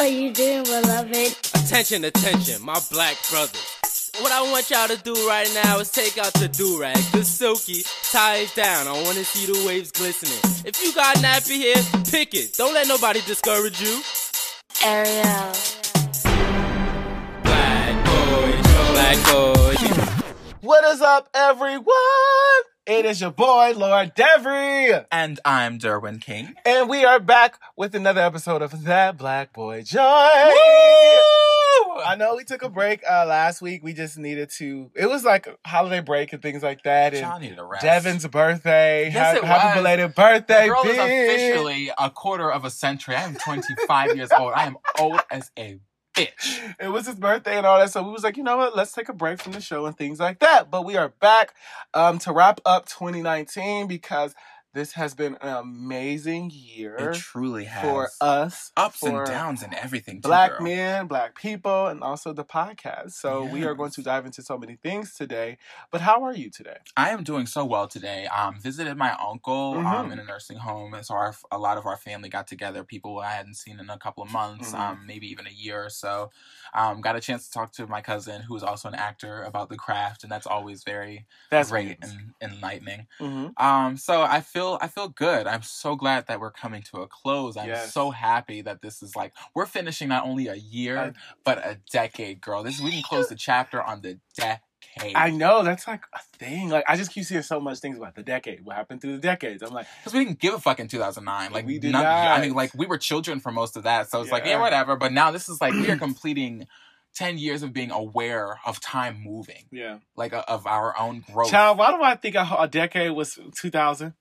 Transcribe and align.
are 0.00 0.06
you 0.06 0.32
doing, 0.32 0.64
beloved? 0.64 1.36
Attention, 1.54 2.04
attention, 2.04 2.62
my 2.62 2.80
black 2.90 3.16
brothers. 3.30 4.10
What 4.20 4.32
I 4.32 4.42
want 4.42 4.70
y'all 4.70 4.88
to 4.88 4.96
do 5.02 5.14
right 5.26 5.50
now 5.64 5.78
is 5.78 5.90
take 5.90 6.18
out 6.18 6.32
the 6.34 6.48
do-rag, 6.48 6.96
the 7.12 7.24
silky, 7.24 7.84
tie 8.10 8.38
it 8.38 8.54
down. 8.54 8.86
I 8.86 8.92
want 8.92 9.16
to 9.16 9.24
see 9.24 9.50
the 9.50 9.66
waves 9.66 9.90
glistening. 9.90 10.38
If 10.66 10.82
you 10.82 10.94
got 10.94 11.16
nappy 11.16 11.60
hair, 11.60 11.82
pick 12.10 12.34
it. 12.34 12.54
Don't 12.54 12.74
let 12.74 12.88
nobody 12.88 13.20
discourage 13.22 13.80
you. 13.80 14.02
Ariel. 14.84 15.52
Black 17.42 18.04
boys, 18.04 18.62
black 18.92 19.18
boys. 19.32 20.34
What 20.60 20.84
is 20.84 21.00
up, 21.00 21.28
everyone? 21.34 22.62
It 22.84 23.04
is 23.04 23.20
your 23.20 23.30
boy, 23.30 23.74
Lord 23.76 24.12
Devery. 24.16 25.06
And 25.12 25.38
I'm 25.44 25.78
Derwin 25.78 26.20
King. 26.20 26.54
And 26.66 26.88
we 26.88 27.04
are 27.04 27.20
back 27.20 27.60
with 27.76 27.94
another 27.94 28.20
episode 28.20 28.60
of 28.60 28.82
That 28.84 29.16
Black 29.16 29.52
Boy 29.52 29.82
Joy. 29.82 30.00
I 32.04 32.16
know 32.18 32.34
we 32.34 32.42
took 32.42 32.62
a 32.62 32.68
break 32.68 33.02
uh, 33.08 33.24
last 33.26 33.62
week. 33.62 33.84
We 33.84 33.92
just 33.92 34.18
needed 34.18 34.50
to, 34.58 34.90
it 34.96 35.06
was 35.06 35.24
like 35.24 35.46
a 35.46 35.56
holiday 35.64 36.00
break 36.00 36.32
and 36.32 36.42
things 36.42 36.64
like 36.64 36.82
that. 36.82 37.12
Y'all 37.12 37.34
And 37.34 37.42
needed 37.44 37.60
a 37.60 37.64
rest. 37.64 37.84
Devin's 37.84 38.26
birthday. 38.26 39.04
Yes, 39.12 39.36
Ha- 39.38 39.38
it 39.38 39.44
happy 39.44 39.66
was. 39.66 39.74
belated 39.76 40.14
birthday, 40.16 40.62
The 40.66 40.74
girl 40.74 40.82
is 40.84 40.98
officially 40.98 41.90
a 41.96 42.10
quarter 42.10 42.50
of 42.50 42.64
a 42.64 42.70
century. 42.70 43.14
I 43.14 43.22
am 43.22 43.36
25 43.36 44.16
years 44.16 44.32
old. 44.36 44.54
I 44.54 44.64
am 44.66 44.76
old 44.98 45.20
as 45.30 45.52
a 45.56 45.78
bitch. 46.14 46.74
it 46.80 46.88
was 46.88 47.06
his 47.06 47.16
birthday 47.16 47.56
and 47.56 47.66
all 47.66 47.78
that. 47.78 47.90
So 47.90 48.02
we 48.02 48.10
was 48.10 48.24
like, 48.24 48.36
you 48.36 48.42
know 48.42 48.56
what? 48.56 48.76
Let's 48.76 48.92
take 48.92 49.08
a 49.08 49.12
break 49.12 49.40
from 49.40 49.52
the 49.52 49.60
show 49.60 49.86
and 49.86 49.96
things 49.96 50.20
like 50.20 50.38
that. 50.40 50.70
But 50.70 50.84
we 50.84 50.96
are 50.96 51.08
back 51.08 51.54
um, 51.94 52.18
to 52.20 52.32
wrap 52.32 52.60
up 52.64 52.86
2019 52.86 53.86
because 53.86 54.34
this 54.74 54.92
has 54.92 55.14
been 55.14 55.36
an 55.36 55.56
amazing 55.56 56.50
year 56.52 56.96
It 57.04 57.12
truly 57.12 57.64
has. 57.66 57.80
for 57.80 58.12
us, 58.20 58.72
Ups 58.76 59.00
for 59.00 59.08
and 59.08 59.24
downs 59.24 59.62
and 59.62 59.74
everything. 59.74 60.16
Too, 60.22 60.28
black 60.28 60.50
girl. 60.50 60.62
men, 60.64 61.06
black 61.06 61.34
people, 61.36 61.86
and 61.88 62.02
also 62.02 62.32
the 62.32 62.44
podcast. 62.44 63.12
So 63.12 63.44
we 63.44 63.64
are 63.64 63.74
going 63.74 63.90
to 63.92 64.02
dive 64.02 64.26
into 64.26 64.42
so 64.42 64.58
many 64.58 64.76
things 64.76 65.14
today. 65.14 65.58
But 65.90 66.00
how 66.00 66.22
are 66.24 66.34
you 66.34 66.50
today? 66.50 66.78
I 66.94 67.08
am 67.10 67.24
doing 67.24 67.46
so 67.46 67.64
well 67.64 67.88
today. 67.88 68.26
Um, 68.26 68.60
visited 68.60 68.96
my 68.98 69.12
uncle 69.12 69.80
um, 69.86 70.10
Mhm. 70.10 70.12
in 70.12 70.18
a 70.18 70.24
nursing 70.24 70.58
home, 70.58 70.92
and 70.92 71.06
so 71.06 71.14
our, 71.14 71.34
a 71.50 71.56
lot 71.58 71.78
of 71.78 71.86
our 71.86 71.96
family 71.96 72.28
got 72.28 72.46
together. 72.46 72.84
People 72.84 73.18
I 73.20 73.30
hadn't 73.32 73.54
seen 73.54 73.80
in 73.80 73.88
a 73.88 73.96
couple 73.98 74.22
of 74.22 74.30
months, 74.30 74.74
Mhm. 74.74 74.74
um, 74.74 75.06
maybe 75.06 75.26
even 75.30 75.46
a 75.46 75.50
year 75.50 75.82
or 75.86 75.88
so. 75.88 76.30
Um, 76.74 77.00
got 77.00 77.16
a 77.16 77.20
chance 77.20 77.46
to 77.46 77.50
talk 77.52 77.72
to 77.72 77.86
my 77.86 78.02
cousin, 78.02 78.42
who 78.42 78.54
is 78.56 78.62
also 78.62 78.88
an 78.88 78.94
actor, 78.94 79.42
about 79.42 79.70
the 79.70 79.76
craft, 79.76 80.22
and 80.22 80.30
that's 80.30 80.46
always 80.46 80.84
very 80.84 81.26
That's 81.50 81.70
great 81.70 81.98
and 82.02 82.34
enlightening. 82.42 83.06
hmm 83.20 83.54
Um, 83.56 83.96
so 83.96 84.20
I 84.22 84.42
feel 84.42 84.61
I 84.80 84.88
feel 84.88 85.08
good. 85.08 85.46
I'm 85.46 85.62
so 85.62 85.94
glad 85.96 86.26
that 86.28 86.40
we're 86.40 86.50
coming 86.50 86.82
to 86.92 86.98
a 87.02 87.08
close. 87.08 87.56
I'm 87.56 87.68
Yes. 87.68 87.92
so 87.92 88.10
happy 88.10 88.62
that 88.62 88.82
this 88.82 89.02
is 89.02 89.14
like 89.16 89.32
we're 89.54 89.66
finishing 89.66 90.08
not 90.08 90.24
only 90.24 90.48
a 90.48 90.54
year 90.54 90.98
I- 90.98 91.12
but 91.44 91.58
a 91.58 91.78
decade, 91.90 92.40
girl. 92.40 92.62
This 92.62 92.80
we 92.80 92.90
can 92.92 93.02
close 93.02 93.28
the 93.28 93.34
chapter 93.36 93.82
on 93.82 94.00
the 94.02 94.18
decade. 94.36 94.60
I 95.14 95.30
know 95.30 95.62
that's 95.62 95.86
like 95.86 96.02
a 96.14 96.18
thing. 96.38 96.68
Like 96.68 96.84
I 96.88 96.96
just 96.96 97.12
keep 97.12 97.24
seeing 97.24 97.42
so 97.42 97.60
much 97.60 97.78
things 97.78 97.96
about 97.96 98.14
the 98.14 98.22
decade. 98.22 98.64
What 98.64 98.76
happened 98.76 99.00
through 99.00 99.12
the 99.12 99.18
decades? 99.22 99.62
I'm 99.62 99.72
like, 99.72 99.86
because 100.00 100.12
we 100.12 100.24
didn't 100.24 100.38
give 100.40 100.52
a 100.54 100.58
fuck 100.58 100.80
in 100.80 100.88
2009. 100.88 101.52
Like 101.52 101.66
We 101.66 101.78
did 101.78 101.92
none- 101.92 102.04
I 102.04 102.40
mean, 102.40 102.52
like 102.54 102.72
we 102.74 102.86
were 102.86 102.98
children 102.98 103.40
for 103.40 103.50
most 103.52 103.76
of 103.76 103.84
that, 103.84 104.10
so 104.10 104.20
it's 104.20 104.30
like 104.32 104.44
Yeah. 104.44 104.52
yeah, 104.52 104.60
whatever. 104.60 104.96
But 104.96 105.12
now 105.12 105.30
this 105.30 105.48
is 105.48 105.60
like 105.60 105.72
we 105.72 105.90
are 105.90 105.96
completing. 106.08 106.66
10 107.14 107.36
years 107.36 107.62
of 107.62 107.74
being 107.74 107.90
aware 107.90 108.58
of 108.64 108.80
time 108.80 109.20
moving, 109.22 109.66
yeah. 109.70 109.98
like 110.16 110.32
uh, 110.32 110.42
of 110.48 110.66
our 110.66 110.98
own 110.98 111.22
growth. 111.30 111.50
Child, 111.50 111.76
why 111.76 111.90
do 111.90 112.02
I 112.02 112.14
think 112.16 112.34
a, 112.36 112.48
a 112.60 112.66
decade 112.66 113.10
was 113.10 113.38
2000? 113.54 114.14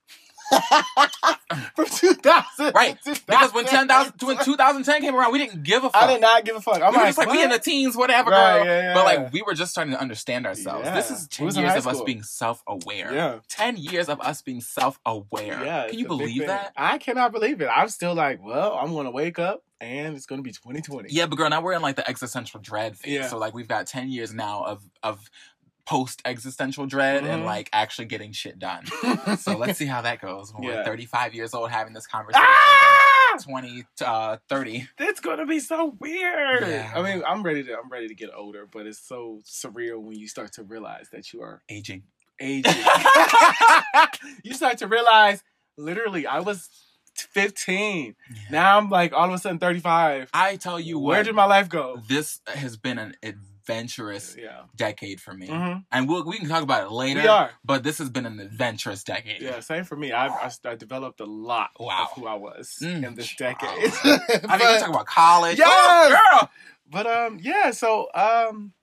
From 1.75 1.85
2000. 1.85 2.73
Right. 2.73 2.97
to 3.03 3.21
Because 3.27 3.53
when 3.53 3.65
2000. 3.65 3.87
10,000 3.87 4.27
when 4.27 4.37
2010 4.43 5.01
came 5.01 5.15
around, 5.15 5.31
we 5.31 5.39
didn't 5.39 5.63
give 5.63 5.83
a 5.83 5.89
fuck. 5.89 6.03
I 6.03 6.07
did 6.13 6.21
not 6.21 6.45
give 6.45 6.55
a 6.55 6.61
fuck. 6.61 6.81
I'm 6.81 6.91
we 6.91 6.97
were 6.97 7.03
like, 7.03 7.07
just 7.07 7.17
like 7.17 7.29
we 7.29 7.43
in 7.43 7.49
the 7.49 7.55
what? 7.55 7.63
teens, 7.63 7.95
whatever, 7.97 8.31
Right, 8.31 8.57
girl. 8.57 8.65
yeah, 8.65 8.81
yeah, 8.81 8.93
But 8.93 9.05
like 9.05 9.33
we 9.33 9.41
were 9.41 9.53
just 9.53 9.71
starting 9.71 9.93
to 9.93 9.99
understand 9.99 10.45
ourselves. 10.45 10.85
Yeah. 10.85 10.95
This 10.95 11.11
is 11.11 11.27
ten 11.27 11.45
years 11.47 11.55
high 11.71 11.77
of 11.77 11.87
us 11.87 12.01
being 12.01 12.23
self-aware. 12.23 13.13
Yeah. 13.13 13.39
Ten 13.49 13.77
years 13.77 14.09
of 14.09 14.19
us 14.21 14.41
being 14.41 14.61
self-aware. 14.61 15.63
Yeah, 15.65 15.87
Can 15.89 15.99
you 15.99 16.07
believe 16.07 16.47
that? 16.47 16.73
I 16.75 16.97
cannot 16.97 17.31
believe 17.31 17.61
it. 17.61 17.67
I'm 17.67 17.89
still 17.89 18.13
like, 18.13 18.43
well, 18.43 18.73
I'm 18.73 18.93
gonna 18.93 19.11
wake 19.11 19.39
up 19.39 19.63
and 19.79 20.15
it's 20.15 20.25
gonna 20.25 20.41
be 20.43 20.51
2020. 20.51 21.09
Yeah, 21.11 21.25
but 21.25 21.35
girl, 21.37 21.49
now 21.49 21.61
we're 21.61 21.73
in 21.73 21.81
like 21.81 21.95
the 21.95 22.07
existential 22.09 22.59
dread 22.59 22.97
phase. 22.97 23.13
Yeah. 23.13 23.27
So 23.27 23.37
like 23.37 23.53
we've 23.53 23.67
got 23.67 23.87
ten 23.87 24.09
years 24.09 24.33
now 24.33 24.63
of 24.63 24.83
of 25.03 25.29
post 25.91 26.21
existential 26.23 26.85
dread 26.85 27.25
and 27.25 27.43
Mhm. 27.43 27.45
like 27.45 27.69
actually 27.73 28.05
getting 28.05 28.31
shit 28.31 28.57
done. 28.57 28.85
so 29.37 29.57
let's 29.57 29.77
see 29.77 29.85
how 29.87 30.01
that 30.01 30.21
goes 30.21 30.53
when 30.53 30.63
Yeah. 30.63 30.75
we're 30.77 30.83
35 30.85 31.35
years 31.35 31.53
old 31.53 31.69
having 31.69 31.93
this 31.93 32.07
conversation. 32.07 32.45
Ah! 32.47 33.37
20 33.43 33.83
uh 34.05 34.37
30 34.47 34.87
It's 34.97 35.19
gonna 35.19 35.45
be 35.45 35.59
so 35.59 35.97
weird. 35.99 36.61
Yeah. 36.67 36.93
I 36.95 37.01
mean, 37.01 37.21
I'm 37.27 37.43
ready 37.43 37.63
to 37.65 37.77
I'm 37.77 37.89
ready 37.89 38.07
to 38.07 38.15
get 38.15 38.29
older, 38.33 38.65
but 38.71 38.85
it's 38.87 38.99
so 38.99 39.41
surreal 39.45 39.99
when 40.01 40.17
you 40.17 40.27
start 40.29 40.53
to 40.53 40.63
realize 40.63 41.09
that 41.11 41.33
you 41.33 41.41
are 41.41 41.61
aging 41.67 42.03
aging. 42.39 42.73
you 44.43 44.53
start 44.53 44.77
to 44.79 44.87
realize, 44.87 45.43
literally, 45.77 46.25
I 46.25 46.39
was 46.39 46.69
15. 47.15 48.15
Now 48.49 48.77
I'm 48.77 48.89
like 48.89 49.11
all 49.13 49.27
of 49.27 49.33
a 49.33 49.37
sudden 49.37 49.59
35. 49.59 50.29
i 50.33 50.55
tell 50.55 50.79
you 50.79 50.97
what 50.99 51.09
Where 51.15 51.23
did 51.23 51.35
my 51.35 51.45
life 51.45 51.67
go? 51.69 52.01
this 52.07 52.39
has 52.47 52.77
been 52.77 52.97
an 52.97 53.15
adventurous 53.65 54.35
Yeah. 54.37 54.61
decade 54.75 55.19
for 55.21 55.33
me 55.33 55.47
hmm 55.47 55.77
and 55.91 56.07
we'll, 56.07 56.25
we 56.25 56.37
can 56.37 56.47
talk 56.47 56.63
about 56.63 56.83
it 56.87 56.91
later 56.91 57.49
but 57.63 57.83
this 57.83 57.97
has 57.97 58.09
been 58.09 58.25
an 58.25 58.39
adventurous 58.39 59.03
decade 59.03 59.41
Yeah, 59.41 59.59
same 59.59 59.83
for 59.83 59.95
me. 59.95 60.11
I, 60.11 60.27
I, 60.27 60.51
I 60.65 60.75
developed 60.75 61.19
a 61.19 61.25
lot 61.25 61.69
Wow. 61.79 62.03
of 62.03 62.11
who 62.15 62.27
I 62.27 62.35
was 62.35 62.77
Mm. 62.81 63.05
in 63.07 63.15
this 63.15 63.33
Wow. 63.39 63.49
decade. 63.51 63.93
i 64.49 64.57
mean 64.57 64.67
we 64.67 64.73
But- 64.73 64.79
talk 64.79 64.89
about 64.89 65.05
college 65.05 65.57
Yes! 65.57 65.69
oh, 65.69 66.17
girl 66.39 66.49
But 66.89 67.07
um, 67.07 67.39
yeah. 67.41 67.71
So 67.71 68.07
um, 68.13 68.73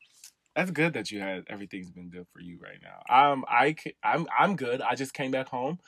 that's 0.57 0.71
good 0.71 0.95
that 0.95 1.11
you 1.11 1.21
had 1.21 1.45
everything's 1.49 1.91
been 1.91 2.09
good 2.11 2.27
for 2.33 2.41
you 2.41 2.59
right 2.63 2.79
now. 2.83 2.99
Um, 3.33 3.45
I 3.49 3.77
I'm 4.03 4.27
I'm 4.37 4.57
good. 4.57 4.81
I 4.81 4.95
just 4.95 5.13
came 5.13 5.31
back 5.31 5.49
home. 5.49 5.79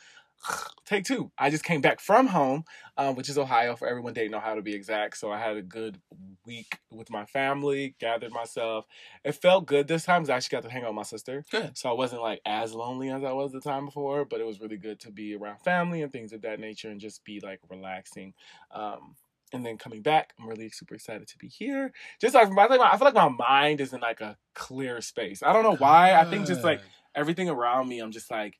Take 0.86 1.04
two. 1.04 1.30
I 1.38 1.50
just 1.50 1.64
came 1.64 1.80
back 1.80 2.00
from 2.00 2.26
home, 2.26 2.64
um, 2.96 3.14
which 3.14 3.28
is 3.28 3.38
Ohio. 3.38 3.76
For 3.76 3.86
everyone 3.86 4.14
know 4.30 4.40
how 4.40 4.54
to 4.54 4.62
be 4.62 4.74
exact, 4.74 5.16
so 5.18 5.30
I 5.30 5.38
had 5.38 5.56
a 5.56 5.62
good 5.62 6.00
week 6.46 6.78
with 6.90 7.10
my 7.10 7.24
family. 7.26 7.94
Gathered 7.98 8.32
myself. 8.32 8.86
It 9.24 9.32
felt 9.32 9.66
good 9.66 9.88
this 9.88 10.04
time 10.04 10.22
because 10.22 10.30
I 10.30 10.36
actually 10.36 10.56
got 10.56 10.62
to 10.64 10.70
hang 10.70 10.82
out 10.82 10.90
with 10.90 10.96
my 10.96 11.02
sister. 11.02 11.44
Good. 11.50 11.76
So 11.76 11.90
I 11.90 11.92
wasn't 11.92 12.22
like 12.22 12.40
as 12.44 12.74
lonely 12.74 13.10
as 13.10 13.22
I 13.22 13.32
was 13.32 13.52
the 13.52 13.60
time 13.60 13.86
before, 13.86 14.24
but 14.24 14.40
it 14.40 14.46
was 14.46 14.60
really 14.60 14.78
good 14.78 15.00
to 15.00 15.10
be 15.10 15.34
around 15.36 15.60
family 15.60 16.02
and 16.02 16.12
things 16.12 16.32
of 16.32 16.42
that 16.42 16.60
nature 16.60 16.90
and 16.90 17.00
just 17.00 17.24
be 17.24 17.40
like 17.40 17.60
relaxing. 17.68 18.34
Um, 18.70 19.16
and 19.52 19.66
then 19.66 19.78
coming 19.78 20.02
back, 20.02 20.32
I'm 20.38 20.48
really 20.48 20.70
super 20.70 20.94
excited 20.94 21.26
to 21.28 21.38
be 21.38 21.48
here. 21.48 21.92
Just 22.20 22.34
like 22.34 22.50
my, 22.50 22.66
I 22.66 22.96
feel 22.96 23.04
like 23.04 23.14
my 23.14 23.28
mind 23.28 23.80
is 23.80 23.92
in 23.92 24.00
like 24.00 24.20
a 24.20 24.36
clear 24.54 25.00
space. 25.00 25.42
I 25.42 25.52
don't 25.52 25.64
know 25.64 25.76
why. 25.76 26.14
I 26.14 26.24
think 26.24 26.46
just 26.46 26.62
like 26.62 26.80
everything 27.14 27.48
around 27.48 27.88
me, 27.88 27.98
I'm 27.98 28.12
just 28.12 28.30
like, 28.30 28.58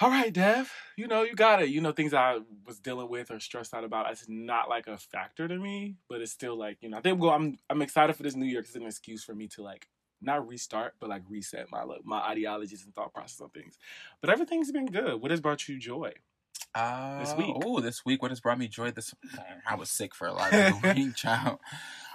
all 0.00 0.10
right, 0.10 0.32
Dev, 0.32 0.70
you 0.96 1.06
know, 1.08 1.22
you 1.22 1.34
got 1.34 1.62
it. 1.62 1.70
You 1.70 1.80
know, 1.80 1.92
things 1.92 2.12
I 2.12 2.38
was 2.66 2.78
dealing 2.78 3.08
with 3.08 3.30
or 3.30 3.40
stressed 3.40 3.72
out 3.74 3.84
about, 3.84 4.10
it's 4.10 4.26
not 4.28 4.68
like 4.68 4.86
a 4.86 4.98
factor 4.98 5.48
to 5.48 5.58
me, 5.58 5.96
but 6.08 6.20
it's 6.20 6.32
still 6.32 6.56
like, 6.56 6.78
you 6.82 6.90
know, 6.90 6.98
I 6.98 7.00
think 7.00 7.20
well, 7.20 7.30
I'm 7.30 7.58
I'm 7.70 7.80
excited 7.82 8.14
for 8.14 8.22
this 8.22 8.36
new 8.36 8.46
year 8.46 8.60
because 8.60 8.74
it's 8.74 8.82
an 8.82 8.86
excuse 8.88 9.24
for 9.24 9.34
me 9.34 9.48
to 9.48 9.62
like 9.62 9.88
not 10.20 10.46
restart, 10.46 10.94
but 11.00 11.08
like 11.08 11.22
reset 11.28 11.70
my 11.70 11.82
like, 11.84 12.04
my 12.04 12.18
ideologies 12.20 12.84
and 12.84 12.94
thought 12.94 13.14
process 13.14 13.40
on 13.40 13.48
things. 13.50 13.78
But 14.20 14.30
everything's 14.30 14.70
been 14.72 14.86
good. 14.86 15.20
What 15.20 15.30
has 15.30 15.40
brought 15.40 15.66
you 15.68 15.78
joy? 15.78 16.12
Uh, 16.74 17.20
This 17.20 17.34
week. 17.34 17.54
Oh, 17.64 17.80
this 17.80 18.04
week. 18.04 18.20
What 18.20 18.30
has 18.30 18.40
brought 18.40 18.58
me 18.58 18.68
joy? 18.68 18.90
This 18.90 19.14
I 19.66 19.76
was 19.76 19.88
sick 19.90 20.14
for 20.14 20.26
a 20.26 20.32
lot 20.32 20.52
of 20.52 20.82
the 20.82 20.94
week, 20.94 21.14
child. 21.16 21.58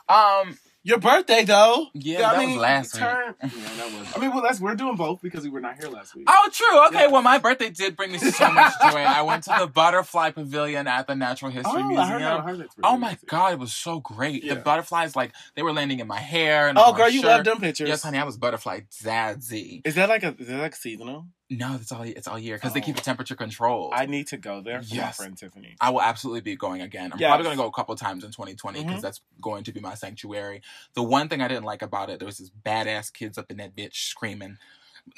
Um, 0.08 0.60
Your 0.84 0.98
birthday, 0.98 1.44
though. 1.44 1.88
Yeah, 1.94 2.22
that 2.22 2.44
was 2.44 2.56
last 2.58 2.94
week. 2.96 3.04
turn- 3.04 3.36
Yeah, 3.44 3.50
that 3.50 4.00
was. 4.00 4.14
I 4.16 4.20
mean, 4.20 4.32
well, 4.32 4.42
that's 4.42 4.60
we're 4.60 4.74
doing 4.74 4.96
both 4.96 5.22
because 5.22 5.44
we 5.44 5.50
were 5.50 5.60
not 5.60 5.80
here 5.80 5.90
last 5.92 6.16
week. 6.16 6.26
oh, 6.28 6.50
true. 6.52 6.88
Okay, 6.88 7.02
Yeah. 7.06 7.08
well, 7.12 7.22
my 7.22 7.38
birthday 7.38 7.70
did 7.70 7.96
bring 7.96 8.12
me 8.12 8.18
so 8.18 8.50
much 8.52 8.74
joy. 8.82 8.98
I 9.00 9.22
went 9.22 9.44
to 9.44 9.56
the 9.60 9.68
Butterfly 9.68 10.32
Pavilion 10.32 10.88
at 10.88 11.06
the 11.06 11.16
Natural 11.16 11.52
History 11.52 11.72
Oh, 11.76 11.86
I 11.86 11.88
Museum. 11.88 12.08
heard 12.10 12.22
that. 12.24 12.40
I 12.40 12.42
heard 12.42 12.60
that's 12.60 12.76
Oh 12.84 12.98
my 12.98 13.10
nice. 13.12 13.24
god, 13.28 13.54
it 13.54 13.60
was 13.60 13.74
so 13.74 14.00
great. 14.00 14.44
Yeah. 14.44 14.56
The 14.56 14.62
butterflies, 14.62 15.16
like 15.16 15.34
they 15.56 15.62
were 15.62 15.72
landing 15.72 16.00
in 16.00 16.08
my 16.08 16.20
hair 16.20 16.68
and 16.68 16.78
Oh, 16.80 16.82
on 16.86 16.92
my 16.94 16.98
girl, 16.98 17.10
you 17.10 17.22
shirt. 17.22 17.30
love 17.30 17.44
them 17.46 17.60
pictures. 17.60 17.88
Yes, 17.88 18.02
honey, 18.02 18.18
I 18.18 18.24
was 18.24 18.38
butterfly 18.38 18.80
zadzy. 18.92 19.82
Is 19.86 19.94
that 19.96 20.10
like 20.10 20.24
a 20.24 20.36
is 20.40 20.48
that 20.48 20.58
like 20.60 20.76
seasonal? 20.76 21.28
No, 21.54 21.76
it's 21.76 21.92
all 21.92 22.04
it's 22.04 22.30
all 22.30 22.40
year 22.40 22.56
because 22.56 22.72
they 22.74 22.80
Oh. 22.80 22.84
keep 22.84 22.96
the 22.96 23.02
temperature 23.02 23.36
controlled. 23.36 23.92
I 23.94 24.06
need 24.06 24.28
to 24.28 24.38
go 24.38 24.62
there 24.62 24.82
for 24.82 24.96
Yes. 24.96 25.20
my 25.20 25.26
friend 25.26 25.38
Tiffany. 25.38 25.76
I 25.82 25.90
will 25.90 26.02
absolutely 26.02 26.40
be 26.40 26.56
going 26.56 26.82
again. 26.82 27.12
I'm 27.12 27.20
Yes. 27.20 27.28
probably 27.28 27.44
going 27.44 27.58
to 27.58 27.62
go 27.62 27.68
a 27.68 27.72
couple 27.74 27.94
times 27.98 28.24
in 28.24 28.32
2020 28.32 28.84
because 28.84 29.00
Mhm. 29.00 29.02
that's 29.02 29.20
going 29.42 29.66
to 29.66 29.74
be 29.74 29.82
my 29.82 29.94
sanctuary. 29.96 30.62
The 30.94 31.04
one 31.04 31.28
thing 31.28 31.42
I 31.42 31.50
didn't 31.50 31.66
like 31.66 31.82
about 31.82 32.10
it, 32.10 32.20
there 32.20 32.26
was 32.26 32.38
this 32.38 32.50
badass 32.50 33.12
kids 33.12 33.38
up 33.38 33.52
in 33.52 33.58
that 33.58 33.76
bitch 33.76 33.96
screaming. 33.96 34.60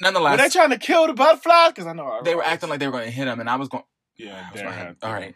Nonetheless, 0.00 0.32
were 0.32 0.36
they 0.38 0.48
trying 0.48 0.70
to 0.70 0.78
kill 0.78 1.06
the 1.06 1.12
butterfly? 1.14 1.68
Because 1.68 1.86
I 1.86 1.92
know 1.92 2.08
I 2.10 2.22
they 2.22 2.34
were 2.34 2.42
acting 2.44 2.68
like 2.68 2.80
they 2.80 2.86
were 2.86 2.92
going 2.92 3.04
to 3.04 3.10
hit 3.12 3.28
him, 3.28 3.38
and 3.38 3.48
I 3.48 3.54
was 3.56 3.68
going. 3.68 3.84
yeah, 4.16 4.46
I 4.48 4.52
was 4.52 4.62
going, 4.62 4.96
all 5.02 5.12
right. 5.12 5.34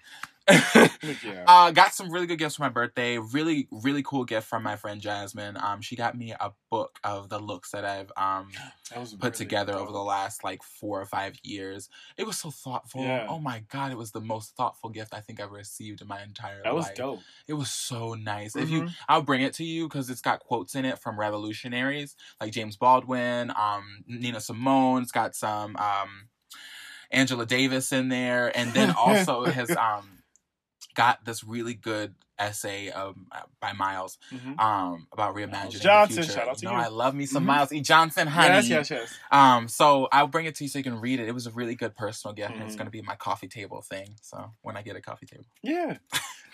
yeah. 1.03 1.45
Uh, 1.47 1.71
got 1.71 1.95
some 1.95 2.11
really 2.11 2.27
good 2.27 2.39
gifts 2.39 2.56
for 2.56 2.62
my 2.62 2.69
birthday. 2.69 3.19
Really, 3.19 3.69
really 3.71 4.03
cool 4.03 4.25
gift 4.25 4.47
from 4.49 4.62
my 4.62 4.77
friend 4.77 5.00
Jasmine. 5.00 5.56
Um, 5.56 5.81
she 5.81 5.97
got 5.97 6.17
me 6.17 6.33
a 6.33 6.53
book 6.71 6.99
of 7.05 7.29
the 7.29 7.39
looks 7.39 7.71
that 7.73 7.85
I've 7.85 8.11
um 8.17 8.49
That 8.91 9.05
put 9.11 9.23
really 9.23 9.33
together 9.33 9.75
over 9.75 9.93
the 9.93 9.99
last 9.99 10.43
like 10.43 10.62
four 10.62 11.00
or 11.00 11.05
five 11.05 11.35
years. 11.43 11.91
It 12.17 12.27
was 12.27 12.39
so 12.39 12.50
thoughtful. 12.50 13.03
Yeah. 13.03 13.27
Oh 13.29 13.39
my 13.39 13.62
god, 13.71 13.93
it 13.93 13.99
was 13.99 14.12
the 14.12 14.21
most 14.21 14.56
thoughtful 14.56 14.89
gift 14.89 15.12
I 15.12 15.21
think 15.21 15.41
I've 15.41 15.50
received 15.50 16.00
in 16.00 16.09
my 16.09 16.23
entire 16.23 16.56
life. 16.56 16.65
That 16.65 16.75
was 16.75 16.91
dope. 16.97 17.21
It 17.47 17.53
was 17.55 17.71
so 17.71 18.15
nice. 18.15 18.56
If 18.56 18.71
you, 18.71 18.83
Mhm. 18.83 18.95
I'll 19.09 19.23
bring 19.23 19.43
it 19.43 19.53
to 19.55 19.65
you 19.65 19.89
because 19.89 20.09
it's 20.09 20.23
got 20.23 20.41
quotes 20.41 20.75
in 20.75 20.87
it 20.87 20.99
from 20.99 21.19
revolutionaries 21.21 22.17
like 22.41 22.53
James 22.53 22.77
Baldwin, 22.79 23.50
um, 23.50 24.05
Nina 24.06 24.41
Simone. 24.41 25.03
It's 25.03 25.12
got 25.12 25.35
some 25.35 25.77
um, 25.77 26.29
Angela 27.11 27.47
Davis 27.47 27.93
in 27.93 28.09
there, 28.09 28.56
and 28.56 28.73
then 28.73 28.91
also 28.99 29.45
has 29.45 29.71
um, 29.71 30.18
got 30.99 31.25
this 31.25 31.45
really 31.45 31.75
good 31.75 32.15
essay 32.41 32.91
um, 32.91 33.27
by 33.61 33.73
Miles 33.73 34.19
Mhm. 34.33 34.59
um, 34.61 35.06
about 35.12 35.35
reimagining 35.37 35.81
Johnson, 35.81 36.17
the 36.17 36.23
future. 36.23 36.39
shout 36.41 36.49
out 36.49 36.59
to 36.59 36.65
know, 36.65 36.73
you. 36.73 36.77
I 36.77 36.89
love 36.89 37.15
me 37.15 37.25
some 37.27 37.45
Mhm. 37.45 37.47
Miles 37.47 37.73
E. 37.73 37.81
Johnson, 37.81 38.27
honey. 38.27 38.49
Yes, 38.49 38.69
yes, 38.69 38.91
yes. 38.91 39.19
Um, 39.31 39.69
so 39.69 40.09
I'll 40.12 40.27
bring 40.27 40.47
it 40.47 40.55
to 40.56 40.65
you 40.65 40.69
so 40.71 40.79
you 40.79 40.85
can 40.85 41.00
read 41.00 41.21
it. 41.21 41.29
It 41.29 41.33
was 41.33 41.47
a 41.47 41.53
really 41.53 41.75
good 41.77 41.95
personal 41.95 42.35
gift, 42.35 42.55
and 42.55 42.62
it's 42.62 42.75
Mhm. 42.75 42.79
going 42.79 42.87
to 42.87 42.91
be 42.93 43.03
my 43.03 43.15
coffee 43.17 43.49
table 43.49 43.81
thing. 43.83 44.17
So 44.23 44.53
when 44.62 44.77
I 44.77 44.83
get 44.83 44.97
a 44.97 45.00
coffee 45.00 45.27
table, 45.27 45.45
Yeah, 45.62 45.99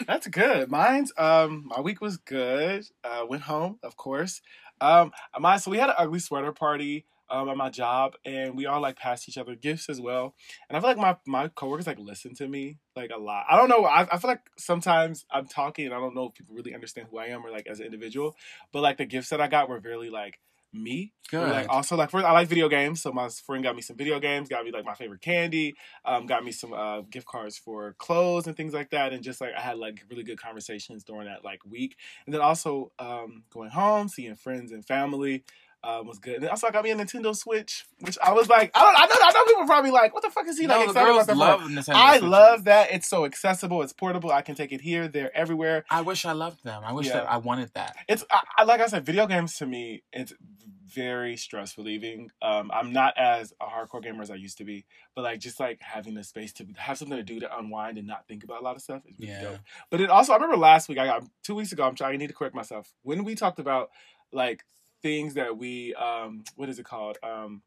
that's 0.07 0.27
good. 0.29 0.71
Mine's 0.71 1.11
um, 1.19 1.65
my 1.67 1.81
week 1.81 2.01
was 2.03 2.17
good. 2.19 2.87
Uh, 3.03 3.25
went 3.29 3.43
home, 3.45 3.79
of 3.83 3.97
course. 3.97 4.41
Um, 4.81 5.13
mine. 5.39 5.59
So 5.59 5.71
we 5.71 5.79
had 5.79 5.89
an 5.91 5.97
ugly 5.99 6.19
sweater 6.19 6.53
party 6.53 7.07
um 7.31 7.49
at 7.49 7.57
my 7.57 7.71
job, 7.71 8.15
and 8.25 8.57
we 8.57 8.67
all 8.67 8.81
like 8.81 8.97
passed 8.97 9.29
each 9.29 9.39
other 9.39 9.55
gifts 9.55 9.89
as 9.89 10.01
well. 10.01 10.35
And 10.69 10.77
I 10.77 10.81
feel 10.81 10.91
like 10.91 10.99
my 10.99 11.17
my 11.27 11.49
coworkers 11.49 11.87
like 11.87 11.99
listen 11.99 12.35
to 12.37 12.49
me 12.49 12.79
like 12.97 13.11
a 13.15 13.19
lot. 13.19 13.47
I 13.51 13.57
don't 13.57 13.69
know. 13.69 13.85
I 13.85 14.03
I 14.11 14.19
feel 14.19 14.31
like 14.31 14.43
sometimes 14.59 15.25
I'm 15.31 15.47
talking, 15.47 15.87
and 15.87 15.95
I 15.95 15.99
don't 15.99 16.15
know 16.15 16.27
if 16.29 16.35
people 16.35 16.55
really 16.55 16.75
understand 16.75 17.09
who 17.11 17.19
I 17.19 17.27
am 17.27 17.45
or 17.45 17.51
like 17.51 17.67
as 17.67 17.81
an 17.81 17.87
individual. 17.87 18.37
But 18.73 18.83
like 18.83 18.97
the 18.99 19.07
gifts 19.07 19.31
that 19.31 19.41
I 19.41 19.49
got 19.49 19.69
were 19.69 19.81
really 19.81 20.11
like 20.11 20.39
me. 20.75 21.13
Good. 21.31 21.49
Like 21.49 21.69
also 21.71 21.97
like 21.97 22.11
first 22.11 22.27
I 22.27 22.33
like 22.33 22.49
video 22.49 22.69
games, 22.69 23.01
so 23.01 23.13
my 23.13 23.29
friend 23.29 23.63
got 23.63 23.77
me 23.77 23.83
some 23.83 23.97
video 23.97 24.21
games, 24.21 24.49
got 24.49 24.65
me 24.65 24.71
like 24.73 24.85
my 24.85 24.95
favorite 24.95 25.23
candy, 25.23 25.75
um, 26.05 26.27
got 26.27 26.45
me 26.45 26.53
some 26.53 26.73
uh, 26.73 27.01
gift 27.03 27.27
cards 27.27 27.57
for 27.57 27.95
clothes 27.99 28.47
and 28.47 28.57
things 28.57 28.75
like 28.75 28.91
that, 28.91 29.13
and 29.13 29.23
just 29.23 29.41
like 29.41 29.53
I 29.57 29.61
had 29.61 29.79
like 29.79 30.03
really 30.11 30.25
good 30.25 30.41
conversations 30.41 31.05
during 31.05 31.27
that 31.27 31.45
like 31.45 31.65
week, 31.65 31.97
and 32.27 32.35
then 32.35 32.43
also 32.43 32.93
um, 32.99 33.45
going 33.51 33.71
home, 33.71 34.09
seeing 34.09 34.35
friends 34.35 34.73
and 34.73 34.85
family. 34.85 35.45
Um, 35.87 36.07
was 36.07 36.19
good. 36.19 36.37
And 36.37 36.49
also, 36.49 36.67
I 36.67 36.71
got 36.71 36.83
me 36.85 36.91
a 36.91 36.97
Nintendo 36.97 37.37
Switch, 37.37 37.85
which 38.01 38.17
I 38.25 38.33
was 38.33 38.49
like, 38.49 38.71
I 38.75 38.81
don't, 38.81 38.97
I 38.97 39.07
know, 39.07 39.15
I 39.23 39.33
know 39.33 39.45
people 39.45 39.67
probably 39.67 39.91
like, 39.91 40.15
what 40.15 40.23
the 40.23 40.31
fuck 40.31 40.47
is 40.49 40.59
he 40.59 40.67
no, 40.67 40.79
like 40.79 40.89
excited 40.89 41.11
about 41.13 41.27
that? 41.27 41.37
love? 41.37 41.61
Nintendo 41.61 41.95
I 41.95 42.13
Switches. 42.19 42.31
love 42.31 42.65
that. 42.65 42.91
It's 42.93 43.07
so 43.09 43.25
accessible. 43.27 43.83
It's 43.83 43.93
portable. 43.93 44.33
I 44.33 44.41
can 44.43 44.55
take 44.55 44.73
it 44.73 44.81
here, 44.81 45.09
there, 45.09 45.31
everywhere. 45.37 45.85
I 45.91 46.01
wish 46.01 46.25
I 46.25 46.33
loved 46.33 46.65
them. 46.65 46.83
I 46.85 46.93
wish 46.93 47.09
Yeah. 47.09 47.13
that 47.15 47.31
I 47.31 47.37
wanted 47.37 47.71
that. 47.75 47.97
it's 48.09 48.25
I, 48.31 48.41
I, 48.59 48.65
like 48.65 48.81
I 48.81 48.87
said, 48.87 49.05
video 49.05 49.27
games 49.27 49.57
to 49.59 49.67
me, 49.67 50.03
it's 50.13 50.33
very 50.87 51.37
stress 51.37 51.77
relieving. 51.77 52.31
Um, 52.41 52.71
I'm 52.73 52.93
not 52.93 53.15
as 53.19 53.53
a 53.61 53.67
hardcore 53.67 54.03
gamer 54.03 54.23
as 54.23 54.31
I 54.31 54.37
used 54.37 54.59
to 54.59 54.65
be, 54.65 54.87
but 55.15 55.23
like 55.23 55.41
just 55.41 55.59
like 55.59 55.81
having 55.81 56.15
the 56.15 56.23
space 56.25 56.53
to 56.55 56.67
have 56.77 56.99
something 56.99 57.17
to 57.17 57.23
do 57.25 57.41
to 57.41 57.59
unwind 57.59 57.99
and 57.99 58.07
not 58.07 58.29
think 58.29 58.45
about 58.45 58.61
a 58.61 58.65
lot 58.65 58.77
of 58.77 58.83
stuff 58.83 59.03
is 59.07 59.19
really 59.19 59.33
Yeah. 59.33 59.43
dope. 59.43 59.59
But 59.91 60.01
it 60.01 60.11
also, 60.11 60.33
I 60.33 60.37
remember 60.37 60.57
last 60.57 60.89
week, 60.89 60.99
I 60.99 61.07
got 61.07 61.25
two 61.43 61.55
weeks 61.57 61.73
ago. 61.73 61.85
I'm 61.85 61.95
trying. 61.95 62.15
I 62.15 62.17
need 62.17 62.29
to 62.29 62.35
correct 62.35 62.55
myself 62.55 62.93
when 63.03 63.25
we 63.25 63.35
talked 63.35 63.59
about 63.59 63.91
like 64.33 64.65
things 65.05 65.35
that 65.35 65.57
we 65.59 65.95
um, 65.95 66.43
what 66.57 66.69
is 66.69 66.81
it 66.81 66.85
called? 66.87 67.19
Um, 67.23 67.63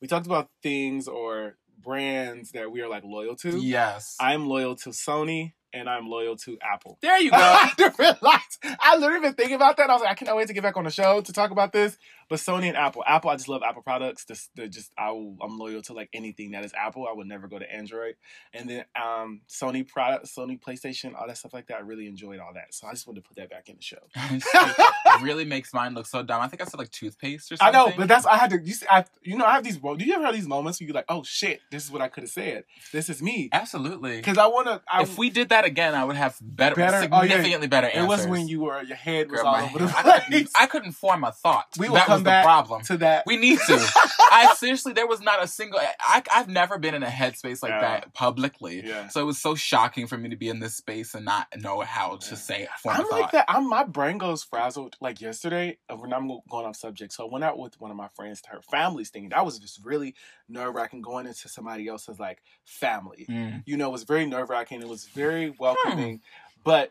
we 0.00 0.06
talked 0.06 0.26
about 0.26 0.50
things 0.62 1.08
or 1.08 1.56
brands 1.80 2.52
that 2.52 2.70
we 2.70 2.82
are 2.82 2.88
like 2.88 3.02
loyal 3.02 3.34
to. 3.36 3.58
Yes. 3.58 4.16
I'm 4.20 4.46
loyal 4.46 4.76
to 4.76 4.90
Sony 4.90 5.54
and 5.72 5.88
I'm 5.88 6.06
loyal 6.08 6.36
to 6.36 6.58
Apple. 6.62 6.98
there 7.00 7.18
you 7.18 7.30
go. 7.32 7.36
I. 7.38 8.40
I 8.78 8.96
literally 8.98 9.22
been 9.22 9.34
thinking 9.34 9.56
about 9.56 9.78
that. 9.78 9.88
I 9.88 9.94
was 9.94 10.02
like, 10.02 10.10
I 10.10 10.14
cannot 10.14 10.36
wait 10.36 10.48
to 10.48 10.52
get 10.52 10.62
back 10.62 10.76
on 10.76 10.84
the 10.84 10.90
show 10.90 11.22
to 11.22 11.32
talk 11.32 11.50
about 11.50 11.72
this. 11.72 11.96
But 12.32 12.38
Sony 12.38 12.68
and 12.68 12.78
Apple, 12.78 13.04
Apple, 13.06 13.28
I 13.28 13.36
just 13.36 13.50
love 13.50 13.60
Apple 13.62 13.82
products. 13.82 14.24
This, 14.24 14.48
they're 14.54 14.66
just, 14.66 14.90
I 14.96 15.10
will, 15.10 15.36
I'm 15.42 15.58
loyal 15.58 15.82
to 15.82 15.92
like 15.92 16.08
anything 16.14 16.52
that 16.52 16.64
is 16.64 16.72
Apple. 16.72 17.06
I 17.06 17.12
would 17.12 17.26
never 17.26 17.46
go 17.46 17.58
to 17.58 17.70
Android. 17.70 18.14
And 18.54 18.70
then 18.70 18.86
um, 18.96 19.42
Sony 19.50 19.86
products, 19.86 20.34
Sony 20.34 20.58
PlayStation, 20.58 21.14
all 21.14 21.26
that 21.26 21.36
stuff 21.36 21.52
like 21.52 21.66
that. 21.66 21.76
I 21.76 21.80
really 21.80 22.06
enjoyed 22.06 22.40
all 22.40 22.54
that. 22.54 22.72
So 22.72 22.86
I 22.86 22.92
just 22.92 23.06
wanted 23.06 23.22
to 23.22 23.28
put 23.28 23.36
that 23.36 23.50
back 23.50 23.68
in 23.68 23.76
the 23.76 23.82
show. 23.82 23.98
it 24.16 25.22
really 25.22 25.44
makes 25.44 25.74
mine 25.74 25.92
look 25.92 26.06
so 26.06 26.22
dumb. 26.22 26.40
I 26.40 26.48
think 26.48 26.62
I 26.62 26.64
said 26.64 26.78
like 26.78 26.90
toothpaste 26.90 27.52
or 27.52 27.56
something. 27.56 27.78
I 27.78 27.84
know, 27.84 27.92
but 27.94 28.08
that's 28.08 28.24
I 28.24 28.38
had 28.38 28.48
to. 28.48 28.62
You, 28.62 28.72
see, 28.72 28.86
I, 28.88 29.04
you 29.22 29.36
know, 29.36 29.44
I 29.44 29.52
have 29.52 29.64
these. 29.64 29.76
Do 29.76 29.96
you 29.98 30.14
ever 30.14 30.24
have 30.24 30.34
these 30.34 30.48
moments 30.48 30.80
where 30.80 30.86
you're 30.86 30.94
like, 30.94 31.04
"Oh 31.10 31.24
shit, 31.24 31.60
this 31.70 31.84
is 31.84 31.90
what 31.90 32.00
I 32.00 32.08
could 32.08 32.22
have 32.22 32.30
said. 32.30 32.64
This 32.94 33.10
is 33.10 33.20
me." 33.20 33.50
absolutely. 33.52 34.16
Because 34.16 34.38
I 34.38 34.46
want 34.46 34.68
to. 34.68 34.80
If 35.00 35.18
we 35.18 35.28
did 35.28 35.50
that 35.50 35.66
again, 35.66 35.94
I 35.94 36.04
would 36.06 36.16
have 36.16 36.38
better, 36.40 36.76
Better- 36.76 37.08
oh, 37.12 37.22
yeah. 37.24 37.32
significantly 37.32 37.68
better 37.68 37.90
it 37.92 38.06
was 38.06 38.26
when 38.26 38.48
you 38.48 38.62
were 38.62 38.82
your 38.82 38.96
head 38.96 39.30
was 39.30 39.42
Girl, 39.42 39.50
all 39.50 39.64
over 39.64 39.78
the 39.80 39.88
hair- 39.88 39.98
I, 39.98 40.20
couldn't, 40.20 40.30
place. 40.30 40.52
I 40.58 40.66
couldn't 40.66 40.92
form 40.92 41.24
a 41.24 41.32
thought. 41.32 41.66
We 41.78 41.88
will 41.88 41.96
that 41.96 42.06
come 42.06 42.21
was 42.24 42.38
the 42.38 42.42
problem. 42.42 42.82
to 42.82 42.96
that. 42.98 43.24
We 43.26 43.36
need 43.36 43.58
to. 43.66 43.74
I 44.34 44.54
seriously, 44.56 44.92
there 44.92 45.06
was 45.06 45.20
not 45.20 45.42
a 45.42 45.46
single. 45.46 45.78
I, 46.00 46.22
I've 46.32 46.48
never 46.48 46.78
been 46.78 46.94
in 46.94 47.02
a 47.02 47.06
headspace 47.08 47.62
like 47.62 47.70
Yeah. 47.70 47.80
that 47.80 48.14
publicly. 48.14 48.82
Yeah. 48.84 49.08
So 49.08 49.20
it 49.20 49.24
was 49.24 49.38
so 49.38 49.54
shocking 49.54 50.06
for 50.06 50.16
me 50.16 50.28
to 50.30 50.36
be 50.36 50.48
in 50.48 50.60
this 50.60 50.76
space 50.76 51.14
and 51.14 51.24
not 51.24 51.48
know 51.58 51.80
how 51.80 52.16
to 52.16 52.30
Yeah. 52.30 52.36
say 52.36 52.68
I'm 52.86 53.04
like 53.10 53.32
that. 53.32 53.44
I'm 53.48 53.68
my 53.68 53.84
brain 53.84 54.18
goes 54.18 54.42
frazzled. 54.42 54.96
Like 55.00 55.20
yesterday, 55.20 55.78
uh, 55.90 55.96
when 55.96 56.12
I'm 56.12 56.28
going 56.50 56.66
off 56.66 56.76
subject, 56.76 57.12
so 57.12 57.26
I 57.26 57.30
went 57.30 57.44
out 57.44 57.58
with 57.58 57.80
one 57.80 57.90
of 57.90 57.96
my 57.96 58.08
friends 58.16 58.40
to 58.42 58.50
her 58.50 58.60
family's 58.62 59.10
thing. 59.10 59.28
That 59.30 59.44
was 59.44 59.58
just 59.58 59.84
really 59.84 60.14
nerve 60.48 60.74
wracking 60.74 61.02
going 61.02 61.26
into 61.26 61.48
somebody 61.48 61.88
else's 61.88 62.18
like 62.18 62.42
family. 62.64 63.26
Mm. 63.28 63.62
You 63.66 63.76
know, 63.76 63.88
it 63.88 63.92
was 63.92 64.04
very 64.04 64.26
nerve 64.26 64.50
wracking. 64.50 64.80
It 64.80 64.88
was 64.88 65.04
very 65.06 65.50
welcoming, 65.58 66.20
but 66.64 66.90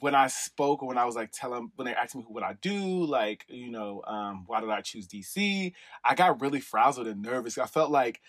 when 0.00 0.14
I 0.14 0.26
spoke 0.28 0.82
or 0.82 0.88
when 0.88 0.98
I 0.98 1.04
was 1.04 1.16
like 1.16 1.30
telling 1.32 1.70
when 1.76 1.86
they 1.86 1.94
asked 1.94 2.14
me 2.16 2.24
what 2.28 2.42
I 2.42 2.54
do, 2.60 3.04
like 3.04 3.44
you 3.48 3.70
know, 3.70 4.02
um, 4.06 4.44
why 4.46 4.60
did 4.60 4.70
I 4.70 4.80
choose 4.80 5.06
DC? 5.06 5.72
I 6.04 6.14
got 6.14 6.40
really 6.40 6.60
frazzled 6.60 7.06
and 7.06 7.22
nervous. 7.22 7.58
I 7.58 7.66
felt 7.66 7.90
like 7.90 8.20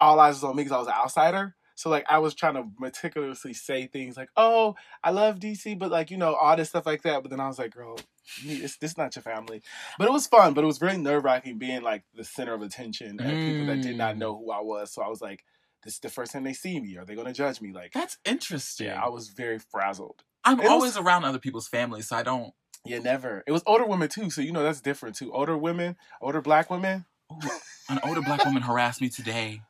all 0.00 0.18
eyes 0.20 0.34
was 0.36 0.44
on 0.44 0.56
me 0.56 0.62
because 0.62 0.74
I 0.74 0.78
was 0.78 0.86
an 0.88 0.94
outsider. 0.94 1.54
So 1.74 1.88
like 1.88 2.04
I 2.10 2.18
was 2.18 2.34
trying 2.34 2.54
to 2.54 2.64
meticulously 2.78 3.54
say 3.54 3.86
things 3.86 4.16
like, 4.16 4.28
"Oh, 4.36 4.74
I 5.02 5.10
love 5.10 5.40
DC," 5.40 5.78
but 5.78 5.90
like 5.90 6.10
you 6.10 6.18
know 6.18 6.34
all 6.34 6.56
this 6.56 6.68
stuff 6.68 6.86
like 6.86 7.02
that. 7.02 7.22
But 7.22 7.30
then 7.30 7.40
I 7.40 7.48
was 7.48 7.58
like, 7.58 7.72
"Girl, 7.74 7.98
it's 8.44 8.76
this 8.76 8.98
not 8.98 9.16
your 9.16 9.22
family." 9.22 9.62
But 9.98 10.06
it 10.06 10.12
was 10.12 10.26
fun. 10.26 10.52
But 10.52 10.64
it 10.64 10.66
was 10.66 10.78
very 10.78 10.98
nerve 10.98 11.24
wracking 11.24 11.58
being 11.58 11.82
like 11.82 12.04
the 12.14 12.24
center 12.24 12.52
of 12.54 12.60
attention 12.62 13.18
and 13.18 13.40
people 13.40 13.66
that 13.66 13.80
did 13.82 13.96
not 13.96 14.14
Mm. 14.14 14.18
know 14.18 14.36
who 14.36 14.50
I 14.50 14.60
was. 14.60 14.92
So 14.92 15.00
I 15.02 15.08
was 15.08 15.22
like, 15.22 15.42
"This 15.82 15.94
is 15.94 16.00
the 16.00 16.10
first 16.10 16.32
time 16.32 16.44
they 16.44 16.52
see 16.52 16.78
me. 16.80 16.98
Are 16.98 17.06
they 17.06 17.14
going 17.14 17.26
to 17.28 17.32
judge 17.32 17.62
me?" 17.62 17.72
Like, 17.72 17.92
That's 17.92 18.18
interesting. 18.26 18.88
yeah, 18.88 19.02
I 19.02 19.08
was 19.08 19.28
very 19.30 19.58
frazzled. 19.58 20.22
I'm 20.44 20.58
it 20.58 20.62
was- 20.64 20.70
always 20.70 20.96
around 20.96 21.24
other 21.24 21.38
people's 21.38 21.68
families, 21.68 22.08
so 22.08 22.16
I 22.16 22.22
don't. 22.22 22.52
Yeah, 22.86 22.98
never. 23.00 23.44
It 23.46 23.52
was 23.52 23.62
older 23.66 23.84
women 23.84 24.08
too, 24.08 24.30
so 24.30 24.40
you 24.40 24.52
know 24.52 24.62
that's 24.62 24.80
different 24.80 25.14
too. 25.16 25.32
Older 25.32 25.56
women, 25.56 25.96
older 26.22 26.40
black 26.40 26.70
women. 26.70 27.04
Ooh, 27.32 27.48
an 27.90 28.00
older 28.04 28.22
black 28.22 28.44
woman 28.44 28.62
harassed 28.62 29.00
me 29.02 29.08
today. 29.10 29.60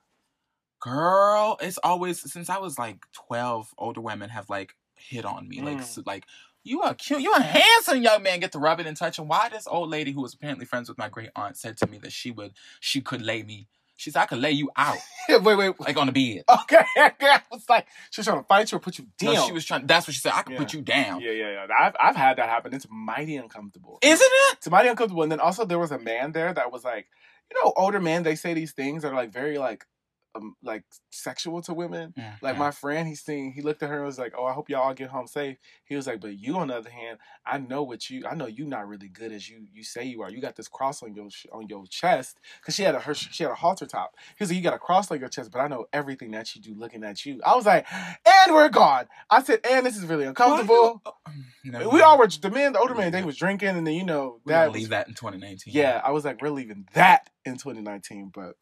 Girl, 0.80 1.58
it's 1.60 1.78
always 1.78 2.20
since 2.32 2.48
I 2.48 2.58
was 2.58 2.78
like 2.78 2.98
twelve. 3.12 3.68
Older 3.76 4.00
women 4.00 4.30
have 4.30 4.48
like 4.48 4.74
hit 4.94 5.24
on 5.24 5.48
me, 5.48 5.60
like 5.60 5.78
Mm. 5.78 5.84
so, 5.84 6.02
like 6.06 6.24
you 6.62 6.82
are 6.82 6.94
cute, 6.94 7.20
you 7.20 7.32
a 7.34 7.40
handsome 7.42 8.00
young 8.02 8.22
man. 8.22 8.40
Get 8.40 8.52
to 8.52 8.58
rub 8.58 8.80
it 8.80 8.86
and 8.86 8.96
touch. 8.96 9.18
And 9.18 9.28
why 9.28 9.48
this 9.48 9.66
old 9.66 9.90
lady 9.90 10.12
who 10.12 10.22
was 10.22 10.32
apparently 10.34 10.64
friends 10.64 10.88
with 10.88 10.96
my 10.98 11.08
great 11.08 11.30
aunt 11.36 11.56
said 11.56 11.76
to 11.78 11.86
me 11.86 11.98
that 11.98 12.12
she 12.12 12.30
would, 12.30 12.52
she 12.80 13.00
could 13.00 13.22
lay 13.22 13.42
me. 13.42 13.66
She 14.00 14.10
said 14.10 14.22
I 14.22 14.26
could 14.26 14.38
lay 14.38 14.52
you 14.52 14.70
out, 14.76 14.96
wait, 15.28 15.42
wait. 15.56 15.78
like 15.78 15.96
on 15.98 16.06
the 16.06 16.12
bed. 16.12 16.44
Okay, 16.62 16.82
I 16.96 17.42
was 17.52 17.68
like, 17.68 17.86
she 18.10 18.20
was 18.20 18.26
trying 18.26 18.38
to 18.38 18.44
fight 18.44 18.72
you 18.72 18.76
or 18.76 18.80
put 18.80 18.96
you 18.98 19.06
down. 19.18 19.34
No, 19.34 19.46
she 19.46 19.52
was 19.52 19.64
trying. 19.66 19.86
That's 19.86 20.06
what 20.08 20.14
she 20.14 20.20
said. 20.20 20.32
I 20.34 20.40
could 20.42 20.54
Yeah. 20.54 20.58
put 20.58 20.72
you 20.72 20.80
down. 20.80 21.20
Yeah, 21.20 21.32
yeah, 21.32 21.50
yeah. 21.52 21.66
I've 21.78 21.94
I've 22.00 22.16
had 22.16 22.38
that 22.38 22.48
happen. 22.48 22.72
It's 22.72 22.86
mighty 22.90 23.36
uncomfortable. 23.36 23.98
Isn't 24.00 24.24
it? 24.26 24.56
It's 24.56 24.70
mighty 24.70 24.88
uncomfortable. 24.88 25.22
And 25.22 25.30
then 25.30 25.40
also 25.40 25.66
there 25.66 25.78
was 25.78 25.90
a 25.90 25.98
man 25.98 26.32
there 26.32 26.52
that 26.54 26.72
was 26.72 26.82
like, 26.82 27.08
you 27.50 27.62
know, 27.62 27.74
older 27.76 28.00
men. 28.00 28.22
They 28.22 28.36
say 28.36 28.54
these 28.54 28.72
things 28.72 29.02
that 29.02 29.12
are 29.12 29.16
like 29.16 29.32
very 29.32 29.58
like, 29.58 29.84
um, 30.34 30.54
like 30.62 30.84
sexual 31.10 31.60
to 31.62 31.74
women. 31.74 32.14
Like 32.42 32.56
my 32.58 32.70
friend, 32.70 33.08
he's 33.08 33.20
seen 33.22 33.52
he 33.52 33.62
looked 33.62 33.82
at 33.82 33.88
her 33.88 33.96
and 33.96 34.06
was 34.06 34.18
like, 34.18 34.32
"Oh, 34.38 34.44
I 34.44 34.52
hope 34.52 34.68
y'all 34.70 34.82
all 34.82 34.94
get 34.94 35.10
home 35.10 35.26
safe." 35.26 35.56
He 35.84 35.96
was 35.96 36.06
like, 36.06 36.20
"But 36.20 36.38
you, 36.38 36.56
on 36.58 36.68
the 36.68 36.76
other 36.76 36.90
hand, 36.90 37.18
I 37.44 37.58
know 37.58 37.82
what 37.82 38.08
you, 38.10 38.24
I 38.26 38.34
know 38.34 38.46
you 38.46 38.64
not 38.64 38.86
really 38.88 39.08
good 39.08 39.32
as 39.32 39.48
you 39.48 39.66
you 39.72 39.82
say 39.82 40.04
you 40.04 40.22
are. 40.22 40.30
You 40.30 40.40
got 40.40 40.56
this 40.56 40.68
cross 40.68 41.02
on 41.02 41.14
your 41.14 41.28
on 41.52 41.66
your 41.68 41.84
chest 41.88 42.38
because 42.60 42.74
she 42.76 42.82
had 42.84 42.94
a 42.94 43.00
her 43.00 43.14
she 43.14 43.42
had 43.42 43.50
a 43.52 43.56
halter 43.56 43.86
top. 43.86 44.14
He 44.38 44.42
was 44.44 44.50
like, 44.50 44.56
you 44.58 44.62
got 44.62 44.74
a 44.74 44.78
cross 44.78 45.10
on 45.10 45.18
your 45.18 45.28
chest, 45.28 45.50
but 45.50 45.58
I 45.60 45.68
know 45.68 45.86
everything 45.92 46.30
that 46.32 46.54
you 46.54 46.62
do 46.62 46.74
looking 46.74 47.02
at 47.04 47.26
you. 47.26 47.40
I 47.44 47.56
was 47.56 47.66
like, 47.66 47.86
and 47.92 48.54
we're 48.54 48.68
gone. 48.68 49.06
I 49.30 49.42
said, 49.42 49.60
and 49.68 49.84
this 49.84 49.96
is 49.96 50.04
really 50.04 50.26
uncomfortable. 50.26 51.02
Never 51.64 51.84
We 51.86 51.90
mind. 51.92 52.02
all 52.04 52.18
were 52.18 52.26
the 52.28 52.50
men, 52.50 52.72
the 52.72 52.78
older 52.78 52.94
men, 52.94 53.12
they 53.12 53.22
was 53.22 53.36
drinking, 53.36 53.68
and 53.70 53.86
then 53.86 53.94
you 53.94 54.04
know 54.04 54.40
We're 54.44 54.52
that 54.54 54.68
was 54.72 54.80
leave 54.80 54.88
that 54.90 55.08
in 55.08 55.14
2019. 55.14 55.74
yeah, 55.74 56.00
I 56.04 56.10
was 56.12 56.24
like, 56.24 56.40
we're 56.40 56.50
leaving 56.50 56.88
that 56.94 57.28
in 57.44 57.54
2019. 57.58 58.30
But 58.34 58.54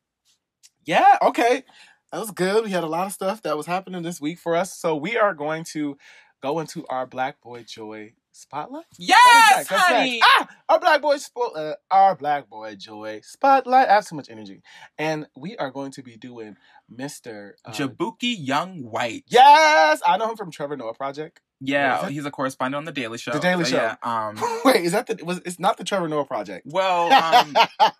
yeah, 0.89 1.19
okay. 1.23 1.63
That 2.11 2.19
was 2.21 2.31
good. 2.31 2.65
We 2.65 2.71
had 2.71 2.85
a 2.85 2.89
lot 2.89 3.07
of 3.07 3.13
stuff 3.13 3.43
that 3.43 3.57
was 3.57 3.67
happening 3.67 4.03
this 4.03 4.21
week 4.21 4.39
for 4.39 4.57
us. 4.57 4.73
So 4.75 4.97
we 4.97 5.19
are 5.19 5.35
going 5.35 5.65
to 5.75 5.99
go 6.43 6.59
into 6.59 6.87
our 6.89 7.07
Black 7.07 7.41
Boy 7.43 7.65
Joy 7.65 8.15
Spotlight. 8.33 8.85
Yes? 8.99 9.67
Honey. 9.69 10.21
Ah, 10.25 10.49
our 10.69 10.79
black 10.81 11.03
boy, 11.03 11.17
spo- 11.17 11.57
uh, 11.57 11.75
our 11.91 12.15
black 12.15 12.49
boy 12.49 12.77
Joy 12.77 13.21
Spotlight. 13.25 13.89
I 13.89 13.95
have 13.95 14.05
so 14.05 14.15
much 14.17 14.31
energy, 14.31 14.63
and 14.97 15.27
we 15.37 15.57
are 15.57 15.71
going 15.73 15.91
to 15.93 16.03
be 16.03 16.17
doing 16.17 16.57
Mister. 16.89 17.57
Uh, 17.65 17.73
Jaboukie 17.73 18.37
Young 18.39 18.85
White. 18.85 19.25
yes, 19.27 20.01
I 20.07 20.17
know 20.19 20.31
him 20.31 20.37
from 20.37 20.51
Trevor 20.53 20.77
Noah 20.77 20.95
Project. 20.95 21.41
Yeah, 21.61 22.09
he's 22.09 22.25
a 22.25 22.31
correspondent 22.31 22.79
on 22.79 22.85
the 22.85 22.93
Daily 22.93 23.19
Show. 23.19 23.33
The 23.33 23.41
Daily 23.41 23.65
So, 23.65 23.71
Show. 23.71 23.77
Yeah. 23.77 23.97
Um. 24.03 24.39
Wait, 24.65 24.85
is 24.85 24.93
that 24.93 25.09
the? 25.09 25.25
Was 25.25 25.41
it's 25.45 25.59
not 25.59 25.77
the 25.77 25.85
Trevor 25.85 26.07
Noah 26.09 26.25
Project? 26.25 26.65
Well, 26.71 27.13
um, 27.13 27.57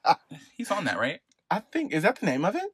he's 0.57 0.71
on 0.71 0.85
that, 0.85 0.99
right? 1.01 1.19
I 1.51 1.61
think 1.61 1.93
is 1.93 2.03
that 2.03 2.21
the 2.21 2.27
name 2.27 2.45
of 2.45 2.55
it? 2.55 2.71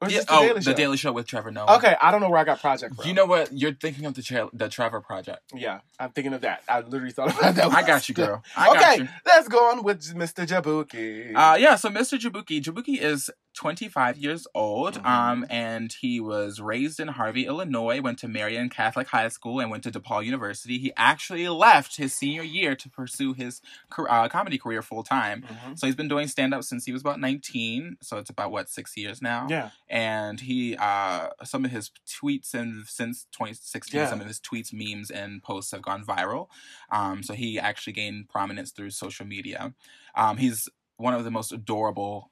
Or 0.00 0.08
is 0.08 0.14
Yeah. 0.14 0.20
the 0.20 0.26
oh, 0.30 0.40
Daily 0.42 0.54
the 0.54 0.62
Show? 0.62 0.72
Daily 0.74 0.96
Show 0.98 1.12
with 1.12 1.26
Trevor 1.26 1.50
Noah. 1.50 1.76
Okay, 1.76 1.96
I 2.00 2.10
don't 2.10 2.20
know 2.20 2.28
where 2.28 2.38
I 2.38 2.44
got 2.44 2.60
Project 2.60 2.96
from. 2.96 3.06
You 3.06 3.14
know 3.14 3.24
what? 3.24 3.50
You're 3.52 3.72
thinking 3.72 4.04
of 4.04 4.12
the 4.14 4.22
Tre- 4.22 4.48
the 4.52 4.68
Trevor 4.68 5.00
Project. 5.00 5.40
Yeah, 5.54 5.80
I'm 5.98 6.10
thinking 6.10 6.34
of 6.34 6.42
that. 6.42 6.62
I 6.68 6.80
literally 6.80 7.12
thought 7.12 7.36
about 7.38 7.54
that. 7.54 7.72
I 7.72 7.82
got 7.82 8.06
you, 8.08 8.14
girl. 8.14 8.42
I 8.56 8.66
got 8.66 8.76
okay, 8.76 9.02
you. 9.04 9.08
let's 9.24 9.48
go 9.48 9.70
on 9.70 9.82
with 9.82 10.02
Mr. 10.14 10.46
Jaboukie. 10.46 11.34
Uh, 11.34 11.56
yeah, 11.56 11.76
so 11.76 11.88
Mr. 11.88 12.18
Jaboukie, 12.18 12.60
Jaboukie 12.62 12.98
is 13.00 13.30
25 13.56 14.18
years 14.18 14.46
old, 14.54 14.94
Mhm. 15.02 15.06
um, 15.06 15.46
and 15.50 15.92
he 16.00 16.20
was 16.20 16.60
raised 16.60 17.00
in 17.00 17.08
Harvey, 17.08 17.46
Illinois, 17.46 18.00
went 18.00 18.18
to 18.20 18.28
Marian 18.28 18.68
Catholic 18.68 19.08
High 19.08 19.28
School, 19.28 19.58
and 19.60 19.70
went 19.70 19.82
to 19.84 19.90
DePaul 19.90 20.24
University. 20.24 20.78
He 20.78 20.92
actually 20.96 21.48
left 21.48 21.96
his 21.96 22.14
senior 22.14 22.42
year 22.42 22.76
to 22.76 22.88
pursue 22.90 23.32
his 23.32 23.60
uh, 23.98 24.28
comedy 24.28 24.58
career 24.58 24.82
full 24.82 25.02
time. 25.02 25.42
Mhm. 25.42 25.78
So 25.78 25.86
he's 25.86 25.96
been 25.96 26.06
doing 26.08 26.28
stand 26.28 26.52
up 26.54 26.62
since 26.64 26.84
he 26.84 26.92
was 26.92 27.00
about 27.00 27.18
19, 27.18 27.96
so 28.02 28.18
it's 28.18 28.30
about, 28.30 28.50
what, 28.52 28.68
six 28.68 28.96
years 28.96 29.22
now? 29.22 29.46
Yeah. 29.48 29.70
And 29.88 30.38
he, 30.40 30.76
uh, 30.76 31.30
some 31.44 31.64
of 31.64 31.70
his 31.70 31.90
tweets 32.06 32.52
and 32.54 32.86
since 32.86 33.26
2016, 33.32 34.00
Yeah. 34.00 34.10
some 34.10 34.20
of 34.20 34.26
his 34.26 34.38
tweets, 34.38 34.72
memes, 34.72 35.10
and 35.10 35.42
posts 35.42 35.70
have 35.72 35.80
gone 35.82 36.04
viral. 36.04 36.48
Um, 36.92 37.22
so 37.22 37.32
he 37.34 37.58
actually 37.58 37.94
gained 37.94 38.28
prominence 38.28 38.70
through 38.70 38.90
social 38.90 39.26
media. 39.26 39.74
Um, 40.14 40.36
he's 40.36 40.68
one 40.98 41.14
of 41.14 41.24
the 41.24 41.30
most 41.30 41.52
adorable 41.52 42.30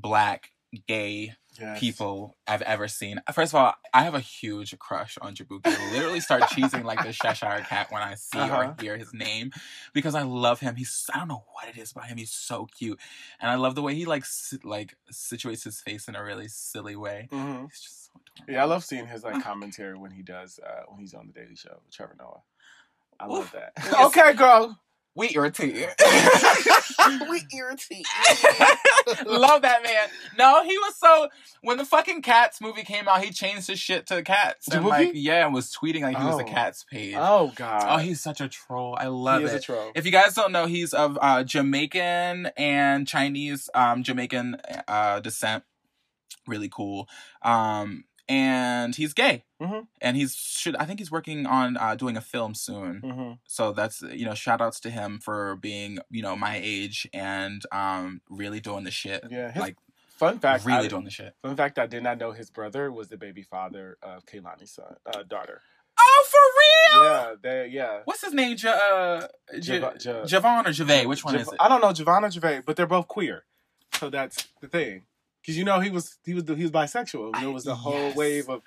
black 0.00 0.50
gay 0.86 1.34
Yes. 1.58 1.80
people 1.80 2.36
I've 2.46 2.60
ever 2.60 2.86
seen. 2.86 3.22
First 3.32 3.54
of 3.54 3.58
all, 3.58 3.72
I 3.94 4.02
have 4.02 4.14
a 4.14 4.20
huge 4.20 4.78
crush 4.78 5.16
on 5.22 5.34
Jaboukie. 5.34 5.62
I 5.74 5.90
literally 5.92 6.20
start 6.20 6.42
cheesing 6.50 6.84
like 6.84 7.02
the 7.02 7.14
Cheshire 7.14 7.64
cat 7.66 7.90
when 7.90 8.02
I 8.02 8.14
see 8.14 8.38
Uh-huh. 8.38 8.56
or 8.56 8.76
hear 8.78 8.98
his 8.98 9.14
name 9.14 9.52
because 9.94 10.14
I 10.14 10.20
love 10.20 10.60
him. 10.60 10.76
He's 10.76 11.06
I 11.14 11.18
don't 11.18 11.28
know 11.28 11.44
what 11.54 11.66
it 11.70 11.78
is 11.80 11.92
about 11.92 12.08
him. 12.08 12.18
He's 12.18 12.30
so 12.32 12.66
cute, 12.66 13.00
and 13.40 13.50
I 13.50 13.54
love 13.54 13.74
the 13.74 13.80
way 13.80 13.94
he 13.94 14.04
like 14.04 14.26
si- 14.26 14.58
like 14.64 14.96
situates 15.10 15.64
his 15.64 15.80
face 15.80 16.08
in 16.08 16.14
a 16.14 16.22
really 16.22 16.48
silly 16.48 16.94
way. 16.96 17.28
Mhm. 17.32 17.70
He's 17.70 17.80
just 17.80 18.04
so 18.04 18.10
adorable. 18.20 18.52
Yeah, 18.52 18.62
I 18.62 18.66
love 18.66 18.84
seeing 18.84 19.06
his 19.06 19.24
like 19.24 19.42
commentary 19.42 19.96
when 19.96 20.10
he 20.10 20.20
does 20.22 20.60
uh 20.62 20.82
when 20.88 21.00
he's 21.00 21.14
on 21.14 21.28
the 21.28 21.32
Daily 21.32 21.56
Show 21.56 21.78
with 21.86 21.94
Trevor 21.94 22.16
Noah. 22.18 22.42
I 23.18 23.26
love 23.28 23.50
that. 23.52 23.72
Okay, 24.08 24.34
girl. 24.34 24.78
We 25.16 25.30
irritate. 25.34 25.74
we 27.30 27.42
irritate. 27.56 28.06
Love 29.26 29.62
that 29.62 29.82
man. 29.82 30.08
No, 30.38 30.62
he 30.62 30.76
was 30.76 30.94
so 30.96 31.28
when 31.62 31.78
the 31.78 31.86
fucking 31.86 32.20
Cats 32.20 32.60
movie 32.60 32.82
came 32.82 33.08
out, 33.08 33.24
he 33.24 33.30
changed 33.32 33.66
his 33.68 33.78
shit 33.80 34.06
to 34.08 34.16
the 34.16 34.22
Cats. 34.22 34.68
And 34.68 34.84
like, 34.84 35.12
yeah, 35.14 35.46
and 35.46 35.54
was 35.54 35.74
tweeting 35.74 36.02
like 36.02 36.18
he 36.18 36.22
was 36.24 36.36
the 36.36 36.44
Oh. 36.44 36.46
Cats 36.52 36.84
page. 36.84 37.14
Oh 37.16 37.50
God. 37.56 37.82
Oh, 37.88 37.96
he's 37.96 38.20
such 38.20 38.42
a 38.42 38.48
troll. 38.48 38.94
I 39.00 39.06
love 39.06 39.40
he 39.40 39.46
is 39.46 39.54
a 39.54 39.60
troll. 39.60 39.90
If 39.94 40.04
you 40.04 40.12
guys 40.12 40.34
don't 40.34 40.52
know, 40.52 40.66
he's 40.66 40.92
of 40.92 41.16
uh, 41.20 41.42
Jamaican 41.44 42.50
and 42.56 43.08
Chinese, 43.08 43.70
um, 43.74 44.02
Jamaican 44.02 44.58
uh, 44.86 45.20
descent. 45.20 45.64
Really 46.46 46.68
cool. 46.68 47.08
Um, 47.42 48.04
and 48.28 48.94
he's 48.94 49.12
gay. 49.14 49.44
Mhm. 49.60 49.86
And 50.00 50.16
he's 50.16 50.34
should 50.34 50.76
I 50.76 50.84
think 50.84 50.98
he's 50.98 51.10
working 51.10 51.46
on 51.46 51.76
uh, 51.76 51.94
doing 51.94 52.16
a 52.16 52.20
film 52.20 52.54
soon. 52.54 53.00
hmm 53.00 53.32
So 53.46 53.72
that's 53.72 54.02
you 54.02 54.24
know 54.24 54.34
shout 54.34 54.60
outs 54.60 54.80
to 54.80 54.90
him 54.90 55.18
for 55.18 55.56
being 55.56 55.98
you 56.10 56.22
know 56.22 56.36
my 56.36 56.60
age 56.62 57.08
and 57.12 57.62
um 57.72 58.20
really 58.28 58.60
doing 58.60 58.84
the 58.84 58.90
shit. 58.90 59.24
Yeah. 59.30 59.50
His 59.52 59.60
like 59.60 59.76
fun 60.16 60.38
fact. 60.38 60.64
really 60.64 60.86
I, 60.86 60.88
doing 60.88 61.04
the 61.04 61.10
shit. 61.10 61.34
Fun 61.42 61.56
fact: 61.56 61.78
I 61.78 61.86
did 61.86 62.02
not 62.02 62.18
know 62.18 62.32
his 62.32 62.50
brother 62.50 62.90
was 62.92 63.08
the 63.08 63.16
baby 63.16 63.42
father 63.42 63.96
of 64.02 64.24
Kehlani's 64.26 64.72
son, 64.72 64.96
uh, 65.06 65.22
daughter. 65.22 65.60
Oh, 65.98 66.26
for 66.30 67.00
real? 67.00 67.04
Yeah. 67.10 67.34
They. 67.42 67.68
Yeah. 67.68 68.00
What's 68.04 68.22
his 68.22 68.34
name? 68.34 68.56
Ja- 68.58 68.70
uh, 68.70 69.28
J- 69.60 69.80
Ja- 69.80 69.92
Javon 69.92 70.66
or 70.66 70.70
Javay? 70.70 71.06
Which 71.06 71.24
one 71.24 71.32
Jav- 71.34 71.40
is 71.42 71.48
it? 71.48 71.56
I 71.58 71.68
don't 71.68 71.80
know, 71.80 71.88
Javon 71.92 72.22
or 72.22 72.28
Javay, 72.28 72.62
but 72.66 72.76
they're 72.76 72.86
both 72.86 73.08
queer. 73.08 73.44
So 73.94 74.10
that's 74.10 74.46
the 74.60 74.68
thing. 74.68 75.04
Because 75.46 75.56
you 75.56 75.64
know 75.64 75.78
he 75.78 75.90
was 75.90 76.18
he 76.24 76.34
was 76.34 76.42
he 76.44 76.62
was 76.62 76.72
bisexual. 76.72 77.38
There 77.38 77.52
was 77.52 77.68
a 77.68 77.74
whole 77.76 78.12
wave 78.14 78.48
of 78.48 78.62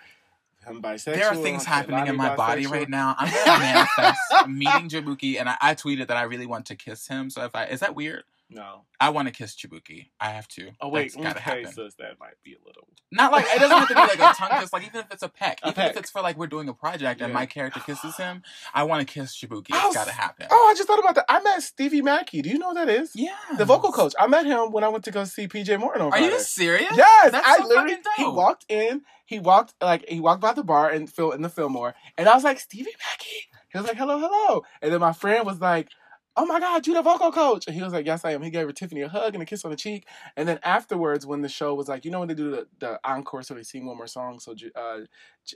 him 0.66 0.82
bisexual. 0.82 1.14
There 1.14 1.28
are 1.28 1.36
things 1.36 1.66
happening 1.66 2.08
in 2.08 2.16
my 2.16 2.34
body 2.38 2.68
right 2.68 2.88
now. 2.88 3.16
I'm 3.18 3.30
gonna 3.46 3.60
manifest 3.60 4.48
meeting 4.48 4.88
Jaboukie, 4.88 5.42
and 5.42 5.50
I, 5.50 5.58
I 5.60 5.76
tweeted 5.76 6.08
that 6.08 6.16
I 6.16 6.22
really 6.22 6.46
want 6.46 6.68
to 6.68 6.78
kiss 6.78 7.06
him. 7.06 7.30
So 7.30 7.44
if 7.44 7.54
I 7.54 7.66
is 7.66 7.82
that 7.82 7.96
weird? 7.96 8.24
No. 8.52 8.86
I 9.00 9.10
want 9.10 9.28
to 9.28 9.34
kiss 9.34 9.56
Jaboukie. 9.56 10.10
I 10.20 10.30
have 10.32 10.48
to. 10.50 10.72
Oh 10.82 10.90
wait, 10.90 11.14
That's 11.14 11.16
gotta 11.16 11.40
okay, 11.40 11.62
happen. 11.64 11.74
sis, 11.74 11.94
that 12.00 12.20
might 12.20 12.34
be 12.44 12.54
a 12.54 12.66
little. 12.66 12.88
Not 13.12 13.32
like 13.32 13.46
it 13.48 13.60
doesn't 13.60 13.78
have 13.78 13.88
to 13.88 13.94
be 13.94 14.00
like 14.00 14.16
a 14.20 14.36
tongue 14.36 14.60
kiss. 14.60 14.74
Like 14.74 14.88
even 14.88 15.02
if 15.02 15.12
it's 15.12 15.22
a 15.24 15.30
peck, 15.30 15.60
A 15.64 15.68
even 15.68 15.74
peck. 15.76 15.92
if 15.92 15.98
it's 15.98 16.10
for 16.10 16.22
like 16.22 16.36
we're 16.38 16.48
doing 16.48 16.68
a 16.68 16.74
project 16.74 17.22
and 17.22 17.32
my 17.32 17.46
character 17.46 17.80
kisses 17.80 18.18
him, 18.18 18.42
I 18.74 18.84
want 18.84 19.08
to 19.08 19.12
kiss. 19.14 19.40
Oh, 19.52 19.58
It's 19.68 19.96
gotta 19.96 20.12
happen. 20.12 20.48
Oh, 20.50 20.68
I 20.72 20.74
just 20.76 20.88
thought 20.88 21.00
about 21.00 21.16
that. 21.16 21.26
I 21.30 21.42
met 21.42 21.62
Stevie 21.62 22.02
Mackey. 22.02 22.42
Do 22.42 22.50
you 22.50 22.58
know 22.58 22.70
who 22.70 22.76
that 22.76 22.90
is? 22.90 23.12
yeah, 23.16 23.36
The 23.58 23.66
vocal 23.66 23.92
coach. 23.92 24.14
I 24.20 24.26
met 24.28 24.46
him 24.46 24.72
when 24.72 24.84
I 24.84 24.90
went 24.90 25.04
to 25.06 25.12
go 25.12 25.24
see 25.26 25.48
PJ 25.48 25.80
Morton 25.80 26.02
on 26.02 26.12
Are 26.12 26.20
you 26.20 26.40
serious? 26.40 26.92
Yes, 26.96 27.32
That's 27.32 27.48
I 27.48 27.58
so 27.58 27.68
literally. 27.68 27.98
He 28.18 28.26
walked 28.26 28.66
in. 28.68 29.02
He 29.26 29.38
walked 29.40 29.76
like 29.80 30.10
he 30.10 30.20
walked 30.20 30.42
by 30.42 30.54
the 30.54 30.64
bar 30.64 30.90
and 30.90 31.08
Phil 31.08 31.32
in 31.32 31.44
the 31.44 31.50
Fillmore, 31.50 31.94
and 32.18 32.28
I 32.28 32.34
was 32.34 32.44
like 32.44 32.60
Stevie 32.60 32.96
Mackey. 33.08 33.48
He 33.72 33.78
was 33.78 33.88
like, 33.88 33.96
"Hello, 33.98 34.18
hello," 34.18 34.64
and 34.82 34.92
then 34.92 35.00
my 35.00 35.14
friend 35.14 35.46
was 35.46 35.62
like, 35.62 35.90
"Oh 36.36 36.46
my 36.46 36.60
God, 36.60 36.86
you 36.88 36.94
the 36.94 37.02
vocal 37.02 37.32
coach?" 37.32 37.68
And 37.68 37.76
he 37.76 37.82
was 37.82 37.94
like, 37.94 38.06
"Yes, 38.06 38.26
I 38.26 38.32
am." 38.32 38.42
He 38.42 38.50
gave 38.50 38.66
her 38.68 38.74
Tiffany 38.74 39.02
a 39.02 39.10
hug 39.10 39.34
and 39.34 39.44
a 39.44 39.46
kiss 39.46 39.66
on 39.66 39.72
the 39.72 39.78
cheek, 39.78 40.08
and 40.36 40.48
then 40.48 40.60
afterwards, 40.64 41.26
when 41.26 41.42
the 41.42 41.50
show 41.50 41.74
was 41.74 41.88
like, 41.88 42.06
you 42.06 42.12
know, 42.12 42.20
when 42.20 42.28
they 42.28 42.34
do 42.34 42.52
the, 42.52 42.68
the 42.80 43.00
encore, 43.04 43.44
so 43.44 43.54
they 43.54 43.64
sing 43.64 43.86
one 43.86 43.98
more 43.98 44.08
song. 44.08 44.40
So 44.40 44.54
J- 44.54 44.72
uh, 44.76 45.00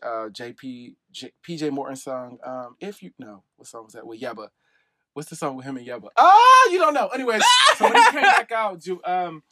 uh, 0.04 0.30
JP 0.30 0.96
J, 1.12 1.32
PJ 1.48 1.72
Morton 1.72 1.96
song, 1.96 2.38
um, 2.46 2.76
if 2.80 3.02
you 3.04 3.12
no, 3.20 3.44
what 3.58 3.68
song 3.68 3.86
was 3.86 3.94
that 3.94 4.06
with 4.06 4.20
Yebba? 4.22 4.50
What's 5.14 5.30
the 5.30 5.36
song 5.36 5.56
with 5.56 5.66
him 5.66 5.78
and 5.78 5.88
Yebba? 5.88 6.08
Oh, 6.18 6.70
you 6.72 6.80
don't 6.80 6.94
know. 6.94 7.08
Anyways, 7.08 7.44
so 7.78 7.86
when 7.86 7.96
he 7.96 8.12
came 8.12 8.22
back 8.24 8.52
out, 8.52 8.84
um, 9.06 9.44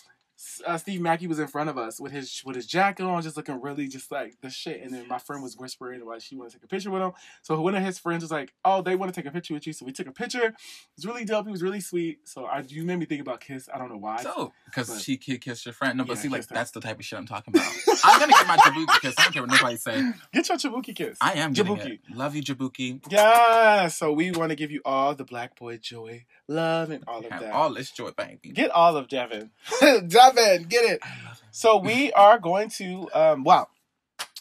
uh, 0.66 0.78
Steve 0.78 1.02
Mackey 1.02 1.28
was 1.28 1.40
in 1.40 1.48
front 1.48 1.70
of 1.70 1.78
us 1.78 2.00
with 2.00 2.12
his 2.12 2.42
with 2.46 2.56
his 2.56 2.66
jacket 2.66 3.04
on, 3.04 3.22
just 3.22 3.38
looking 3.38 3.62
really 3.62 3.88
just 3.88 4.12
like 4.12 4.40
the 4.42 4.50
shit. 4.50 4.82
And 4.82 4.94
then 4.94 5.08
my 5.08 5.18
friend 5.18 5.42
was 5.44 5.56
whispering 5.58 6.02
about 6.02 6.22
she 6.22 6.36
wanted 6.36 6.52
to 6.52 6.58
take 6.58 6.64
a 6.66 6.68
picture 6.68 6.90
with 6.92 7.02
him. 7.02 7.12
So 7.42 7.60
one 7.62 7.76
of 7.76 7.84
his 7.84 8.00
friends 8.00 8.24
was 8.24 8.32
like, 8.32 8.54
"Oh, 8.66 8.82
they 8.82 8.96
want 8.96 9.14
to 9.14 9.20
take 9.22 9.28
a 9.30 9.34
picture 9.34 9.54
with 9.54 9.68
you." 9.68 9.74
So 9.74 9.86
we 9.86 9.92
took 9.92 10.08
a 10.08 10.12
picture. 10.12 10.46
It 10.48 10.56
was 10.98 11.06
really 11.06 11.26
dope. 11.26 11.46
He 11.46 11.52
was 11.52 11.62
really 11.62 11.82
sweet. 11.82 12.20
So 12.28 12.46
I, 12.46 12.64
you 12.68 12.84
made 12.84 12.98
me 13.00 13.06
think 13.06 13.22
about 13.22 13.40
Kiss. 13.42 13.70
I 13.74 13.78
don't 13.78 13.90
know 13.90 13.98
why. 13.98 14.22
So, 14.24 14.54
because 14.66 15.02
she 15.04 15.18
ki- 15.18 15.38
kissed 15.38 15.66
your 15.66 15.74
friend. 15.74 15.98
No, 15.98 16.04
but 16.06 16.16
Yeah, 16.18 16.22
see, 16.24 16.30
like 16.30 16.48
her. 16.50 16.56
that's 16.56 16.72
the 16.72 16.82
type 16.82 16.98
of 17.00 17.06
shit 17.06 17.20
I'm 17.20 17.28
talking 17.28 17.56
about. 17.56 17.72
I'm 18.04 18.20
gonna 18.20 18.32
get 18.34 18.48
my 18.48 18.58
Jaboukie 18.58 19.02
kiss. 19.02 19.16
I 19.18 19.24
don't 19.24 19.34
care 19.34 19.44
what 19.44 19.52
nobody 19.52 19.78
say. 19.78 20.12
Get 20.34 20.50
your 20.50 20.58
Jaboukie 20.58 20.96
kiss. 20.96 21.18
I 21.22 21.34
am 21.34 21.54
Jaboukie. 21.54 21.94
it. 21.94 22.00
Love 22.16 22.36
you, 22.36 22.42
Jaboukie. 22.42 23.02
Yeah. 23.12 23.88
So 23.90 24.12
we 24.12 24.32
want 24.32 24.50
to 24.50 24.56
give 24.56 24.72
you 24.72 24.82
all 24.86 25.14
the 25.16 25.24
black 25.26 25.58
boy 25.58 25.78
joy, 25.78 26.26
love, 26.48 26.90
and 26.90 27.04
all 27.08 27.20
of 27.20 27.30
that. 27.30 27.52
all 27.52 27.74
this 27.74 27.92
joy, 27.92 28.12
baby. 28.12 28.52
Get 28.54 28.72
all 28.72 28.98
of 28.98 29.08
Devin. 29.08 29.52
Devin, 29.82 30.08
get 30.36 30.84
it. 30.84 31.00
I 31.04 31.26
love 31.26 31.40
him. 31.40 31.50
So 31.52 31.78
we 31.78 32.12
are 32.14 32.40
going 32.40 32.70
to 32.70 33.10
um 33.14 33.44
wow. 33.44 33.68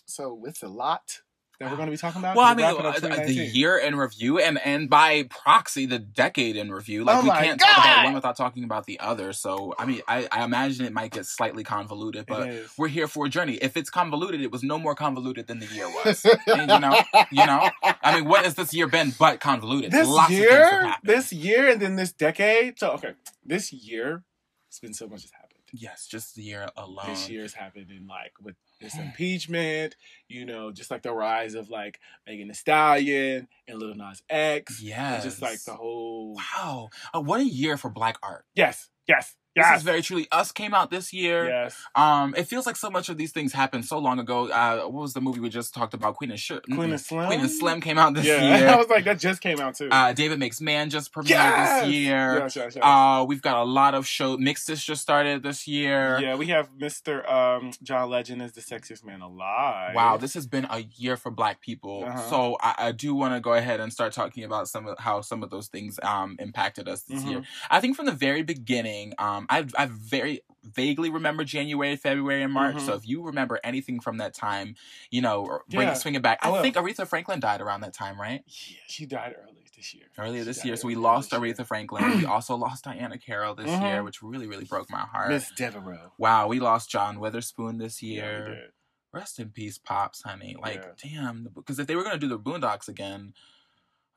So 0.07 0.43
it's 0.47 0.63
a 0.63 0.69
lot 0.69 1.21
that 1.61 1.71
we're 1.71 1.77
going 1.77 1.89
to 1.89 1.93
be 1.93 1.99
talking 1.99 2.21
about. 2.21 2.37
Well, 2.37 2.47
I 2.47 2.55
mean, 2.55 2.67
we're 2.67 2.83
wrapping 2.83 3.13
up 3.13 3.19
uh, 3.19 3.27
the 3.27 3.35
year 3.35 3.77
in 3.77 3.95
review, 3.95 4.39
and 4.39 4.59
and 4.59 4.89
by 4.89 5.25
proxy, 5.25 5.85
the 5.85 5.99
decade 5.99 6.57
in 6.57 6.73
review. 6.73 7.05
Like 7.05 7.19
Oh 7.19 7.23
we 7.23 7.31
can't 7.31 7.61
talk 7.61 7.79
about 7.79 8.05
one 8.05 8.15
without 8.15 8.37
talking 8.37 8.65
about 8.65 8.87
the 8.87 8.99
other. 8.99 9.35
So, 9.35 9.75
I 9.79 9.85
mean, 9.85 10.01
I, 10.09 10.27
I 10.33 10.45
imagine 10.45 10.87
it 10.87 10.93
might 10.95 11.13
get 11.13 11.27
slightly 11.27 11.63
convoluted, 11.63 12.25
but 12.27 12.51
we're 12.79 12.89
here 12.89 13.07
for 13.07 13.27
a 13.27 13.29
journey. 13.29 13.55
If 13.57 13.77
it's 13.77 13.91
convoluted, 13.91 14.41
it 14.41 14.51
was 14.51 14.63
no 14.63 14.79
more 14.79 14.95
convoluted 14.95 15.47
than 15.47 15.59
the 15.59 15.67
year 15.67 15.87
was. 16.05 16.25
And, 16.47 16.71
you 16.71 16.81
know, 16.81 16.99
you 17.31 17.47
know, 17.47 17.69
I 18.03 18.17
mean, 18.17 18.29
what 18.29 18.45
has 18.45 18.55
this 18.55 18.73
year 18.73 18.87
been 18.87 19.13
but 19.19 19.41
convoluted? 19.41 19.93
this 19.93 20.09
Lots 20.09 20.33
of 20.33 20.39
things 20.39 20.51
have 20.51 20.83
year, 20.83 20.95
this 21.03 21.33
year, 21.33 21.69
and 21.69 21.81
then 21.81 21.97
this 21.97 22.13
decade. 22.13 22.79
So 22.79 22.93
okay, 22.93 23.13
this 23.45 23.71
year, 23.71 24.25
it's 24.69 24.81
been 24.81 24.95
so 24.95 25.07
much 25.07 25.23
has 25.23 25.31
happened. 25.31 25.40
Yes, 25.73 26.07
just 26.07 26.35
the 26.35 26.43
year 26.43 26.69
alone. 26.77 27.07
This 27.09 27.29
year's 27.29 27.55
in 27.91 28.07
like 28.07 28.33
with 28.43 28.57
this 28.81 28.97
impeachment, 28.97 29.97
you 30.29 30.45
know, 30.47 30.73
just 30.73 30.91
like 30.91 31.03
the 31.03 31.13
rise 31.13 31.55
of 31.55 31.71
like 31.71 32.01
Megan 32.27 32.49
Thee 32.49 32.55
Stallion 32.55 33.49
and 33.69 33.79
Lil 33.79 33.95
Nas 33.95 34.23
X. 34.29 34.81
Yes. 34.83 35.25
Just 35.25 35.43
like 35.43 35.63
the 35.65 35.75
whole 35.75 36.35
Wow, 36.35 36.91
uh, 37.15 37.21
what 37.21 37.41
a 37.41 37.45
year 37.45 37.77
for 37.77 37.91
Black 37.91 38.19
art. 38.23 38.45
yes, 38.55 38.89
yes, 39.07 39.37
This 39.63 39.79
is 39.79 39.83
very 39.83 40.03
truly 40.03 40.27
us 40.33 40.53
came 40.53 40.75
out 40.75 40.91
this 40.91 41.13
year. 41.13 41.49
yes. 41.49 41.77
Um, 41.95 42.35
it 42.37 42.45
feels 42.45 42.67
like 42.67 42.77
so 42.77 42.91
much 42.91 43.09
of 43.09 43.17
these 43.17 43.33
things 43.33 43.53
happened 43.53 43.85
so 43.85 43.99
long 43.99 44.19
ago. 44.19 44.49
Uh, 44.49 44.83
what 44.83 45.03
was 45.03 45.13
the 45.15 45.21
movie 45.21 45.41
we 45.41 45.49
just 45.49 45.75
talked 45.75 45.95
about? 45.95 46.17
Queen 46.17 46.31
and 46.31 46.41
Sh- 46.41 46.53
Queen 46.73 46.91
and 46.91 47.01
Slim. 47.01 47.27
Queen 47.27 47.41
and 47.41 47.51
Slim 47.51 47.81
came 47.81 47.99
out 47.99 48.15
this 48.15 48.25
year. 48.25 48.39
yeah, 48.39 48.73
I 48.75 48.77
was 48.77 48.89
like 48.89 49.05
that 49.05 49.19
just 49.19 49.41
came 49.41 49.61
out 49.61 49.75
too. 49.77 49.89
Uh, 49.91 50.13
David 50.13 50.39
Makes 50.39 50.61
Man 50.61 50.91
just 50.91 51.13
premiered 51.13 51.29
yes! 51.31 51.83
this 51.83 51.93
year. 51.93 52.39
Yes, 52.39 52.57
yes, 52.57 52.77
yes. 52.77 52.85
Uh, 52.85 53.25
we've 53.27 53.43
got 53.43 53.57
a 53.57 53.65
lot 53.65 53.95
of 53.95 54.07
show. 54.07 54.37
Mixed 54.37 54.71
just 54.71 55.03
started 55.03 55.43
this 55.43 55.67
year. 55.67 56.19
yeah, 56.21 56.37
we 56.37 56.47
have 56.47 56.71
Mr. 56.79 57.29
Um, 57.31 57.73
John 57.83 58.09
Legend 58.11 58.43
is 58.43 58.53
the 58.53 58.61
sexiest 58.61 59.05
man 59.05 59.21
alive. 59.21 59.95
Wow, 59.95 60.17
this 60.17 60.35
has 60.35 60.47
been 60.47 60.67
a 60.71 60.81
year 60.97 61.17
for 61.17 61.31
Black 61.31 61.61
people. 61.61 62.05
Uh-huh. 62.07 62.31
So 62.31 62.57
I, 62.61 62.75
I 62.79 62.93
do 62.93 63.15
want 63.15 63.35
to 63.35 63.41
go 63.41 63.55
ahead 63.55 63.81
and 63.81 63.93
start 63.93 64.13
talking 64.13 64.45
about 64.45 64.69
some 64.69 64.87
of 64.87 64.99
how 64.99 65.21
some 65.21 65.43
of 65.43 65.51
those 65.51 65.69
things 65.69 65.99
um 66.03 66.37
impacted 66.39 66.89
us 66.89 67.03
this 67.03 67.25
year. 67.25 67.39
Mm-hmm. 67.39 67.75
I 67.75 67.81
think 67.81 67.97
from 67.97 68.07
the 68.07 68.13
very 68.13 68.43
beginning, 68.43 69.15
um, 69.19 69.47
I 69.51 69.67
I 69.77 69.87
very 69.87 70.41
vaguely 70.63 71.11
remember 71.11 71.43
January, 71.45 71.97
February, 71.97 72.43
and 72.43 72.53
March. 72.53 72.77
Mhm. 72.77 72.81
So 72.87 72.95
if 72.95 73.07
you 73.07 73.23
remember 73.23 73.59
anything 73.65 74.01
from 74.01 74.19
that 74.19 74.35
time, 74.35 74.77
you 75.11 75.23
know, 75.23 75.61
bring 75.69 75.89
Yeah, 75.89 75.95
it 75.95 75.97
swing 75.97 76.15
it 76.15 76.23
back. 76.23 76.39
I 76.43 76.51
I, 76.51 76.63
think 76.63 76.77
Aretha 76.77 77.07
Franklin 77.07 77.41
died 77.41 77.61
around 77.61 77.81
that 77.81 77.95
time, 77.95 78.21
right? 78.21 78.43
Yeah, 78.47 78.77
she 78.89 79.07
died 79.07 79.35
early 79.43 79.67
this 79.75 79.95
year. 79.95 80.07
Earlier 80.19 80.41
She 80.43 80.45
this 80.45 80.65
year. 80.65 80.77
So 80.77 80.87
we 80.87 80.95
lost 80.95 81.33
year. 81.33 81.41
Aretha 81.41 81.67
Franklin. 81.67 82.17
we 82.17 82.25
also 82.37 82.55
lost 82.57 82.85
Diahann 82.85 83.21
Carroll 83.25 83.55
this 83.55 83.71
Mhm. 83.71 83.83
year, 83.83 84.03
which 84.05 84.23
really, 84.23 84.47
really 84.47 84.65
broke 84.65 84.91
my 84.91 85.01
heart. 85.01 85.31
Miss 85.31 85.51
Devereaux. 85.53 86.13
Wow, 86.19 86.49
we 86.49 86.61
lost 86.61 86.91
John 86.91 87.19
Witherspoon 87.19 87.79
this 87.79 88.03
Yeah, 88.03 88.15
year. 88.15 88.45
we 88.47 88.55
did. 88.55 88.73
Rest 89.13 89.41
in 89.41 89.51
peace, 89.51 89.79
pops, 89.79 90.23
honey. 90.23 90.57
Like, 90.61 90.85
Yeah. 90.85 90.93
damn, 91.03 91.49
because 91.55 91.79
if 91.79 91.87
they 91.87 91.97
were 91.97 92.05
gonna 92.05 92.19
do 92.19 92.29
the 92.29 92.39
Boondocks 92.39 92.87
again, 92.89 93.35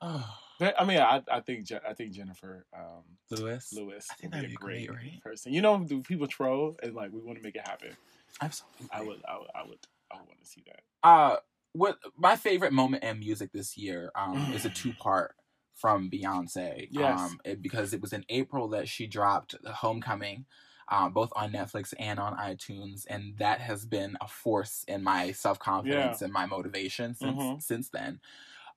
I 0.02 0.84
mean, 0.86 0.98
I, 0.98 1.22
I 1.30 1.40
think 1.40 1.66
I 1.72 1.94
think 1.94 2.12
Jennifer 2.12 2.66
um, 2.76 3.18
Lewis, 3.30 3.72
Lewis 3.72 4.08
I 4.10 4.14
think 4.14 4.32
would 4.34 4.40
be 4.40 4.46
a 4.46 4.56
great, 4.56 4.86
great, 4.86 4.98
right? 4.98 5.22
person. 5.22 5.52
You 5.52 5.62
know, 5.62 5.82
do 5.84 6.02
people 6.02 6.26
troll 6.26 6.76
and 6.82 6.94
like 6.94 7.12
we 7.12 7.20
want 7.20 7.38
to 7.38 7.42
make 7.42 7.56
it 7.56 7.66
happen? 7.66 7.96
absolutely. 8.40 8.88
I 8.92 9.02
would, 9.02 9.22
I 9.26 9.38
would, 9.38 9.48
I 9.54 9.62
would, 9.64 9.78
I 10.12 10.16
would 10.18 10.28
want 10.28 10.40
to 10.40 10.46
see 10.46 10.62
that. 10.66 10.80
Uh, 11.02 11.36
what 11.72 11.98
my 12.16 12.36
favorite 12.36 12.72
moment 12.72 13.02
in 13.02 13.18
music 13.18 13.50
this 13.52 13.76
year 13.76 14.12
um 14.14 14.48
is 14.52 14.64
a 14.64 14.70
two 14.70 14.92
part 14.94 15.34
from 15.74 16.08
Beyonce. 16.10 16.88
Yes. 16.90 17.20
Um, 17.20 17.40
it- 17.44 17.60
because 17.62 17.92
it 17.92 18.00
was 18.00 18.12
in 18.12 18.24
April 18.28 18.68
that 18.68 18.88
she 18.88 19.06
dropped 19.06 19.56
Homecoming. 19.66 20.46
Um, 20.86 21.14
both 21.14 21.32
on 21.34 21.50
Netflix 21.50 21.94
and 21.98 22.20
on 22.20 22.36
iTunes, 22.36 23.06
and 23.08 23.38
that 23.38 23.58
has 23.62 23.86
been 23.86 24.18
a 24.20 24.28
force 24.28 24.84
in 24.86 25.02
my 25.02 25.32
self 25.32 25.58
confidence 25.58 26.20
and 26.20 26.30
my 26.30 26.44
motivation 26.44 27.14
since 27.14 27.40
Mhm. 27.42 27.58
since 27.58 27.88
then. 27.88 28.20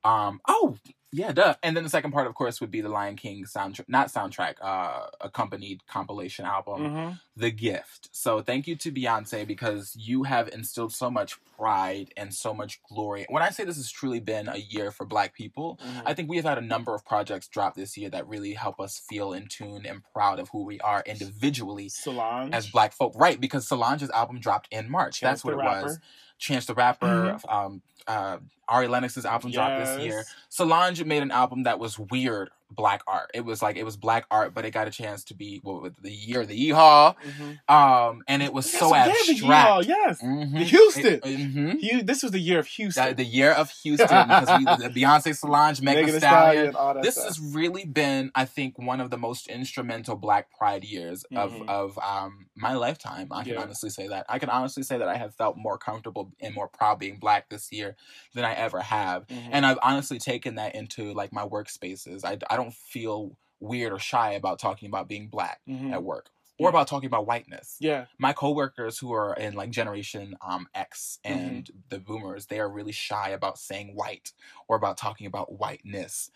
Um, 0.04 0.42
oh 0.48 0.78
yeah, 1.12 1.32
duh. 1.32 1.56
And 1.64 1.76
then 1.76 1.84
the 1.84 1.90
second 1.90 2.12
part, 2.12 2.28
of 2.28 2.36
course, 2.36 2.60
would 2.62 2.72
be 2.72 2.82
the 2.82 2.90
Lion 2.90 3.16
King 3.16 3.46
soundtrack, 3.46 3.86
not 3.88 4.08
soundtrack, 4.08 4.56
uh, 4.62 5.08
accompanied 5.22 5.86
compilation 5.88 6.46
album. 6.46 6.82
Mm-hmm. 6.82 7.14
The 7.36 7.52
Gift. 7.52 8.10
So 8.14 8.42
thank 8.42 8.68
you 8.68 8.76
to 8.78 8.92
Beyonce 8.92 9.46
because 9.46 9.96
you 9.96 10.24
have 10.24 10.48
instilled 10.48 10.92
so 10.92 11.12
much 11.12 11.38
pride 11.56 12.12
and 12.18 12.34
so 12.34 12.52
much 12.52 12.82
glory. 12.90 13.28
When 13.30 13.44
I 13.44 13.52
say 13.52 13.64
this 13.64 13.76
has 13.76 13.92
truly 13.92 14.20
been 14.20 14.48
a 14.48 14.58
year 14.58 14.90
for 14.90 15.06
Black 15.06 15.34
people, 15.36 15.78
Mm-hmm. 15.88 16.08
I 16.08 16.14
think 16.14 16.30
we 16.30 16.38
have 16.38 16.46
had 16.46 16.58
a 16.58 16.62
number 16.62 16.94
of 16.94 17.06
projects 17.06 17.48
drop 17.48 17.76
this 17.76 17.98
year 17.98 18.10
that 18.10 18.28
really 18.28 18.54
help 18.54 18.80
us 18.80 19.00
feel 19.00 19.34
in 19.34 19.48
tune 19.48 19.86
and 19.86 20.02
proud 20.14 20.40
of 20.40 20.50
who 20.50 20.64
we 20.64 20.80
are 20.80 21.04
individually 21.06 21.90
Solange 21.90 22.54
as 22.54 22.70
Black 22.70 22.94
folk. 22.94 23.14
Right, 23.16 23.40
because 23.40 23.68
Solange's 23.68 24.10
album 24.12 24.40
dropped 24.40 24.68
in 24.72 24.90
March. 24.90 25.20
Chance 25.20 25.44
That's 25.44 25.46
what 25.46 25.54
it 25.54 25.58
was. 25.58 26.00
Chance 26.40 26.68
the 26.68 26.76
Rapper, 26.76 27.40
um, 27.50 27.82
uh, 28.08 28.38
Ari 28.70 28.88
Lennox's 28.88 29.26
album 29.26 29.52
dropped 29.52 29.86
this 29.86 30.00
year. 30.04 30.24
Solange 30.50 31.04
made 31.04 31.24
an 31.24 31.32
album 31.32 31.64
that 31.64 31.80
was 31.80 31.98
weird 32.00 32.50
black 32.70 33.02
art. 33.08 33.32
It 33.34 33.46
was 33.46 33.62
like 33.62 33.78
it 33.78 33.86
was 33.86 33.96
black 33.96 34.26
art, 34.30 34.54
but 34.54 34.66
it 34.66 34.72
got 34.72 34.90
a 34.90 34.92
chance 34.92 35.24
to 35.26 35.34
be 35.34 35.62
what 35.64 35.86
it, 35.86 35.94
the 36.04 36.12
year 36.12 36.42
of 36.42 36.50
the 36.50 36.70
yeehaw. 36.70 37.16
Mhm. 37.18 37.74
Um, 37.74 38.24
and 38.28 38.44
it 38.44 38.52
was 38.52 38.70
so 38.70 38.94
Yes, 38.94 39.26
the 39.26 39.32
abstract. 39.34 39.86
year, 39.88 39.96
yes, 40.06 40.22
Mhm. 40.22 40.52
The 40.54 40.64
Houston. 40.66 41.06
It- 41.06 41.24
mhm. 41.24 41.82
Hu- 41.92 42.04
this 42.04 42.24
was 42.24 42.34
the 42.34 42.40
year 42.42 42.60
of 42.60 42.68
Houston. 42.68 43.08
The, 43.08 43.14
the 43.16 43.24
year 43.24 43.52
of 43.54 43.70
Houston 43.84 44.08
because 44.28 44.50
we 44.60 44.66
the 44.66 44.90
Beyonce, 44.94 45.34
Solange, 45.34 45.80
Megan 45.82 46.08
Thee 46.08 46.18
Stallion. 46.20 46.76
This 47.02 47.16
stuff. 47.16 47.28
has 47.28 47.40
really 47.40 47.86
been, 47.86 48.32
I 48.36 48.44
think, 48.44 48.78
one 48.78 49.00
of 49.00 49.12
the 49.12 49.18
most 49.18 49.48
instrumental 49.48 50.18
Black 50.18 50.48
Pride 50.52 50.84
years 50.84 51.24
of 51.38 51.54
Mhm. 51.54 51.70
of 51.70 51.98
um 52.00 52.48
my 52.54 52.74
lifetime. 52.74 53.30
I 53.32 53.44
can 53.44 53.54
Yeah. 53.54 53.62
honestly 53.62 53.90
say 53.90 54.08
that. 54.10 54.26
I 54.28 54.40
can 54.40 54.50
honestly 54.50 54.84
say 54.84 54.98
that 54.98 55.08
I 55.08 55.16
have 55.16 55.34
felt 55.36 55.56
more 55.56 55.78
comfortable 55.78 56.34
and 56.42 56.54
more 56.54 56.68
proud 56.68 57.00
being 57.00 57.18
Black 57.18 57.48
this 57.48 57.72
year 57.72 57.96
than 58.34 58.44
I 58.44 58.56
ever 58.58 58.82
have 58.82 59.28
Mhm. 59.28 59.50
and 59.52 59.66
I've 59.66 59.80
honestly 59.82 60.20
taken 60.20 60.56
that 60.56 60.76
into 60.76 61.14
like 61.14 61.32
my 61.32 61.46
workspaces. 61.48 62.26
I, 62.26 62.38
I 62.50 62.58
don't 62.58 62.74
feel 62.74 63.38
weird 63.60 63.94
or 63.94 64.00
shy 64.00 64.32
about 64.34 64.60
talking 64.60 64.88
about 64.88 65.08
being 65.08 65.28
black 65.30 65.62
Mhm. 65.68 65.94
at 65.94 66.04
work 66.04 66.30
Yeah. 66.58 66.68
or 66.68 66.70
about 66.70 66.88
talking 66.88 67.08
about 67.08 67.26
whiteness. 67.26 67.78
yeah, 67.80 68.06
My 68.18 68.34
coworkers 68.34 68.98
who 69.00 69.14
are 69.14 69.34
in 69.36 69.54
like 69.56 69.70
generation 69.72 70.36
um, 70.42 70.68
X 70.76 71.20
Mm-hmm. 71.26 71.38
and 71.48 71.72
the 71.90 72.00
boomers, 72.00 72.48
they 72.48 72.60
are 72.60 72.70
really 72.70 72.92
shy 72.92 73.30
about 73.30 73.58
saying 73.60 73.96
white 73.96 74.34
or 74.68 74.76
about 74.76 74.98
talking 74.98 75.28
about 75.28 75.54
whiteness. 75.54 76.30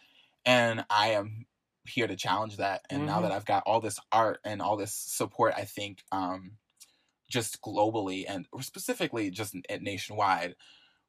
And 0.46 0.86
I 0.90 1.10
am 1.10 1.46
here 1.86 2.08
to 2.08 2.16
challenge 2.16 2.58
that. 2.58 2.86
And 2.90 3.06
now 3.06 3.20
Mhm. 3.20 3.24
that 3.24 3.32
I've 3.32 3.46
got 3.46 3.64
all 3.66 3.82
this 3.82 4.00
art 4.12 4.40
and 4.44 4.62
all 4.62 4.78
this 4.78 4.94
support, 4.94 5.54
I 5.56 5.66
think 5.66 6.04
um, 6.12 6.58
just 7.30 7.62
globally 7.62 8.26
and 8.28 8.46
specifically 8.62 9.30
just 9.32 9.56
nationwide, 9.80 10.56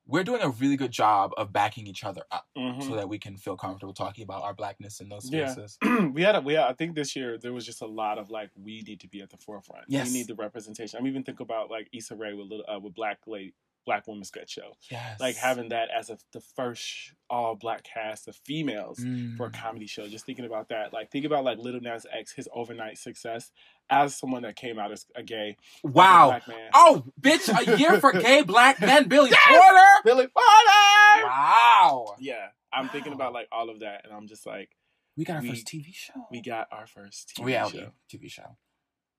we're 0.07 0.25
doing 0.25 0.43
a 0.43 0.49
really 0.51 0.77
good 0.77 0.91
job 0.91 1.33
of 1.37 1.53
backing 1.53 1.87
each 1.87 2.03
other 2.05 2.23
up 2.31 2.47
Mhm. 2.57 2.83
so 2.83 2.97
that 2.97 3.09
we 3.09 3.19
can 3.19 3.37
feel 3.37 3.57
comfortable 3.57 3.95
talking 3.95 4.25
about 4.25 4.43
our 4.43 4.53
blackness 4.55 5.01
in 5.01 5.09
those 5.09 5.27
spaces. 5.27 5.79
Yeah. 5.83 6.07
we 6.15 6.23
had 6.23 6.35
a, 6.37 6.41
we 6.41 6.55
had, 6.55 6.65
I 6.67 6.73
think 6.73 6.95
this 6.95 7.15
year 7.15 7.39
there 7.39 7.53
was 7.53 7.65
just 7.65 7.83
a 7.83 7.87
lot 7.87 8.19
of 8.19 8.29
like 8.31 8.51
we 8.61 8.83
need 8.83 9.01
to 9.01 9.09
be 9.09 9.21
at 9.23 9.31
the 9.31 9.37
forefront. 9.37 9.85
Yes. 9.88 10.09
We 10.09 10.15
need 10.19 10.27
the 10.27 10.35
representation. 10.35 10.99
I'm 10.99 11.07
even 11.07 11.23
thinking 11.23 11.45
about 11.45 11.71
like 11.71 11.88
Issa 11.93 12.17
Rae 12.17 12.33
with 12.35 12.47
little 12.49 12.65
uh, 12.69 12.81
with 12.81 12.95
Black 12.95 13.19
Lady 13.27 13.55
Black 13.85 14.07
Woman 14.07 14.25
Sketch 14.25 14.51
Show. 14.53 14.73
Yes. 14.90 15.18
Like 15.21 15.37
having 15.37 15.71
that 15.71 15.88
as 15.90 16.09
a, 16.11 16.18
the 16.33 16.40
first 16.40 17.12
all 17.29 17.55
black 17.57 17.83
cast 17.85 18.29
of 18.29 18.37
females 18.37 18.99
for 19.37 19.47
a 19.47 19.51
Mm. 19.51 19.55
comedy 19.55 19.87
show. 19.87 20.07
Just 20.09 20.25
thinking 20.27 20.45
about 20.45 20.68
that. 20.68 20.92
Like 20.92 21.11
think 21.11 21.25
about 21.25 21.45
like 21.45 21.59
Little 21.59 21.81
Nas 21.81 22.07
X, 22.12 22.33
his 22.33 22.49
overnight 22.55 22.99
success 22.99 23.51
as 23.90 24.16
someone 24.16 24.42
that 24.42 24.55
came 24.57 24.79
out 24.79 24.92
as 24.92 25.07
a 25.16 25.23
gay 25.23 25.57
a 25.85 25.88
Wow. 25.88 26.40
man. 26.47 26.71
Oh, 26.75 27.05
bitch, 27.21 27.49
a 27.49 27.77
year 27.79 27.99
for 28.01 28.12
gay 28.12 28.42
black 28.47 28.81
men, 28.81 29.09
Billy 29.09 29.31
Porter. 29.31 29.87
Billy 30.05 30.27
Porter. 30.29 31.27
Wow. 31.27 32.14
Yeah, 32.21 32.49
I'm 32.73 32.88
thinking 32.88 33.12
about 33.12 33.33
like 33.33 33.49
all 33.53 33.68
of 33.71 33.81
that, 33.81 34.03
and 34.05 34.12
I'm 34.12 34.27
just 34.29 34.47
like, 34.47 34.71
We 35.16 35.25
got 35.25 35.37
our 35.37 35.42
We- 35.42 35.49
first 35.51 35.66
TV 35.66 35.92
show. 35.92 36.27
we 36.31 36.40
got 36.40 36.68
our 36.71 36.87
first 36.87 37.33
TV 37.37 37.45
reality 37.47 37.79
show. 37.81 37.92
TV 38.12 38.31
show. 38.31 38.57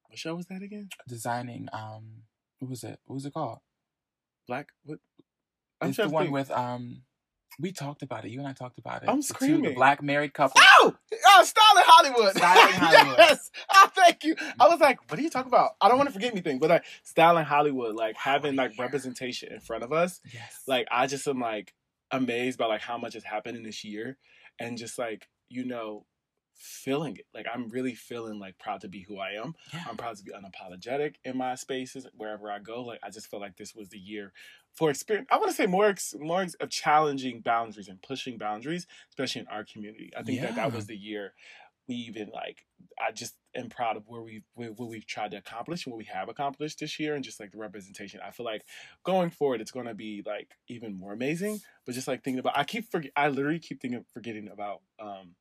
What 0.07 0.17
show 0.19 0.35
was 0.35 0.45
that 0.47 0.61
again? 0.61 0.89
Designing 1.07 1.67
um 1.73 2.23
what 2.59 2.69
was 2.69 2.83
it? 2.83 2.99
What 3.05 3.15
was 3.15 3.25
it 3.25 3.33
called? 3.33 3.59
Black. 4.47 4.69
What? 4.85 4.99
I'm 5.81 5.89
it's 5.89 5.97
the 5.97 6.09
one 6.09 6.25
think. 6.25 6.33
with 6.33 6.51
um 6.51 7.01
we 7.59 7.71
talked 7.71 8.01
about 8.01 8.25
it. 8.25 8.31
You 8.31 8.39
and 8.39 8.47
I 8.47 8.53
talked 8.53 8.79
about 8.79 9.03
it. 9.03 9.09
I'm 9.09 9.17
The 9.17 9.27
two- 9.27 9.33
screaming. 9.35 9.61
the 9.63 9.73
black 9.75 10.01
married 10.01 10.33
couple. 10.33 10.59
Oh, 10.59 10.95
oh, 11.27 11.43
Styling 11.43 11.83
Hollywood. 11.85 12.35
Styling 12.35 12.73
Hollywood. 12.79 13.17
yes. 13.19 13.51
Oh, 13.71 13.89
thank 13.95 14.23
you. 14.23 14.35
I 14.59 14.67
was 14.67 14.79
like, 14.79 14.99
what 15.09 15.19
are 15.19 15.21
you 15.21 15.29
talking 15.29 15.49
about? 15.51 15.71
I 15.79 15.87
don't 15.87 15.97
want 15.97 16.09
to 16.09 16.13
forget 16.13 16.31
anything, 16.31 16.57
but 16.57 16.69
like 16.71 16.83
Styling 17.03 17.45
Hollywood, 17.45 17.95
like 17.95 18.15
having 18.17 18.55
like 18.55 18.75
yeah. 18.75 18.81
representation 18.83 19.53
in 19.53 19.59
front 19.59 19.83
of 19.83 19.93
us. 19.93 20.19
Yes. 20.33 20.63
Like 20.67 20.87
I 20.89 21.05
just 21.05 21.27
am 21.27 21.39
like 21.39 21.73
amazed 22.09 22.57
by 22.57 22.65
like 22.65 22.81
how 22.81 22.97
much 22.97 23.13
has 23.13 23.23
happened 23.23 23.57
in 23.57 23.63
this 23.63 23.83
year, 23.83 24.17
and 24.59 24.75
just 24.77 24.97
like 24.97 25.27
you 25.49 25.63
know, 25.63 26.05
feeling 26.55 27.17
it. 27.17 27.25
Like 27.33 27.45
I'm 27.53 27.69
really 27.69 27.95
feeling 27.95 28.39
like 28.39 28.57
proud 28.59 28.81
to 28.81 28.87
be 28.87 29.01
who 29.01 29.19
I 29.19 29.31
am. 29.31 29.55
yeah. 29.73 29.83
I'm 29.89 29.97
proud 29.97 30.15
to 30.17 30.23
be 30.23 30.31
unapologetic 30.31 31.15
in 31.23 31.37
my 31.37 31.55
spaces 31.55 32.07
wherever 32.15 32.49
I 32.51 32.59
go. 32.59 32.83
Like 32.83 32.99
I 33.03 33.09
just 33.09 33.29
feel 33.29 33.39
like 33.39 33.57
this 33.57 33.75
was 33.75 33.89
the 33.89 33.97
year 33.99 34.31
for 34.73 34.89
experience. 34.89 35.27
I 35.31 35.37
want 35.37 35.49
to 35.49 35.55
say 35.55 35.65
more 35.65 35.87
ex- 35.87 36.15
more 36.19 36.41
ex- 36.41 36.55
of 36.55 36.69
challenging 36.69 37.41
boundaries 37.41 37.87
and 37.87 38.01
pushing 38.01 38.37
boundaries, 38.37 38.87
especially 39.09 39.41
in 39.41 39.47
our 39.47 39.63
community. 39.63 40.11
I 40.17 40.23
think 40.23 40.41
that 40.41 40.55
that 40.55 40.73
was 40.73 40.87
the 40.87 40.97
year 40.97 41.33
we 41.87 41.95
even 41.95 42.29
like. 42.33 42.65
I 42.99 43.11
just 43.11 43.35
am 43.55 43.69
proud 43.69 43.97
of 43.97 44.03
where 44.07 44.21
we 44.21 44.43
what 44.55 44.79
we've 44.79 45.05
tried 45.05 45.31
to 45.31 45.37
accomplish 45.37 45.85
and 45.85 45.91
what 45.91 45.97
we 45.97 46.05
have 46.05 46.29
accomplished 46.29 46.79
this 46.79 46.99
year, 46.99 47.15
and 47.15 47.23
just 47.23 47.39
like 47.39 47.51
the 47.51 47.57
representation. 47.57 48.19
I 48.25 48.31
feel 48.31 48.45
like 48.45 48.63
going 49.03 49.29
forward, 49.31 49.61
it's 49.61 49.71
going 49.71 49.87
to 49.87 49.93
be 49.93 50.23
like 50.25 50.51
even 50.67 50.97
more 50.97 51.13
amazing. 51.13 51.59
But 51.85 51.95
just 51.95 52.07
like 52.07 52.23
thinking 52.23 52.39
about, 52.39 52.57
I 52.57 52.63
keep 52.63 52.89
forget. 52.89 53.11
I 53.15 53.27
literally 53.27 53.59
keep 53.59 53.81
thinking 53.81 54.05
forgetting 54.13 54.49
about. 54.51 54.81
um 54.99 55.35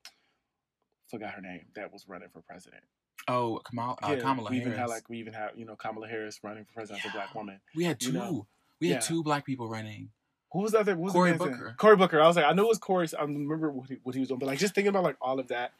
Forgot 1.12 1.34
her 1.34 1.42
name 1.42 1.66
that 1.74 1.92
was 1.92 2.08
running 2.08 2.28
for 2.32 2.40
president. 2.40 2.82
Oh, 3.28 3.60
Kamala, 3.64 3.96
uh, 4.02 4.12
Yeah, 4.12 4.16
Kamala 4.20 4.50
we 4.50 4.56
Harris. 4.56 4.66
even 4.68 4.78
had 4.80 4.88
like 4.88 5.08
we 5.08 5.18
even 5.18 5.32
have 5.34 5.50
you 5.54 5.64
know 5.64 5.76
Kamala 5.76 6.08
Harris 6.08 6.40
running 6.42 6.64
for 6.64 6.72
president 6.72 7.04
as 7.04 7.10
a 7.10 7.14
black 7.14 7.34
woman. 7.34 7.60
we 7.76 7.84
had 7.84 8.00
two. 8.00 8.08
you 8.08 8.12
know, 8.14 8.46
we 8.80 8.88
had 8.88 8.94
yeah. 8.94 9.00
two 9.00 9.22
black 9.22 9.44
people 9.46 9.68
running. 9.68 10.08
Who 10.52 10.60
was 10.60 10.72
the 10.72 10.80
other? 10.80 10.94
Who 10.94 11.02
was 11.02 11.12
Cory? 11.12 11.32
Booker. 11.34 11.74
Cory 11.78 11.96
Booker. 11.96 12.20
I 12.20 12.26
was 12.26 12.36
like, 12.36 12.46
I 12.46 12.52
know 12.52 12.64
it 12.64 12.68
was 12.68 12.78
Cory. 12.78 13.06
I 13.16 13.20
don't 13.20 13.36
remember 13.46 13.70
what 13.70 13.88
he, 13.88 13.98
what 14.02 14.14
he 14.14 14.20
was 14.20 14.28
doing, 14.28 14.38
but 14.40 14.46
like 14.46 14.58
just 14.58 14.74
thinking 14.74 14.88
about 14.88 15.04
like 15.04 15.16
all 15.20 15.38
of 15.38 15.48
that 15.48 15.72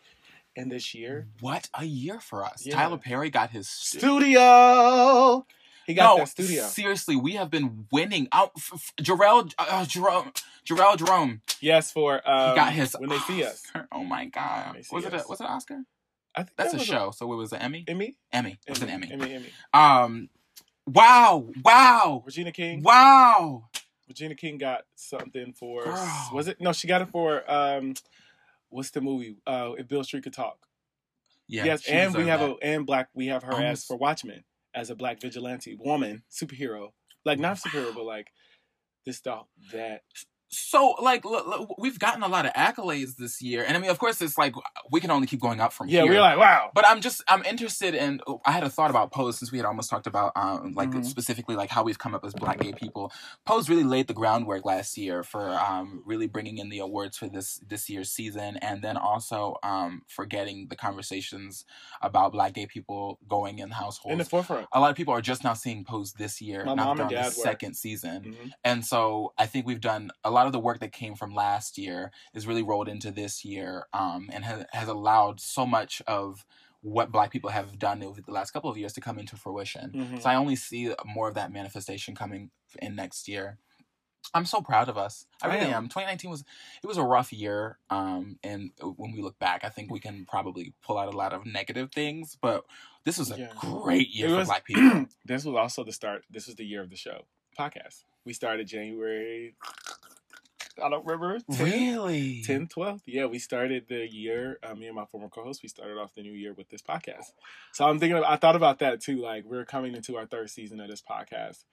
in 0.55 0.69
this 0.69 0.95
year. 0.95 1.27
What 1.41 1.69
a 1.75 1.85
year 1.85 2.21
for 2.21 2.45
us. 2.45 2.65
Yeah. 2.67 2.75
Tyler 2.77 2.99
Perry 2.99 3.31
got 3.31 3.51
his 3.51 3.69
stu- 3.69 3.99
Studio. 3.99 5.47
He 5.87 5.95
got 5.95 6.15
no, 6.15 6.19
that 6.19 6.29
studio. 6.29 6.65
seriously, 6.65 7.17
we 7.17 7.33
have 7.33 7.51
been 7.51 7.87
winning. 7.91 8.29
Out, 8.33 8.53
f- 8.57 8.71
f- 8.75 8.93
Jharrel, 9.01 9.53
uh, 9.59 9.85
Jerome, 9.85 10.33
Jharrel 10.67 10.97
Jerome, 10.97 11.43
Yes, 11.61 11.91
for 11.93 12.21
um, 12.29 12.51
he 12.51 12.55
got 12.57 12.73
his. 12.73 12.95
when 12.99 13.11
they 13.11 13.19
see 13.19 13.45
us. 13.45 13.63
Oh 13.93 14.05
my 14.05 14.27
god, 14.27 14.77
was 14.93 15.05
it? 15.05 15.13
A, 15.15 15.25
was 15.29 15.41
it 15.41 15.45
Oscar? 15.47 15.83
I 16.35 16.43
think 16.45 16.57
That's 16.57 16.73
that 16.73 16.81
a 16.83 16.85
show. 16.85 17.11
So 17.11 17.31
it 17.33 17.37
was 17.37 17.53
an 17.53 17.61
Emmy. 17.61 17.85
Emmy. 17.87 18.17
Emmy. 18.33 18.59
It 18.67 18.71
was 18.71 18.83
an 18.83 18.89
Emmy. 18.89 19.11
Emmy. 19.13 19.35
Emmy. 19.35 19.49
Um, 19.75 20.29
wow, 20.87 21.47
wow, 21.65 22.23
Regina 22.25 22.53
King. 22.53 22.83
wow. 22.83 23.69
Regina 24.09 24.35
King 24.35 24.59
got 24.59 24.83
something 24.95 25.53
for. 25.53 25.85
Girl. 25.85 26.29
Was 26.33 26.49
it? 26.49 26.61
No, 26.61 26.73
she 26.73 26.87
got 26.89 27.03
it 27.03 27.09
for. 27.11 27.51
um 27.51 27.95
What's 28.69 28.91
the 28.91 29.01
movie? 29.03 29.37
Uh, 29.47 29.73
if 29.79 29.87
Beale 29.89 30.05
Street 30.05 30.23
could 30.25 30.33
talk. 30.33 30.57
Yeah, 31.49 31.65
yes, 31.65 31.87
and 31.87 32.15
we 32.15 32.29
have 32.29 32.41
that. 32.41 32.51
a 32.51 32.57
and 32.65 32.87
black. 32.87 33.09
We 33.15 33.27
have 33.27 33.43
her 33.43 33.53
as 33.53 33.59
Almost- 33.59 33.87
for 33.89 33.97
Watchmen 33.99 34.45
as 34.75 34.91
a 34.91 34.95
black 34.95 35.21
vigilante 35.21 35.77
woman 35.79 36.23
superhero. 36.31 36.89
Like 37.25 37.39
not 37.39 37.57
superhero, 37.59 37.95
but 37.95 38.05
like 38.05 38.27
this 39.07 39.17
stuff 39.17 39.47
that 39.73 40.03
So, 40.55 40.97
like, 41.01 41.25
look, 41.25 41.47
look, 41.47 41.75
we've 41.79 41.99
gotten 41.99 42.23
a 42.23 42.29
lot 42.29 42.45
of 42.45 42.53
accolades 42.53 43.17
this 43.17 43.41
year, 43.41 43.65
and 43.67 43.75
I 43.75 43.81
mean, 43.81 43.91
of 43.91 43.99
course, 43.99 44.21
it's 44.21 44.37
like 44.37 44.55
we 44.91 45.01
can 45.01 45.11
only 45.11 45.27
keep 45.27 45.41
going 45.41 45.61
up 45.61 45.73
from 45.73 45.89
yeah, 45.89 46.03
here. 46.03 46.13
we're 46.13 46.21
like 46.21 46.37
wow. 46.39 46.71
But 46.75 46.87
I'm 46.87 47.01
just 47.01 47.23
I'm 47.27 47.43
interested 47.45 47.95
in. 47.95 48.21
I 48.45 48.53
had 48.53 48.63
a 48.63 48.69
thought 48.69 48.91
about 48.91 49.13
Pose 49.13 49.39
since 49.39 49.51
we 49.51 49.57
had 49.59 49.65
almost 49.65 49.89
talked 49.89 50.07
about 50.07 50.33
um 50.37 50.75
like 50.75 50.91
Mhm. 50.91 51.05
specifically 51.07 51.57
like 51.57 51.71
how 51.71 51.83
we've 51.83 51.99
come 51.99 52.15
up 52.15 52.23
as 52.25 52.35
Black 52.35 52.61
gay 52.61 52.73
people. 52.73 53.11
Pose 53.47 53.71
really 53.71 53.83
laid 53.85 54.09
the 54.09 54.15
groundwork 54.15 54.67
last 54.67 54.99
year 54.99 55.23
for 55.23 55.49
um 55.51 56.03
really 56.05 56.27
bringing 56.27 56.59
in 56.59 56.69
the 56.69 56.81
awards 56.81 57.17
for 57.17 57.29
this 57.29 57.59
this 57.67 57.89
year's 57.89 58.11
season, 58.11 58.59
and 58.59 58.83
then 58.83 58.99
also 58.99 59.57
um 59.63 60.03
for 60.07 60.27
getting 60.27 60.69
the 60.69 60.77
conversations 60.77 61.65
about 62.03 62.33
Black 62.33 62.53
gay 62.53 62.67
people 62.67 63.19
going 63.27 63.59
in 63.59 63.71
households. 63.71 64.13
in 64.13 64.19
the 64.19 64.25
forefront. 64.27 64.67
a 64.73 64.81
lot 64.81 64.91
of 64.91 64.97
people 64.97 65.15
are 65.15 65.23
just 65.23 65.45
now 65.45 65.55
seeing 65.55 65.83
Pose 65.85 66.13
this 66.13 66.43
year, 66.43 66.65
My 66.67 66.75
not 66.75 66.97
during 66.99 67.09
the 67.11 67.17
were. 67.17 67.31
second 67.31 67.75
season. 67.75 68.37
Mhm. 68.39 68.51
And 68.65 68.85
so 68.85 69.33
I 69.39 69.47
think 69.47 69.67
we've 69.67 69.81
done 69.81 70.11
a 70.25 70.31
lot 70.31 70.42
of 70.47 70.53
the 70.53 70.59
work 70.61 70.81
that 70.81 70.93
came 70.93 71.15
from 71.15 71.35
last 71.35 71.79
year 71.79 72.11
is 72.35 72.47
really 72.47 72.63
rolled 72.63 72.89
into 72.89 73.11
this 73.11 73.45
year 73.45 73.87
um, 73.93 74.29
and 74.33 74.45
has, 74.45 74.65
has 74.73 74.89
allowed 74.89 75.41
so 75.41 75.67
much 75.67 76.01
of 76.07 76.45
what 76.81 77.13
Black 77.13 77.31
people 77.31 77.51
have 77.51 77.79
done 77.79 78.03
over 78.03 78.21
the 78.21 78.33
last 78.33 78.51
couple 78.51 78.69
of 78.71 78.77
years 78.77 78.93
to 78.95 79.01
come 79.01 79.19
into 79.19 79.37
fruition. 79.37 79.93
Mhm. 79.93 80.23
So 80.23 80.29
I 80.29 80.35
only 80.35 80.57
see 80.57 80.93
more 81.05 81.29
of 81.29 81.35
that 81.35 81.53
manifestation 81.53 82.15
coming 82.15 82.51
in 82.81 82.97
next 82.97 83.29
year. 83.29 83.59
I'm 84.35 84.45
so 84.47 84.61
proud 84.61 84.89
of 84.89 84.97
us. 84.97 85.27
I 85.43 85.49
I 85.49 85.55
really 85.55 85.67
am. 85.67 85.85
am. 85.85 85.89
2019 85.89 86.31
was 86.31 86.45
it 86.83 86.87
was 86.87 86.97
a 86.97 87.03
rough 87.03 87.33
year, 87.33 87.79
um, 87.91 88.39
and 88.45 88.71
when 88.81 89.11
we 89.13 89.21
look 89.21 89.37
back, 89.41 89.65
I 89.65 89.69
think 89.69 89.91
we 89.91 89.99
can 89.99 90.25
probably 90.27 90.75
pull 90.83 90.97
out 90.97 91.13
a 91.13 91.17
lot 91.17 91.33
of 91.33 91.45
negative 91.45 91.91
things. 91.93 92.37
But 92.41 92.65
this 93.05 93.19
was 93.19 93.33
a 93.33 93.39
Yeah. 93.39 93.53
great 93.59 94.11
year 94.11 94.29
It 94.29 94.31
for 94.31 94.37
was- 94.37 94.49
Black 94.49 94.65
people. 94.67 95.07
this 95.25 95.45
was 95.45 95.57
also 95.57 95.83
the 95.85 95.93
start. 95.93 96.25
This 96.31 96.47
was 96.47 96.55
the 96.57 96.65
year 96.65 96.83
of 96.83 96.91
the 96.91 96.97
show 96.97 97.27
podcast. 97.59 98.05
We 98.25 98.33
started 98.33 98.69
January. 98.69 99.57
I 100.83 100.89
don't 100.89 101.05
remember. 101.05 101.39
10, 101.51 101.65
really? 101.65 102.45
10th, 102.47 102.75
12th. 102.75 103.01
Yeah, 103.07 103.27
we 103.27 103.39
started 103.39 103.87
the 103.89 104.11
year. 104.11 104.59
Uh, 104.63 104.75
me 104.75 104.87
and 104.87 104.97
my 104.97 105.05
former 105.07 105.29
co-host, 105.29 105.63
we 105.63 105.69
started 105.69 105.99
off 105.99 106.15
the 106.15 106.23
new 106.23 106.33
year 106.33 106.53
with 106.53 106.69
this 106.69 106.83
podcast. 106.83 107.33
So 107.73 107.85
I'm 107.87 107.99
thinking. 107.99 108.19
Of, 108.19 108.25
I 108.25 108.37
thought 108.37 108.57
about 108.57 108.79
that 108.81 109.01
too. 109.01 109.21
Like 109.21 109.45
we're 109.45 109.65
coming 109.65 109.95
into 109.95 110.17
our 110.17 110.27
third 110.27 110.51
season 110.51 110.81
of 110.81 110.89
this 110.89 111.03
podcast 111.03 111.65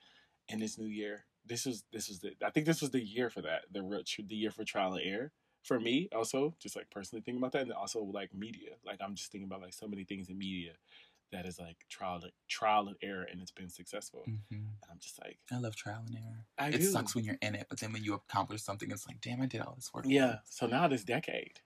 in 0.47 0.59
this 0.59 0.77
new 0.77 0.87
year. 0.87 1.25
This 1.45 1.65
was 1.65 1.83
this 1.91 2.09
was 2.09 2.19
the. 2.19 2.31
I 2.45 2.49
think 2.49 2.65
this 2.65 2.81
was 2.81 2.91
the 2.91 3.03
year 3.03 3.29
for 3.29 3.41
that. 3.41 3.63
The 3.71 3.81
real 3.81 4.01
the 4.17 4.35
year 4.35 4.51
for 4.51 4.63
trial 4.63 4.93
and 4.93 5.05
error 5.05 5.31
for 5.63 5.79
me. 5.79 6.09
Also, 6.15 6.55
just 6.59 6.75
like 6.75 6.89
personally 6.89 7.21
thinking 7.21 7.41
about 7.41 7.53
that, 7.53 7.63
and 7.63 7.73
also 7.73 8.01
like 8.01 8.33
media. 8.33 8.71
Like 8.85 8.99
I'm 9.01 9.15
just 9.15 9.31
thinking 9.31 9.47
about 9.47 9.61
like 9.61 9.73
so 9.73 9.87
many 9.87 10.03
things 10.03 10.29
in 10.29 10.37
media 10.37 10.73
that 11.31 11.45
is 11.45 11.59
like 11.59 11.77
trial 11.89 12.21
trial 12.47 12.87
and 12.87 12.95
error, 13.01 13.23
and 13.29 13.41
it's 13.41 13.51
been 13.51 13.69
successful. 13.69 14.23
Mhm. 14.27 14.41
And 14.51 14.67
I'm 14.91 14.99
just 14.99 15.19
like, 15.21 15.37
I 15.51 15.57
love 15.57 15.75
trial 15.75 16.03
and 16.07 16.15
error. 16.17 16.45
I 16.57 16.69
it 16.69 16.77
do. 16.79 16.83
sucks 16.83 17.15
when 17.15 17.23
you're 17.25 17.37
in 17.41 17.55
it, 17.55 17.67
but 17.69 17.79
then 17.79 17.93
when 17.93 18.03
you 18.03 18.13
accomplish 18.13 18.61
something, 18.63 18.89
it's 18.91 19.07
like, 19.07 19.21
damn, 19.21 19.41
I 19.41 19.45
did 19.45 19.61
all 19.61 19.73
this 19.75 19.91
work. 19.93 20.05
Yeah. 20.07 20.37
So 20.45 20.65
now 20.67 20.87
this 20.87 21.03
decade. 21.03 21.59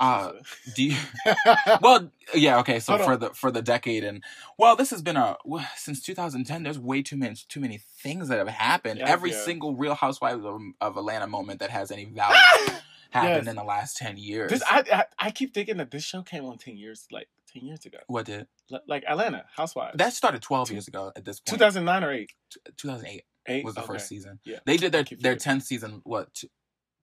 Uh, 0.00 0.32
Do 0.74 0.84
you? 0.84 0.96
Well, 1.82 2.10
yeah, 2.34 2.58
okay. 2.60 2.80
So 2.80 2.94
Hold 2.96 3.04
for 3.04 3.12
on. 3.12 3.20
the 3.20 3.30
for 3.30 3.50
the 3.50 3.60
decade 3.62 4.04
and 4.04 4.24
well, 4.58 4.74
this 4.74 4.90
has 4.90 5.02
been 5.02 5.16
a 5.16 5.36
well, 5.44 5.66
since 5.76 6.00
2010. 6.02 6.62
There's 6.62 6.78
way 6.78 7.02
too 7.02 7.16
many 7.16 7.36
too 7.48 7.60
many 7.60 7.78
things 7.78 8.28
that 8.28 8.38
have 8.38 8.48
happened. 8.48 9.00
Yeah, 9.00 9.08
Every 9.08 9.30
yeah. 9.32 9.44
single 9.44 9.76
Real 9.76 9.94
Housewives 9.94 10.44
of, 10.44 10.60
of 10.80 10.96
Atlanta 10.96 11.26
moment 11.26 11.60
that 11.60 11.70
has 11.70 11.90
any 11.90 12.06
value 12.06 12.36
happened 13.10 13.44
Yes. 13.44 13.46
in 13.48 13.56
the 13.56 13.64
last 13.64 13.98
10 13.98 14.16
years. 14.16 14.50
this, 14.50 14.62
I, 14.66 14.82
I 14.90 15.26
I 15.26 15.30
keep 15.30 15.52
thinking 15.52 15.76
that 15.76 15.90
this 15.90 16.02
show 16.04 16.22
came 16.22 16.46
on 16.46 16.56
ten 16.56 16.78
years, 16.78 17.06
like 17.12 17.28
ten 17.52 17.64
years 17.66 17.84
ago, 17.86 17.98
what 18.06 18.26
did 18.26 18.46
L- 18.72 18.80
like 18.88 19.04
Atlanta 19.08 19.44
Housewives. 19.56 19.96
that 19.98 20.12
started 20.12 20.42
12 20.42 20.70
years 20.72 20.88
ago 20.88 21.12
at 21.16 21.24
this 21.24 21.40
point. 21.40 21.58
two 21.58 21.62
thousand 21.64 21.84
nine 21.84 22.04
or 22.04 22.12
eight. 22.12 22.30
2008 22.76 23.22
Eight 23.48 23.64
was 23.64 23.74
the 23.74 23.80
Okay. 23.80 23.86
first 23.94 24.06
season. 24.08 24.38
Yeah. 24.44 24.60
They 24.66 24.76
did 24.76 24.92
their 24.92 25.02
their 25.02 25.34
forgetting. 25.34 25.38
10th 25.60 25.62
season. 25.62 26.00
What 26.04 26.32
two, 26.32 26.46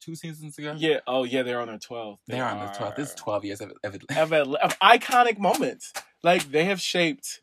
two 0.01 0.15
seasons 0.15 0.57
ago? 0.57 0.73
Yeah. 0.77 0.99
Oh 1.05 1.25
yeah, 1.25 1.43
they're 1.43 1.59
on 1.59 1.67
their 1.67 1.77
twelfth. 1.77 2.21
they're 2.27 2.45
on 2.45 2.59
their 2.59 2.69
12th. 2.69 2.95
This 2.95 3.09
is 3.09 3.15
12 3.15 3.45
years 3.45 3.59
of, 3.61 3.73
of 3.83 3.95
Of, 4.15 4.31
of 4.33 4.79
iconic 4.79 5.37
moments, 5.37 5.91
like 6.23 6.49
they 6.51 6.63
have 6.65 6.79
shaped, 6.79 7.41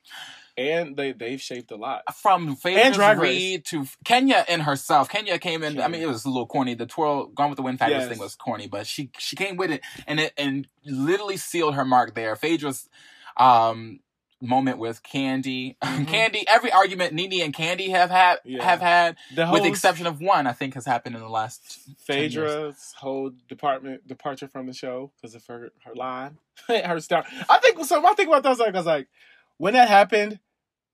and 0.57 0.97
they 0.97 1.12
they've 1.12 1.40
shaped 1.40 1.71
a 1.71 1.77
lot. 1.77 2.03
from 2.16 2.57
Phaedra 2.57 3.19
Reed 3.19 3.64
to 3.66 3.87
Kenya 4.05 4.45
in 4.49 4.61
herself. 4.61 5.09
Kenya 5.09 5.38
came 5.38 5.62
in. 5.62 5.81
I 5.81 5.88
mean, 5.88 6.01
it 6.03 6.09
was 6.09 6.25
a 6.25 6.29
little 6.29 6.47
corny. 6.47 6.75
The 6.75 6.87
twirl, 6.87 7.27
Gone 7.27 7.51
with 7.51 7.57
the 7.57 7.62
Wind 7.62 7.79
fabulous 7.79 8.03
Yes. 8.05 8.09
thing 8.11 8.19
was 8.19 8.35
corny, 8.35 8.66
but 8.66 8.87
she 8.87 9.11
she 9.19 9.37
came 9.37 9.57
with 9.57 9.71
it 9.71 9.83
and 10.07 10.21
it 10.21 10.33
and 10.38 10.66
literally 10.85 11.37
sealed 11.37 11.75
her 11.75 11.85
mark 11.85 12.14
there. 12.14 12.35
Phaedra's 12.37 12.88
um 13.37 14.01
moment 14.42 14.77
with 14.79 15.03
Kandi, 15.03 15.77
Mhm. 15.83 16.07
Kandi. 16.07 16.45
Every 16.47 16.71
argument 16.71 17.14
Nene 17.14 17.40
and 17.42 17.55
Kandi 17.55 17.88
have 17.90 18.11
had 18.11 18.38
Yeah. 18.45 18.62
have 18.64 18.81
had, 18.83 19.16
The 19.35 19.49
with 19.51 19.62
the 19.62 19.69
exception 19.71 20.07
of 20.07 20.21
one, 20.21 20.47
I 20.47 20.53
think 20.53 20.75
has 20.75 20.85
happened 20.85 21.16
in 21.16 21.23
the 21.23 21.29
last 21.29 21.79
10 22.07 22.19
years. 22.19 22.35
Phaedra's 22.35 22.95
whole 22.99 23.31
department 23.49 24.07
departure 24.07 24.47
from 24.47 24.66
the 24.66 24.75
show 24.75 25.11
because 25.16 25.35
of 25.35 25.45
her 25.47 25.71
her 25.85 25.95
line, 25.95 26.37
her 26.69 27.01
star. 27.01 27.25
I 27.49 27.59
think 27.59 27.83
so. 27.87 28.07
I 28.07 28.12
think 28.12 28.29
about 28.29 28.42
that 28.42 28.51
was 28.51 28.59
like 28.59 28.75
I 28.75 28.79
was 28.79 28.87
like, 28.87 29.09
when 29.57 29.73
that 29.73 29.88
happened, 29.88 30.38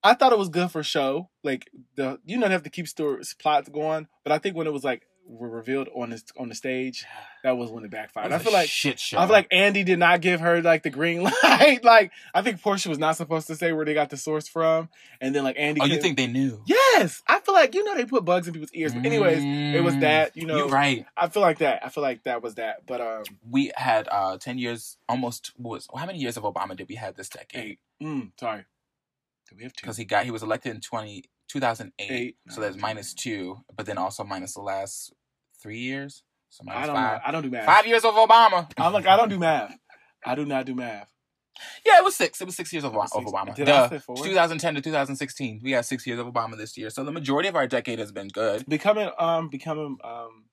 I 0.05 0.15
thought 0.15 0.33
it 0.33 0.39
was 0.39 0.49
good 0.49 0.71
for 0.71 0.83
show. 0.83 1.29
Like 1.45 1.71
the 1.97 2.19
you 2.25 2.41
don't 2.41 2.51
have 2.51 2.65
to 2.65 2.71
keep 2.71 2.89
stories 2.89 3.35
plots 3.39 3.69
going, 3.69 4.09
but 4.25 4.33
I 4.33 4.39
think 4.39 4.57
when 4.57 4.67
it 4.67 4.73
was 4.73 4.85
like 4.85 5.07
were 5.25 5.49
revealed 5.49 5.89
on 5.95 6.11
this 6.11 6.25
on 6.37 6.49
the 6.49 6.55
stage, 6.55 7.05
that 7.45 7.57
was 7.57 7.71
when 7.71 7.85
it 7.85 7.91
backfired. 7.91 8.33
I 8.33 8.39
feel 8.39 8.53
like 8.53 8.69
shit 8.69 8.99
show. 8.99 9.19
I 9.19 9.27
feel 9.27 9.33
like 9.33 9.47
Andy 9.53 9.85
did 9.85 9.99
not 10.01 10.21
give 10.21 10.41
her 10.41 10.61
like 10.61 10.83
the 10.83 10.91
green 10.91 11.23
light. 11.43 11.81
like 11.85 12.11
I 12.35 12.43
think 12.43 12.61
Porsha 12.61 12.89
was 12.89 12.99
not 12.99 13.17
supposed 13.17 13.47
to 13.47 13.55
say 13.57 13.73
where 13.73 13.85
they 13.85 13.95
got 13.95 14.11
the 14.11 14.17
source 14.17 14.49
from, 14.49 14.89
and 15.21 15.33
then 15.35 15.45
like 15.45 15.57
Andy. 15.59 15.81
oh, 15.81 15.85
you 15.85 15.99
think 16.01 16.17
they 16.17 16.27
knew? 16.27 16.61
Yes, 16.67 17.23
I 17.29 17.39
feel 17.41 17.55
like 17.55 17.75
you 17.75 17.85
know 17.85 17.95
they 17.95 18.05
put 18.05 18.25
bugs 18.25 18.49
in 18.49 18.55
people's 18.55 18.73
ears. 18.75 18.95
But 18.95 19.07
anyways, 19.07 19.45
it 19.45 19.83
was 19.85 19.95
Mm, 19.95 20.01
that 20.01 20.37
you 20.37 20.47
know. 20.47 20.57
You're 20.57 20.69
right. 20.69 21.07
I 21.17 21.29
feel 21.29 21.43
like 21.43 21.59
that. 21.59 21.85
I 21.85 21.89
feel 21.89 22.03
like 22.03 22.25
that 22.25 22.43
was 22.43 22.57
that. 22.57 22.87
But 22.87 23.01
um, 23.01 23.23
We 23.49 23.71
had 23.77 24.09
uh 24.11 24.39
10 24.39 24.59
years, 24.59 24.97
almost 25.09 25.53
was 25.57 25.87
how 25.97 26.07
many 26.07 26.19
years 26.19 26.37
of 26.37 26.43
Obama 26.43 26.77
did 26.77 26.89
we 26.89 26.97
have 26.97 27.15
this 27.15 27.29
decade? 27.29 27.63
eight. 27.63 27.79
Mm, 28.03 28.33
sorry. 28.41 28.65
Do 29.53 29.59
we 29.59 29.65
have 29.65 29.73
two? 29.73 29.85
because 29.85 29.97
he 29.97 30.05
got 30.05 30.25
he 30.25 30.31
was 30.31 30.43
elected 30.43 30.75
in 30.75 30.81
20, 30.81 31.25
2008 31.49 32.11
Eight. 32.11 32.37
so 32.49 32.61
that's 32.61 32.77
minus 32.77 33.13
two 33.15 33.59
but 33.77 33.87
then 33.87 33.99
also 33.99 34.25
minus 34.25 34.55
the 34.55 34.61
last 34.63 35.13
three 35.63 35.79
years 35.81 36.23
so 36.51 36.65
I 36.69 36.87
don't 36.87 36.89
know. 36.89 36.95
five 36.95 37.21
I 37.27 37.31
don't 37.31 37.43
do 37.43 37.51
math. 37.51 37.67
five 37.67 37.87
years 37.87 38.05
of 38.05 38.15
obama 38.15 38.71
I'm 38.79 38.93
like 38.93 39.07
I 39.07 39.17
don't 39.17 39.29
do 39.29 39.39
math. 39.39 39.77
I 40.25 40.35
do 40.35 40.45
not 40.47 40.65
do 40.67 40.75
math. 40.75 41.11
yeah 41.85 41.99
it 41.99 42.05
was 42.05 42.15
six 42.17 42.41
it 42.41 42.45
was 42.47 42.57
six 42.57 42.73
years 42.73 42.85
of, 42.85 42.95
It 42.95 42.99
of 42.99 43.09
six. 43.11 43.31
obama 43.31 43.55
Did 43.55 43.69
I 43.69 43.73
Duh. 43.83 43.89
say 43.91 43.99
four? 43.99 44.17
2010 44.17 44.75
to 44.77 44.81
2016 44.81 45.61
we 45.63 45.71
got 45.71 45.85
six 45.85 46.07
years 46.07 46.19
of 46.19 46.27
obama 46.27 46.57
this 46.57 46.77
year 46.79 46.89
so 46.91 47.05
the 47.05 47.13
majority 47.13 47.49
of 47.49 47.57
our 47.57 47.67
decade 47.67 47.99
has 47.99 48.13
been 48.13 48.29
good 48.29 48.65
Becoming 48.69 49.11
um 49.19 49.49
becoming 49.49 49.99
um 50.03 50.45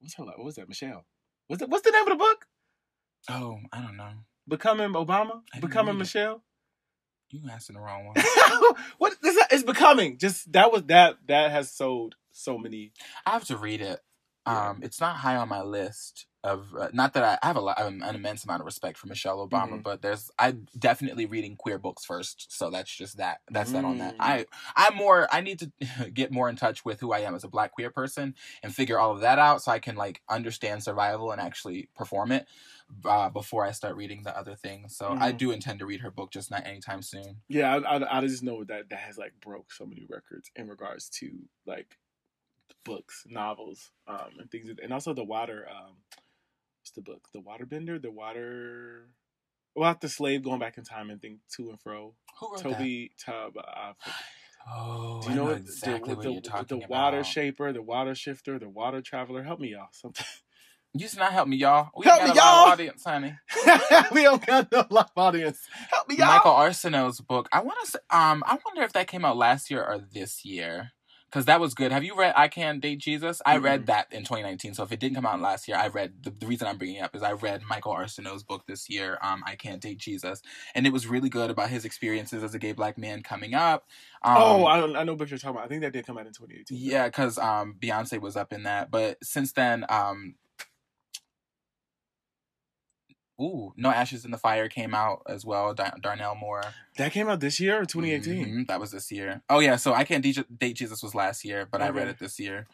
what's 0.00 0.14
her 0.14 0.24
what 0.24 0.44
was 0.44 0.54
that 0.56 0.68
Michelle? 0.68 1.04
What's 1.48 1.60
the, 1.60 1.66
what's 1.66 1.84
the 1.84 1.90
name 1.90 2.02
of 2.02 2.10
the 2.10 2.16
book? 2.16 2.46
oh 3.30 3.58
i 3.72 3.80
don't 3.80 3.96
know 3.96 4.10
Becoming 4.48 4.88
Obama. 4.94 5.42
Becoming 5.60 5.94
it. 5.94 5.98
Michelle. 5.98 6.42
You 7.32 7.40
asking 7.50 7.74
the 7.74 7.80
wrong 7.82 8.06
one. 8.06 8.16
What 8.98 9.14
this 9.22 9.36
is 9.50 9.64
becoming? 9.64 10.18
Just 10.18 10.52
that 10.52 10.72
was 10.72 10.84
that 10.84 11.16
that 11.28 11.50
has 11.50 11.70
sold 11.70 12.14
so 12.32 12.56
many. 12.58 12.92
i 13.26 13.30
have 13.30 13.44
to 13.46 13.56
read 13.56 13.80
it. 13.80 14.00
Um 14.46 14.80
it's 14.82 15.00
not 15.00 15.16
high 15.16 15.36
on 15.36 15.48
my 15.48 15.62
list 15.62 16.26
of 16.44 16.74
uh, 16.74 16.88
not 16.92 17.14
that 17.14 17.22
I, 17.24 17.38
I 17.42 17.46
have 17.46 17.56
a 17.56 17.60
lot 17.60 17.80
an 17.80 18.02
immense 18.02 18.44
amount 18.44 18.60
of 18.60 18.66
respect 18.66 18.98
for 18.98 19.06
Michelle 19.06 19.46
Obama, 19.46 19.78
Mhm. 19.78 19.82
but 19.82 20.02
there's 20.02 20.30
I 20.38 20.52
definitely 20.78 21.26
reading 21.26 21.56
queer 21.56 21.78
books 21.78 22.04
first, 22.04 22.50
so 22.56 22.70
that's 22.70 22.94
just 22.94 23.18
that. 23.18 23.40
That's 23.50 23.72
that 23.72 23.84
on 23.84 23.98
that. 23.98 24.14
Mm. 24.14 24.20
I 24.20 24.46
I'm 24.76 24.96
more 24.96 25.28
I 25.32 25.40
need 25.40 25.60
to 25.60 26.10
get 26.12 26.32
more 26.32 26.48
in 26.48 26.56
touch 26.56 26.84
with 26.84 27.00
who 27.00 27.12
I 27.12 27.20
am 27.20 27.34
as 27.34 27.44
a 27.44 27.48
black 27.48 27.72
queer 27.72 27.90
person 27.90 28.34
and 28.62 28.74
figure 28.74 28.98
all 28.98 29.12
of 29.12 29.20
that 29.20 29.38
out 29.38 29.62
so 29.62 29.72
I 29.72 29.78
can 29.78 29.96
like 29.96 30.22
understand 30.28 30.82
survival 30.82 31.30
and 31.32 31.40
actually 31.40 31.88
perform 31.94 32.32
it 32.32 32.46
uh, 33.04 33.30
before 33.30 33.64
I 33.64 33.70
start 33.72 33.96
reading 33.96 34.22
the 34.22 34.36
other 34.36 34.54
things. 34.54 34.96
So 34.96 35.16
I 35.20 35.32
Mhm. 35.32 35.38
do 35.38 35.50
intend 35.50 35.78
to 35.78 35.86
read 35.86 36.00
her 36.00 36.10
book, 36.10 36.30
just 36.32 36.50
not 36.50 36.66
anytime 36.66 37.02
soon. 37.02 37.42
Yeah, 37.48 37.76
I, 37.76 37.96
I, 37.98 38.18
I 38.18 38.20
just 38.22 38.42
know 38.42 38.64
that 38.64 38.88
that 38.90 38.98
has 38.98 39.18
like 39.18 39.32
broke 39.40 39.72
so 39.72 39.86
many 39.86 40.06
records 40.08 40.50
in 40.56 40.68
regards 40.68 41.08
to 41.20 41.48
like 41.66 41.98
books, 42.84 43.24
novels, 43.28 43.90
um, 44.06 44.30
and 44.38 44.50
things, 44.50 44.70
and 44.82 44.92
also 44.92 45.14
the 45.14 45.24
water. 45.24 45.68
Um, 45.70 45.96
what's 46.82 46.90
the 46.90 47.00
book? 47.00 47.28
The 47.32 47.40
Waterbender, 47.40 48.00
the 48.02 48.10
water. 48.10 49.08
Well, 49.76 49.96
the 50.00 50.08
slave 50.08 50.42
going 50.42 50.58
back 50.60 50.76
in 50.76 50.84
time 50.84 51.10
and 51.10 51.20
think 51.20 51.38
to 51.56 51.70
and 51.70 51.80
fro. 51.80 52.14
Who 52.40 52.52
wrote 52.52 52.60
Toby 52.60 53.12
Tub. 53.24 53.52
Uh. 53.56 53.92
Oh, 54.70 55.20
do 55.22 55.30
you 55.30 55.34
know, 55.36 55.44
know 55.44 55.50
what- 55.50 55.58
exactly 55.58 56.10
the, 56.10 56.16
what 56.16 56.22
the, 56.24 56.32
you're 56.32 56.40
talking 56.40 56.78
the 56.80 56.84
about. 56.84 56.90
water 56.90 57.24
shaper, 57.24 57.72
the 57.72 57.82
water 57.82 58.14
shifter, 58.14 58.58
the 58.58 58.68
water 58.68 59.00
traveler? 59.00 59.42
Help 59.42 59.60
me, 59.60 59.68
y'all. 59.72 59.88
Something. 59.92 60.26
You 60.94 61.08
should 61.08 61.20
not 61.20 61.32
help 61.32 61.48
me, 61.48 61.56
y'all. 61.56 61.88
We 61.96 62.04
Help 62.04 62.20
ain't 62.20 62.28
me, 62.30 62.34
got 62.34 62.44
a 62.44 62.66
y'all. 62.66 62.72
audience, 62.72 63.02
honey. 63.04 63.34
we 64.12 64.22
don't 64.24 64.44
got 64.44 64.70
no 64.70 64.84
live 64.90 65.06
audience. 65.16 65.60
Help 65.90 66.06
me, 66.08 66.16
y'all. 66.16 66.26
Michael 66.26 66.52
Arceneaux's 66.52 67.20
book. 67.22 67.48
I 67.50 67.62
want 67.62 67.78
to. 67.88 67.98
Um, 68.10 68.44
I 68.46 68.58
wonder 68.64 68.82
if 68.82 68.92
that 68.92 69.06
came 69.06 69.24
out 69.24 69.38
last 69.38 69.70
year 69.70 69.82
or 69.82 69.98
this 70.12 70.44
year. 70.44 70.92
Because 71.32 71.46
that 71.46 71.60
was 71.60 71.72
good. 71.72 71.92
Have 71.92 72.04
you 72.04 72.14
read 72.14 72.34
I 72.36 72.48
Can't 72.48 72.82
Date 72.82 72.98
Jesus? 72.98 73.40
I 73.46 73.56
read 73.56 73.82
Mm-mm. 73.82 73.86
that 73.86 74.12
in 74.12 74.20
2019. 74.20 74.74
So 74.74 74.82
if 74.82 74.92
it 74.92 75.00
didn't 75.00 75.14
come 75.14 75.24
out 75.24 75.40
last 75.40 75.66
year, 75.66 75.78
I 75.78 75.88
read 75.88 76.12
the, 76.22 76.30
the 76.30 76.46
reason 76.46 76.68
I'm 76.68 76.76
bringing 76.76 76.96
it 76.96 77.00
up 77.00 77.16
is 77.16 77.22
I 77.22 77.32
read 77.32 77.62
Michael 77.62 77.94
Arceneaux's 77.94 78.42
book 78.42 78.66
this 78.66 78.90
year, 78.90 79.18
um, 79.22 79.42
I 79.46 79.56
Can't 79.56 79.80
Date 79.80 79.96
Jesus, 79.96 80.42
and 80.74 80.86
it 80.86 80.92
was 80.92 81.06
really 81.06 81.30
good 81.30 81.50
about 81.50 81.70
his 81.70 81.86
experiences 81.86 82.42
as 82.42 82.54
a 82.54 82.58
gay 82.58 82.72
black 82.72 82.98
man 82.98 83.22
coming 83.22 83.54
up. 83.54 83.86
Um, 84.22 84.34
oh, 84.36 84.64
I, 84.66 85.00
I 85.00 85.04
know 85.04 85.14
what 85.14 85.30
you're 85.30 85.38
talking 85.38 85.56
about. 85.56 85.64
I 85.64 85.68
think 85.68 85.80
that 85.80 85.94
did 85.94 86.06
come 86.06 86.18
out 86.18 86.26
in 86.26 86.32
2018. 86.34 86.76
yeah, 86.76 87.06
because 87.06 87.38
um, 87.38 87.76
Beyonce 87.80 88.20
was 88.20 88.36
up 88.36 88.52
in 88.52 88.64
that, 88.64 88.90
but 88.90 89.16
since 89.24 89.52
then, 89.52 89.86
um, 89.88 90.34
ooh, 93.42 93.72
No 93.76 93.90
Ashes 93.90 94.24
in 94.24 94.30
the 94.30 94.38
Fire 94.38 94.68
came 94.68 94.94
out 94.94 95.22
as 95.28 95.44
well. 95.44 95.74
Dar- 95.74 95.96
Darnell 96.00 96.34
Moore. 96.36 96.62
That 96.96 97.12
came 97.12 97.28
out 97.28 97.40
this 97.40 97.58
year 97.60 97.80
or 97.80 97.84
2018? 97.84 98.46
Mhm, 98.46 98.66
that 98.68 98.78
was 98.80 98.92
this 98.92 99.10
year. 99.10 99.42
Oh 99.50 99.58
yeah, 99.58 99.76
so 99.76 99.92
I 99.94 100.04
can't 100.04 100.22
date, 100.22 100.38
date 100.58 100.74
Jesus 100.76 101.02
was 101.02 101.14
last 101.14 101.44
year, 101.44 101.66
but 101.70 101.82
I 101.82 101.88
read 101.90 102.08
it 102.08 102.18
this 102.18 102.38
year. 102.38 102.66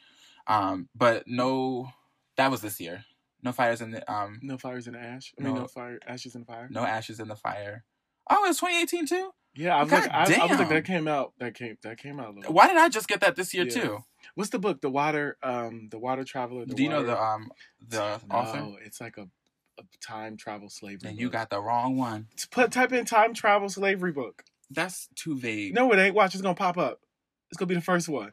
Um, 0.46 0.88
but 0.94 1.26
no, 1.26 1.90
that 2.36 2.50
was 2.50 2.60
this 2.60 2.80
year. 2.80 3.04
No 3.42 3.52
fires 3.52 3.80
in 3.80 3.92
the 3.92 4.12
um, 4.12 4.40
No 4.42 4.58
fires 4.58 4.86
in 4.86 4.94
the 4.94 5.00
ash. 5.00 5.32
I 5.38 5.42
mean, 5.44 5.54
no, 5.54 5.60
No. 5.62 5.66
fire 5.68 5.98
ashes 6.06 6.34
in 6.34 6.40
the 6.42 6.46
fire. 6.46 6.68
no 6.70 6.82
ashes 6.84 7.20
in 7.20 7.28
the 7.28 7.36
fire. 7.36 7.84
Oh, 8.28 8.44
it 8.44 8.48
was 8.48 8.58
2018 8.58 9.06
too. 9.06 9.30
Yeah, 9.54 9.76
I 9.76 9.82
was 9.82 9.90
God 9.90 10.02
like, 10.02 10.10
I, 10.12 10.42
I 10.42 10.46
was 10.46 10.58
like, 10.58 10.68
that 10.68 10.84
came 10.84 11.08
out. 11.08 11.32
That 11.38 11.54
came. 11.54 11.76
That 11.82 11.98
came 11.98 12.20
out. 12.20 12.34
A 12.34 12.36
little. 12.36 12.52
Why 12.52 12.68
did 12.68 12.76
I 12.76 12.88
just 12.88 13.08
get 13.08 13.20
that 13.20 13.34
this 13.36 13.54
year 13.54 13.64
Yeah. 13.64 13.70
too? 13.80 13.98
What's 14.34 14.50
the 14.50 14.58
book? 14.58 14.80
The 14.82 14.90
water. 14.90 15.36
Um, 15.42 15.88
the 15.90 15.98
water 15.98 16.22
traveler. 16.24 16.64
The 16.66 16.74
Do 16.74 16.82
you 16.82 16.88
know 16.88 17.02
the 17.02 17.20
um 17.20 17.50
the 17.88 18.20
author? 18.30 18.58
No, 18.60 18.76
it's 18.84 19.00
like 19.00 19.16
a, 19.16 19.28
time 20.00 20.36
travel 20.36 20.68
slavery. 20.68 21.00
Then 21.02 21.16
you 21.16 21.30
got 21.30 21.50
the 21.50 21.60
wrong 21.60 21.96
one. 21.96 22.26
put 22.50 22.72
type 22.72 22.92
in 22.92 23.04
time 23.04 23.34
travel 23.34 23.68
slavery 23.68 24.12
book. 24.12 24.44
That's 24.70 25.08
too 25.14 25.38
vague. 25.38 25.74
No, 25.74 25.92
it 25.92 25.98
ain't. 25.98 26.14
Watch, 26.14 26.34
it's 26.34 26.42
gonna 26.42 26.54
pop 26.54 26.78
up. 26.78 27.00
It's 27.50 27.58
gonna 27.58 27.68
be 27.68 27.74
the 27.74 27.80
first 27.80 28.08
one. 28.08 28.32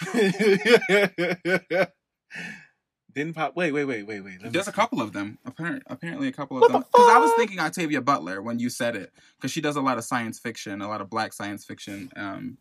Didn't 3.14 3.34
pop. 3.34 3.54
Wait, 3.54 3.72
wait, 3.72 3.84
wait, 3.84 4.06
wait, 4.06 4.20
wait. 4.22 4.42
Let 4.42 4.52
There's 4.52 4.66
a 4.66 4.72
couple 4.72 5.00
of 5.00 5.12
them. 5.12 5.38
Apparently, 5.44 5.82
apparently 5.86 6.28
a 6.28 6.32
couple 6.32 6.56
of 6.56 6.62
What 6.62 6.72
them. 6.72 6.84
Because 6.92 7.10
I 7.10 7.18
was 7.18 7.32
thinking 7.36 7.60
Octavia 7.60 8.00
Butler 8.00 8.42
when 8.42 8.58
you 8.58 8.70
said 8.70 8.96
it, 8.96 9.12
because 9.36 9.52
she 9.52 9.60
does 9.60 9.76
a 9.76 9.80
lot 9.80 9.98
of 9.98 10.04
science 10.04 10.38
fiction, 10.38 10.82
a 10.82 10.88
lot 10.88 11.00
of 11.00 11.08
black 11.10 11.32
science 11.32 11.64
fiction. 11.64 12.10
Um, 12.16 12.58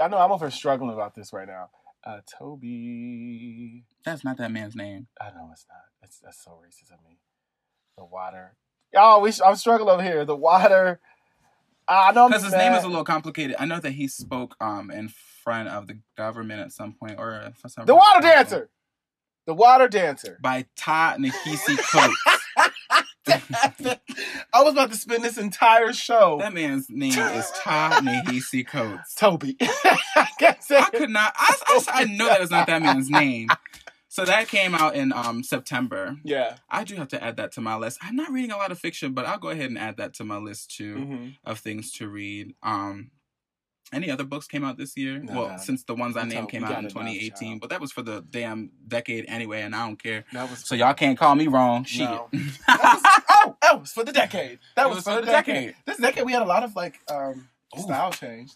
I 0.00 0.08
know 0.08 0.18
I'm 0.18 0.32
over 0.32 0.50
struggling 0.50 0.92
about 0.92 1.14
this 1.14 1.32
right 1.32 1.46
now. 1.46 1.70
Uh, 2.04 2.20
Toby. 2.26 3.84
that's 4.04 4.24
not 4.24 4.36
that 4.38 4.50
man's 4.50 4.74
name. 4.74 5.06
I 5.20 5.26
know 5.30 5.50
it's 5.52 5.66
not. 5.68 5.84
It's 6.02 6.18
that's 6.18 6.42
so 6.42 6.50
racist 6.50 6.92
of 6.92 6.98
me. 7.08 7.18
The 8.02 8.06
water. 8.06 8.56
Oh, 8.96 9.20
we. 9.20 9.32
I'm 9.44 9.54
struggling 9.54 9.88
over 9.94 10.02
here. 10.02 10.24
The 10.24 10.34
water. 10.34 10.98
I 11.86 12.10
know. 12.10 12.26
Because 12.26 12.42
his 12.42 12.52
name 12.52 12.72
is 12.72 12.82
a 12.82 12.88
little 12.88 13.04
complicated. 13.04 13.54
I 13.60 13.64
know 13.64 13.78
that 13.78 13.92
he 13.92 14.08
spoke 14.08 14.56
um 14.60 14.90
in 14.90 15.08
front 15.44 15.68
of 15.68 15.86
the 15.86 16.00
government 16.16 16.60
at 16.60 16.72
some 16.72 16.94
point, 16.94 17.14
or 17.18 17.52
for 17.54 17.68
some 17.68 17.86
The 17.86 17.94
water 17.94 18.20
dancer. 18.20 18.70
The 19.46 19.54
water 19.54 19.86
dancer. 19.86 20.38
by 20.42 20.66
Ta 20.76 21.14
Nehisi 21.16 21.78
Coates. 21.78 22.40
I 24.52 24.62
was 24.62 24.72
about 24.72 24.90
to 24.90 24.96
spend 24.96 25.22
this 25.22 25.38
entire 25.38 25.92
show. 25.92 26.38
that 26.40 26.52
man's 26.52 26.90
name 26.90 27.16
is 27.16 27.52
Ta 27.62 28.00
Nehisi 28.02 28.66
Coates. 28.66 29.14
Toby. 29.14 29.56
I 29.60 29.98
I 30.70 30.90
could 30.92 31.10
not. 31.10 31.32
I, 31.36 31.56
I, 31.68 31.82
I 31.88 32.04
know 32.04 32.26
that 32.26 32.40
is 32.40 32.50
not 32.50 32.66
that 32.66 32.82
man's 32.82 33.08
name. 33.08 33.48
So 34.12 34.26
that 34.26 34.48
came 34.48 34.74
out 34.74 34.94
in 34.94 35.10
um 35.10 35.42
September. 35.42 36.18
Yeah. 36.22 36.56
I 36.68 36.84
do 36.84 36.96
have 36.96 37.08
to 37.08 37.24
add 37.24 37.38
that 37.38 37.52
to 37.52 37.62
my 37.62 37.76
list. 37.76 37.98
I'm 38.02 38.14
not 38.14 38.30
reading 38.30 38.50
a 38.50 38.58
lot 38.58 38.70
of 38.70 38.78
fiction, 38.78 39.14
but 39.14 39.24
I'll 39.24 39.38
go 39.38 39.48
ahead 39.48 39.70
and 39.70 39.78
add 39.78 39.96
that 39.96 40.12
to 40.14 40.24
my 40.24 40.36
list 40.36 40.76
too 40.76 40.96
hmm 41.06 41.28
of 41.44 41.60
things 41.60 41.90
to 41.92 42.08
read. 42.08 42.54
Um, 42.62 43.10
any 43.90 44.10
other 44.10 44.24
books 44.24 44.46
came 44.46 44.64
out 44.64 44.76
this 44.76 44.98
year? 44.98 45.18
No, 45.18 45.32
well, 45.32 45.48
no. 45.48 45.56
since 45.56 45.84
the 45.84 45.94
ones 45.94 46.18
I 46.18 46.24
named 46.24 46.50
came 46.50 46.62
out 46.62 46.78
in 46.78 46.90
2018, 46.90 47.30
child. 47.32 47.60
but 47.62 47.70
that 47.70 47.80
was 47.80 47.90
for 47.90 48.02
the 48.02 48.22
damn 48.28 48.70
decade 48.86 49.24
anyway, 49.28 49.62
and 49.62 49.74
I 49.74 49.86
don't 49.86 50.00
care. 50.00 50.24
That 50.34 50.48
was 50.50 50.60
So 50.60 50.74
y'all 50.74 50.92
can't 50.92 51.18
call 51.18 51.34
me 51.34 51.46
wrong. 51.46 51.84
Shit. 51.84 52.00
No. 52.10 52.28
That 52.66 52.80
was, 52.82 53.02
oh, 53.30 53.56
that 53.62 53.80
was 53.80 53.92
for 53.96 54.04
the 54.04 54.12
decade. 54.12 54.58
That 54.76 54.86
It 54.86 54.90
was, 54.90 55.04
for 55.04 55.22
the 55.22 55.26
decade. 55.26 55.74
This 55.86 55.96
decade 55.96 56.26
we 56.26 56.32
had 56.32 56.42
a 56.42 56.46
lot 56.46 56.64
of 56.64 56.76
like 56.76 57.00
um 57.10 57.48
Ooh. 57.78 57.82
style 57.82 58.12
change, 58.12 58.52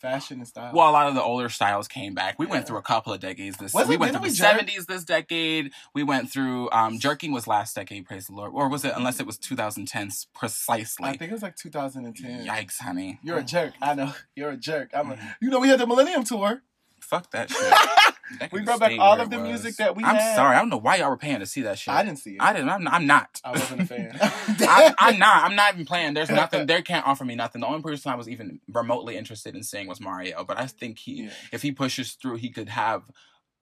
fashion 0.00 0.38
and 0.38 0.48
style. 0.48 0.72
Well, 0.74 0.88
a 0.88 0.92
lot 0.92 1.08
of 1.08 1.14
the 1.14 1.22
older 1.22 1.48
styles 1.48 1.88
came 1.88 2.14
back. 2.14 2.38
We 2.38 2.46
went 2.46 2.66
through 2.66 2.78
a 2.78 2.82
couple 2.82 3.12
of 3.12 3.20
decades. 3.20 3.56
This 3.56 3.72
Was 3.74 3.88
we 3.88 3.94
it- 3.94 4.00
went 4.00 4.12
through 4.12 4.20
the 4.20 4.22
we 4.22 4.28
jerk? 4.30 4.36
seventies 4.52 4.86
this 4.86 5.04
decade. 5.04 5.72
We 5.94 6.02
went 6.02 6.30
through 6.30 6.70
um 6.70 6.98
jerking 6.98 7.32
was 7.32 7.46
last 7.46 7.74
decade, 7.74 8.06
praise 8.06 8.26
the 8.26 8.34
Lord. 8.34 8.52
Or 8.54 8.68
was 8.68 8.84
it 8.84 8.92
unless 8.96 9.20
it 9.20 9.26
was 9.26 9.38
2010 9.38 10.10
precisely? 10.34 11.08
I 11.08 11.16
think 11.16 11.30
it 11.30 11.34
was 11.34 11.42
like 11.42 11.56
2010. 11.56 12.46
Yikes, 12.46 12.78
honey. 12.78 13.18
You're 13.22 13.38
a 13.38 13.42
jerk. 13.44 13.74
I 13.82 13.94
know. 13.94 14.12
You're 14.36 14.50
a 14.50 14.56
jerk. 14.56 14.90
I'm 14.94 15.10
a, 15.10 15.14
Mhm. 15.16 15.34
you 15.40 15.50
know 15.50 15.60
we 15.60 15.68
had 15.68 15.80
the 15.80 15.86
Millennium 15.86 16.24
Tour. 16.24 16.62
Fuck 17.00 17.30
that 17.32 17.50
shit. 17.50 18.14
We 18.52 18.62
brought 18.62 18.80
back 18.80 18.92
all 18.98 19.20
of 19.20 19.30
the 19.30 19.38
music 19.38 19.76
that 19.76 19.96
we 19.96 20.04
I'm 20.04 20.16
had. 20.16 20.36
sorry. 20.36 20.56
I 20.56 20.58
don't 20.58 20.68
know 20.68 20.76
why 20.78 20.96
y'all 20.96 21.10
were 21.10 21.16
paying 21.16 21.40
to 21.40 21.46
see 21.46 21.62
that 21.62 21.78
shit. 21.78 21.92
I 21.94 22.02
didn't 22.02 22.18
see 22.18 22.32
it. 22.32 22.42
I 22.42 22.52
didn't. 22.52 22.68
I'm, 22.68 22.86
I'm 22.88 23.06
not. 23.06 23.40
I 23.44 23.52
wasn't 23.52 23.82
a 23.82 23.86
fan. 23.86 24.10
I, 24.20 24.94
I'm 24.98 25.18
not. 25.18 25.44
I'm 25.44 25.56
not 25.56 25.74
even 25.74 25.86
playing. 25.86 26.14
There's 26.14 26.30
nothing. 26.30 26.66
They 26.66 26.82
can't 26.82 27.06
offer 27.06 27.24
me 27.24 27.34
nothing. 27.34 27.60
The 27.60 27.66
only 27.66 27.82
person 27.82 28.10
I 28.12 28.14
was 28.16 28.28
even 28.28 28.60
remotely 28.72 29.16
interested 29.16 29.54
in 29.54 29.62
seeing 29.62 29.86
was 29.86 30.00
Mario. 30.00 30.44
But 30.44 30.58
I 30.58 30.66
think 30.66 30.98
he, 30.98 31.24
Yeah. 31.24 31.30
if 31.52 31.62
he 31.62 31.72
pushes 31.72 32.12
through, 32.12 32.36
he 32.36 32.50
could 32.50 32.68
have 32.68 33.10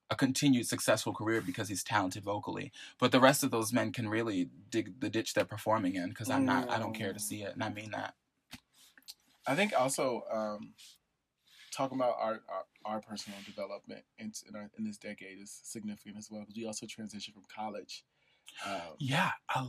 a 0.08 0.14
continued 0.14 0.66
successful 0.66 1.12
career 1.12 1.40
because 1.40 1.68
he's 1.68 1.82
talented 1.82 2.22
vocally. 2.22 2.70
But 2.98 3.10
the 3.12 3.20
rest 3.20 3.42
of 3.42 3.50
those 3.50 3.72
men 3.72 3.92
can 3.92 4.08
really 4.08 4.50
dig 4.70 5.00
the 5.00 5.10
ditch 5.10 5.34
they're 5.34 5.44
performing 5.44 5.96
in 5.96 6.10
because 6.10 6.30
I'm 6.30 6.44
not. 6.44 6.70
I 6.70 6.78
don't 6.78 6.94
care 6.94 7.12
to 7.12 7.18
see 7.20 7.42
it, 7.42 7.52
and 7.54 7.62
I 7.64 7.70
mean 7.70 7.90
that. 7.92 8.14
I 9.46 9.54
think 9.54 9.72
also 9.78 10.24
um, 10.32 10.74
talking 11.72 11.98
about 11.98 12.16
our, 12.20 12.40
our 12.48 12.64
our 12.86 13.00
personal 13.00 13.38
development 13.44 14.04
in 14.18 14.32
in, 14.48 14.54
our, 14.56 14.70
in 14.78 14.84
this 14.84 14.98
decade 14.98 15.38
is 15.40 15.60
significant 15.64 16.16
as 16.16 16.30
well 16.30 16.40
because 16.42 16.56
we 16.56 16.66
also 16.66 16.86
transitioned 16.86 17.34
from 17.34 17.44
college. 17.54 18.04
Um, 18.64 18.94
Yeah, 18.98 19.32
a, 19.54 19.64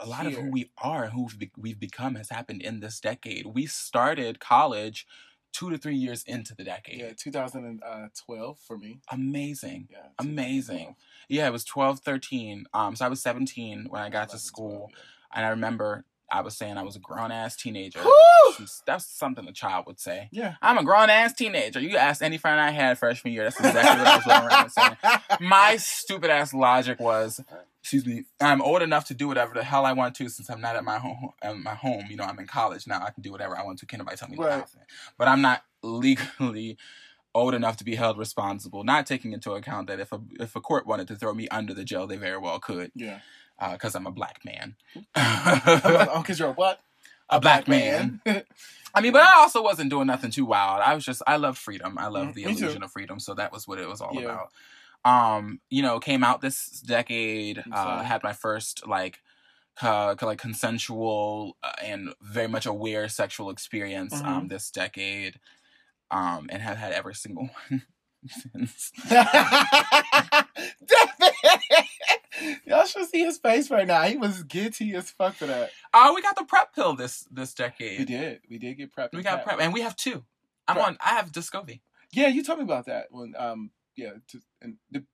a 0.00 0.06
lot 0.06 0.26
of 0.26 0.34
who 0.34 0.50
we 0.50 0.70
are 0.78 1.08
who 1.08 1.24
we've, 1.24 1.38
be- 1.38 1.52
we've 1.58 1.80
become 1.80 2.14
has 2.14 2.30
happened 2.30 2.62
in 2.62 2.80
this 2.80 3.00
decade. 3.00 3.44
We 3.46 3.66
started 3.66 4.40
college 4.40 5.06
two 5.52 5.68
to 5.68 5.76
three 5.76 5.96
years 5.96 6.22
into 6.24 6.54
the 6.54 6.62
decade. 6.64 7.00
yeah, 7.00 7.12
2012 7.16 8.58
for 8.60 8.78
me. 8.78 9.00
Amazing. 9.10 9.88
Yeah, 9.90 10.06
Amazing. 10.18 10.94
Yeah, 11.28 11.48
it 11.48 11.52
was 11.52 11.64
12, 11.64 12.00
13. 12.00 12.66
Um, 12.72 12.94
so 12.96 13.04
I 13.04 13.08
was 13.08 13.20
17 13.20 13.86
when 13.88 14.00
I 14.00 14.10
got 14.10 14.28
to 14.30 14.38
school. 14.38 14.90
12, 14.90 14.90
And 15.34 15.46
I 15.46 15.50
remember 15.50 16.04
I 16.30 16.40
was 16.42 16.56
saying 16.56 16.76
I 16.78 16.82
was 16.82 16.96
a 16.96 17.00
grown 17.00 17.32
ass 17.32 17.56
teenager. 17.56 18.00
That's- 18.86 19.06
something 19.06 19.46
a 19.48 19.52
child 19.52 19.86
would 19.86 19.98
say. 20.00 20.28
Yeah. 20.32 20.54
I'm 20.62 20.78
a 20.78 20.84
grown 20.84 21.10
ass 21.10 21.32
teenager. 21.32 21.80
You 21.80 21.96
ask 21.96 22.22
any 22.22 22.38
friend 22.38 22.60
I 22.60 22.70
had 22.70 22.98
freshman 22.98 23.32
year, 23.32 23.44
that's 23.44 23.58
exactly 23.58 23.98
what 23.98 24.06
I 24.06 24.16
was 24.16 24.24
going 24.24 24.46
around 24.46 24.70
saying. 24.70 25.48
My 25.48 25.76
stupid 25.78 26.30
ass 26.30 26.52
logic 26.54 27.00
was, 27.00 27.40
excuse 27.82 28.06
me, 28.06 28.24
I'm 28.40 28.60
old 28.62 28.82
enough 28.82 29.06
to 29.06 29.14
do 29.14 29.28
whatever 29.28 29.54
the 29.54 29.64
hell 29.64 29.84
I 29.86 29.92
want 29.92 30.14
to 30.16 30.28
since 30.28 30.50
I'm 30.50 30.60
not 30.60 30.76
at 30.76 30.84
my 30.84 30.98
home. 30.98 31.30
At 31.42 31.56
my 31.58 31.74
home, 31.74 32.04
you 32.10 32.16
know, 32.16 32.24
I'm 32.24 32.38
in 32.38 32.46
college 32.46 32.86
now. 32.86 33.00
I 33.04 33.10
can 33.10 33.22
do 33.22 33.32
whatever 33.32 33.56
I 33.56 33.62
want 33.64 33.78
to. 33.80 33.86
Can't 33.86 33.98
nobody 34.00 34.16
tell 34.16 34.28
me 34.28 34.36
Right. 34.38 34.58
nothing. 34.58 34.82
But 35.18 35.28
I'm 35.28 35.40
not 35.40 35.62
legally 35.82 36.76
old 37.34 37.54
enough 37.54 37.76
to 37.78 37.84
be 37.84 37.94
held 37.94 38.18
responsible. 38.18 38.82
Not 38.84 39.06
taking 39.06 39.32
into 39.32 39.52
account 39.52 39.86
that 39.88 40.00
if 40.00 40.12
a 40.12 40.20
if 40.40 40.56
a 40.56 40.60
court 40.60 40.86
wanted 40.86 41.08
to 41.08 41.16
throw 41.16 41.32
me 41.34 41.48
under 41.48 41.72
the 41.74 41.84
jail, 41.84 42.06
they 42.06 42.16
very 42.16 42.38
well 42.38 42.58
could, 42.58 42.90
yeah. 42.94 43.20
Because 43.72 43.94
I'm 43.94 44.06
a 44.06 44.10
black 44.12 44.44
man. 44.44 44.76
oh, 45.14 46.18
because 46.22 46.38
you're 46.38 46.50
a 46.50 46.52
what? 46.52 46.80
a 47.28 47.40
black 47.40 47.68
man. 47.68 48.20
I 48.94 49.00
mean, 49.00 49.12
but 49.12 49.22
I 49.22 49.34
also 49.38 49.62
wasn't 49.62 49.90
doing 49.90 50.08
nothing 50.08 50.30
too 50.32 50.44
wild. 50.44 50.82
I 50.82 50.94
was 50.94 51.04
just 51.04 51.22
I 51.26 51.36
love 51.36 51.56
freedom. 51.56 51.96
I 51.98 52.08
love 52.08 52.28
Mhm, 52.28 52.34
the 52.34 52.44
me 52.44 52.54
too. 52.54 52.62
illusion 52.62 52.82
of 52.82 52.90
freedom. 52.92 53.20
So 53.20 53.34
that 53.34 53.52
was 53.52 53.68
what 53.68 53.78
it 53.78 53.88
was 53.88 54.00
all 54.00 54.18
Yeah. 54.18 54.40
about. 55.04 55.36
Um, 55.36 55.60
you 55.70 55.82
know, 55.82 56.00
came 56.00 56.24
out 56.24 56.40
this 56.40 56.80
decade. 56.80 57.64
Uh, 57.72 58.02
had 58.02 58.22
my 58.22 58.32
first 58.32 58.86
like. 58.86 59.20
Uh, 59.80 60.14
like 60.20 60.38
consensual 60.38 61.56
uh, 61.62 61.72
and 61.82 62.12
very 62.20 62.48
much 62.48 62.66
aware 62.66 63.08
sexual 63.08 63.48
experience 63.48 64.20
um 64.26 64.44
Mhm. 64.44 64.48
this 64.48 64.70
decade 64.70 65.40
um 66.10 66.48
and 66.50 66.60
have 66.60 66.76
had 66.76 66.92
every 66.92 67.14
single 67.14 67.48
one 67.70 67.82
since 68.28 68.92
Y'all 72.64 72.84
should 72.86 73.08
see 73.08 73.24
his 73.24 73.38
face 73.38 73.70
right 73.70 73.86
now. 73.86 74.02
He 74.02 74.16
was 74.16 74.42
giddy 74.44 74.94
as 74.94 75.10
fuck 75.10 75.34
for 75.34 75.46
that. 75.46 75.70
oh 75.92 76.14
we 76.14 76.22
got 76.22 76.36
the 76.36 76.44
prep 76.44 76.74
pill 76.74 76.94
this 76.94 77.26
this 77.30 77.52
decade. 77.54 77.98
We 78.00 78.04
did. 78.04 78.40
We 78.48 78.58
did 78.58 78.74
get 78.78 78.94
prepped. 78.94 79.12
we 79.12 79.22
got 79.22 79.40
prepped. 79.40 79.44
prep 79.44 79.60
and 79.60 79.72
we 79.74 79.80
have 79.82 79.96
two 79.96 80.24
i'm 80.68 80.76
Prep. 80.76 80.86
on 80.86 80.98
i 81.04 81.10
have 81.10 81.32
discovery 81.32 81.82
Yeah, 82.12 82.28
you 82.28 82.42
told 82.44 82.58
me 82.58 82.64
about 82.64 82.86
that 82.86 83.06
when 83.10 83.34
um 83.36 83.70
yeah 83.96 84.12
to, 84.28 84.40
and 84.62 84.76
the, 84.90 85.04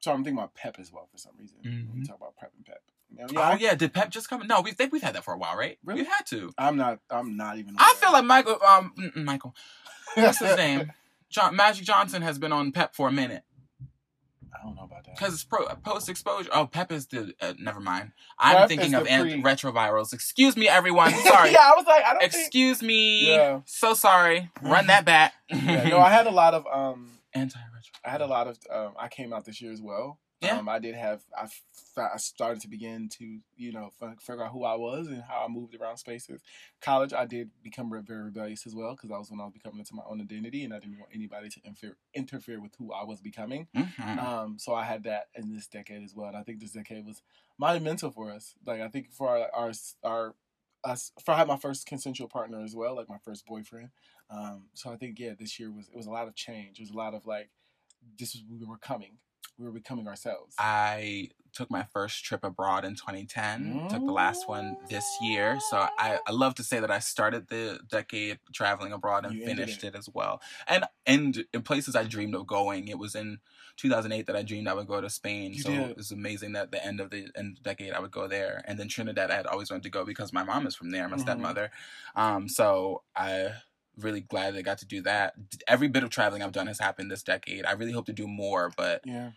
so 0.00 0.12
I'm 0.12 0.22
thinking 0.24 0.38
about 0.38 0.54
Pep 0.54 0.76
as 0.78 0.92
well 0.92 1.08
for 1.10 1.16
some 1.16 1.32
reason. 1.38 1.56
When 1.62 1.88
we 1.94 2.04
talk 2.06 2.16
about 2.16 2.36
Prep 2.36 2.52
and 2.56 2.64
Pep. 2.66 2.82
Know, 3.10 3.26
oh 3.36 3.40
I, 3.40 3.56
yeah 3.58 3.74
did 3.76 3.92
pep 3.94 4.10
just 4.10 4.28
come 4.28 4.44
no 4.46 4.60
we 4.60 4.72
think 4.72 4.92
we've 4.92 5.02
had 5.02 5.14
that 5.14 5.22
for 5.24 5.32
a 5.34 5.38
while 5.38 5.56
right 5.56 5.78
Really? 5.84 6.00
we've 6.00 6.10
had 6.10 6.26
to 6.26 6.52
I'm 6.58 6.76
not. 6.76 6.98
I'm 7.08 7.36
not 7.36 7.58
even. 7.58 7.76
I 7.78 7.94
feel 7.98 8.10
like 8.12 8.24
Michael, 8.24 8.58
um, 8.66 8.92
Michael, 9.14 9.54
what's 10.14 10.40
his 10.40 10.56
name? 10.64 10.90
John, 11.34 11.56
Magic 11.56 11.84
Johnson 11.84 12.22
has 12.22 12.38
been 12.38 12.52
on 12.52 12.70
Pep 12.70 12.94
for 12.94 13.08
a 13.08 13.12
minute 13.12 13.42
I 14.54 14.64
don't 14.64 14.76
know 14.76 14.84
about 14.84 15.04
that. 15.04 15.16
because 15.16 15.34
it's 15.34 15.42
pro, 15.44 15.66
post 15.84 16.08
exposure. 16.08 16.48
Oh, 16.52 16.66
Pep 16.66 16.92
is 16.92 17.06
the. 17.08 17.34
Uh, 17.40 17.54
never 17.58 17.80
mind. 17.80 18.12
I'm 18.38 18.56
Pep 18.56 18.68
thinking 18.68 18.94
of 18.94 19.02
pre- 19.04 19.42
retrovirals. 19.42 20.12
Excuse 20.12 20.56
me, 20.56 20.68
everyone. 20.68 21.10
Sorry. 21.24 21.50
yeah, 21.50 21.58
I 21.60 21.74
was 21.76 21.86
like, 21.86 22.04
I 22.04 22.12
don't 22.12 22.20
think. 22.20 22.34
Excuse 22.34 22.82
me. 22.82 23.28
Yeah. 23.30 23.60
So 23.66 23.94
sorry. 23.94 24.50
Run 24.62 24.86
that 24.86 25.04
back. 25.04 25.34
Yeah, 25.50 25.88
no, 25.88 25.98
I 25.98 26.10
had 26.10 26.26
a 26.28 26.30
lot 26.30 26.54
of 26.54 26.66
um 26.72 27.10
Anti-retro. 27.34 27.92
I 28.04 28.10
had 28.10 28.20
a 28.20 28.26
lot 28.26 28.46
of. 28.46 28.58
Um, 28.70 28.92
I 28.96 29.08
came 29.08 29.32
out 29.32 29.44
this 29.44 29.60
year 29.60 29.72
as 29.72 29.82
well. 29.82 30.20
Yeah. 30.44 30.58
Um, 30.58 30.68
I 30.68 30.78
did 30.78 30.94
have. 30.94 31.22
I, 31.36 31.44
f- 31.44 31.62
I 31.96 32.16
started 32.18 32.60
to 32.62 32.68
begin 32.68 33.08
to 33.18 33.38
you 33.56 33.72
know 33.72 33.90
f- 34.02 34.20
figure 34.20 34.44
out 34.44 34.52
who 34.52 34.64
I 34.64 34.74
was 34.74 35.08
and 35.08 35.22
how 35.22 35.44
I 35.44 35.48
moved 35.48 35.74
around 35.74 35.96
spaces. 35.98 36.40
College, 36.80 37.12
I 37.12 37.24
did 37.26 37.50
become 37.62 37.92
re- 37.92 38.00
very 38.02 38.24
rebellious 38.24 38.66
as 38.66 38.74
well 38.74 38.92
because 38.94 39.10
I 39.10 39.18
was 39.18 39.30
when 39.30 39.40
I 39.40 39.44
was 39.44 39.52
becoming 39.52 39.78
into 39.78 39.94
my 39.94 40.02
own 40.08 40.20
identity 40.20 40.64
and 40.64 40.74
I 40.74 40.78
didn't 40.78 40.98
want 40.98 41.10
anybody 41.14 41.48
to 41.48 41.60
interfere 41.64 41.96
interfere 42.14 42.60
with 42.60 42.72
who 42.78 42.92
I 42.92 43.04
was 43.04 43.20
becoming. 43.20 43.68
Mhm. 43.74 44.18
Um, 44.22 44.58
so 44.58 44.74
I 44.74 44.84
had 44.84 45.04
that 45.04 45.28
in 45.34 45.54
this 45.54 45.66
decade 45.66 46.02
as 46.02 46.14
well, 46.14 46.28
and 46.28 46.36
I 46.36 46.42
think 46.42 46.60
this 46.60 46.72
decade 46.72 47.04
was 47.06 47.22
monumental 47.58 48.10
for 48.10 48.30
us. 48.30 48.54
Like 48.66 48.80
I 48.80 48.88
think 48.88 49.12
for 49.12 49.28
our 49.28 49.50
our, 49.54 49.72
our 50.02 50.34
us, 50.84 51.12
for 51.24 51.32
I 51.32 51.38
had 51.38 51.48
my 51.48 51.56
first 51.56 51.86
consensual 51.86 52.28
partner 52.28 52.62
as 52.62 52.74
well, 52.76 52.94
like 52.96 53.08
my 53.08 53.18
first 53.24 53.46
boyfriend. 53.46 53.88
Um, 54.30 54.64
so 54.74 54.90
I 54.90 54.96
think 54.96 55.18
yeah, 55.18 55.32
this 55.38 55.58
year 55.58 55.70
was 55.70 55.88
it 55.88 55.96
was 55.96 56.06
a 56.06 56.10
lot 56.10 56.28
of 56.28 56.34
change. 56.34 56.78
It 56.78 56.82
was 56.82 56.90
a 56.90 56.96
lot 56.96 57.14
of 57.14 57.26
like 57.26 57.48
this 58.18 58.34
is 58.34 58.42
we 58.50 58.64
were 58.66 58.76
coming, 58.76 59.12
we 59.58 59.64
were 59.64 59.72
becoming 59.72 60.08
ourselves. 60.08 60.54
I 60.58 61.28
took 61.52 61.70
my 61.70 61.84
first 61.92 62.24
trip 62.24 62.42
abroad 62.42 62.84
in 62.84 62.96
2010. 62.96 63.86
Took 63.88 64.04
the 64.04 64.12
last 64.12 64.48
one 64.48 64.76
this 64.90 65.04
year. 65.22 65.58
So 65.70 65.86
I, 65.98 66.18
I 66.26 66.32
love 66.32 66.56
to 66.56 66.64
say 66.64 66.80
that 66.80 66.90
I 66.90 66.98
started 66.98 67.46
the 67.48 67.78
decade 67.88 68.40
traveling 68.52 68.92
abroad 68.92 69.24
and 69.24 69.36
You 69.36 69.44
finished 69.44 69.84
it. 69.84 69.94
as 69.94 70.08
well. 70.12 70.40
And 70.66 70.84
and 71.06 71.44
in 71.52 71.62
places 71.62 71.94
I 71.94 72.02
dreamed 72.04 72.34
of 72.34 72.46
going. 72.46 72.88
It 72.88 72.98
was 72.98 73.14
in 73.14 73.38
2008 73.76 74.26
that 74.26 74.34
I 74.36 74.42
dreamed 74.42 74.66
I 74.66 74.74
would 74.74 74.88
go 74.88 75.00
to 75.00 75.08
Spain. 75.10 75.52
You 75.52 75.62
so 75.62 75.70
did. 75.70 75.90
it 75.90 75.96
was 75.96 76.10
amazing 76.10 76.52
that 76.52 76.72
the 76.72 76.84
end 76.84 77.00
of 77.00 77.10
the 77.10 77.28
end 77.36 77.56
of 77.58 77.62
the 77.62 77.70
decade 77.70 77.92
I 77.92 78.00
would 78.00 78.10
go 78.10 78.26
there. 78.26 78.64
And 78.66 78.78
then 78.78 78.88
Trinidad 78.88 79.30
I 79.30 79.36
had 79.36 79.46
always 79.46 79.70
wanted 79.70 79.84
to 79.84 79.90
go 79.90 80.04
because 80.04 80.32
my 80.32 80.42
mom 80.42 80.66
is 80.66 80.74
from 80.74 80.90
there, 80.90 81.08
my 81.08 81.16
Mhm. 81.16 81.20
stepmother. 81.20 81.70
Um, 82.16 82.48
so 82.48 83.02
I 83.14 83.50
really 83.96 84.22
glad 84.22 84.54
that 84.54 84.58
I 84.58 84.62
got 84.62 84.78
to 84.78 84.86
do 84.86 85.00
that. 85.02 85.34
Every 85.68 85.86
bit 85.86 86.02
of 86.02 86.10
traveling 86.10 86.42
I've 86.42 86.50
done 86.50 86.66
has 86.66 86.80
happened 86.80 87.12
this 87.12 87.22
decade. 87.22 87.64
I 87.64 87.72
really 87.72 87.92
hope 87.92 88.06
to 88.06 88.12
do 88.12 88.26
more, 88.26 88.72
but 88.76 89.02
yeah, 89.04 89.30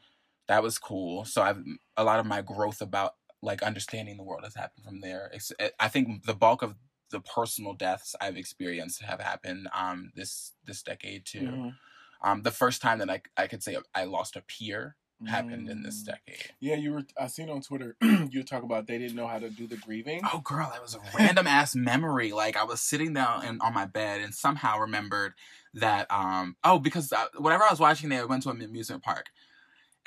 that 0.48 0.64
was 0.64 0.78
cool. 0.80 1.26
So 1.26 1.42
I've 1.42 1.64
a 1.96 2.04
lot 2.04 2.20
of 2.20 2.26
my 2.26 2.42
growth 2.42 2.82
about 2.82 3.14
like 3.42 3.62
understanding 3.62 4.18
the 4.18 4.24
world 4.24 4.44
has 4.44 4.56
happened 4.56 4.86
from 4.86 5.02
there. 5.02 5.30
It's, 5.34 5.52
it, 5.60 5.74
I 5.80 5.88
think 5.90 6.26
the 6.26 6.34
bulk 6.34 6.62
of 6.62 6.76
the 7.12 7.22
personal 7.22 7.74
deaths 7.74 8.16
I've 8.20 8.36
experienced 8.38 9.02
have 9.02 9.22
happened 9.22 9.70
um 9.74 10.12
this 10.16 10.54
this 10.66 10.84
decade 10.84 11.26
too. 11.26 11.40
Mhm. 11.40 11.76
Um, 12.22 12.42
the 12.42 12.52
first 12.52 12.82
time 12.82 13.00
that 13.00 13.10
I 13.10 13.22
I 13.38 13.48
could 13.48 13.64
say 13.64 13.78
I 13.94 14.06
lost 14.06 14.36
a 14.36 14.42
peer 14.42 14.98
happened 15.26 15.68
in 15.70 15.84
this 15.84 16.04
Mm. 16.04 16.06
decade. 16.06 16.52
Yeah, 16.60 16.76
you 16.76 16.92
were. 16.94 17.04
I 17.20 17.28
seen 17.28 17.50
on 17.50 17.62
Twitter 17.62 17.96
you 18.32 18.44
talk 18.44 18.64
about 18.64 18.88
they 18.88 18.98
didn't 18.98 19.16
know 19.16 19.28
how 19.28 19.40
to 19.40 19.50
do 19.50 19.68
the 19.68 19.78
grieving. 19.78 20.22
Oh 20.32 20.40
girl, 20.40 20.70
that 20.72 20.82
was 20.82 20.96
a 20.96 21.00
random 21.16 21.48
ass 21.48 21.76
memory. 21.76 22.32
Like 22.32 22.58
I 22.58 22.64
was 22.64 22.82
sitting 22.82 23.14
down 23.14 23.46
and 23.46 23.62
on 23.62 23.74
my 23.74 23.86
bed 23.86 24.22
and 24.22 24.34
somehow 24.34 24.80
remembered 24.80 25.34
that 25.74 26.12
um 26.12 26.56
oh 26.64 26.80
because 26.80 27.12
uh, 27.14 27.26
whatever 27.38 27.64
I 27.64 27.70
was 27.70 27.80
watching 27.80 28.10
there, 28.10 28.22
I 28.22 28.26
went 28.26 28.44
to 28.44 28.50
an 28.50 28.62
amusement 28.62 29.04
park. 29.04 29.28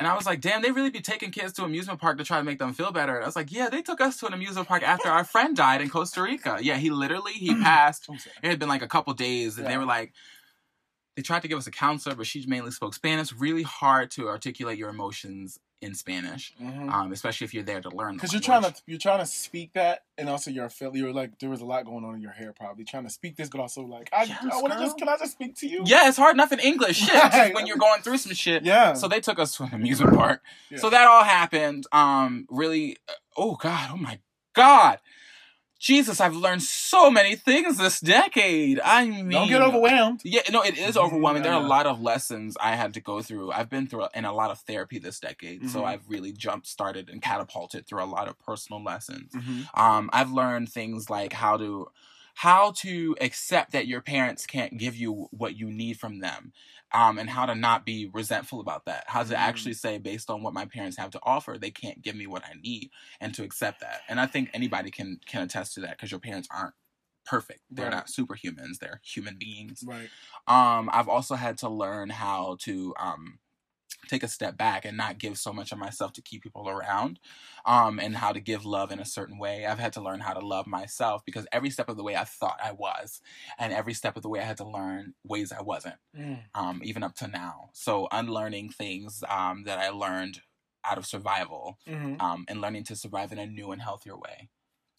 And 0.00 0.08
I 0.08 0.16
was 0.16 0.24
like, 0.24 0.40
damn, 0.40 0.62
they 0.62 0.72
really 0.72 0.88
be 0.88 1.02
taking 1.02 1.30
kids 1.30 1.52
to 1.52 1.62
amusement 1.62 2.00
park 2.00 2.16
to 2.16 2.24
try 2.24 2.38
to 2.38 2.42
make 2.42 2.58
them 2.58 2.72
feel 2.72 2.90
better. 2.90 3.16
And 3.16 3.22
I 3.22 3.26
was 3.26 3.36
like, 3.36 3.52
yeah, 3.52 3.68
they 3.68 3.82
took 3.82 4.00
us 4.00 4.16
to 4.20 4.26
an 4.26 4.32
amusement 4.32 4.66
park 4.66 4.82
after 4.82 5.10
our 5.10 5.24
friend 5.24 5.54
died 5.54 5.82
in 5.82 5.90
Costa 5.90 6.22
Rica. 6.22 6.56
Yeah, 6.58 6.78
he 6.78 6.88
literally 6.88 7.32
he 7.32 7.54
passed. 7.62 8.08
It 8.42 8.48
had 8.48 8.58
been 8.58 8.70
like 8.70 8.80
a 8.80 8.88
couple 8.88 9.12
days, 9.12 9.58
and 9.58 9.66
they 9.66 9.76
were 9.76 9.84
like, 9.84 10.14
they 11.16 11.22
tried 11.22 11.42
to 11.42 11.48
give 11.48 11.58
us 11.58 11.66
a 11.66 11.70
counselor, 11.70 12.14
but 12.14 12.26
she 12.26 12.46
mainly 12.46 12.70
spoke 12.70 12.94
Spanish. 12.94 13.30
Really 13.34 13.62
hard 13.62 14.10
to 14.12 14.28
articulate 14.28 14.78
your 14.78 14.88
emotions 14.88 15.58
in 15.80 15.94
Spanish, 15.94 16.52
Mhm. 16.60 16.92
um, 16.92 17.12
especially 17.12 17.46
if 17.46 17.54
you're 17.54 17.62
there 17.62 17.80
to 17.80 17.88
learn. 17.90 18.14
Because 18.14 18.32
you're 18.32 18.42
trying 18.42 18.62
to 18.62 18.74
you're 18.86 18.98
trying 18.98 19.20
to 19.20 19.26
speak 19.26 19.72
that, 19.72 20.04
and 20.18 20.28
also 20.28 20.50
you're 20.50 20.68
feel 20.68 20.94
you're 20.96 21.12
like 21.12 21.38
there 21.38 21.48
was 21.48 21.60
a 21.60 21.64
lot 21.64 21.84
going 21.86 22.04
on 22.04 22.14
in 22.14 22.20
your 22.20 22.32
hair, 22.32 22.52
probably 22.52 22.84
trying 22.84 23.04
to 23.04 23.10
speak 23.10 23.36
this, 23.36 23.48
but 23.48 23.60
also 23.60 23.82
like 23.82 24.08
I, 24.12 24.24
Yes, 24.24 24.38
I 24.52 24.60
want 24.60 24.72
to 24.74 24.78
just 24.78 24.98
can 24.98 25.08
I 25.08 25.16
just 25.16 25.32
speak 25.32 25.56
to 25.56 25.66
you? 25.66 25.82
Yeah, 25.86 26.08
it's 26.08 26.16
hard 26.18 26.36
enough 26.36 26.52
in 26.52 26.58
English. 26.60 26.98
Shit, 26.98 27.14
Right. 27.14 27.54
when 27.54 27.66
you're 27.66 27.78
going 27.78 28.02
through 28.02 28.18
some 28.18 28.34
shit. 28.34 28.62
yeah. 28.64 28.92
So 28.92 29.08
they 29.08 29.20
took 29.20 29.38
us 29.38 29.56
to 29.56 29.62
an 29.64 29.74
amusement 29.74 30.14
park. 30.14 30.42
Yeah. 30.70 30.78
So 30.78 30.90
that 30.90 31.06
all 31.06 31.24
happened. 31.24 31.86
Um, 31.92 32.46
really. 32.50 32.96
Oh 33.36 33.54
God. 33.56 33.90
Oh 33.92 33.96
my 33.96 34.18
God. 34.52 34.98
Jesus, 35.80 36.20
I've 36.20 36.36
learned 36.36 36.62
so 36.62 37.10
many 37.10 37.36
things 37.36 37.78
this 37.78 38.00
decade. 38.00 38.78
I 38.84 39.06
mean, 39.06 39.30
don't 39.30 39.48
get 39.48 39.62
overwhelmed. 39.62 40.20
Yeah, 40.24 40.42
no, 40.52 40.60
it 40.62 40.76
is 40.76 40.94
overwhelming. 40.94 41.42
There 41.42 41.54
are 41.54 41.62
a 41.62 41.66
lot 41.66 41.86
of 41.86 42.02
lessons 42.02 42.54
I 42.60 42.76
had 42.76 42.92
to 42.94 43.00
go 43.00 43.22
through. 43.22 43.50
I've 43.50 43.70
been 43.70 43.86
through 43.86 44.06
in 44.14 44.26
a 44.26 44.32
lot 44.34 44.50
of 44.50 44.58
therapy 44.60 44.98
this 44.98 45.18
decade, 45.18 45.70
so 45.70 45.80
Mhm. 45.80 45.86
I've 45.86 46.02
really 46.06 46.32
jump 46.32 46.66
started 46.66 47.08
and 47.08 47.22
catapulted 47.22 47.86
through 47.86 48.02
a 48.02 48.04
lot 48.04 48.28
of 48.28 48.38
personal 48.38 48.82
lessons. 48.84 49.32
Mhm. 49.32 49.68
Um, 49.72 50.10
I've 50.12 50.30
learned 50.30 50.70
things 50.70 51.08
like 51.08 51.32
how 51.32 51.56
to 51.56 51.88
how 52.34 52.72
to 52.78 53.16
accept 53.20 53.72
that 53.72 53.86
your 53.86 54.00
parents 54.00 54.46
can't 54.46 54.78
give 54.78 54.96
you 54.96 55.28
what 55.30 55.56
you 55.56 55.70
need 55.70 55.98
from 55.98 56.20
them, 56.20 56.52
um, 56.92 57.18
and 57.18 57.30
how 57.30 57.46
to 57.46 57.54
not 57.54 57.84
be 57.84 58.10
resentful 58.12 58.60
about 58.60 58.84
that. 58.86 59.04
How 59.08 59.22
to 59.22 59.34
Mm. 59.34 59.38
actually 59.38 59.74
say, 59.74 59.98
based 59.98 60.30
on 60.30 60.42
what 60.42 60.54
my 60.54 60.64
parents 60.66 60.96
have 60.96 61.10
to 61.10 61.20
offer, 61.22 61.58
they 61.58 61.70
can't 61.70 62.02
give 62.02 62.16
me 62.16 62.26
what 62.26 62.44
I 62.44 62.54
need, 62.60 62.90
and 63.20 63.34
to 63.34 63.42
accept 63.44 63.80
that. 63.80 64.02
And 64.08 64.20
I 64.20 64.26
think 64.26 64.50
anybody 64.52 64.90
can 64.90 65.20
can 65.26 65.42
attest 65.42 65.74
to 65.74 65.80
that 65.80 65.92
because 65.92 66.10
your 66.10 66.20
parents 66.20 66.48
aren't 66.50 66.74
perfect. 67.24 67.60
They're 67.70 67.86
Right. 67.86 67.94
not 67.96 68.06
superhumans. 68.08 68.78
They're 68.80 69.00
human 69.04 69.36
beings. 69.38 69.84
Right. 69.86 70.08
Um, 70.46 70.90
I've 70.92 71.08
also 71.08 71.36
had 71.36 71.58
to 71.58 71.68
learn 71.68 72.10
how 72.10 72.56
to 72.62 72.94
um, 72.98 73.38
take 74.08 74.22
a 74.22 74.28
step 74.28 74.56
back 74.56 74.84
and 74.84 74.96
not 74.96 75.18
give 75.18 75.38
so 75.38 75.52
much 75.52 75.72
of 75.72 75.78
myself 75.78 76.12
to 76.14 76.22
keep 76.22 76.42
people 76.42 76.68
around, 76.68 77.18
um, 77.66 77.98
and 77.98 78.16
how 78.16 78.32
to 78.32 78.40
give 78.40 78.64
love 78.64 78.90
in 78.92 78.98
a 79.00 79.04
certain 79.04 79.38
way. 79.38 79.66
I've 79.66 79.78
had 79.78 79.92
to 79.94 80.00
learn 80.00 80.20
how 80.20 80.32
to 80.34 80.44
love 80.44 80.66
myself 80.66 81.24
because 81.24 81.46
every 81.52 81.70
step 81.70 81.88
of 81.88 81.96
the 81.96 82.02
way 82.04 82.16
I 82.16 82.24
thought 82.24 82.58
I 82.62 82.72
was, 82.72 83.20
and 83.58 83.72
every 83.72 83.94
step 83.94 84.16
of 84.16 84.22
the 84.22 84.28
way 84.28 84.40
I 84.40 84.44
had 84.44 84.56
to 84.58 84.64
learn 84.68 85.14
ways 85.24 85.52
I 85.52 85.62
wasn't, 85.62 85.96
Mm. 86.16 86.40
um, 86.54 86.80
even 86.84 87.02
up 87.02 87.14
to 87.16 87.28
now. 87.28 87.70
So 87.72 88.08
unlearning 88.10 88.70
things 88.70 89.22
um, 89.28 89.64
that 89.64 89.78
I 89.78 89.90
learned 89.90 90.42
out 90.84 90.98
of 90.98 91.06
survival, 91.06 91.78
Mhm. 91.86 92.20
um, 92.20 92.44
and 92.48 92.60
learning 92.60 92.84
to 92.84 92.96
survive 92.96 93.32
in 93.32 93.38
a 93.38 93.46
new 93.46 93.70
and 93.72 93.82
healthier 93.82 94.16
way. 94.16 94.48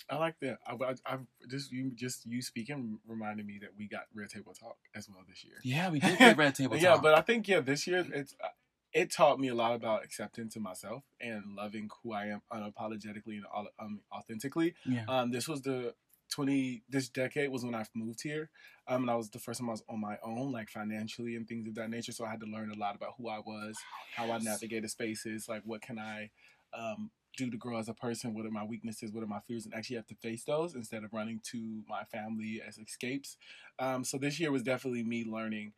I 0.09 0.15
like 0.17 0.35
that. 0.41 0.59
I, 0.67 0.73
I, 0.73 0.95
I've 1.05 1.25
just 1.47 1.71
you 1.71 1.91
just 1.95 2.25
you 2.25 2.41
speaking 2.41 2.99
reminded 3.07 3.45
me 3.45 3.59
that 3.61 3.69
we 3.77 3.87
got 3.87 4.03
Red 4.13 4.29
Table 4.29 4.53
Talk 4.53 4.77
as 4.93 5.07
well 5.07 5.23
this 5.27 5.43
year. 5.43 5.55
Yeah, 5.63 5.89
we 5.89 5.99
did 5.99 6.17
get 6.19 6.37
red 6.37 6.53
table. 6.55 6.75
Talk. 6.75 6.83
yeah, 6.83 6.97
but 7.01 7.13
I 7.17 7.21
think 7.21 7.47
yeah, 7.47 7.61
this 7.61 7.87
year 7.87 8.05
it's 8.13 8.35
uh, 8.43 8.47
it 8.93 9.11
taught 9.11 9.39
me 9.39 9.47
a 9.47 9.55
lot 9.55 9.73
about 9.73 10.03
acceptance 10.03 10.55
of 10.55 10.61
myself 10.61 11.03
and 11.19 11.55
loving 11.55 11.89
who 12.03 12.13
I 12.13 12.25
am 12.27 12.41
unapologetically 12.51 13.37
and 13.37 13.45
um, 13.79 14.01
authentically. 14.13 14.75
yeah. 14.85 15.05
Um, 15.07 15.31
this 15.31 15.47
was 15.47 15.61
the 15.61 15.93
twenty. 16.29 16.83
This 16.89 17.09
decade 17.09 17.51
was 17.51 17.63
when 17.63 17.75
I 17.75 17.85
moved 17.95 18.21
here. 18.21 18.49
Um, 18.87 19.03
and 19.03 19.11
I 19.11 19.15
was 19.15 19.29
the 19.29 19.39
first 19.39 19.59
time 19.59 19.69
I 19.69 19.73
was 19.73 19.83
on 19.87 20.01
my 20.01 20.17
own, 20.23 20.51
like 20.51 20.69
financially 20.69 21.35
and 21.35 21.47
things 21.47 21.67
of 21.67 21.75
that 21.75 21.89
nature. 21.89 22.11
So 22.11 22.25
I 22.25 22.29
had 22.29 22.39
to 22.41 22.45
learn 22.45 22.71
a 22.71 22.77
lot 22.77 22.95
about 22.95 23.13
who 23.17 23.29
I 23.29 23.39
was, 23.39 23.77
how 24.15 24.31
I 24.31 24.39
navigated 24.39 24.89
spaces, 24.89 25.47
like 25.47 25.61
what 25.65 25.81
can 25.81 25.99
I 25.99 26.29
um, 26.73 27.11
do 27.37 27.49
to 27.49 27.57
grow 27.57 27.77
as 27.77 27.89
a 27.89 27.93
person. 27.93 28.33
What 28.33 28.45
are 28.45 28.51
my 28.51 28.63
weaknesses? 28.63 29.11
What 29.11 29.23
are 29.23 29.27
my 29.27 29.39
fears? 29.47 29.65
And 29.65 29.73
actually 29.73 29.97
have 29.97 30.07
to 30.07 30.15
face 30.15 30.43
those 30.43 30.75
instead 30.75 31.03
of 31.03 31.13
running 31.13 31.39
to 31.51 31.83
my 31.87 32.03
family 32.03 32.61
as 32.65 32.77
escapes. 32.77 33.37
Um, 33.79 34.03
so 34.03 34.17
this 34.17 34.39
year 34.39 34.51
was 34.51 34.63
definitely 34.63 35.03
me 35.03 35.25
learning. 35.25 35.73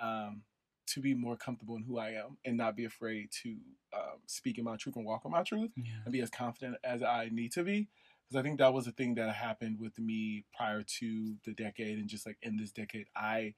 Um, 0.00 0.42
to 0.86 1.00
be 1.00 1.14
more 1.14 1.36
comfortable 1.36 1.76
in 1.76 1.82
who 1.82 1.98
I 1.98 2.10
am 2.10 2.38
and 2.44 2.56
not 2.56 2.76
be 2.76 2.84
afraid 2.84 3.30
to 3.42 3.56
um, 3.94 4.18
speak 4.26 4.58
in 4.58 4.64
my 4.64 4.76
truth 4.76 4.96
and 4.96 5.04
walk 5.04 5.22
in 5.24 5.30
my 5.30 5.42
truth 5.42 5.70
yeah. 5.76 5.92
and 6.04 6.12
be 6.12 6.20
as 6.20 6.30
confident 6.30 6.76
as 6.84 7.02
I 7.02 7.28
need 7.32 7.52
to 7.52 7.64
be. 7.64 7.88
Because 8.28 8.40
I 8.40 8.42
think 8.42 8.58
that 8.58 8.74
was 8.74 8.86
a 8.86 8.92
thing 8.92 9.14
that 9.14 9.34
happened 9.34 9.78
with 9.78 9.98
me 9.98 10.44
prior 10.56 10.82
to 10.98 11.36
the 11.44 11.52
decade 11.52 11.98
and 11.98 12.08
just 12.08 12.26
like 12.26 12.38
in 12.42 12.56
this 12.56 12.72
decade. 12.72 13.06
I 13.14 13.54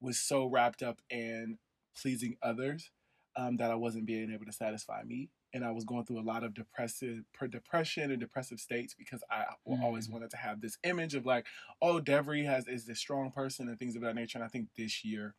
was 0.00 0.18
so 0.18 0.46
wrapped 0.46 0.82
up 0.82 1.00
in 1.10 1.58
pleasing 2.00 2.36
others 2.42 2.90
um, 3.36 3.56
that 3.58 3.70
I 3.70 3.74
wasn't 3.74 4.06
being 4.06 4.32
able 4.32 4.46
to 4.46 4.52
satisfy 4.52 5.02
me. 5.02 5.30
And 5.52 5.64
I 5.64 5.70
was 5.70 5.84
going 5.84 6.04
through 6.04 6.20
a 6.20 6.22
lot 6.22 6.44
of 6.44 6.54
depressive, 6.54 7.24
depression 7.50 8.10
and 8.10 8.20
depressive 8.20 8.58
states 8.58 8.94
because 8.98 9.22
I 9.30 9.44
w- 9.64 9.82
always 9.82 10.08
Mm. 10.08 10.12
wanted 10.12 10.30
to 10.30 10.36
have 10.36 10.60
this 10.60 10.76
image 10.82 11.14
of 11.14 11.24
like, 11.24 11.46
oh, 11.80 12.00
Devery 12.00 12.44
has 12.44 12.66
is 12.66 12.84
this 12.84 12.98
strong 12.98 13.30
person 13.30 13.68
and 13.68 13.78
things 13.78 13.96
of 13.96 14.02
that 14.02 14.14
nature. 14.14 14.38
And 14.38 14.44
I 14.44 14.48
think 14.48 14.68
this 14.76 15.04
year, 15.04 15.34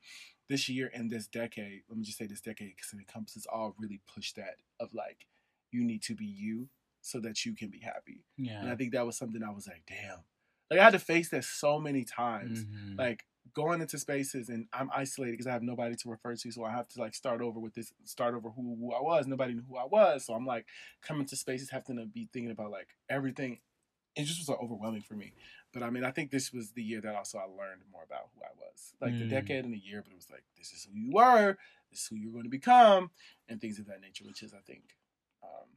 this 0.50 0.70
year 0.70 0.90
and 0.94 1.12
this 1.12 1.28
decade, 1.28 1.82
let 1.90 1.98
me 1.98 2.04
just 2.04 2.18
say 2.18 2.26
this 2.26 2.42
decade 2.42 2.76
because 2.76 2.94
it 2.94 3.00
encompasses 3.00 3.46
all 3.52 3.76
really 3.78 4.02
push 4.14 4.34
that 4.34 4.56
of 4.80 4.94
like, 4.94 5.28
you 5.72 5.84
need 5.84 6.02
to 6.04 6.16
be 6.16 6.26
you 6.26 6.70
so 7.02 7.20
that 7.20 7.46
you 7.46 7.54
can 7.54 7.70
be 7.70 7.80
happy. 7.80 8.24
Yeah. 8.38 8.62
And 8.62 8.70
I 8.70 8.76
think 8.76 8.94
that 8.94 9.06
was 9.06 9.18
something 9.18 9.44
I 9.44 9.52
was 9.52 9.68
like, 9.68 9.84
damn. 9.88 10.20
Like 10.70 10.80
I 10.80 10.84
had 10.84 10.94
to 10.94 11.00
face 11.00 11.30
that 11.30 11.44
so 11.44 11.80
many 11.80 12.04
times. 12.04 12.66
Mhm. 12.66 12.98
Like 12.98 13.26
going 13.54 13.82
into 13.82 13.98
spaces 13.98 14.50
and 14.50 14.68
I'm 14.74 14.90
isolated 14.94 15.32
because 15.32 15.48
I 15.48 15.52
have 15.52 15.64
nobody 15.64 15.96
to 15.96 16.10
refer 16.10 16.36
to. 16.36 16.52
So 16.52 16.64
I 16.64 16.72
have 16.72 16.88
to 16.90 17.00
like 17.00 17.16
start 17.16 17.42
over 17.42 17.60
with 17.60 17.74
this, 17.74 17.94
start 18.04 18.36
over 18.36 18.50
who, 18.50 18.76
who 18.80 18.94
I 18.94 19.02
was. 19.02 19.28
Nobody 19.28 19.54
knew 19.54 19.64
who 19.68 19.78
I 19.78 19.86
was. 19.86 20.26
So 20.26 20.34
I'm 20.34 20.46
like 20.46 20.66
coming 21.02 21.26
to 21.28 21.36
spaces 21.36 21.70
having 21.70 21.98
to 21.98 22.06
be 22.06 22.30
thinking 22.32 22.52
about 22.52 22.72
like 22.72 22.90
everything. 23.10 23.60
It 24.16 24.26
just 24.26 24.40
was 24.40 24.50
like, 24.50 24.60
overwhelming 24.60 25.02
for 25.02 25.14
me. 25.14 25.34
But 25.78 25.86
I 25.86 25.92
mean, 25.92 26.04
I 26.04 26.10
think 26.10 26.32
this 26.32 26.52
was 26.52 26.72
the 26.72 26.82
year 26.82 27.02
that 27.02 27.16
also 27.16 27.38
I 27.38 27.44
learned 27.44 27.84
more 27.92 28.02
about 28.04 28.30
who 28.34 28.42
I 28.42 28.50
was. 28.58 28.96
Like 29.00 29.20
the 29.20 29.26
Mm. 29.26 29.30
decade 29.30 29.63
and 29.63 29.72
the 29.74 29.78
year, 29.78 30.02
but 30.02 30.12
it 30.12 30.16
was 30.16 30.32
like, 30.32 30.44
this 30.58 30.72
is 30.74 30.86
who 30.86 30.98
you 30.98 31.12
were, 31.12 31.56
this 31.92 32.02
is 32.02 32.08
who 32.08 32.16
you're 32.16 32.32
going 32.32 32.46
to 32.46 32.50
become, 32.50 33.12
and 33.48 33.62
things 33.62 33.78
of 33.78 33.86
that 33.86 34.02
nature, 34.02 34.26
which 34.26 34.42
is, 34.42 34.56
I 34.56 34.62
think, 34.66 34.98
um, 35.44 35.70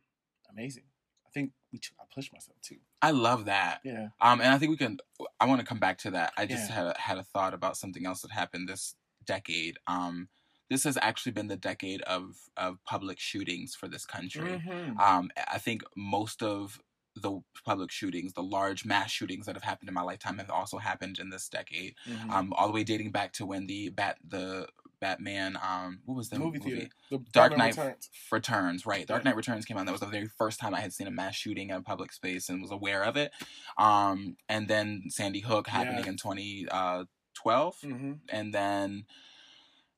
amazing. 0.48 0.84
I 1.26 1.30
think 1.30 1.52
I 1.76 2.04
pushed 2.14 2.32
myself 2.32 2.58
too. 2.62 2.78
I 3.02 3.10
love 3.10 3.44
that. 3.44 3.80
Yeah. 3.84 4.08
Um, 4.22 4.40
and 4.40 4.54
I 4.54 4.58
think 4.58 4.70
we 4.70 4.78
can. 4.78 4.98
I 5.38 5.44
want 5.46 5.60
to 5.60 5.66
come 5.66 5.78
back 5.78 5.98
to 5.98 6.10
that. 6.12 6.32
I 6.38 6.46
just 6.46 6.68
Yeah. 6.70 6.74
had 6.76 6.86
a, 6.86 6.98
had 6.98 7.18
a 7.18 7.22
thought 7.24 7.52
about 7.52 7.76
something 7.76 8.06
else 8.06 8.22
that 8.22 8.30
happened 8.30 8.68
this 8.70 8.96
decade. 9.26 9.76
Um, 9.86 10.30
this 10.70 10.84
has 10.84 10.96
actually 11.02 11.32
been 11.32 11.48
the 11.48 11.56
decade 11.58 12.00
of 12.02 12.36
of 12.56 12.82
public 12.84 13.20
shootings 13.20 13.74
for 13.74 13.86
this 13.86 14.06
country. 14.06 14.62
Mhm. 14.64 14.98
Um, 14.98 15.30
I 15.46 15.58
think 15.58 15.82
most 15.94 16.42
of 16.42 16.80
the 17.20 17.40
public 17.64 17.90
shootings, 17.90 18.32
the 18.32 18.42
large 18.42 18.84
mass 18.84 19.10
shootings 19.10 19.46
that 19.46 19.54
have 19.54 19.62
happened 19.62 19.88
in 19.88 19.94
my 19.94 20.02
lifetime, 20.02 20.38
have 20.38 20.50
also 20.50 20.78
happened 20.78 21.18
in 21.18 21.30
this 21.30 21.48
decade. 21.48 21.94
Mhm. 22.06 22.30
Um, 22.30 22.52
all 22.54 22.66
the 22.66 22.72
way 22.72 22.84
dating 22.84 23.10
back 23.12 23.32
to 23.34 23.46
when 23.46 23.66
the 23.66 23.90
bat 23.90 24.18
the 24.26 24.68
Batman 25.00 25.58
um 25.66 26.00
what 26.04 26.14
was 26.14 26.28
the 26.28 26.38
movie 26.38 26.58
theater. 26.58 26.88
The 27.10 27.18
Dark 27.32 27.56
Knight 27.56 27.74
Returns. 27.74 28.10
Returns, 28.30 28.86
right? 28.86 29.06
Dark 29.06 29.24
Knight 29.24 29.34
Returns 29.34 29.64
came 29.64 29.78
out. 29.78 29.86
That 29.86 29.92
was 29.92 30.02
the 30.02 30.06
very 30.06 30.28
first 30.36 30.60
time 30.60 30.74
I 30.74 30.80
had 30.80 30.92
seen 30.92 31.06
a 31.06 31.10
mass 31.10 31.34
shooting 31.34 31.70
in 31.70 31.76
a 31.76 31.82
public 31.82 32.12
space 32.12 32.50
and 32.50 32.60
was 32.60 32.70
aware 32.70 33.02
of 33.02 33.16
it. 33.16 33.32
Um, 33.78 34.36
and 34.48 34.68
then 34.68 35.04
Sandy 35.08 35.40
Hook 35.40 35.68
happening 35.68 36.04
Yeah. 36.04 36.10
in 36.10 36.16
twenty 36.18 36.66
uh 36.70 37.04
twelve, 37.32 37.76
hmm 37.82 38.12
and 38.28 38.52
then 38.52 39.06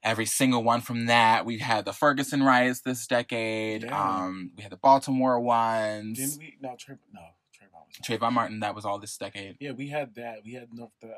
every 0.03 0.27
single 0.27 0.63
one 0.63 0.81
from 0.81 1.07
that. 1.07 1.45
We 1.47 1.59
had 1.59 1.85
the 1.85 1.93
Ferguson 1.93 2.43
riots 2.43 2.81
this 2.81 3.07
decade. 3.07 3.85
Yeah. 3.85 3.99
Um, 4.25 4.53
we 4.57 4.63
had 4.63 4.73
the 4.73 4.77
Baltimore 4.77 5.39
ones. 5.41 6.19
Didn't 6.19 6.39
we? 6.39 6.57
No, 6.61 6.71
Trayvon. 6.71 6.99
No, 7.13 7.21
Trayvon. 7.55 8.19
Trayvon 8.19 8.33
Martin. 8.33 8.61
That 8.61 8.75
was 8.75 8.85
all 8.85 8.99
this 8.99 9.17
decade. 9.17 9.57
Yeah, 9.61 9.73
we 9.73 9.89
had 9.89 10.15
that. 10.17 10.39
We 10.45 10.55
had 10.55 10.73
North 10.73 10.91
the 11.01 11.13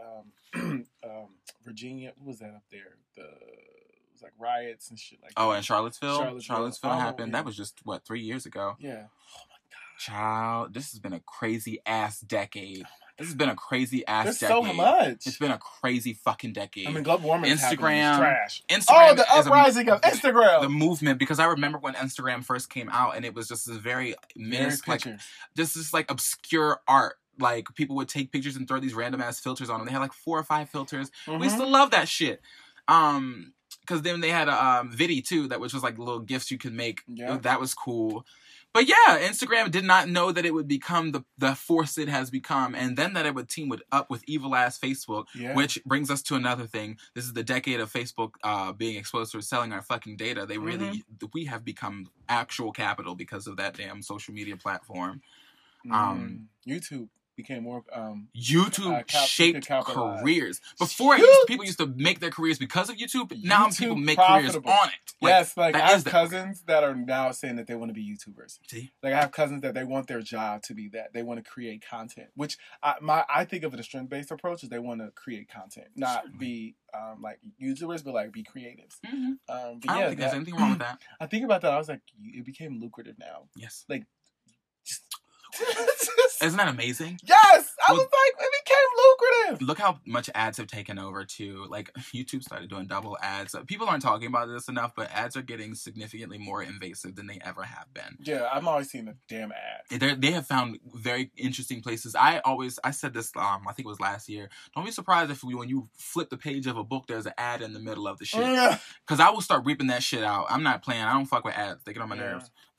um, 0.55 0.87
um 1.05 1.29
Virginia. 1.65 2.13
What 2.17 2.29
was 2.29 2.39
that 2.41 2.51
up 2.55 2.65
there? 2.71 2.97
The 3.17 3.23
it 3.23 4.13
was 4.13 4.23
like 4.23 4.33
riots 4.39 4.91
and 4.91 4.99
shit 4.99 5.21
like. 5.23 5.33
Oh, 5.37 5.51
that. 5.51 5.57
and 5.57 5.65
Charlottesville. 5.65 6.17
Charlottesville. 6.19 6.41
Charlottesville 6.57 6.91
Oh, 6.91 6.95
happened. 6.99 7.33
yeah. 7.33 7.39
That 7.39 7.45
was 7.47 7.57
just 7.57 7.81
what 7.85 8.05
three 8.07 8.21
years 8.21 8.47
ago. 8.47 8.77
Yeah. 8.79 8.91
Oh 8.93 9.43
my 9.49 9.57
god. 9.71 9.99
Child, 9.99 10.75
this 10.75 10.91
has 10.91 10.99
been 11.01 11.13
a 11.13 11.21
crazy 11.21 11.79
ass 11.87 12.21
decade. 12.21 12.85
This 13.19 13.29
has 13.29 13.37
been 13.37 13.49
a 13.49 13.55
crazy 13.55 14.05
ass 14.07 14.25
There's 14.25 14.39
decade. 14.41 14.67
so 14.67 14.73
much. 14.73 15.27
It's 15.27 15.39
been 15.39 15.53
a 15.53 15.59
crazy 15.59 16.15
fucking 16.15 16.53
decade. 16.53 16.89
I 16.89 16.91
mean, 16.91 17.05
global 17.05 17.29
warming. 17.29 17.51
Instagram- 17.53 18.19
trash. 18.19 18.63
Instagram 18.69 19.11
Oh, 19.11 19.15
the 19.15 19.23
is 19.23 19.29
a- 19.29 19.49
uprising 19.51 19.89
of 19.89 20.01
Instagram. 20.01 20.63
the 20.63 20.69
movement 20.69 21.19
because 21.21 21.39
I 21.39 21.45
remember 21.47 21.79
when 21.79 21.95
Instagram 21.95 22.45
first 22.45 22.71
came 22.71 22.89
out 22.89 23.17
and 23.17 23.25
it 23.25 23.33
was 23.35 23.47
just 23.47 23.67
this 23.69 23.77
very 23.77 24.15
mis 24.35 24.87
like 24.89 25.03
pictures. 25.03 25.23
just 25.57 25.75
this 25.77 25.93
like 25.95 26.11
obscure 26.11 26.81
art. 26.89 27.17
Like 27.39 27.67
people 27.75 27.97
would 27.97 28.09
take 28.09 28.33
pictures 28.33 28.57
and 28.57 28.67
throw 28.67 28.79
these 28.81 28.95
random 28.95 29.21
ass 29.21 29.39
filters 29.41 29.71
on 29.71 29.79
them. 29.79 29.87
They 29.87 29.93
had 29.93 30.01
like 30.01 30.13
four 30.13 30.39
or 30.39 30.45
five 30.45 30.69
filters. 30.71 31.11
We 31.27 31.45
used 31.45 31.57
to 31.59 31.67
love 31.67 31.91
that 31.93 32.09
shit. 32.09 32.41
Um, 32.89 33.53
because 33.81 34.03
then 34.03 34.21
they 34.21 34.31
had 34.31 34.49
a 34.49 34.65
um, 34.65 34.91
Vidi 34.91 35.21
too, 35.21 35.49
that 35.49 35.61
which 35.61 35.75
was 35.75 35.83
like 35.83 35.99
little 35.99 36.21
gifts 36.21 36.51
you 36.51 36.59
could 36.59 36.73
make. 36.73 37.03
Yeah. 37.07 37.37
That 37.43 37.61
was 37.61 37.75
cool. 37.75 38.25
But 38.75 38.89
yeah, 38.89 39.21
Instagram 39.21 39.71
did 39.71 39.85
not 39.85 40.09
know 40.09 40.33
that 40.33 40.45
it 40.45 40.53
would 40.53 40.67
become 40.69 41.13
the 41.13 41.25
the 41.39 41.55
force 41.55 41.97
it 41.97 42.09
has 42.09 42.29
become, 42.29 42.75
and 42.75 42.97
then 42.97 43.13
that 43.15 43.25
it 43.25 43.35
would 43.35 43.49
team 43.49 43.69
with 43.69 43.83
up 43.93 44.11
with 44.11 44.25
evil 44.27 44.55
ass 44.57 44.79
Facebook, 44.79 45.27
Yeah. 45.35 45.55
which 45.55 45.79
brings 45.87 46.11
us 46.11 46.21
to 46.23 46.35
another 46.35 46.67
thing. 46.67 46.99
This 47.15 47.25
is 47.25 47.33
the 47.35 47.45
decade 47.45 47.79
of 47.79 47.93
Facebook 47.93 48.33
uh, 48.43 48.73
being 48.73 48.97
exposed 48.97 49.31
to 49.33 49.41
selling 49.43 49.73
our 49.73 49.81
fucking 49.83 50.17
data. 50.17 50.45
They 50.45 50.59
really, 50.59 50.87
Mm-hmm. 50.87 51.27
we 51.33 51.45
have 51.47 51.65
become 51.65 52.09
actual 52.29 52.73
capital 52.73 53.15
because 53.15 53.47
of 53.47 53.57
that 53.59 53.77
damn 53.77 54.03
social 54.03 54.35
media 54.35 54.57
platform. 54.57 55.23
um, 55.91 56.49
Mm. 56.67 56.73
YouTube 56.73 57.09
became 57.37 57.63
more. 57.65 57.85
Um, 57.93 58.29
YouTube 58.37 59.01
Uh, 59.01 59.03
cap- 59.05 59.27
shaped 59.27 59.69
careers. 59.69 60.61
Before, 60.79 61.17
used, 61.17 61.47
people 61.47 61.65
used 61.65 61.79
to 61.79 61.87
make 61.87 62.21
their 62.21 62.31
careers 62.31 62.59
because 62.59 62.89
of 62.91 62.97
YouTube. 62.97 63.43
Now 63.43 63.67
YouTube 63.69 63.79
people 63.79 63.97
make 63.97 64.17
profitable. 64.17 64.63
careers 64.63 64.81
on 64.83 64.89
it. 64.89 64.95
Like, 65.21 65.31
yes, 65.31 65.57
like 65.57 65.75
I 65.75 65.79
have 65.91 66.05
cousins 66.05 66.63
that 66.67 66.85
are 66.85 66.95
now 66.95 67.31
saying 67.33 67.57
that 67.57 67.67
they 67.67 67.75
want 67.75 67.91
to 67.91 67.95
be 67.95 68.03
YouTubers. 68.05 68.59
See? 68.69 68.93
Like 69.03 69.13
I 69.15 69.21
have 69.21 69.33
cousins 69.33 69.63
that 69.63 69.75
they 69.75 69.85
want 69.85 70.07
their 70.07 70.21
job 70.21 70.63
to 70.65 70.75
be 70.75 70.89
that. 70.91 71.13
They 71.13 71.23
want 71.23 71.43
to 71.43 71.49
create 71.51 71.85
content, 71.89 72.29
which 72.35 72.57
I 72.83 72.95
my 73.01 73.25
I 73.33 73.45
think 73.45 73.65
of 73.65 73.75
it 73.75 73.81
a 73.81 73.83
strength 73.83 74.11
based 74.11 74.31
approach 74.31 74.63
is 74.63 74.69
they 74.69 74.79
want 74.79 75.01
to 75.01 75.11
create 75.15 75.49
content, 75.51 75.89
not 75.97 76.25
Certainly. 76.25 76.39
be 76.39 76.75
um, 76.93 77.23
like 77.23 77.39
YouTubers, 77.61 78.05
but 78.05 78.15
like 78.15 78.33
be 78.33 78.45
creatives. 78.45 78.99
Mhm. 79.07 79.15
Um, 79.15 79.39
but 79.49 79.55
I 79.55 79.71
don't 79.71 79.99
yeah, 79.99 80.09
think 80.09 80.21
there's 80.21 80.35
anything 80.35 80.55
wrong 80.57 80.71
with 80.71 80.79
that. 80.81 81.01
I 81.21 81.27
think 81.27 81.45
about 81.45 81.63
that. 81.63 81.73
I 81.73 81.79
was 81.79 81.89
like, 81.89 82.01
it 82.23 82.45
became 82.45 82.81
lucrative 82.81 83.19
now. 83.19 83.49
Yes. 83.57 83.85
Isn't 86.43 86.57
that 86.59 86.69
amazing? 86.69 87.19
yes, 87.25 87.75
I 87.89 87.93
Well- 87.93 87.97
was 88.03 88.09
like, 88.11 88.47
it 88.47 88.65
became 88.65 89.49
lucrative. 89.57 89.67
Look 89.67 89.79
how 89.79 90.01
much 90.07 90.29
ads 90.35 90.59
have 90.59 90.67
taken 90.67 90.99
over 90.99 91.25
too. 91.25 91.67
Like 91.69 91.93
YouTube 92.15 92.43
started 92.43 92.69
doing 92.69 92.87
double 92.87 93.17
ads. 93.23 93.55
People 93.67 93.89
aren't 93.89 94.03
talking 94.03 94.27
about 94.29 94.49
this 94.49 94.69
enough, 94.69 94.93
but 94.97 95.11
ads 95.13 95.37
are 95.37 95.43
getting 95.43 95.75
significantly 95.75 96.39
more 96.39 96.63
invasive 96.63 97.15
than 97.17 97.27
they 97.27 97.39
ever 97.45 97.63
have 97.63 97.87
been. 97.95 98.17
Yeah, 98.21 98.49
I'm 98.53 98.67
always 98.69 98.91
seeing 98.91 99.05
the 99.07 99.17
damn 99.29 99.53
ad. 99.53 100.01
They 100.01 100.15
they 100.15 100.31
have 100.33 100.47
found 100.47 100.79
very 100.95 101.31
interesting 101.37 101.81
places. 101.81 102.15
I 102.15 102.41
always 102.41 102.79
I 102.85 102.91
said 102.91 103.15
this 103.15 103.31
um 103.37 103.63
I 103.69 103.73
think 103.73 103.87
it 103.87 103.91
was 103.91 104.01
last 104.01 104.29
year. 104.29 104.49
Don't 104.75 104.85
be 104.85 104.91
surprised 104.91 105.31
if 105.31 105.43
we, 105.45 105.55
when 105.55 105.69
you 105.69 105.89
flip 105.97 106.31
the 106.31 106.37
page 106.37 106.67
of 106.67 106.77
a 106.77 106.85
book, 106.85 107.07
there's 107.07 107.27
an 107.27 107.33
ad 107.39 107.63
in 107.63 107.73
the 107.73 107.81
middle 107.81 108.07
of 108.09 108.19
the 108.19 108.25
shit. 108.25 108.45
Because 109.07 109.21
I 109.21 109.31
will 109.31 109.41
start 109.41 109.65
reaping 109.65 109.87
that 109.89 110.03
shit 110.03 110.23
out. 110.25 110.47
I'm 110.51 110.63
not 110.63 110.83
playing. 110.83 111.03
I 111.03 111.13
don't 111.13 111.27
fuck 111.27 111.45
with 111.45 111.55
ads. 111.55 111.83
They 111.85 111.93
get 111.93 112.03
on 112.03 112.09
my 112.09 112.17
Yeah. 112.17 112.23
nerves. 112.23 112.51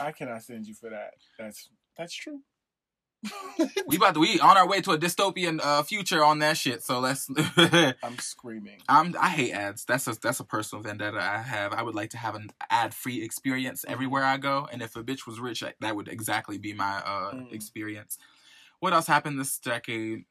I 0.00 0.12
cannot 0.16 0.42
send 0.42 0.66
you 0.66 0.74
for 0.74 0.90
that. 0.90 1.14
That's 1.38 1.68
that's 1.96 2.14
true. 2.14 2.40
we 3.86 3.96
about 3.96 4.12
to 4.14 4.20
we 4.20 4.38
on 4.40 4.56
our 4.58 4.68
way 4.68 4.82
to 4.82 4.90
a 4.90 4.98
dystopian 4.98 5.58
uh, 5.62 5.82
future 5.82 6.22
on 6.22 6.40
that 6.40 6.58
shit. 6.58 6.82
So 6.82 7.00
let's. 7.00 7.28
I'm 8.02 8.18
screaming. 8.18 8.76
I'm 8.86 9.14
I 9.18 9.30
hate 9.30 9.52
ads. 9.52 9.84
That's 9.86 10.06
a 10.06 10.14
that's 10.20 10.40
a 10.40 10.44
personal 10.44 10.82
vendetta 10.82 11.18
I 11.18 11.38
have. 11.38 11.72
I 11.72 11.82
would 11.82 11.94
like 11.94 12.10
to 12.10 12.18
have 12.18 12.34
an 12.34 12.50
ad 12.68 12.92
free 12.92 13.22
experience 13.22 13.82
everywhere 13.88 14.24
I 14.24 14.36
go. 14.36 14.68
And 14.70 14.82
if 14.82 14.94
a 14.94 15.02
bitch 15.02 15.26
was 15.26 15.40
rich, 15.40 15.64
that 15.80 15.96
would 15.96 16.08
exactly 16.08 16.58
be 16.58 16.74
my 16.74 16.96
uh 16.98 17.32
Mm. 17.34 17.52
experience. 17.52 18.18
What 18.80 18.92
else 18.92 19.06
happened 19.06 19.40
this 19.40 19.58
decade? 19.58 20.24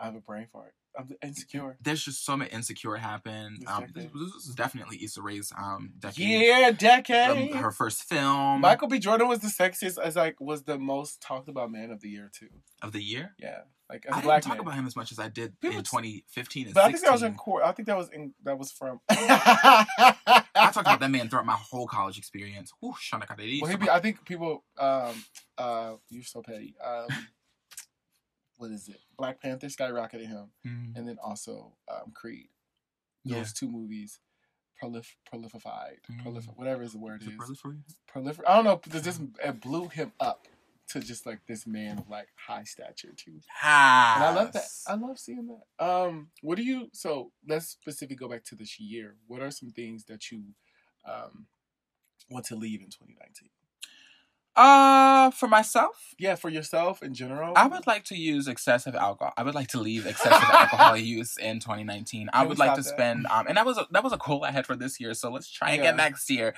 I 0.00 0.06
have 0.06 0.14
a 0.14 0.20
brain 0.20 0.46
fart. 0.50 0.74
I'm 0.98 1.10
insecure. 1.22 1.76
There's 1.80 2.04
just 2.04 2.24
so 2.24 2.36
much 2.36 2.52
insecure 2.52 2.96
happened. 2.96 3.58
This 3.60 3.70
Um, 3.70 3.86
this, 3.94 4.04
this 4.04 4.46
is 4.46 4.54
definitely 4.54 5.02
Issa 5.02 5.22
Rae's 5.22 5.52
um 5.56 5.92
decade. 5.98 6.42
Yeah, 6.42 6.70
decade. 6.70 7.52
Um, 7.52 7.58
her 7.58 7.70
first 7.70 8.04
film 8.04 8.60
Michael 8.60 8.88
B. 8.88 8.98
Jordan 8.98 9.28
was 9.28 9.40
the 9.40 9.48
sexiest, 9.48 9.98
as 9.98 10.16
like 10.16 10.40
was 10.40 10.64
the 10.64 10.78
most 10.78 11.20
talked 11.20 11.48
about 11.48 11.70
man 11.70 11.90
of 11.90 12.00
the 12.00 12.08
year 12.08 12.30
too. 12.32 12.48
of 12.82 12.92
the 12.92 13.02
year. 13.02 13.34
Yeah, 13.38 13.60
like 13.90 14.06
as 14.06 14.14
I 14.14 14.20
didn't 14.20 14.42
talk 14.42 14.52
man. 14.52 14.60
about 14.60 14.74
him 14.74 14.86
as 14.86 14.96
much 14.96 15.12
as 15.12 15.18
I 15.18 15.28
did 15.28 15.60
People 15.60 15.78
in 15.78 15.84
2015 15.84 16.66
and 16.66 16.74
but 16.74 16.84
I 16.84 16.90
think 16.90 17.04
that 17.04 17.12
was 17.12 17.22
in 17.22 17.34
court. 17.34 17.64
I 17.64 17.72
think 17.72 17.86
that 17.88 17.96
was 17.96 18.08
in 18.10 18.32
that 18.44 18.58
was 18.58 18.72
from. 18.72 19.00
I 19.10 20.36
talked 20.54 20.76
about 20.78 21.00
that 21.00 21.10
man 21.10 21.28
throughout 21.28 21.46
my 21.46 21.58
whole 21.58 21.86
college 21.86 22.18
experience. 22.18 22.72
Shana 22.82 23.26
Well, 23.60 23.70
he 23.70 23.76
be, 23.76 23.90
I 23.90 24.00
think 24.00 24.24
people. 24.24 24.64
Um, 24.78 25.24
uh, 25.58 25.94
you're 26.08 26.24
so 26.24 26.42
petty. 26.42 26.74
Um, 26.84 27.08
what 28.56 28.70
is 28.70 28.88
it? 28.88 29.00
Black 29.16 29.40
Panther 29.40 29.66
skyrocketed 29.68 30.26
him, 30.28 30.50
Mhm. 30.66 30.96
and 30.96 31.08
then 31.08 31.18
also 31.22 31.76
um, 31.88 32.12
Creed. 32.12 32.48
Yeah. 33.24 33.36
Those 33.38 33.52
two 33.52 33.68
movies, 33.70 34.20
prolif- 34.82 35.16
prolified, 35.24 36.00
prolif- 36.22 36.46
Mm. 36.48 36.56
whatever 36.56 36.82
is 36.82 36.92
the 36.92 36.98
word 36.98 37.22
Is 37.22 37.28
is. 37.28 37.34
Prolifer- 38.12 38.42
I 38.46 38.56
don't 38.56 38.64
know. 38.64 38.80
It 38.84 39.02
just 39.02 39.20
it 39.42 39.60
blew 39.60 39.88
him 39.88 40.12
up 40.20 40.46
to 40.88 41.00
just 41.00 41.24
like 41.24 41.40
this 41.46 41.66
man 41.66 41.98
of 41.98 42.08
like 42.10 42.28
high 42.36 42.64
stature 42.64 43.12
too. 43.16 43.40
Ah, 43.62 44.16
And 44.16 44.24
I 44.24 44.34
love 44.34 44.52
that. 44.52 44.66
I 44.86 44.94
love 44.94 45.18
seeing 45.18 45.46
that. 45.46 45.84
Um, 45.84 46.30
what 46.42 46.56
do 46.56 46.62
you? 46.62 46.90
So 46.92 47.32
let's 47.46 47.66
specifically 47.68 48.16
go 48.16 48.28
back 48.28 48.44
to 48.44 48.54
this 48.54 48.78
year. 48.78 49.16
What 49.26 49.40
are 49.40 49.50
some 49.50 49.70
things 49.70 50.04
that 50.04 50.30
you 50.30 50.54
um 51.06 51.46
want 52.30 52.44
to 52.46 52.56
leave 52.56 52.80
in 52.82 52.90
2019? 52.90 53.48
Uh, 54.56 55.30
for 55.32 55.48
myself, 55.48 56.14
Yeah, 56.18 56.36
for 56.36 56.48
yourself 56.48 57.02
in 57.02 57.12
general. 57.12 57.54
I 57.56 57.66
would 57.66 57.86
like 57.88 58.04
to 58.04 58.14
use 58.16 58.46
excessive 58.46 58.94
alcohol. 58.94 59.32
I 59.36 59.42
would 59.42 59.54
like 59.54 59.68
to 59.68 59.80
leave 59.80 60.06
excessive 60.06 60.48
alcohol 60.48 60.96
use 60.96 61.36
in 61.36 61.58
2019. 61.58 62.28
I 62.32 62.38
Can 62.38 62.42
we 62.42 62.48
would 62.50 62.58
like 62.58 62.74
to 62.76 62.82
that? 62.82 62.88
spend 62.88 63.26
um 63.26 63.46
and 63.48 63.56
that 63.56 63.66
was 63.66 63.78
a, 63.78 63.86
that 63.90 64.04
was 64.04 64.12
a 64.12 64.16
goal 64.16 64.44
I 64.44 64.52
had 64.52 64.64
for 64.66 64.76
this 64.76 65.00
year. 65.00 65.12
So 65.14 65.30
let's 65.32 65.50
try 65.50 65.72
again 65.72 65.96
Yeah. 65.96 66.04
next 66.04 66.30
year. 66.30 66.54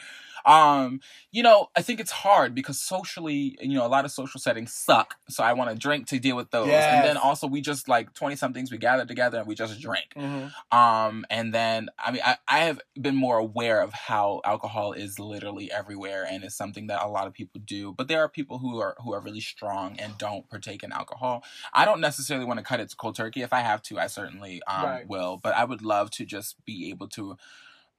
Um, 0.47 1.01
you 1.33 1.43
know, 1.43 1.69
I 1.77 1.83
think 1.83 1.99
it's 2.01 2.13
hard 2.13 2.55
because 2.55 2.81
socially, 2.81 3.59
you 3.61 3.75
know, 3.75 3.85
a 3.85 3.89
lot 3.89 4.05
of 4.05 4.13
social 4.13 4.39
settings 4.41 4.73
suck. 4.73 5.17
So 5.29 5.43
I 5.43 5.53
want 5.55 5.71
to 5.71 5.77
drink 5.77 6.07
to 6.09 6.19
deal 6.19 6.37
with 6.37 6.51
those. 6.53 6.69
And 6.69 7.05
then 7.05 7.17
also 7.17 7.47
we 7.47 7.61
just 7.61 7.89
like 7.89 8.15
20 8.15 8.37
somethings 8.37 8.71
we 8.71 8.79
gather 8.79 9.05
together 9.05 9.39
and 9.39 9.47
we 9.47 9.55
just 9.57 9.81
drink. 9.81 10.07
Mm-hmm. 10.17 10.77
Um, 10.79 11.25
and 11.31 11.53
then 11.53 11.89
I 11.99 12.13
mean, 12.13 12.23
I, 12.25 12.37
I 12.47 12.59
have 12.61 12.81
been 13.01 13.17
more 13.17 13.39
aware 13.39 13.81
of 13.83 13.93
how 13.93 14.41
alcohol 14.45 14.93
is 14.93 15.19
literally 15.19 15.71
everywhere 15.73 16.25
and 16.29 16.45
is 16.45 16.55
something 16.55 16.87
that 16.87 17.03
a 17.03 17.09
lot 17.09 17.27
of 17.27 17.33
people 17.33 17.61
do. 17.65 17.93
But 17.93 18.09
there 18.09 18.21
are 18.21 18.29
people 18.29 18.59
who 18.59 18.79
are 18.81 18.97
who 19.03 19.13
are 19.13 19.21
really 19.21 19.41
strong 19.41 19.97
and 19.99 20.17
don't 20.17 20.49
partake 20.49 20.83
in 20.83 20.93
alcohol. 20.93 21.43
I 21.75 21.85
don't 21.85 22.01
necessarily 22.01 22.47
want 22.47 22.59
to 22.59 22.65
cut 22.65 22.81
it 22.81 22.89
to 22.91 22.97
cold 22.97 23.17
turkey. 23.17 23.43
If 23.43 23.53
I 23.53 23.61
have 23.61 23.83
to, 23.83 23.99
I 23.99 24.07
certainly 24.07 24.63
um, 24.69 24.85
Right. 24.85 25.09
will. 25.09 25.37
But 25.43 25.57
I 25.57 25.65
would 25.65 25.83
love 25.83 26.11
to 26.13 26.25
just 26.25 26.65
be 26.65 26.89
able 26.91 27.09
to 27.09 27.37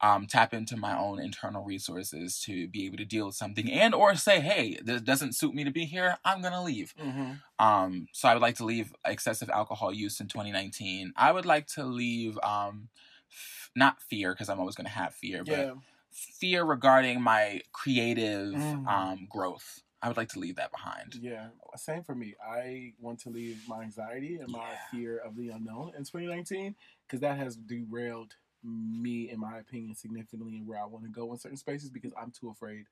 um, 0.01 0.27
tap 0.27 0.53
into 0.53 0.77
my 0.77 0.97
own 0.97 1.19
internal 1.19 1.63
resources 1.63 2.39
to 2.41 2.67
be 2.67 2.85
able 2.85 2.97
to 2.97 3.05
deal 3.05 3.25
with 3.25 3.35
something 3.35 3.71
and 3.71 3.95
or 3.95 4.15
say, 4.15 4.39
hey, 4.39 4.77
this 4.83 5.01
doesn't 5.01 5.33
suit 5.33 5.55
me 5.55 5.63
to 5.63 5.71
be 5.71 5.85
here. 5.85 6.17
I'm 6.23 6.41
gonna 6.41 6.63
leave. 6.63 6.93
Mhm. 6.99 7.41
Um, 7.59 8.07
so 8.11 8.29
I 8.29 8.33
would 8.33 8.41
like 8.43 8.55
to 8.57 8.65
leave 8.65 8.93
excessive 9.05 9.49
alcohol 9.49 9.91
use 9.93 10.19
in 10.19 10.27
2019. 10.27 11.13
I 11.15 11.31
would 11.31 11.45
like 11.45 11.65
to 11.69 11.83
leave 11.83 12.37
um, 12.43 12.89
f- 13.31 13.71
not 13.75 14.01
fear 14.01 14.33
because 14.33 14.49
I'm 14.49 14.59
always 14.59 14.75
going 14.75 14.85
to 14.85 14.91
have 14.91 15.13
fear, 15.15 15.43
but 15.43 15.57
Yeah. 15.57 15.73
fear 16.11 16.63
regarding 16.63 17.21
my 17.21 17.61
creative 17.73 18.53
Mm. 18.53 18.87
um, 18.87 19.27
growth. 19.29 19.81
I 20.01 20.07
would 20.09 20.17
like 20.17 20.29
to 20.29 20.39
leave 20.39 20.57
that 20.57 20.71
behind. 20.71 21.15
Yeah. 21.15 21.49
Same 21.75 22.03
for 22.03 22.13
me. 22.13 22.35
I 22.47 22.93
want 22.99 23.19
to 23.21 23.29
leave 23.29 23.67
my 23.67 23.81
anxiety 23.81 24.35
and 24.37 24.49
my 24.51 24.69
Yeah. 24.69 24.77
fear 24.91 25.17
of 25.17 25.35
the 25.35 25.49
unknown 25.49 25.93
in 25.97 26.03
2019 26.03 26.75
because 27.07 27.19
that 27.21 27.37
has 27.37 27.55
derailed 27.55 28.35
me, 28.64 29.30
in 29.30 29.39
my 29.39 29.60
opinion, 29.60 29.95
significantly 29.95 30.58
in 30.58 30.66
where 30.66 30.80
I 30.80 30.86
want 30.86 31.05
to 31.05 31.12
go 31.12 31.32
in 31.32 31.38
certain 31.38 31.58
spaces 31.58 31.89
because 31.89 32.12
I'm 32.20 32.32
too 32.32 32.49
afraid 32.49 32.86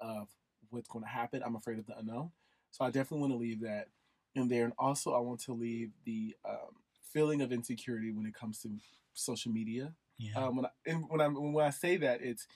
of 0.00 0.28
what's 0.70 0.88
going 0.88 1.04
to 1.04 1.10
happen. 1.10 1.42
I'm 1.44 1.56
afraid 1.56 1.78
of 1.78 1.86
the 1.86 1.96
unknown. 1.98 2.30
So 2.70 2.84
I 2.84 2.88
definitely 2.88 3.20
want 3.20 3.32
to 3.32 3.38
leave 3.38 3.60
that 3.60 3.88
in 4.34 4.48
there. 4.48 4.64
And 4.64 4.72
also, 4.78 5.12
I 5.12 5.18
want 5.18 5.40
to 5.40 5.52
leave 5.52 5.90
the 6.04 6.34
um, 6.48 6.76
feeling 7.12 7.42
of 7.42 7.52
insecurity 7.52 8.10
when 8.10 8.26
it 8.26 8.34
comes 8.34 8.58
to 8.60 8.70
social 9.12 9.52
media. 9.52 9.92
Yeah. 10.18 10.46
Um, 10.46 10.56
when 10.56 10.66
I, 10.66 10.70
and 10.86 11.04
when 11.08 11.20
I 11.20 11.28
when 11.28 11.64
I 11.64 11.70
say 11.70 11.96
that, 11.98 12.22
it's 12.22 12.46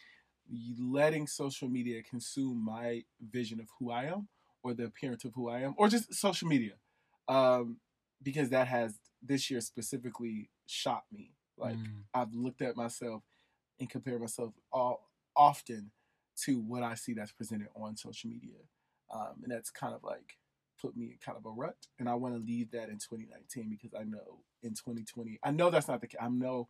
letting 0.80 1.26
social 1.26 1.68
media 1.68 2.02
consume 2.02 2.64
my 2.64 3.02
vision 3.20 3.60
of 3.60 3.66
who 3.78 3.90
I 3.90 4.04
am 4.04 4.28
or 4.62 4.74
the 4.74 4.84
appearance 4.84 5.24
of 5.24 5.32
who 5.34 5.48
I 5.48 5.60
am, 5.60 5.74
or 5.76 5.88
just 5.88 6.12
social 6.12 6.48
media, 6.48 6.72
um, 7.28 7.76
because 8.22 8.50
that 8.50 8.66
has 8.66 8.94
this 9.22 9.50
year 9.50 9.60
specifically 9.60 10.50
shot 10.66 11.04
me. 11.12 11.35
Like 11.58 11.76
Mm. 11.76 12.04
I've 12.14 12.34
looked 12.34 12.62
at 12.62 12.76
myself 12.76 13.22
and 13.80 13.88
compared 13.88 14.20
myself 14.20 14.52
all 14.72 15.10
often 15.36 15.90
to 16.44 16.60
what 16.60 16.82
I 16.82 16.94
see 16.94 17.14
that's 17.14 17.32
presented 17.32 17.68
on 17.74 17.96
social 17.96 18.30
media, 18.30 18.58
um, 19.12 19.42
and 19.42 19.52
that's 19.52 19.70
kind 19.70 19.94
of 19.94 20.04
like 20.04 20.36
put 20.80 20.96
me 20.96 21.06
in 21.06 21.18
kind 21.24 21.38
of 21.38 21.46
a 21.46 21.50
rut. 21.50 21.76
And 21.98 22.08
I 22.08 22.14
want 22.14 22.34
to 22.34 22.40
leave 22.40 22.70
that 22.72 22.88
in 22.90 22.98
2019 22.98 23.70
because 23.70 23.94
I 23.98 24.04
know 24.04 24.42
in 24.62 24.70
2020, 24.70 25.38
I 25.42 25.50
know 25.50 25.70
that's 25.70 25.88
not 25.88 26.00
the 26.00 26.06
case. 26.06 26.20
I 26.20 26.28
know 26.28 26.68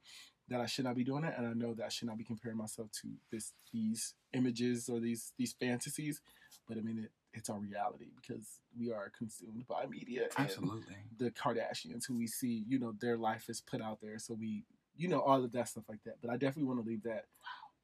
that 0.48 0.60
I 0.60 0.66
should 0.66 0.84
not 0.84 0.94
be 0.94 1.02
doing 1.02 1.24
it, 1.24 1.34
and 1.36 1.46
I 1.46 1.52
know 1.52 1.74
that 1.74 1.86
I 1.86 1.88
should 1.88 2.06
not 2.06 2.18
be 2.18 2.24
comparing 2.24 2.56
myself 2.56 2.90
to 3.02 3.08
this 3.32 3.52
these 3.72 4.14
images 4.32 4.88
or 4.88 5.00
these 5.00 5.32
these 5.36 5.54
fantasies. 5.58 6.20
But 6.68 6.78
I 6.78 6.80
mean, 6.80 6.98
it, 6.98 7.10
it's 7.36 7.50
our 7.50 7.58
reality 7.58 8.06
because 8.20 8.60
we 8.78 8.90
are 8.90 9.12
consumed 9.16 9.66
by 9.68 9.86
media. 9.86 10.28
Absolutely. 10.36 10.96
the 11.18 11.30
Kardashians 11.30 12.06
who 12.06 12.16
we 12.16 12.26
see, 12.26 12.64
you 12.66 12.78
know, 12.78 12.94
their 13.00 13.16
life 13.16 13.48
is 13.48 13.60
put 13.60 13.82
out 13.82 13.98
there. 14.00 14.18
So 14.18 14.34
we, 14.34 14.64
you 14.96 15.08
know, 15.08 15.20
all 15.20 15.42
of 15.44 15.52
that 15.52 15.68
stuff 15.68 15.84
like 15.88 16.02
that. 16.04 16.16
But 16.22 16.30
I 16.30 16.34
definitely 16.34 16.64
want 16.64 16.82
to 16.82 16.88
leave 16.88 17.02
that 17.04 17.24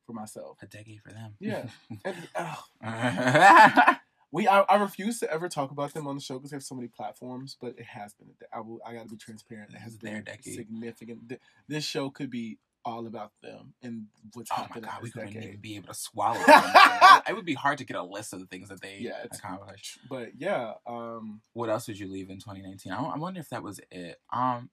for 0.06 0.12
myself. 0.12 0.58
A 0.62 0.66
decade 0.66 1.00
for 1.02 1.12
them. 1.12 1.34
Yeah. 1.40 1.66
And, 2.04 2.16
oh, 2.36 2.64
we, 4.32 4.48
I, 4.48 4.60
I 4.60 4.76
refuse 4.76 5.20
to 5.20 5.30
ever 5.30 5.48
talk 5.48 5.70
about 5.70 5.92
them 5.94 6.06
on 6.06 6.14
the 6.16 6.20
show 6.22 6.34
because 6.38 6.50
they 6.50 6.56
have 6.56 6.62
so 6.62 6.74
many 6.74 6.88
platforms. 6.88 7.56
But 7.60 7.74
it 7.78 7.84
has 7.84 8.14
been. 8.14 8.28
I 8.52 8.60
will. 8.60 8.80
I 8.86 8.94
got 8.94 9.04
to 9.04 9.08
be 9.10 9.16
transparent. 9.16 9.72
It 9.74 9.78
has 9.78 9.96
been 9.96 10.24
decade. 10.24 10.54
significant. 10.54 11.28
Th- 11.28 11.40
This 11.68 11.84
show 11.84 12.10
could 12.10 12.30
be 12.30 12.58
all 12.84 13.06
about 13.06 13.30
them 13.44 13.74
and 13.84 14.06
what's 14.34 14.50
Oh 14.50 14.54
my 14.56 14.62
happening 14.62 14.82
god, 14.82 14.96
in 14.98 15.02
we 15.04 15.10
couldn't 15.12 15.36
even 15.44 15.60
be 15.60 15.76
able 15.76 15.86
to 15.86 15.94
swallow 15.94 16.40
it. 16.40 17.22
it 17.28 17.36
would 17.36 17.44
be 17.44 17.54
hard 17.54 17.78
to 17.78 17.84
get 17.84 17.94
a 17.96 18.02
list 18.02 18.32
of 18.32 18.40
the 18.40 18.46
things 18.46 18.70
that 18.70 18.80
they 18.80 18.96
Yeah, 18.98 19.20
it's- 19.22 19.38
accomplished. 19.38 19.98
But 20.10 20.30
yeah, 20.36 20.72
um, 20.84 21.42
What 21.52 21.68
else 21.70 21.86
would 21.86 21.96
you 21.96 22.10
leave 22.10 22.28
in 22.28 22.38
2019? 22.40 22.90
I, 22.92 22.96
I 23.00 23.16
wonder 23.18 23.38
if 23.38 23.50
that 23.50 23.62
was 23.62 23.78
it. 23.92 24.18
Um, 24.32 24.68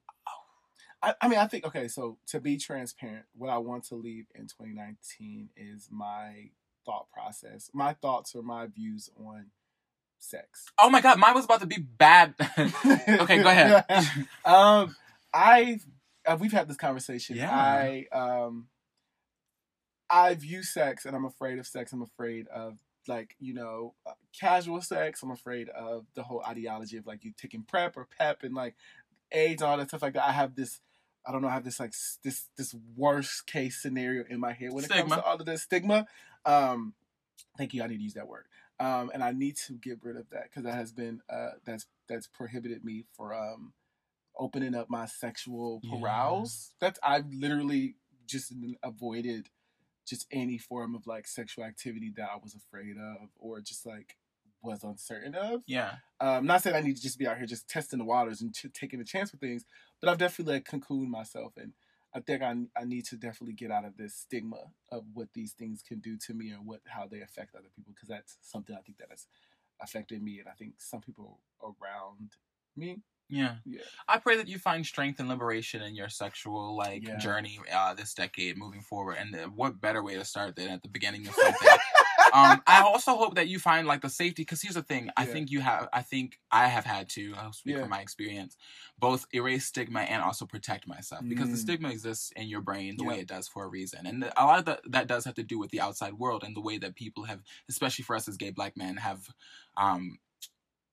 I, 1.01 1.13
I 1.21 1.27
mean, 1.27 1.39
I 1.39 1.47
think 1.47 1.65
okay. 1.65 1.87
So 1.87 2.17
to 2.27 2.39
be 2.39 2.57
transparent, 2.57 3.25
what 3.35 3.49
I 3.49 3.57
want 3.57 3.85
to 3.85 3.95
leave 3.95 4.25
in 4.35 4.43
2019 4.43 5.49
is 5.55 5.87
my 5.91 6.49
thought 6.85 7.07
process, 7.11 7.69
my 7.73 7.93
thoughts 7.93 8.35
or 8.35 8.43
my 8.43 8.67
views 8.67 9.09
on 9.17 9.47
sex. 10.19 10.65
oh 10.79 10.89
my 10.89 11.01
god, 11.01 11.17
mine 11.17 11.33
was 11.33 11.45
about 11.45 11.61
to 11.61 11.67
be 11.67 11.79
bad. 11.79 12.33
okay, 12.59 13.41
go 13.41 13.49
ahead. 13.49 13.85
um, 14.45 14.95
I've 15.33 15.85
uh, 16.25 16.37
we've 16.39 16.51
had 16.51 16.67
this 16.67 16.77
conversation. 16.77 17.37
Yeah. 17.37 17.51
I 17.51 18.05
um, 18.11 18.67
I 20.09 20.33
view 20.35 20.63
sex, 20.63 21.05
and 21.05 21.15
I'm 21.15 21.25
afraid 21.25 21.59
of 21.59 21.67
sex. 21.67 21.93
I'm 21.93 22.01
afraid 22.01 22.47
of 22.47 22.77
like 23.07 23.35
you 23.39 23.53
know 23.53 23.93
uh, 24.05 24.13
casual 24.37 24.81
sex. 24.81 25.23
I'm 25.23 25.31
afraid 25.31 25.69
of 25.69 26.05
the 26.15 26.23
whole 26.23 26.43
ideology 26.45 26.97
of 26.97 27.07
like 27.07 27.23
you 27.23 27.33
taking 27.37 27.63
PrEP 27.63 27.97
or 27.97 28.07
PEP 28.17 28.43
and 28.43 28.55
like 28.55 28.75
AIDS, 29.31 29.61
all 29.61 29.77
that 29.77 29.89
stuff 29.89 30.01
like 30.01 30.13
that. 30.13 30.27
I 30.27 30.31
have 30.31 30.55
this. 30.55 30.81
I 31.29 31.31
don't 31.31 31.43
know. 31.43 31.47
I 31.47 31.53
have 31.53 31.63
this 31.63 31.79
like 31.79 31.93
this 32.23 32.47
this 32.57 32.75
worst 32.97 33.45
case 33.45 33.79
scenario 33.79 34.23
in 34.27 34.39
my 34.39 34.51
head 34.51 34.73
when 34.73 34.83
it 34.83 34.89
comes 34.89 35.11
to 35.11 35.23
all 35.23 35.35
of 35.35 35.45
this 35.45 35.61
stigma. 35.61 36.07
Um, 36.43 36.95
thank 37.55 37.75
you. 37.75 37.83
I 37.83 37.87
need 37.87 37.97
to 37.97 38.03
use 38.03 38.15
that 38.15 38.27
word. 38.27 38.45
Um, 38.79 39.11
and 39.13 39.23
I 39.23 39.31
need 39.31 39.55
to 39.67 39.73
get 39.73 39.99
rid 40.01 40.17
of 40.17 40.27
that 40.31 40.45
because 40.45 40.63
that 40.63 40.73
has 40.73 40.91
been 40.91 41.21
uh, 41.29 41.51
that's 41.65 41.85
that's 42.07 42.25
prohibited 42.25 42.83
me 42.83 43.03
for 43.15 43.35
um, 43.35 43.73
opening 44.39 44.73
up 44.73 44.89
my 44.89 45.05
sexual 45.05 45.81
Yeah. 46.79 46.87
That's 46.87 46.99
I've 47.03 47.31
literally 47.31 47.95
just 48.25 48.51
avoided 48.81 49.49
just 50.07 50.25
any 50.31 50.57
form 50.57 50.95
of 50.95 51.05
like 51.05 51.27
sexual 51.27 51.63
activity 51.63 52.11
that 52.17 52.27
I 52.33 52.37
was 52.41 52.55
afraid 52.55 52.95
of 52.97 53.29
or 53.37 53.61
just 53.61 53.85
like 53.85 54.17
was 54.61 54.83
uncertain 54.83 55.35
of. 55.35 55.61
yeah. 55.67 55.95
Um, 56.19 56.45
not 56.45 56.61
saying 56.61 56.75
I 56.75 56.81
need 56.81 56.97
to 56.97 57.01
just 57.01 57.17
be 57.17 57.27
out 57.27 57.37
here 57.37 57.45
just 57.45 57.69
testing 57.69 57.99
the 57.99 58.05
waters 58.05 58.41
and 58.41 58.53
t- 58.53 58.67
taking 58.69 58.99
a 58.99 59.05
chance 59.05 59.31
with 59.31 59.39
things, 59.41 59.63
but 60.01 60.09
I've 60.09 60.17
definitely 60.17 60.55
like 60.55 60.65
cocooned 60.65 61.07
myself, 61.07 61.53
and 61.57 61.71
I 62.13 62.19
think 62.19 62.41
I 62.41 62.53
I 62.79 62.83
need 62.85 63.05
to 63.05 63.15
definitely 63.15 63.53
get 63.53 63.71
out 63.71 63.85
of 63.85 63.95
this 63.97 64.15
stigma 64.15 64.57
of 64.91 65.03
what 65.13 65.29
these 65.33 65.53
things 65.53 65.81
can 65.81 65.99
do 65.99 66.17
to 66.25 66.33
me 66.33 66.49
and 66.49 66.65
what 66.65 66.81
how 66.87 67.07
they 67.07 67.21
affect 67.21 67.55
other 67.55 67.69
people 67.75 67.93
because 67.93 68.09
that's 68.09 68.37
something 68.41 68.75
I 68.75 68.81
think 68.81 68.97
that 68.97 69.09
has 69.11 69.27
affected 69.81 70.21
me, 70.21 70.39
and 70.39 70.49
I 70.49 70.51
think 70.53 70.73
some 70.79 70.99
people 71.01 71.39
around 71.63 72.31
me. 72.75 72.99
Yeah. 73.31 73.57
Yeah, 73.63 73.81
I 74.07 74.17
pray 74.17 74.37
that 74.37 74.47
you 74.47 74.57
find 74.57 74.83
strength 74.83 75.19
and 75.19 75.29
liberation 75.29 75.83
in 75.83 75.95
your 75.95 76.09
sexual 76.09 76.75
like 76.75 77.07
Yeah. 77.07 77.17
journey 77.17 77.59
uh, 77.71 77.93
this 77.93 78.15
decade 78.15 78.57
moving 78.57 78.81
forward. 78.81 79.17
And 79.19 79.35
uh, 79.35 79.45
what 79.55 79.79
better 79.79 80.01
way 80.03 80.15
to 80.15 80.25
start 80.25 80.55
than 80.55 80.69
at 80.69 80.81
the 80.81 80.89
beginning 80.89 81.27
of 81.27 81.35
something? 81.35 81.69
um, 82.33 82.61
I 82.67 82.81
also 82.81 83.15
hope 83.15 83.35
that 83.35 83.47
you 83.47 83.59
find 83.59 83.87
like 83.87 84.01
the 84.01 84.09
safety 84.09 84.41
because 84.43 84.61
here's 84.61 84.75
the 84.75 84.83
thing. 84.83 85.09
I 85.17 85.25
Yeah. 85.25 85.33
think 85.33 85.51
you 85.51 85.61
have. 85.61 85.87
I 85.93 86.01
think 86.01 86.39
I 86.51 86.67
have 86.67 86.85
had 86.85 87.09
to. 87.09 87.33
I'll 87.37 87.53
speak 87.53 87.75
Yeah. 87.75 87.81
from 87.81 87.89
my 87.89 88.01
experience. 88.01 88.57
Both 88.97 89.25
erase 89.33 89.65
stigma 89.65 90.01
and 90.01 90.21
also 90.21 90.45
protect 90.45 90.87
myself 90.87 91.23
because 91.27 91.49
the 91.49 91.57
Mm. 91.57 91.61
stigma 91.61 91.89
exists 91.89 92.31
in 92.35 92.47
your 92.47 92.61
brain 92.61 92.97
the 92.97 93.03
Yeah. 93.03 93.09
way 93.09 93.19
it 93.19 93.27
does 93.27 93.47
for 93.47 93.63
a 93.63 93.67
reason, 93.67 94.05
and 94.05 94.23
a 94.35 94.45
lot 94.45 94.59
of 94.59 94.65
the, 94.65 94.79
that 94.89 95.07
does 95.07 95.25
have 95.25 95.35
to 95.35 95.43
do 95.43 95.57
with 95.59 95.71
the 95.71 95.81
outside 95.81 96.13
world 96.13 96.43
and 96.43 96.55
the 96.55 96.61
way 96.61 96.77
that 96.77 96.95
people 96.95 97.23
have, 97.25 97.41
especially 97.69 98.03
for 98.03 98.15
us 98.15 98.27
as 98.27 98.37
gay 98.37 98.51
black 98.51 98.75
men, 98.77 98.97
have. 98.97 99.29
Um, 99.77 100.19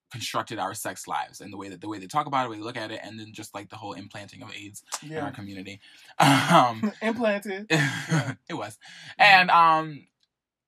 constructed 0.09 0.57
our 0.57 0.73
sex 0.73 1.05
lives 1.05 1.41
and 1.41 1.51
the 1.51 1.57
way 1.57 1.67
that 1.67 1.81
the 1.81 1.87
way 1.89 1.99
they 1.99 2.07
talk 2.07 2.27
about 2.27 2.43
it, 2.43 2.43
the 2.45 2.51
way 2.51 2.57
they 2.59 2.63
look 2.63 2.77
at 2.77 2.91
it, 2.91 3.01
and 3.03 3.19
then 3.19 3.33
just 3.33 3.53
like 3.53 3.69
the 3.69 3.75
whole 3.75 3.91
implanting 3.91 4.41
of 4.41 4.49
AIDS 4.55 4.81
in 5.03 5.17
our 5.17 5.31
community. 5.31 5.81
Um, 6.19 6.93
implanted. 7.01 7.67
it 7.69 8.53
was. 8.53 8.77
And 9.19 9.51
um 9.51 10.07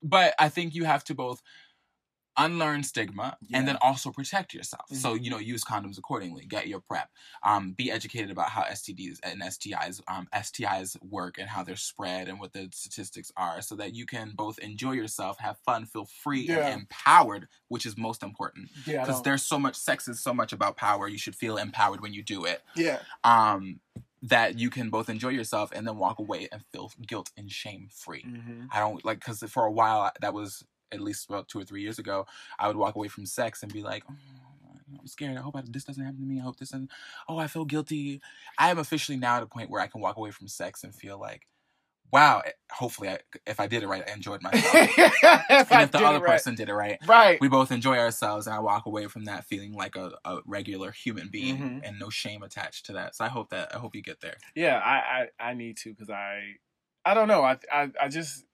but 0.02 0.34
I 0.40 0.50
think 0.50 0.76
you 0.76 0.86
have 0.86 1.04
to 1.06 1.16
both 1.16 1.42
unlearn 2.38 2.84
stigma 2.84 3.38
and 3.52 3.68
then 3.68 3.76
also 3.82 4.12
protect 4.12 4.54
yourself. 4.54 4.92
So, 4.94 5.14
Mhm. 5.14 5.16
you 5.16 5.30
know, 5.30 5.40
use 5.40 5.64
condoms 5.66 5.98
accordingly, 5.98 6.46
get 6.46 6.68
your 6.70 6.80
PrEP. 6.80 7.10
Um 7.44 7.74
be 7.74 7.92
educated 7.92 8.32
about 8.32 8.50
how 8.52 8.62
STDs 8.64 9.20
and 9.24 9.42
STIs 9.42 10.02
um 10.08 10.30
STIs 10.32 10.96
work 11.02 11.38
and 11.38 11.50
how 11.50 11.64
they're 11.64 11.76
spread 11.76 12.30
and 12.30 12.40
what 12.40 12.54
the 12.54 12.70
statistics 12.74 13.32
are 13.36 13.62
so 13.62 13.76
that 13.76 13.94
you 13.94 14.06
can 14.06 14.32
both 14.36 14.58
enjoy 14.60 14.94
yourself, 14.94 15.40
have 15.40 15.58
fun, 15.66 15.86
feel 15.86 16.06
free 16.06 16.48
Yeah. 16.48 16.60
and 16.70 16.82
empowered, 16.82 17.48
which 17.68 17.86
is 17.86 17.98
most 17.98 18.24
important. 18.24 18.70
Yeah, 18.86 19.06
Because 19.06 19.22
there's 19.24 19.44
so 19.46 19.60
much 19.60 19.76
sex 19.76 20.08
is 20.08 20.22
so 20.24 20.34
much 20.34 20.54
about 20.54 20.78
power. 20.78 21.08
You 21.10 21.18
should 21.18 21.36
feel 21.36 21.58
empowered 21.58 22.00
when 22.02 22.14
you 22.14 22.24
do 22.24 22.46
it 22.46 22.62
yeah, 22.76 23.04
um 23.24 23.82
that 24.22 24.60
you 24.60 24.70
can 24.70 24.90
both 24.90 25.10
enjoy 25.10 25.30
yourself 25.30 25.72
and 25.74 25.88
then 25.88 25.98
walk 25.98 26.20
away 26.20 26.48
and 26.52 26.64
feel 26.72 26.92
guilt 27.08 27.32
and 27.38 27.52
shame 27.52 27.88
free. 27.92 28.22
Hmm 28.22 28.66
i 28.72 28.80
don't 28.80 29.04
like 29.06 29.20
because 29.20 29.40
for 29.50 29.66
a 29.66 29.72
while 29.72 30.12
that 30.22 30.34
was 30.34 30.64
at 30.92 31.00
least 31.00 31.30
about 31.30 31.48
two 31.48 31.60
or 31.60 31.64
three 31.64 31.82
years 31.82 31.98
ago 32.00 32.26
i 32.60 32.68
would 32.68 32.76
walk 32.76 32.96
away 32.96 33.08
from 33.08 33.26
sex 33.26 33.64
and 33.64 33.72
be 33.74 33.82
like 33.82 34.04
oh, 34.10 34.16
i'm 35.00 35.08
scared. 35.08 35.38
I 35.38 35.42
hope 35.42 35.56
I, 35.56 35.64
this 35.66 35.84
doesn't 35.84 36.04
happen 36.04 36.20
to 36.20 36.26
me. 36.26 36.40
I 36.40 36.44
hope 36.44 36.58
this 36.58 36.70
doesn't 36.70 36.92
oh 37.28 37.38
i 37.38 37.48
feel 37.48 37.66
guilty. 37.66 38.22
I 38.58 38.70
am 38.72 38.80
officially 38.80 39.18
now 39.18 39.38
at 39.38 39.44
a 39.44 39.48
point 39.48 39.70
where 39.70 39.82
i 39.82 39.88
can 39.88 40.02
walk 40.02 40.18
away 40.18 40.32
from 40.32 40.48
sex 40.48 40.84
and 40.84 40.94
feel 40.94 41.20
like 41.20 41.48
wow 42.12 42.42
eh, 42.46 42.52
hopefully 42.72 43.10
I, 43.10 43.20
if 43.46 43.60
i 43.60 43.68
did 43.68 43.84
it 43.84 43.88
right 43.88 44.04
i 44.08 44.14
enjoyed 44.14 44.42
myself 44.44 44.76
if 45.50 45.72
and 45.72 45.80
I 45.80 45.84
if 45.84 45.92
the 45.92 46.00
other 46.00 46.20
right. 46.20 46.42
person 46.42 46.56
did 46.56 46.70
it 46.70 46.74
right 46.74 47.00
right? 47.08 47.40
we 47.42 47.48
both 47.48 47.72
enjoy 47.72 47.98
ourselves 47.98 48.48
and 48.48 48.56
i 48.56 48.60
walk 48.60 48.86
away 48.86 49.08
from 49.08 49.26
that 49.26 49.46
feeling 49.46 49.74
like 49.74 49.96
a, 49.96 50.12
a 50.26 50.40
regular 50.46 50.92
human 50.92 51.30
being 51.30 51.60
Mhm. 51.60 51.82
and 51.84 52.00
no 52.00 52.10
shame 52.10 52.44
attached 52.44 52.86
to 52.88 52.94
that 52.94 53.16
so 53.16 53.26
i 53.26 53.28
hope 53.28 53.50
that 53.50 53.74
i 53.76 53.80
hope 53.80 53.96
you 53.96 54.02
get 54.02 54.22
there 54.22 54.38
Yeah, 54.56 54.78
I 54.78 55.28
I, 55.40 55.50
I 55.52 55.54
need 55.54 55.78
to 55.78 55.92
because 55.92 56.10
I 56.10 56.56
I 57.06 57.14
don't 57.14 57.28
know. 57.28 57.44
I 57.44 57.58
I, 57.72 57.92
I 58.02 58.08
just 58.10 58.46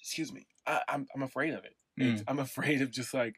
excuse 0.00 0.32
me. 0.32 0.46
I, 0.66 0.82
I'm 0.88 1.06
I'm 1.14 1.22
afraid 1.22 1.54
of 1.54 1.64
it. 1.64 1.74
It's, 1.98 2.22
I'm 2.28 2.38
afraid 2.38 2.82
of 2.82 2.90
just 2.90 3.14
like 3.14 3.36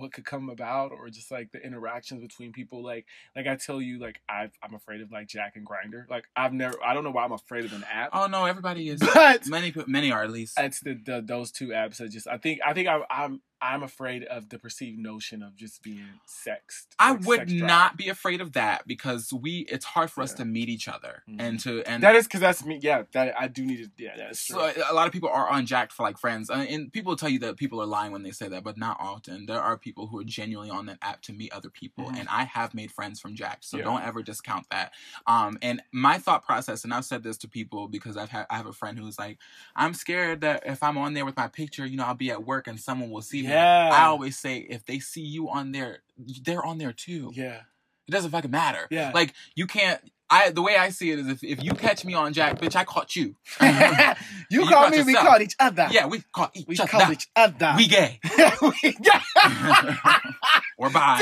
what 0.00 0.12
could 0.12 0.24
come 0.24 0.48
about 0.48 0.92
or 0.92 1.08
just 1.10 1.30
like 1.30 1.52
the 1.52 1.64
interactions 1.64 2.22
between 2.22 2.52
people. 2.52 2.82
Like 2.82 3.06
like 3.36 3.46
I 3.46 3.56
tell 3.56 3.80
you, 3.80 3.98
like 3.98 4.20
I 4.28 4.50
I'm 4.62 4.74
afraid 4.74 5.00
of 5.00 5.12
like 5.12 5.28
Jack 5.28 5.56
and 5.56 5.66
Grindr. 5.66 6.08
Like 6.08 6.24
I've 6.36 6.52
never 6.52 6.76
I 6.84 6.94
don't 6.94 7.04
know 7.04 7.10
why 7.10 7.24
I'm 7.24 7.32
afraid 7.32 7.64
of 7.64 7.72
an 7.72 7.84
app, 7.90 8.10
oh 8.12 8.26
no 8.26 8.44
everybody 8.44 8.88
is 8.88 9.00
but 9.14 9.46
many 9.46 9.72
many 9.86 10.12
are 10.12 10.22
at 10.22 10.30
least 10.30 10.58
it's 10.58 10.80
the, 10.80 10.94
the 10.94 11.22
those 11.24 11.50
two 11.50 11.68
apps 11.68 11.98
that 11.98 12.10
just 12.10 12.26
I 12.26 12.38
think 12.38 12.60
I 12.64 12.72
think 12.72 12.88
I, 12.88 13.00
I'm 13.10 13.40
I'm 13.62 13.82
afraid 13.82 14.24
of 14.24 14.48
the 14.48 14.58
perceived 14.58 14.98
notion 14.98 15.42
of 15.42 15.56
just 15.56 15.82
being 15.82 16.04
sexed. 16.26 16.94
I 16.98 17.12
like, 17.12 17.26
would 17.26 17.38
sex 17.40 17.52
not 17.52 17.96
be 17.96 18.08
afraid 18.08 18.40
of 18.40 18.52
that 18.52 18.86
because 18.86 19.32
we 19.32 19.60
it's 19.68 19.84
hard 19.84 20.10
for 20.10 20.22
us 20.22 20.32
Yeah. 20.32 20.36
to 20.38 20.44
meet 20.46 20.68
each 20.68 20.88
other 20.88 21.22
Mhm. 21.28 21.36
and 21.40 21.60
to 21.60 21.82
and 21.86 22.02
That 22.02 22.16
is 22.16 22.26
because 22.26 22.40
that's 22.40 22.64
me. 22.64 22.78
Yeah, 22.82 23.02
that 23.12 23.34
I 23.38 23.48
do 23.48 23.64
need 23.66 23.84
to. 23.84 23.90
Yeah, 24.02 24.16
that's 24.16 24.46
true. 24.46 24.56
so 24.72 24.82
a 24.90 24.94
lot 24.94 25.06
of 25.06 25.12
people 25.12 25.28
are 25.28 25.48
on 25.48 25.66
Jack'd 25.66 25.92
for 25.92 26.02
like 26.02 26.18
friends, 26.18 26.50
uh, 26.50 26.54
and 26.68 26.92
people 26.92 27.16
tell 27.16 27.28
you 27.28 27.38
that 27.40 27.56
people 27.56 27.80
are 27.82 27.86
lying 27.86 28.12
when 28.12 28.22
they 28.22 28.30
say 28.30 28.48
that, 28.48 28.64
but 28.64 28.76
not 28.78 28.96
often. 29.00 29.46
There 29.46 29.60
are 29.60 29.76
people 29.76 30.06
who 30.06 30.18
are 30.20 30.24
genuinely 30.24 30.70
on 30.70 30.86
that 30.86 30.98
app 31.02 31.22
to 31.22 31.32
meet 31.32 31.52
other 31.52 31.70
people, 31.70 32.06
Mhm. 32.10 32.20
and 32.20 32.28
I 32.28 32.44
have 32.44 32.74
made 32.74 32.90
friends 32.92 33.20
from 33.20 33.34
Jack'd, 33.34 33.64
so 33.64 33.76
Yeah. 33.78 33.84
don't 33.84 34.02
ever 34.02 34.22
discount 34.22 34.68
that. 34.70 34.92
Um, 35.26 35.58
and 35.62 35.82
my 35.92 36.18
thought 36.18 36.44
process, 36.44 36.84
and 36.84 36.94
I've 36.94 37.04
said 37.04 37.22
this 37.22 37.36
to 37.38 37.48
people 37.48 37.88
because 37.88 38.16
I've 38.16 38.30
had 38.30 38.46
I 38.50 38.56
have 38.56 38.66
a 38.66 38.72
friend 38.72 38.98
who's 38.98 39.18
like, 39.18 39.38
I'm 39.76 39.94
scared 39.94 40.40
that 40.40 40.62
if 40.66 40.82
I'm 40.82 40.96
on 40.98 41.14
there 41.14 41.24
with 41.24 41.36
my 41.36 41.48
picture, 41.48 41.84
you 41.86 41.96
know, 41.96 42.04
I'll 42.04 42.14
be 42.14 42.30
at 42.30 42.44
work 42.44 42.66
and 42.66 42.80
someone 42.80 43.10
will 43.10 43.22
see 43.22 43.42
me. 43.42 43.49
Yeah. 43.50 43.90
I 43.92 44.04
always 44.06 44.38
say 44.38 44.58
if 44.58 44.84
they 44.86 44.98
see 44.98 45.22
you 45.22 45.48
on 45.50 45.72
there, 45.72 46.02
they're 46.42 46.64
on 46.64 46.78
there 46.78 46.92
too. 46.92 47.32
yeah, 47.34 47.60
It 48.08 48.10
doesn't 48.10 48.30
fucking 48.30 48.50
matter. 48.50 48.86
Yeah. 48.90 49.10
Like 49.14 49.34
you 49.54 49.66
can't. 49.66 50.00
I 50.30 50.50
the 50.50 50.62
way 50.62 50.76
I 50.76 50.90
see 50.90 51.10
it 51.10 51.18
is 51.18 51.26
if, 51.28 51.42
if 51.42 51.62
you 51.62 51.72
catch 51.72 52.04
me 52.04 52.14
on 52.14 52.32
Jack, 52.32 52.60
bitch, 52.60 52.76
I 52.76 52.84
caught 52.84 53.16
you. 53.16 53.34
you 53.60 54.62
You 54.62 54.66
caught 54.68 54.90
me, 54.92 55.02
we 55.02 55.14
caught 55.14 55.42
each 55.42 55.56
other. 55.58 55.88
yeah, 55.90 56.06
we 56.06 56.22
caught 56.32 56.56
each 56.56 56.66
we 56.68 56.78
other. 56.78 56.88
called 56.88 57.10
each 57.12 57.28
other. 57.34 57.74
We 57.76 57.88
gay. 57.88 58.20
we 58.62 58.94
or 60.78 60.88
bi. 60.90 61.20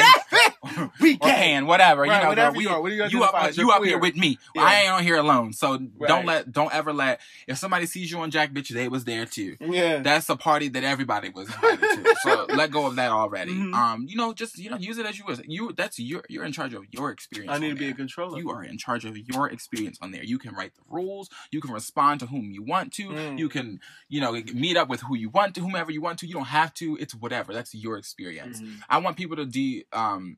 we 1.00 1.14
or 1.14 1.18
gay. 1.18 1.34
pan, 1.34 1.66
whatever. 1.66 2.02
Right, 2.02 2.16
you 2.18 2.22
know, 2.22 2.28
whatever 2.28 2.52
girl, 2.52 2.62
you 2.62 2.68
we, 2.68 2.74
are. 2.74 2.80
What 2.82 2.92
you 2.92 3.18
you 3.18 3.22
up, 3.24 3.56
you 3.56 3.70
up 3.70 3.84
here 3.84 3.98
with 3.98 4.16
me. 4.16 4.38
Yeah. 4.54 4.62
I 4.62 4.74
ain't 4.82 4.92
on 4.92 5.02
here 5.02 5.16
alone. 5.16 5.52
So 5.52 5.72
Right. 5.72 6.08
don't 6.08 6.26
let, 6.26 6.52
don't 6.52 6.72
ever 6.74 6.92
let. 6.92 7.20
If 7.46 7.58
somebody 7.58 7.86
sees 7.86 8.10
you 8.10 8.18
on 8.20 8.30
Jack, 8.30 8.52
bitch, 8.52 8.68
they 8.68 8.88
was 8.88 9.04
there 9.04 9.24
too. 9.26 9.56
Yeah. 9.60 9.98
That's 10.00 10.28
a 10.28 10.36
party 10.36 10.68
that 10.68 10.84
everybody 10.84 11.30
was 11.30 11.48
invited 11.48 11.80
to. 11.80 12.14
So 12.22 12.46
let 12.50 12.70
go 12.70 12.86
of 12.86 12.96
that 12.96 13.10
already. 13.10 13.52
Mhm. 13.52 13.74
Um, 13.74 14.06
you 14.08 14.16
know, 14.16 14.32
just 14.32 14.58
you 14.58 14.70
know, 14.70 14.76
use 14.76 14.98
it 14.98 15.06
as 15.06 15.18
you 15.18 15.24
wish. 15.26 15.38
You 15.46 15.72
that's 15.76 15.98
you're 15.98 16.24
you're 16.28 16.44
in 16.44 16.52
charge 16.52 16.74
of 16.74 16.84
your 16.90 17.10
experience. 17.10 17.52
I 17.54 17.58
need 17.58 17.70
to 17.70 17.74
be 17.74 17.86
there. 17.86 17.94
a 17.94 17.96
controller. 17.96 18.38
You 18.38 18.50
are 18.50 18.62
in 18.62 18.78
charge 18.78 18.97
of 19.04 19.16
your 19.16 19.48
experience 19.48 19.98
on 20.00 20.10
there. 20.10 20.22
You 20.24 20.38
can 20.38 20.54
write 20.54 20.74
the 20.74 20.82
rules. 20.88 21.28
You 21.50 21.60
can 21.60 21.72
respond 21.72 22.20
to 22.20 22.26
whom 22.26 22.50
you 22.50 22.62
want 22.62 22.92
to. 22.94 23.08
Mm. 23.08 23.38
You 23.38 23.48
can, 23.48 23.80
you 24.08 24.20
know, 24.20 24.32
meet 24.52 24.76
up 24.76 24.88
with 24.88 25.00
who 25.02 25.16
you 25.16 25.28
want 25.28 25.54
to, 25.56 25.60
whomever 25.60 25.90
you 25.90 26.00
want 26.00 26.18
to. 26.20 26.26
You 26.26 26.34
don't 26.34 26.44
have 26.46 26.74
to. 26.74 26.96
It's 27.00 27.14
whatever. 27.14 27.52
That's 27.52 27.74
your 27.74 27.96
experience. 27.96 28.60
Mhm. 28.60 28.80
I 28.88 28.98
want 28.98 29.16
people 29.16 29.36
to 29.36 29.46
de 29.46 29.84
um 29.92 30.36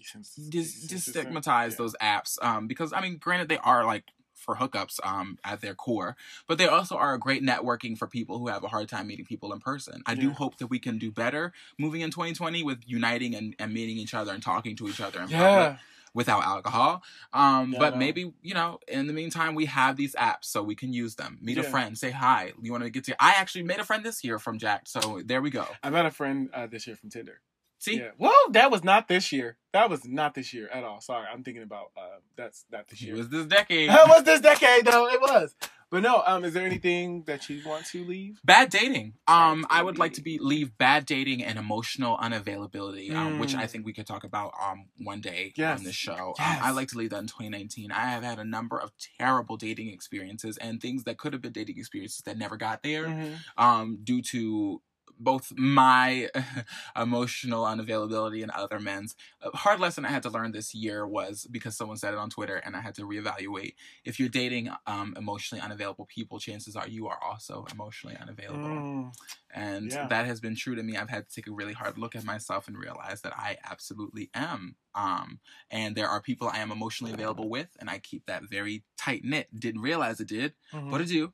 desensitize- 0.00 0.86
destigmatize 0.86 1.70
yeah. 1.70 1.76
those 1.76 1.94
apps 2.02 2.42
um 2.42 2.66
because 2.66 2.92
I 2.92 3.00
mean, 3.00 3.16
granted, 3.18 3.48
they 3.48 3.58
are 3.58 3.84
like 3.84 4.04
for 4.34 4.56
hookups 4.56 5.00
um 5.04 5.38
at 5.44 5.60
their 5.60 5.74
core, 5.74 6.16
but 6.46 6.58
they 6.58 6.66
also 6.68 6.96
are 6.96 7.14
a 7.14 7.18
great 7.18 7.42
networking 7.42 7.96
for 7.96 8.06
people 8.06 8.38
who 8.38 8.48
have 8.48 8.62
a 8.62 8.68
hard 8.68 8.88
time 8.88 9.06
meeting 9.08 9.24
people 9.24 9.52
in 9.52 9.58
person. 9.60 10.02
I 10.06 10.14
do 10.14 10.30
hope 10.30 10.58
that 10.58 10.66
we 10.68 10.78
can 10.78 10.98
do 10.98 11.10
better 11.10 11.52
moving 11.78 12.02
in 12.02 12.10
2020 12.10 12.62
with 12.62 12.80
uniting 12.86 13.34
and, 13.34 13.56
and 13.58 13.72
meeting 13.72 13.96
each 13.96 14.14
other 14.14 14.32
and 14.32 14.42
talking 14.42 14.76
to 14.76 14.88
each 14.88 15.00
other 15.00 15.20
in 15.20 15.28
public 15.28 15.40
Yeah. 15.40 15.76
Without 16.16 16.42
alcohol. 16.42 17.02
Um, 17.32 17.72
Yeah, 17.72 17.78
but 17.78 17.90
no. 17.92 17.98
maybe 17.98 18.32
you 18.42 18.54
know, 18.54 18.80
in 18.88 19.06
the 19.06 19.12
meantime, 19.12 19.54
we 19.54 19.66
have 19.66 19.96
these 19.96 20.14
apps 20.16 20.46
so 20.46 20.62
we 20.62 20.74
can 20.74 20.92
use 20.92 21.14
them. 21.14 21.38
Meet 21.40 21.58
a 21.58 21.62
friend, 21.62 21.96
say 21.96 22.10
hi. 22.10 22.52
You 22.60 22.72
want 22.72 22.82
to 22.84 22.90
get 22.90 23.04
to? 23.04 23.22
I 23.22 23.34
actually 23.36 23.62
made 23.62 23.78
a 23.78 23.84
friend 23.84 24.02
this 24.04 24.24
year 24.24 24.38
from 24.40 24.58
Jack, 24.58 24.88
so 24.88 25.20
there 25.24 25.40
we 25.40 25.50
go. 25.50 25.66
I 25.82 25.90
met 25.90 26.06
a 26.06 26.10
friend 26.10 26.50
uh, 26.52 26.66
this 26.66 26.86
year 26.86 26.96
from 26.96 27.10
Tinder. 27.10 27.40
See, 27.78 27.98
Yeah. 27.98 28.10
Well, 28.18 28.32
that 28.50 28.70
was 28.70 28.82
not 28.84 29.08
this 29.08 29.32
year. 29.32 29.56
That 29.72 29.90
was 29.90 30.06
not 30.06 30.34
this 30.34 30.54
year 30.54 30.68
at 30.72 30.82
all. 30.84 31.00
Sorry, 31.02 31.26
I'm 31.30 31.42
thinking 31.44 31.62
about 31.62 31.90
uh, 31.96 32.20
that's 32.36 32.64
not 32.72 32.88
this 32.88 33.02
year. 33.02 33.14
it 33.14 33.18
was 33.18 33.28
this 33.28 33.46
decade. 33.46 33.90
It 33.92 34.08
was 34.08 34.24
this 34.24 34.40
decade 34.40 34.86
though. 34.86 35.06
It 35.08 35.20
was. 35.20 35.54
But 35.90 36.02
no. 36.02 36.22
Um, 36.26 36.44
is 36.44 36.54
there 36.54 36.64
anything 36.66 37.22
that 37.26 37.48
you 37.48 37.60
want 37.64 37.84
to 37.86 38.02
leave? 38.04 38.40
Bad 38.44 38.70
dating. 38.70 39.14
Um, 39.28 39.62
Bad 39.62 39.68
I 39.70 39.82
would 39.82 39.98
like 39.98 40.14
to 40.14 40.22
be 40.22 40.38
leave 40.40 40.76
bad 40.78 41.04
dating 41.06 41.44
and 41.44 41.58
emotional 41.58 42.16
unavailability, 42.16 43.14
um, 43.14 43.38
which 43.38 43.52
Mm. 43.54 43.58
I 43.58 43.66
think 43.66 43.84
we 43.86 43.92
could 43.92 44.06
talk 44.06 44.24
about 44.24 44.52
um 44.60 44.86
one 44.98 45.20
day 45.20 45.52
Yes. 45.56 45.78
on 45.78 45.84
this 45.84 45.94
show. 45.94 46.34
Yes. 46.38 46.58
Um, 46.58 46.64
I 46.66 46.70
like 46.72 46.88
to 46.88 46.98
leave 46.98 47.10
that 47.10 47.18
in 47.20 47.26
2019. 47.26 47.92
I 47.92 48.06
have 48.10 48.22
had 48.24 48.38
a 48.38 48.44
number 48.44 48.78
of 48.80 48.92
terrible 49.20 49.56
dating 49.56 49.90
experiences 49.90 50.56
and 50.56 50.80
things 50.80 51.04
that 51.04 51.18
could 51.18 51.34
have 51.34 51.42
been 51.42 51.52
dating 51.52 51.78
experiences 51.78 52.22
that 52.22 52.36
never 52.38 52.56
got 52.56 52.82
there. 52.82 53.06
Mhm. 53.06 53.36
um, 53.58 53.98
due 54.02 54.22
to 54.22 54.80
both 55.18 55.52
my 55.56 56.28
emotional 56.96 57.64
unavailability 57.64 58.42
and 58.42 58.50
other 58.52 58.78
men's. 58.78 59.14
A 59.42 59.56
hard 59.56 59.80
lesson 59.80 60.04
I 60.04 60.10
had 60.10 60.22
to 60.24 60.30
learn 60.30 60.52
this 60.52 60.74
year 60.74 61.06
was 61.06 61.46
because 61.50 61.76
someone 61.76 61.96
said 61.96 62.14
it 62.14 62.18
on 62.18 62.30
Twitter 62.30 62.56
and 62.56 62.76
I 62.76 62.80
had 62.80 62.94
to 62.96 63.02
reevaluate. 63.02 63.74
If 64.04 64.18
you're 64.20 64.28
dating 64.28 64.70
um, 64.86 65.14
emotionally 65.16 65.62
unavailable 65.62 66.06
people, 66.06 66.38
chances 66.38 66.76
are 66.76 66.88
you 66.88 67.08
are 67.08 67.18
also 67.22 67.66
emotionally 67.72 68.16
unavailable. 68.20 68.64
Mm. 68.68 69.12
And 69.54 69.90
Yeah. 69.92 70.06
that 70.08 70.26
has 70.26 70.40
been 70.40 70.54
true 70.56 70.74
to 70.74 70.82
me. 70.82 70.96
I've 70.96 71.08
had 71.10 71.28
to 71.28 71.34
take 71.34 71.46
a 71.46 71.52
really 71.52 71.72
hard 71.72 71.98
look 71.98 72.14
at 72.16 72.24
myself 72.24 72.68
and 72.68 72.76
realize 72.76 73.22
that 73.22 73.32
I 73.36 73.56
absolutely 73.64 74.30
am. 74.34 74.76
Um, 74.94 75.40
and 75.70 75.94
there 75.94 76.08
are 76.08 76.20
people 76.20 76.48
I 76.48 76.58
am 76.58 76.70
emotionally 76.72 77.12
available 77.12 77.48
with, 77.48 77.68
and 77.78 77.88
I 77.90 77.98
keep 77.98 78.26
that 78.26 78.44
very 78.50 78.82
tight 78.98 79.24
knit. 79.24 79.48
Didn't 79.58 79.82
realize 79.82 80.20
it 80.20 80.28
did, 80.28 80.54
Mhm. 80.72 80.90
but 80.90 81.00
I 81.00 81.04
do. 81.04 81.32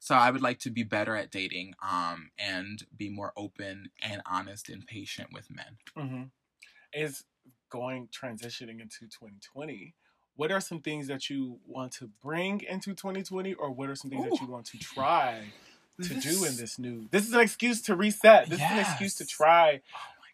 So 0.00 0.14
I 0.14 0.30
would 0.30 0.42
like 0.42 0.58
to 0.60 0.70
be 0.70 0.84
better 0.84 1.16
at 1.16 1.30
dating, 1.30 1.74
um, 1.82 2.30
and 2.38 2.84
be 2.96 3.10
more 3.10 3.32
open 3.36 3.90
and 4.02 4.22
honest 4.30 4.68
and 4.68 4.86
patient 4.86 5.32
with 5.32 5.48
men. 5.50 5.76
hmm 5.96 6.22
Is 6.92 7.24
going 7.68 8.08
transitioning 8.08 8.80
into 8.80 9.00
2020. 9.00 9.94
What 10.36 10.52
are 10.52 10.60
some 10.60 10.80
things 10.80 11.08
that 11.08 11.28
you 11.28 11.58
want 11.66 11.92
to 11.94 12.10
bring 12.22 12.60
into 12.62 12.94
2020, 12.94 13.54
or 13.54 13.70
what 13.70 13.90
are 13.90 13.96
some 13.96 14.10
things 14.10 14.24
that 14.24 14.40
you 14.40 14.46
want 14.46 14.66
to 14.66 14.78
try 14.78 15.52
to 16.00 16.08
do 16.08 16.14
in 16.44 16.52
This- 16.52 16.56
this 16.56 16.78
new? 16.78 17.08
This 17.10 17.26
is 17.26 17.32
an 17.34 17.40
excuse 17.40 17.82
to 17.82 17.96
reset. 17.96 18.48
This 18.48 18.60
is 18.60 18.70
an 18.70 18.78
excuse 18.78 19.14
to 19.16 19.26
try 19.26 19.82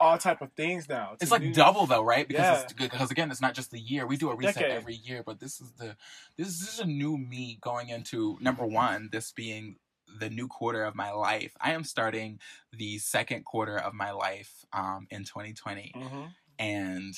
all 0.00 0.18
type 0.18 0.40
of 0.42 0.52
things 0.52 0.88
now. 0.88 1.10
It's 1.14 1.26
to 1.26 1.30
like 1.30 1.42
do- 1.42 1.52
double 1.54 1.86
though, 1.86 2.02
right? 2.02 2.26
Because 2.26 2.42
Yeah. 2.44 2.62
it's, 2.62 2.72
because 2.72 3.10
again, 3.10 3.30
it's 3.30 3.40
not 3.40 3.54
just 3.54 3.70
the 3.70 3.78
year. 3.80 4.06
We 4.06 4.16
do 4.16 4.30
a 4.30 4.34
reset 4.36 4.54
Decade. 4.56 4.70
every 4.72 4.94
year, 4.94 5.22
but 5.24 5.40
this 5.40 5.60
is 5.60 5.72
the 5.72 5.96
this 6.36 6.48
is 6.48 6.78
a 6.80 6.84
new 6.86 7.16
me 7.16 7.58
going 7.60 7.88
into 7.88 8.38
number 8.40 8.66
one. 8.66 9.08
This 9.12 9.32
being 9.32 9.76
the 10.18 10.30
new 10.30 10.46
quarter 10.46 10.84
of 10.84 10.94
my 10.94 11.10
life. 11.10 11.56
I 11.60 11.72
am 11.72 11.82
starting 11.82 12.38
the 12.72 12.98
second 12.98 13.44
quarter 13.44 13.76
of 13.78 13.94
my 13.94 14.10
life 14.12 14.64
um, 14.72 15.06
in 15.10 15.24
2020, 15.24 15.92
Mhm. 15.96 16.30
and 16.58 17.14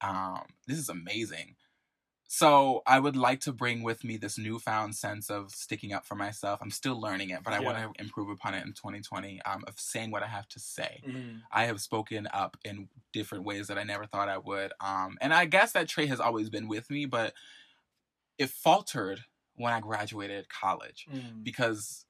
um, 0.00 0.42
this 0.66 0.78
is 0.78 0.88
amazing. 0.88 1.56
So 2.28 2.82
I 2.86 2.98
would 2.98 3.14
like 3.16 3.40
to 3.42 3.52
bring 3.52 3.82
with 3.84 4.02
me 4.02 4.16
this 4.16 4.36
newfound 4.36 4.96
sense 4.96 5.30
of 5.30 5.52
sticking 5.52 5.92
up 5.92 6.04
for 6.04 6.16
myself. 6.16 6.58
I'm 6.60 6.72
still 6.72 7.00
learning 7.00 7.30
it, 7.30 7.44
but 7.44 7.52
I 7.52 7.60
Yeah. 7.60 7.64
want 7.66 7.94
to 7.96 8.02
improve 8.02 8.28
upon 8.30 8.54
it 8.54 8.64
in 8.66 8.72
2020. 8.72 9.40
Um, 9.42 9.62
of 9.68 9.78
saying 9.78 10.10
what 10.10 10.22
I 10.24 10.26
have 10.26 10.48
to 10.48 10.58
say. 10.58 11.02
Mhm. 11.06 11.42
I 11.52 11.66
have 11.66 11.80
spoken 11.80 12.26
up 12.32 12.56
in 12.64 12.88
different 13.12 13.44
ways 13.44 13.68
that 13.68 13.78
I 13.78 13.84
never 13.84 14.06
thought 14.06 14.28
I 14.28 14.38
would. 14.38 14.72
Um, 14.80 15.18
and 15.20 15.32
I 15.32 15.44
guess 15.44 15.72
that 15.72 15.88
trait 15.88 16.08
has 16.08 16.18
always 16.20 16.50
been 16.50 16.66
with 16.66 16.90
me, 16.90 17.06
but 17.06 17.34
it 18.38 18.50
faltered 18.50 19.24
when 19.54 19.72
I 19.72 19.80
graduated 19.80 20.48
college 20.48 21.06
Mm. 21.08 21.44
because 21.44 22.06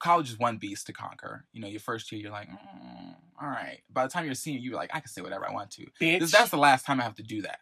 college 0.00 0.30
is 0.30 0.38
one 0.38 0.58
beast 0.58 0.86
to 0.88 0.92
conquer. 0.92 1.46
You 1.52 1.60
know, 1.62 1.68
your 1.68 1.80
first 1.80 2.10
year, 2.12 2.20
you're 2.20 2.30
like, 2.32 2.48
mm, 2.48 3.16
all 3.40 3.48
right. 3.48 3.82
By 3.88 4.04
the 4.04 4.10
time 4.12 4.24
you're 4.24 4.32
a 4.32 4.36
senior, 4.36 4.60
you're 4.60 4.74
like, 4.74 4.90
I 4.94 5.00
can 5.00 5.08
say 5.08 5.22
whatever 5.22 5.48
I 5.48 5.52
want 5.52 5.70
to. 5.72 5.86
Bitch. 6.00 6.18
This, 6.20 6.32
that's 6.32 6.50
the 6.50 6.58
last 6.58 6.84
time 6.84 7.00
I 7.00 7.04
have 7.04 7.14
to 7.16 7.22
do 7.22 7.42
that. 7.42 7.60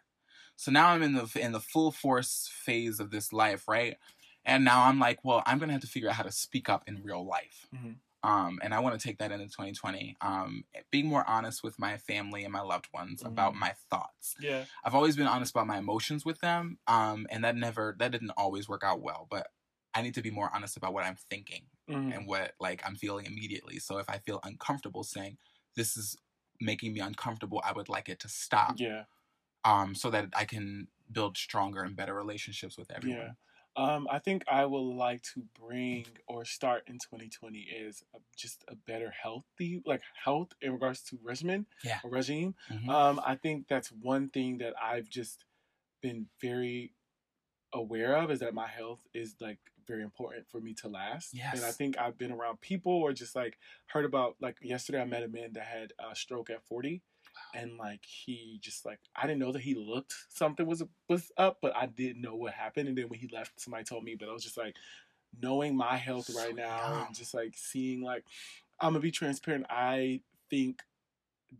So 0.57 0.71
now 0.71 0.89
I'm 0.89 1.03
in 1.03 1.13
the 1.13 1.31
in 1.39 1.53
the 1.53 1.61
full 1.61 1.91
force 1.91 2.49
phase 2.51 2.99
of 2.99 3.11
this 3.11 3.31
life, 3.33 3.67
right? 3.67 3.97
And 4.45 4.65
now 4.65 4.85
I'm 4.85 4.99
like, 4.99 5.23
well, 5.23 5.43
I'm 5.45 5.59
gonna 5.59 5.73
have 5.73 5.81
to 5.83 5.87
figure 5.87 6.09
out 6.09 6.15
how 6.15 6.23
to 6.23 6.31
speak 6.31 6.69
up 6.69 6.83
in 6.87 7.03
real 7.03 7.25
life. 7.25 7.69
Mhm. 7.71 8.01
Um, 8.23 8.59
and 8.63 8.73
I 8.73 8.79
want 8.79 8.99
to 8.99 9.07
take 9.07 9.19
that 9.19 9.31
into 9.31 9.47
2020. 9.49 10.17
Um, 10.21 10.65
being 10.91 11.07
more 11.07 11.27
honest 11.29 11.63
with 11.63 11.79
my 11.79 11.97
family 11.97 12.43
and 12.43 12.51
my 12.53 12.61
loved 12.61 12.87
ones 12.93 13.23
about 13.23 13.53
Mhm. 13.53 13.59
my 13.59 13.75
thoughts. 13.89 14.35
yeah. 14.39 14.65
I've 14.83 14.95
always 14.95 15.15
been 15.15 15.27
honest 15.27 15.51
about 15.55 15.67
my 15.67 15.77
emotions 15.77 16.25
with 16.25 16.39
them, 16.41 16.79
um, 16.87 17.27
and 17.29 17.43
that 17.43 17.55
never 17.55 17.95
that 17.99 18.11
didn't 18.11 18.31
always 18.31 18.67
work 18.69 18.83
out 18.83 19.01
well. 19.01 19.27
But 19.29 19.47
I 19.93 20.01
need 20.01 20.15
to 20.15 20.21
be 20.23 20.31
more 20.31 20.53
honest 20.53 20.77
about 20.77 20.93
what 20.93 21.05
I'm 21.05 21.15
thinking 21.17 21.67
Mhm. 21.87 22.11
and 22.13 22.27
what 22.27 22.55
like 22.59 22.85
I'm 22.85 22.95
feeling 22.95 23.25
immediately. 23.27 23.79
So 23.79 23.99
if 23.99 24.09
I 24.09 24.19
feel 24.19 24.39
uncomfortable 24.43 25.03
saying 25.03 25.37
this 25.75 25.97
is 25.97 26.17
making 26.59 26.93
me 26.93 26.99
uncomfortable, 27.01 27.61
I 27.63 27.73
would 27.73 27.89
like 27.89 28.09
it 28.09 28.19
to 28.21 28.29
stop 28.29 28.79
Yeah. 28.79 29.05
Um, 29.67 29.93
so 29.95 30.09
that 30.09 30.29
I 30.35 30.45
can 30.45 30.87
build 31.11 31.37
stronger 31.37 31.83
and 31.83 31.95
better 31.95 32.13
relationships 32.13 32.77
with 32.77 32.89
everyone. 32.91 33.19
Yeah. 33.19 33.31
Um, 33.75 34.07
I 34.09 34.17
think 34.17 34.43
I 34.47 34.65
would 34.65 34.79
like 34.79 35.21
to 35.33 35.43
bring 35.59 36.05
or 36.27 36.45
start 36.45 36.83
in 36.87 36.97
2020 36.97 37.59
is 37.59 38.03
a, 38.15 38.19
just 38.35 38.63
a 38.67 38.75
better 38.75 39.11
healthy, 39.11 39.83
like 39.85 40.01
health 40.23 40.53
in 40.61 40.73
regards 40.73 41.03
to 41.03 41.19
regimen 41.21 41.67
Yeah. 41.83 41.99
regime. 42.03 42.55
Mhm. 42.69 42.89
Um, 42.89 43.21
I 43.23 43.35
think 43.35 43.67
that's 43.67 43.91
one 43.91 44.29
thing 44.29 44.57
that 44.59 44.73
I've 44.81 45.09
just 45.09 45.45
been 46.01 46.27
very 46.41 46.93
aware 47.73 48.15
of 48.15 48.31
is 48.31 48.39
that 48.39 48.53
my 48.53 48.67
health 48.67 49.05
is 49.13 49.35
like 49.39 49.59
very 49.85 50.03
important 50.03 50.47
for 50.49 50.59
me 50.59 50.73
to 50.75 50.87
last. 50.87 51.33
Yes. 51.33 51.57
And 51.57 51.65
I 51.65 51.71
think 51.71 51.97
I've 51.99 52.17
been 52.17 52.31
around 52.31 52.61
people 52.61 52.93
or 52.93 53.13
just 53.13 53.35
like 53.35 53.59
heard 53.87 54.05
about 54.05 54.37
like 54.39 54.57
yesterday 54.61 55.01
I 55.01 55.05
met 55.05 55.23
a 55.23 55.27
man 55.27 55.53
that 55.53 55.65
had 55.65 55.93
a 55.99 56.15
stroke 56.15 56.49
at 56.49 56.63
40 56.63 57.03
and 57.53 57.77
like 57.77 58.03
he 58.05 58.59
just 58.61 58.85
like 58.85 58.99
I 59.15 59.27
didn't 59.27 59.39
know 59.39 59.51
that 59.51 59.61
he 59.61 59.75
looked 59.75 60.13
something 60.29 60.65
was 60.65 60.83
was 61.09 61.31
up, 61.37 61.57
but 61.61 61.75
I 61.75 61.87
didn't 61.87 62.21
know 62.21 62.35
what 62.35 62.53
happened. 62.53 62.87
And 62.87 62.97
then 62.97 63.09
when 63.09 63.19
he 63.19 63.29
left, 63.33 63.59
somebody 63.59 63.83
told 63.83 64.03
me. 64.03 64.15
But 64.15 64.29
I 64.29 64.33
was 64.33 64.43
just 64.43 64.57
like 64.57 64.75
knowing 65.41 65.75
my 65.75 65.97
health 65.97 66.25
So 66.25 66.39
right 66.39 66.55
now 66.55 67.05
and 67.05 67.15
just 67.15 67.33
like 67.33 67.53
seeing 67.55 68.01
like 68.01 68.23
I'm 68.79 68.93
gonna 68.93 68.99
be 68.99 69.11
transparent. 69.11 69.65
I 69.69 70.21
think 70.49 70.81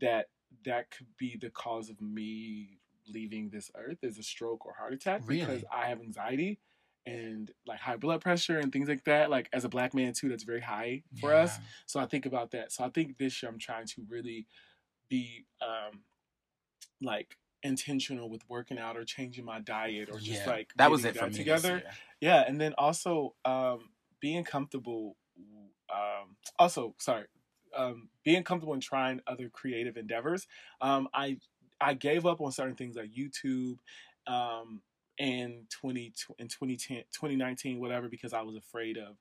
that 0.01 0.30
that 0.65 0.91
could 0.91 1.07
be 1.17 1.38
the 1.39 1.49
cause 1.49 1.89
of 1.89 2.01
me 2.01 2.80
leaving 3.07 3.49
this 3.49 3.71
earth 3.75 3.99
is 4.03 4.17
a 4.17 4.23
stroke 4.23 4.65
or 4.65 4.73
heart 4.73 4.93
attack 4.93 5.25
because 5.25 5.63
I 5.71 5.88
have 5.88 6.01
anxiety 6.01 6.59
and 7.05 7.49
like 7.65 7.80
high 7.80 7.95
blood 7.95 8.21
pressure 8.21 8.59
and 8.59 8.71
things 8.71 8.89
like 8.89 9.05
that. 9.05 9.30
Like 9.30 9.49
as 9.53 9.63
a 9.63 9.69
black 9.69 9.93
man 9.93 10.13
too, 10.13 10.30
that's 10.30 10.43
very 10.43 10.59
high 10.59 11.03
for 11.21 11.34
us. 11.34 11.57
So 11.86 11.99
I 11.99 12.05
think 12.05 12.25
about 12.25 12.51
that. 12.51 12.71
So 12.71 12.84
I 12.84 12.89
think 12.89 13.17
this 13.17 13.41
year 13.41 13.49
I'm 13.49 13.59
trying 13.59 13.86
to 13.88 14.05
really 14.09 14.45
be 15.10 15.45
um 15.62 16.01
like 17.01 17.38
intentional 17.64 18.30
with 18.30 18.41
working 18.49 18.78
out 18.78 18.97
or 18.97 19.03
changing 19.03 19.43
my 19.45 19.60
diet 19.60 20.10
or 20.10 20.20
just 20.20 20.45
Yeah. 20.45 20.51
like 20.51 20.72
that 20.78 20.91
was 20.91 21.05
it 21.05 21.18
for 21.18 21.28
me. 21.28 21.34
together. 21.34 21.84
Yeah, 22.22 22.43
and 22.47 22.60
then 22.60 22.74
also 22.78 23.36
um 23.45 23.89
being 24.20 24.43
comfortable 24.43 25.16
um 25.93 26.36
also 26.60 26.95
sorry 26.99 27.26
um 27.76 28.10
being 28.24 28.43
comfortable 28.43 28.74
in 28.74 28.80
trying 28.80 29.22
other 29.28 29.49
creative 29.49 29.97
endeavors. 29.97 30.47
Um 30.82 31.08
I 31.14 31.38
I 31.80 31.93
gave 31.93 32.26
up 32.26 32.41
on 32.41 32.51
certain 32.51 32.76
things 32.76 32.95
like 32.95 33.12
YouTube 33.12 33.78
um 34.28 34.82
in 35.18 35.66
20 35.82 36.14
in 36.38 36.47
2010 36.47 36.97
2019 37.12 37.80
whatever 37.80 38.08
because 38.08 38.34
I 38.34 38.41
was 38.41 38.55
afraid 38.55 38.97
of 38.97 39.16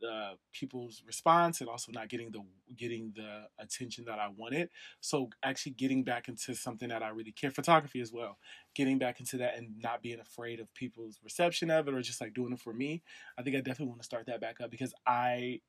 the 0.00 0.32
people's 0.52 1.02
response 1.06 1.60
and 1.60 1.68
also 1.68 1.92
not 1.92 2.08
getting 2.08 2.30
the 2.30 2.40
getting 2.76 3.12
the 3.14 3.44
attention 3.58 4.04
that 4.06 4.18
I 4.18 4.28
wanted. 4.28 4.70
So 5.00 5.30
actually 5.42 5.72
getting 5.72 6.04
back 6.04 6.28
into 6.28 6.54
something 6.54 6.88
that 6.88 7.02
I 7.02 7.08
really 7.08 7.32
care 7.32 7.50
photography 7.50 8.00
as 8.00 8.12
well. 8.12 8.38
Getting 8.74 8.98
back 8.98 9.20
into 9.20 9.36
that 9.38 9.56
and 9.56 9.74
not 9.82 10.02
being 10.02 10.20
afraid 10.20 10.60
of 10.60 10.72
people's 10.74 11.20
reception 11.22 11.70
of 11.70 11.88
it 11.88 11.94
or 11.94 12.02
just 12.02 12.20
like 12.20 12.34
doing 12.34 12.52
it 12.52 12.60
for 12.60 12.72
me. 12.72 13.02
I 13.38 13.42
think 13.42 13.56
I 13.56 13.60
definitely 13.60 13.86
want 13.86 14.00
to 14.00 14.06
start 14.06 14.26
that 14.26 14.40
back 14.40 14.60
up 14.60 14.70
because 14.70 14.94
I 15.06 15.60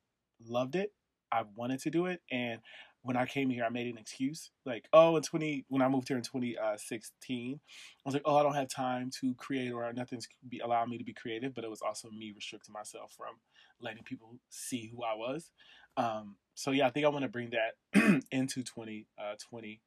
loved 0.46 0.76
it. 0.76 0.92
I 1.30 1.44
wanted 1.56 1.80
to 1.80 1.90
do 1.90 2.06
it 2.06 2.22
and 2.30 2.60
when 3.02 3.16
I 3.16 3.26
came 3.26 3.48
here, 3.48 3.64
I 3.64 3.68
made 3.68 3.86
an 3.86 3.98
excuse 3.98 4.50
like, 4.66 4.88
oh, 4.92 5.16
in 5.16 5.22
twenty 5.22 5.64
when 5.68 5.82
I 5.82 5.88
moved 5.88 6.08
here 6.08 6.16
in 6.16 6.22
twenty 6.22 6.58
uh, 6.58 6.76
sixteen, 6.76 7.60
I 8.04 8.08
was 8.08 8.14
like, 8.14 8.24
oh, 8.24 8.36
I 8.36 8.42
don't 8.42 8.54
have 8.54 8.68
time 8.68 9.10
to 9.20 9.34
create 9.34 9.72
or 9.72 9.90
nothing's 9.92 10.28
be 10.48 10.58
allowing 10.58 10.90
me 10.90 10.98
to 10.98 11.04
be 11.04 11.14
creative. 11.14 11.54
But 11.54 11.64
it 11.64 11.70
was 11.70 11.80
also 11.80 12.10
me 12.10 12.32
restricting 12.34 12.72
myself 12.72 13.14
from 13.16 13.36
letting 13.80 14.02
people 14.02 14.36
see 14.48 14.90
who 14.92 15.02
I 15.02 15.14
was. 15.14 15.50
Um, 15.96 16.36
so 16.54 16.70
yeah, 16.70 16.86
I 16.86 16.90
think 16.90 17.06
I 17.06 17.08
want 17.08 17.22
to 17.22 17.28
bring 17.28 17.50
that 17.50 18.22
into 18.32 18.62
twenty 18.62 19.06
twenty, 19.50 19.80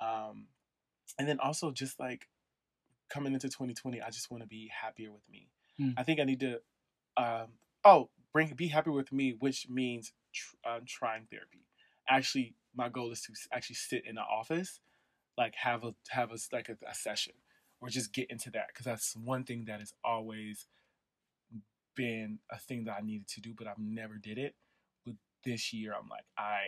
um, 0.00 0.46
and 1.18 1.28
then 1.28 1.40
also 1.40 1.70
just 1.70 1.98
like 1.98 2.28
coming 3.08 3.32
into 3.32 3.48
twenty 3.48 3.74
twenty, 3.74 4.00
I 4.02 4.10
just 4.10 4.30
want 4.30 4.42
to 4.42 4.48
be 4.48 4.70
happier 4.82 5.12
with 5.12 5.28
me. 5.30 5.48
Hmm. 5.78 5.90
I 5.96 6.02
think 6.02 6.20
I 6.20 6.24
need 6.24 6.40
to, 6.40 6.60
um, 7.16 7.48
oh, 7.84 8.10
bring 8.32 8.52
be 8.54 8.68
happy 8.68 8.90
with 8.90 9.12
me, 9.12 9.36
which 9.38 9.68
means 9.68 10.12
tr- 10.32 10.56
uh, 10.64 10.80
trying 10.86 11.26
therapy 11.30 11.66
actually 12.08 12.54
my 12.74 12.88
goal 12.88 13.10
is 13.10 13.22
to 13.22 13.32
actually 13.52 13.76
sit 13.76 14.04
in 14.06 14.16
the 14.16 14.20
office 14.20 14.80
like 15.36 15.54
have 15.54 15.84
a 15.84 15.94
have 16.08 16.30
a 16.30 16.36
like 16.52 16.68
a, 16.68 16.76
a 16.88 16.94
session 16.94 17.32
or 17.80 17.88
just 17.88 18.12
get 18.12 18.30
into 18.30 18.50
that 18.50 18.68
because 18.68 18.84
that's 18.84 19.16
one 19.16 19.44
thing 19.44 19.64
that 19.66 19.80
is 19.80 19.92
always 20.04 20.66
been 21.96 22.38
a 22.50 22.58
thing 22.58 22.84
that 22.84 22.96
i 23.00 23.04
needed 23.04 23.26
to 23.26 23.40
do 23.40 23.52
but 23.56 23.66
i've 23.66 23.78
never 23.78 24.14
did 24.14 24.38
it 24.38 24.54
but 25.04 25.14
this 25.44 25.72
year 25.72 25.92
i'm 26.00 26.08
like 26.08 26.24
i 26.38 26.60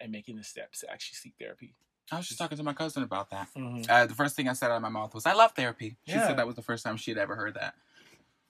am 0.00 0.10
making 0.10 0.36
the 0.36 0.42
steps 0.44 0.80
to 0.80 0.90
actually 0.90 1.16
seek 1.16 1.34
therapy 1.38 1.74
I 2.12 2.18
was 2.18 2.28
just 2.28 2.38
talking 2.38 2.56
to 2.56 2.62
my 2.62 2.72
cousin 2.72 3.02
about 3.02 3.30
that. 3.30 3.48
mm-hmm. 3.56 3.82
Uh, 3.90 4.06
the 4.06 4.14
first 4.14 4.36
thing 4.36 4.48
I 4.48 4.52
said 4.52 4.70
out 4.70 4.76
of 4.76 4.82
my 4.82 4.88
mouth 4.88 5.12
was, 5.12 5.26
"I 5.26 5.32
love 5.32 5.50
therapy." 5.56 5.96
She 6.06 6.12
Yeah. 6.12 6.28
said 6.28 6.36
that 6.38 6.46
was 6.46 6.54
the 6.54 6.62
first 6.62 6.84
time 6.84 6.96
she 6.96 7.10
had 7.10 7.18
ever 7.18 7.34
heard 7.34 7.54
that. 7.54 7.74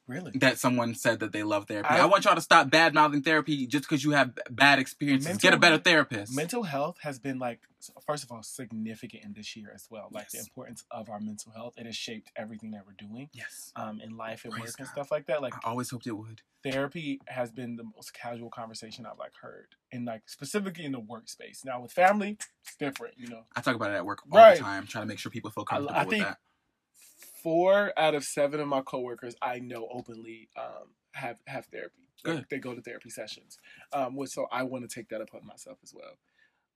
Really 0.09 0.33
That 0.37 0.59
someone 0.59 0.95
said 0.95 1.21
that 1.21 1.33
they 1.33 1.43
love 1.43 1.67
therapy. 1.67 1.89
I- 1.89 2.01
I, 2.03 2.05
want 2.07 2.25
y'all 2.25 2.35
to 2.35 2.41
stop 2.41 2.71
bad 2.71 2.95
mouthing 2.95 3.23
therapy 3.23 3.67
just 3.67 3.85
because 3.85 4.05
you 4.05 4.13
have 4.13 4.39
bad 4.51 4.79
experiences. 4.79 5.29
Mental 5.29 5.51
Get 5.51 5.55
a 5.55 5.61
better 5.61 5.79
therapist. 5.79 6.35
mental 6.35 6.63
health 6.65 6.99
has 7.03 7.19
been 7.19 7.39
like 7.39 7.61
first 8.07 8.25
of 8.25 8.33
all 8.33 8.43
significant 8.43 9.23
in 9.23 9.33
this 9.33 9.55
year 9.55 9.71
as 9.73 9.87
well 9.91 10.09
like 10.11 10.29
the 10.31 10.39
importance 10.39 10.83
of 10.91 11.09
our 11.09 11.21
mental 11.21 11.53
health 11.53 11.75
it 11.77 11.87
has 11.87 11.95
shaped 11.95 12.33
everything 12.35 12.73
that 12.73 12.83
we're 12.85 13.07
doing 13.07 13.29
yes. 13.33 13.71
um, 13.77 14.01
in 14.01 14.17
life 14.17 14.45
and 14.45 14.53
Praise 14.53 14.69
work 14.71 14.75
and 14.81 14.89
stuff 14.89 15.11
like 15.13 15.27
that 15.27 15.41
like 15.41 15.55
I 15.55 15.71
always 15.71 15.91
hoped 15.91 16.07
it 16.07 16.13
would. 16.13 16.41
therapy 16.65 17.21
has 17.29 17.53
been 17.53 17.77
the 17.77 17.85
most 17.95 18.13
casual 18.13 18.51
conversation 18.51 19.07
I've 19.07 19.19
like 19.19 19.35
heard, 19.41 19.69
and 19.93 20.05
like 20.05 20.23
specifically 20.29 20.85
in 20.85 20.93
the 20.93 21.01
workspace. 21.01 21.65
Now 21.65 21.81
with 21.81 21.93
family, 21.93 22.39
it's 22.65 22.77
different, 22.77 23.15
you 23.19 23.29
know. 23.29 23.43
I 23.55 23.61
talk 23.61 23.77
about 23.77 23.91
it 23.93 23.95
at 23.95 24.07
work 24.07 24.21
all 24.33 24.39
Right. 24.39 24.57
the 24.57 24.65
time, 24.65 24.87
trying 24.87 25.05
to 25.05 25.09
make 25.09 25.19
sure 25.21 25.31
people 25.31 25.51
feel 25.51 25.65
comfortable 25.65 25.95
I 25.97 26.01
with 26.05 26.11
think- 26.11 26.25
that. 26.25 26.39
Four 27.43 27.93
out 27.97 28.15
of 28.15 28.25
seven 28.25 28.61
of 28.61 28.69
my 28.69 28.81
coworkers 28.83 29.35
I 29.43 29.59
know 29.59 29.89
openly 29.93 30.49
um, 30.57 30.89
have 31.15 31.39
have 31.47 31.67
therapy. 31.67 32.09
Like, 32.25 32.37
Good. 32.37 32.47
they 32.51 32.59
go 32.59 32.75
to 32.75 32.81
therapy 32.81 33.11
sessions. 33.11 33.59
Um, 33.93 34.17
which, 34.17 34.31
so 34.31 34.47
I 34.51 34.63
want 34.63 34.89
to 34.89 34.93
take 34.95 35.09
that 35.11 35.21
upon 35.21 35.47
myself 35.47 35.79
as 35.83 35.93
well. 35.95 36.17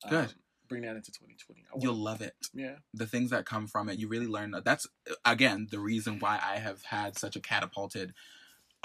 Um, 0.05 0.11
Good. 0.11 0.35
Bring 0.69 0.83
that 0.83 0.95
into 0.95 1.11
2020. 1.11 1.63
I 1.75 1.79
You'll 1.81 1.95
love 1.95 2.21
it. 2.21 2.35
yeah. 2.55 2.77
the 2.95 3.07
things 3.07 3.31
that 3.31 3.45
come 3.45 3.67
from 3.67 3.89
it 3.89 3.99
you 3.99 4.07
really 4.07 4.29
learn 4.29 4.55
that's 4.65 4.87
again 5.25 5.67
the 5.71 5.81
reason 5.81 6.21
why 6.21 6.39
i 6.41 6.59
have 6.59 6.85
had 6.85 7.19
such 7.19 7.35
a 7.35 7.41
catapulted 7.41 8.15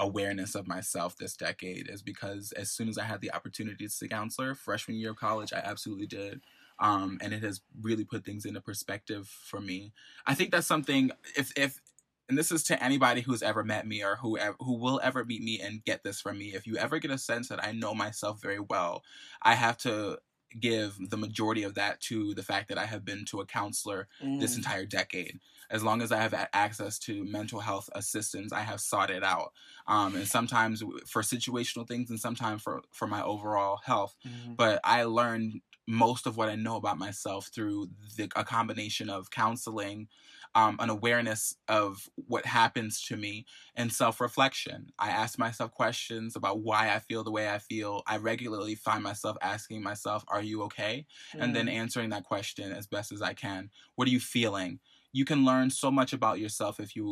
awareness 0.00 0.54
of 0.56 0.66
myself 0.66 1.16
this 1.16 1.36
decade 1.36 1.88
is 1.88 2.02
because 2.02 2.50
as 2.52 2.70
soon 2.70 2.88
as 2.88 2.98
i 2.98 3.04
had 3.04 3.20
the 3.20 3.32
opportunity 3.32 3.84
to 3.86 3.90
see 3.90 4.06
a 4.06 4.08
counselor 4.08 4.54
freshman 4.54 4.96
year 4.96 5.10
of 5.10 5.16
college 5.16 5.52
i 5.52 5.58
absolutely 5.58 6.06
did 6.06 6.40
um, 6.78 7.18
and 7.22 7.32
it 7.32 7.42
has 7.42 7.62
really 7.80 8.04
put 8.04 8.24
things 8.24 8.44
into 8.44 8.60
perspective 8.60 9.28
for 9.28 9.60
me 9.60 9.92
i 10.26 10.34
think 10.34 10.50
that's 10.50 10.66
something 10.66 11.10
if 11.36 11.52
if 11.56 11.80
and 12.28 12.36
this 12.36 12.50
is 12.50 12.64
to 12.64 12.82
anybody 12.82 13.20
who's 13.20 13.42
ever 13.42 13.62
met 13.64 13.86
me 13.86 14.02
or 14.02 14.16
who 14.16 14.36
who 14.60 14.74
will 14.78 15.00
ever 15.02 15.24
meet 15.24 15.42
me 15.42 15.60
and 15.60 15.84
get 15.84 16.02
this 16.02 16.20
from 16.20 16.38
me 16.38 16.54
if 16.54 16.66
you 16.66 16.76
ever 16.76 16.98
get 16.98 17.10
a 17.10 17.18
sense 17.18 17.48
that 17.48 17.62
i 17.64 17.72
know 17.72 17.94
myself 17.94 18.40
very 18.42 18.60
well 18.60 19.02
i 19.42 19.54
have 19.54 19.76
to 19.76 20.18
give 20.60 20.96
the 21.10 21.16
majority 21.16 21.64
of 21.64 21.74
that 21.74 22.00
to 22.00 22.32
the 22.34 22.42
fact 22.42 22.68
that 22.68 22.78
i 22.78 22.86
have 22.86 23.04
been 23.04 23.24
to 23.24 23.40
a 23.40 23.46
counselor 23.46 24.08
this 24.38 24.54
Mm. 24.54 24.58
entire 24.58 24.86
decade. 24.86 25.40
As 25.68 25.82
long 25.82 26.00
as 26.00 26.12
I 26.12 26.18
have 26.18 26.32
access 26.52 26.98
to 27.00 27.24
mental 27.24 27.58
health 27.58 27.90
assistance, 27.92 28.52
I 28.52 28.60
have 28.60 28.80
sought 28.80 29.10
it 29.10 29.24
out. 29.24 29.52
Um, 29.88 30.14
and 30.14 30.28
sometimes 30.28 30.80
for 31.08 31.22
situational 31.22 31.88
things, 31.88 32.08
and 32.08 32.20
sometimes 32.20 32.62
for 32.62 32.82
for 32.92 33.08
my 33.08 33.20
overall 33.22 33.78
health. 33.84 34.14
Mhm. 34.24 34.56
But 34.56 34.78
I 34.84 35.02
learned 35.02 35.60
most 35.86 36.26
of 36.26 36.36
what 36.36 36.48
I 36.48 36.56
know 36.56 36.76
about 36.76 36.98
myself 36.98 37.48
through 37.54 37.88
the, 38.16 38.30
a 38.36 38.44
combination 38.44 39.08
of 39.08 39.30
counseling, 39.30 40.08
um, 40.54 40.76
an 40.80 40.90
awareness 40.90 41.54
of 41.68 42.08
what 42.14 42.46
happens 42.46 43.00
to 43.02 43.16
me, 43.16 43.46
and 43.74 43.92
self 43.92 44.20
reflection. 44.20 44.90
I 44.98 45.10
ask 45.10 45.38
myself 45.38 45.72
questions 45.72 46.34
about 46.36 46.60
why 46.60 46.92
I 46.94 46.98
feel 46.98 47.24
the 47.24 47.30
way 47.30 47.50
I 47.50 47.58
feel. 47.58 48.02
I 48.06 48.16
regularly 48.18 48.74
find 48.74 49.02
myself 49.02 49.36
asking 49.42 49.82
myself, 49.82 50.24
"Are 50.28 50.42
you 50.42 50.62
okay?" 50.64 51.06
and 51.38 51.54
then 51.54 51.68
answering 51.68 52.10
that 52.10 52.24
question 52.24 52.72
as 52.72 52.86
best 52.86 53.12
as 53.12 53.22
I 53.22 53.34
can. 53.34 53.70
What 53.94 54.08
are 54.08 54.12
you 54.12 54.20
feeling? 54.20 54.80
You 55.16 55.24
can 55.24 55.46
learn 55.50 55.70
so 55.70 55.90
much 55.90 56.12
about 56.12 56.38
yourself 56.44 56.78
if 56.78 56.90
you 56.96 57.04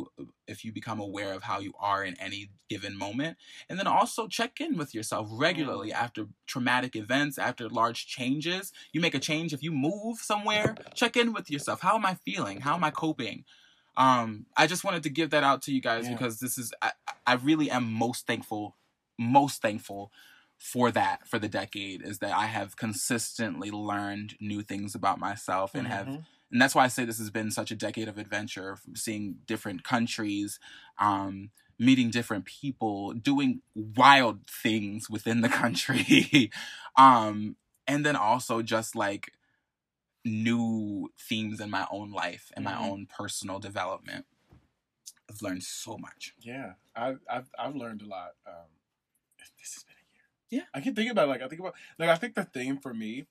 if 0.53 0.63
you 0.63 0.71
become 0.71 0.99
aware 0.99 1.33
of 1.33 1.41
how 1.49 1.57
you 1.59 1.73
are 1.79 2.03
in 2.09 2.15
any 2.27 2.41
given 2.69 2.95
moment. 3.05 3.33
And 3.67 3.79
then 3.79 3.87
also 3.87 4.27
check 4.27 4.61
in 4.65 4.77
with 4.77 4.93
yourself 4.97 5.27
regularly 5.31 5.91
after 5.91 6.27
traumatic 6.45 6.95
events, 6.95 7.39
after 7.39 7.67
large 7.67 8.05
changes. 8.05 8.71
You 8.93 9.01
make 9.01 9.15
a 9.15 9.19
change 9.31 9.53
if 9.53 9.63
you 9.63 9.71
move 9.71 10.17
somewhere, 10.19 10.69
check 10.93 11.17
in 11.17 11.33
with 11.33 11.49
yourself. 11.49 11.81
How 11.81 11.95
am 11.95 12.05
I 12.05 12.13
feeling? 12.27 12.61
How 12.61 12.75
am 12.75 12.83
I 12.83 12.91
coping? 12.91 13.43
Um 13.97 14.45
I 14.55 14.67
just 14.67 14.83
wanted 14.83 15.03
to 15.03 15.09
give 15.09 15.29
that 15.31 15.43
out 15.49 15.59
to 15.63 15.73
you 15.73 15.81
guys 15.81 16.05
Yeah. 16.05 16.13
because 16.13 16.39
this 16.39 16.55
is 16.59 16.67
I, 16.87 16.91
I 17.25 17.33
really 17.49 17.71
am 17.71 17.85
most 18.05 18.27
thankful 18.27 18.63
most 19.17 19.61
thankful 19.63 20.11
for 20.57 20.91
that 20.91 21.27
for 21.29 21.39
the 21.39 21.49
decade 21.61 21.99
is 22.09 22.19
that 22.19 22.33
I 22.33 22.45
have 22.57 22.75
consistently 22.85 23.71
learned 23.71 24.29
new 24.39 24.61
things 24.71 24.95
about 24.95 25.17
myself 25.19 25.73
and 25.75 25.87
have 25.87 26.07
Mhm. 26.07 26.23
And 26.51 26.61
that's 26.61 26.75
why 26.75 26.83
I 26.85 26.87
say 26.87 27.05
this 27.05 27.17
has 27.19 27.29
been 27.31 27.51
such 27.51 27.71
a 27.71 27.75
decade 27.75 28.07
of 28.07 28.17
adventure, 28.17 28.77
seeing 28.95 29.37
different 29.45 29.83
countries, 29.83 30.59
um, 30.99 31.51
meeting 31.79 32.09
different 32.09 32.45
people, 32.45 33.13
doing 33.13 33.61
wild 33.75 34.47
things 34.49 35.09
within 35.09 35.41
the 35.41 35.49
country, 35.49 36.51
um, 36.97 37.55
and 37.87 38.05
then 38.05 38.15
also 38.15 38.61
just 38.61 38.95
like 38.95 39.31
new 40.23 41.11
themes 41.19 41.59
in 41.59 41.69
my 41.69 41.85
own 41.91 42.11
life 42.11 42.51
and 42.55 42.65
my 42.65 42.73
Mhm. 42.73 42.81
own 42.89 43.05
personal 43.05 43.59
development. 43.59 44.25
I've 45.29 45.41
learned 45.41 45.63
so 45.63 45.97
much. 45.97 46.33
Yeah, 46.39 46.73
I've 46.95 47.19
I've 47.29 47.49
I've 47.57 47.75
learned 47.75 48.01
a 48.01 48.05
lot. 48.07 48.35
Um, 48.47 48.69
this 49.59 49.73
has 49.75 49.83
been 49.83 49.95
a 49.95 50.13
year. 50.13 50.61
Yeah. 50.61 50.67
I 50.73 50.81
can 50.81 50.95
think 50.95 51.11
about 51.11 51.25
it, 51.25 51.31
like 51.31 51.41
I 51.41 51.47
think 51.47 51.59
about 51.59 51.75
like 51.99 52.09
I 52.09 52.15
think 52.15 52.35
the 52.35 52.43
theme 52.43 52.77
for 52.77 52.93
me, 52.93 53.25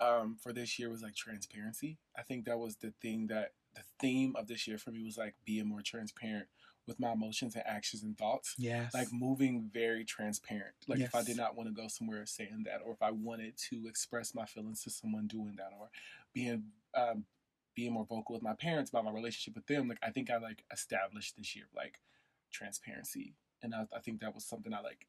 um, 0.00 0.36
for 0.40 0.52
this 0.52 0.78
year 0.78 0.90
was 0.90 1.02
like 1.02 1.14
transparency. 1.14 1.98
I 2.16 2.22
think 2.22 2.44
that 2.46 2.58
was 2.58 2.76
the 2.76 2.92
thing 3.00 3.28
that 3.28 3.52
the 3.74 3.82
theme 4.00 4.34
of 4.36 4.46
this 4.46 4.66
year 4.66 4.78
for 4.78 4.90
me 4.90 5.04
was 5.04 5.18
like 5.18 5.34
being 5.44 5.68
more 5.68 5.82
transparent 5.82 6.46
with 6.86 7.00
my 7.00 7.12
emotions 7.12 7.54
and 7.54 7.64
actions 7.66 8.02
and 8.02 8.16
thoughts. 8.16 8.54
Yes. 8.58 8.92
Like 8.92 9.08
moving 9.12 9.70
very 9.72 10.04
transparent. 10.04 10.74
Like 10.86 11.00
if 11.00 11.14
I 11.14 11.22
did 11.22 11.36
not 11.36 11.56
want 11.56 11.68
to 11.68 11.74
go 11.74 11.88
somewhere 11.88 12.26
saying 12.26 12.64
that, 12.66 12.80
or 12.84 12.92
if 12.92 13.02
I 13.02 13.10
wanted 13.10 13.56
to 13.70 13.86
express 13.88 14.34
my 14.34 14.44
feelings 14.44 14.82
to 14.82 14.90
someone 14.90 15.26
doing 15.26 15.54
that, 15.56 15.70
or 15.78 15.90
being 16.32 16.64
um, 16.94 17.24
being 17.74 17.92
more 17.92 18.06
vocal 18.06 18.34
with 18.34 18.42
my 18.42 18.54
parents 18.54 18.90
about 18.90 19.04
my 19.04 19.10
relationship 19.10 19.54
with 19.54 19.66
them. 19.66 19.88
Like 19.88 19.98
I 20.02 20.10
think 20.10 20.30
I 20.30 20.36
like 20.38 20.64
established 20.72 21.36
this 21.36 21.56
year 21.56 21.66
like 21.74 22.00
transparency, 22.52 23.34
and 23.62 23.74
I, 23.74 23.86
I 23.94 24.00
think 24.00 24.20
that 24.20 24.34
was 24.34 24.44
something 24.44 24.72
I 24.72 24.80
like 24.80 25.06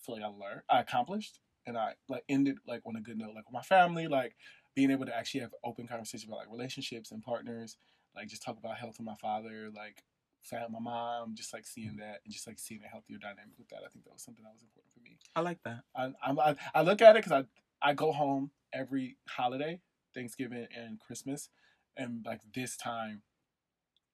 feel 0.00 0.14
like 0.16 0.24
I 0.24 0.28
learned, 0.28 0.62
I 0.68 0.80
accomplished, 0.80 1.40
and 1.66 1.76
I 1.76 1.94
like 2.08 2.24
ended 2.28 2.58
like 2.66 2.82
on 2.86 2.96
a 2.96 3.00
good 3.00 3.18
note, 3.18 3.34
like 3.34 3.46
with 3.46 3.54
my 3.54 3.62
family. 3.62 4.06
Like 4.06 4.34
being 4.74 4.90
able 4.90 5.06
to 5.06 5.16
actually 5.16 5.40
have 5.40 5.54
open 5.64 5.86
conversations 5.86 6.28
about 6.28 6.38
like 6.38 6.50
relationships 6.50 7.10
and 7.12 7.22
partners, 7.22 7.76
like 8.14 8.28
just 8.28 8.42
talk 8.42 8.58
about 8.58 8.76
health 8.76 8.96
with 8.98 9.06
my 9.06 9.16
father, 9.16 9.70
like 9.74 10.02
fat 10.42 10.70
my 10.70 10.78
mom, 10.78 11.34
just 11.34 11.52
like 11.52 11.66
seeing 11.66 11.96
that 11.96 12.20
and 12.24 12.32
just 12.32 12.46
like 12.46 12.58
seeing 12.58 12.80
a 12.84 12.88
healthier 12.88 13.18
dynamic 13.18 13.58
with 13.58 13.68
that. 13.68 13.80
I 13.84 13.88
think 13.88 14.04
that 14.04 14.12
was 14.12 14.22
something 14.22 14.44
that 14.44 14.52
was 14.52 14.62
important 14.62 14.92
for 14.92 15.00
me. 15.00 15.18
I 15.36 15.40
like 15.40 15.58
that. 15.64 15.82
I 15.94 16.12
I, 16.22 16.56
I 16.74 16.82
look 16.82 17.02
at 17.02 17.16
it 17.16 17.24
because 17.24 17.44
I 17.82 17.88
I 17.88 17.94
go 17.94 18.12
home 18.12 18.50
every 18.72 19.16
holiday, 19.28 19.80
Thanksgiving 20.14 20.66
and 20.76 21.00
Christmas, 21.00 21.48
and 21.96 22.24
like 22.24 22.40
this 22.54 22.76
time, 22.76 23.22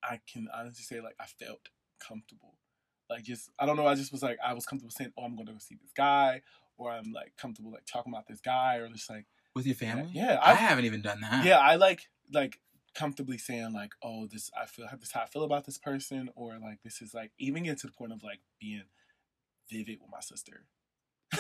I 0.03 0.21
can 0.33 0.49
honestly 0.55 0.85
say 0.85 1.01
like 1.01 1.17
I 1.21 1.27
felt 1.27 1.69
comfortable. 2.07 2.59
Like 3.09 3.23
just 3.23 3.51
I 3.59 3.67
don't 3.67 3.77
know. 3.77 3.87
I 3.87 3.95
just 3.95 4.13
was 4.13 4.23
like 4.23 4.39
I 4.45 4.53
was 4.55 4.67
comfortable 4.67 4.91
saying, 4.91 5.13
"Oh, 5.17 5.23
I'm 5.25 5.37
going 5.37 5.47
to 5.47 5.53
go 5.53 5.59
see 5.59 5.77
this 5.81 5.93
guy," 5.97 6.43
or 6.79 6.91
I'm 6.91 7.13
like 7.13 7.37
comfortable 7.37 7.73
like 7.73 7.87
talking 7.87 8.13
about 8.13 8.27
this 8.27 8.41
guy, 8.41 8.77
or 8.77 8.89
just 8.89 9.11
like 9.11 9.27
With 9.55 9.67
your 9.67 9.75
family? 9.75 10.11
yeah, 10.13 10.39
I, 10.43 10.53
I 10.53 10.55
haven't 10.55 10.85
even 10.85 11.03
done 11.03 11.21
that. 11.21 11.45
yeah, 11.45 11.59
I 11.59 11.77
like 11.77 12.09
like 12.33 12.61
comfortably 12.95 13.39
saying 13.39 13.73
like, 13.73 13.93
"Oh, 14.03 14.27
this 14.27 14.51
I 14.61 14.67
feel 14.67 14.87
this 14.99 15.09
is 15.09 15.13
how 15.13 15.23
I 15.23 15.27
feel 15.27 15.45
about 15.45 15.67
this 15.67 15.79
person," 15.79 16.31
or 16.35 16.59
like 16.61 16.83
this 16.83 17.03
is 17.03 17.15
like 17.15 17.33
even 17.39 17.65
get 17.65 17.79
to 17.79 17.87
the 17.87 17.93
point 17.93 18.13
of 18.13 18.23
like 18.23 18.41
being 18.61 18.85
vivid 19.71 19.99
with 20.01 20.11
my 20.11 20.21
sister. 20.21 20.65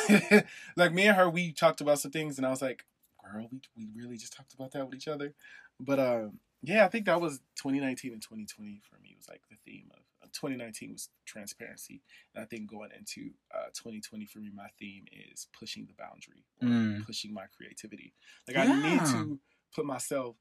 like 0.76 0.92
me 0.92 1.06
and 1.06 1.16
her, 1.16 1.30
we 1.30 1.52
talked 1.52 1.80
about 1.80 1.98
some 1.98 2.10
things, 2.10 2.38
and 2.38 2.46
I 2.46 2.50
was 2.50 2.62
like, 2.62 2.84
"Girl, 3.22 3.48
we 3.50 3.60
we 3.76 3.88
really 3.94 4.16
just 4.16 4.32
talked 4.36 4.54
about 4.54 4.72
that 4.72 4.84
with 4.84 4.94
each 4.94 5.08
other." 5.08 5.34
But 5.80 5.98
um, 5.98 6.40
yeah, 6.62 6.84
I 6.84 6.88
think 6.88 7.06
that 7.06 7.20
was 7.20 7.38
2019 7.56 8.12
and 8.12 8.22
2020 8.22 8.80
for 8.88 8.98
me 9.00 9.14
was 9.16 9.28
like 9.28 9.42
the 9.50 9.56
theme 9.64 9.90
of. 9.92 10.00
Uh, 10.26 10.30
2019 10.32 10.92
was 10.92 11.08
transparency, 11.24 12.02
and 12.34 12.42
I 12.42 12.46
think 12.46 12.68
going 12.70 12.90
into 12.96 13.30
uh, 13.54 13.66
2020 13.74 14.26
for 14.26 14.38
me, 14.40 14.50
my 14.54 14.68
theme 14.78 15.04
is 15.32 15.46
pushing 15.58 15.86
the 15.86 15.94
boundary, 15.94 16.44
or 16.60 16.68
Mm. 16.68 17.04
pushing 17.06 17.32
my 17.32 17.46
creativity. 17.56 18.12
Like 18.48 18.56
I 18.56 18.66
need 18.82 19.04
to 19.06 19.38
put 19.74 19.84
myself 19.86 20.36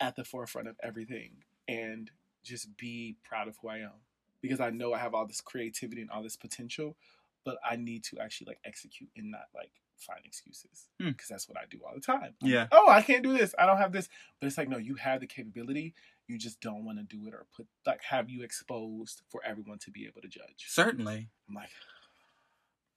at 0.00 0.16
the 0.16 0.24
forefront 0.24 0.68
of 0.68 0.76
everything 0.82 1.44
and 1.68 2.10
just 2.42 2.76
be 2.76 3.16
proud 3.24 3.46
of 3.48 3.56
who 3.62 3.68
I 3.68 3.78
am 3.78 3.92
because 4.40 4.58
I 4.60 4.70
know 4.70 4.92
I 4.92 4.98
have 4.98 5.14
all 5.14 5.26
this 5.26 5.40
creativity 5.40 6.00
and 6.02 6.10
all 6.10 6.22
this 6.24 6.36
potential, 6.36 6.96
but 7.44 7.56
I 7.64 7.76
need 7.76 8.02
to 8.04 8.18
actually 8.18 8.46
like 8.48 8.58
execute 8.64 9.10
and 9.16 9.30
not 9.30 9.46
like 9.54 9.70
find 9.96 10.24
excuses 10.24 10.88
Hmm. 11.00 11.10
because 11.10 11.28
that's 11.28 11.48
what 11.48 11.56
I 11.56 11.66
do 11.70 11.78
all 11.86 11.94
the 11.94 12.00
time. 12.00 12.34
I'm 12.42 12.48
Yeah. 12.48 12.60
like, 12.62 12.68
oh, 12.72 12.88
I 12.90 13.02
can't 13.02 13.22
do 13.22 13.36
this. 13.38 13.54
I 13.56 13.66
don't 13.66 13.78
have 13.78 13.92
this. 13.92 14.08
But 14.40 14.48
it's 14.48 14.58
like, 14.58 14.68
no, 14.68 14.78
you 14.78 14.96
have 14.96 15.20
the 15.20 15.28
capability. 15.28 15.94
You 16.28 16.38
just 16.38 16.60
don't 16.60 16.84
want 16.84 16.98
to 16.98 17.04
do 17.04 17.26
it 17.26 17.34
or 17.34 17.46
put 17.54 17.66
like 17.86 18.02
have 18.04 18.30
you 18.30 18.42
exposed 18.42 19.22
for 19.28 19.42
everyone 19.44 19.78
to 19.80 19.90
be 19.90 20.06
able 20.06 20.22
to 20.22 20.28
judge. 20.28 20.66
Certainly. 20.68 21.28
I'm 21.48 21.54
like, 21.54 21.70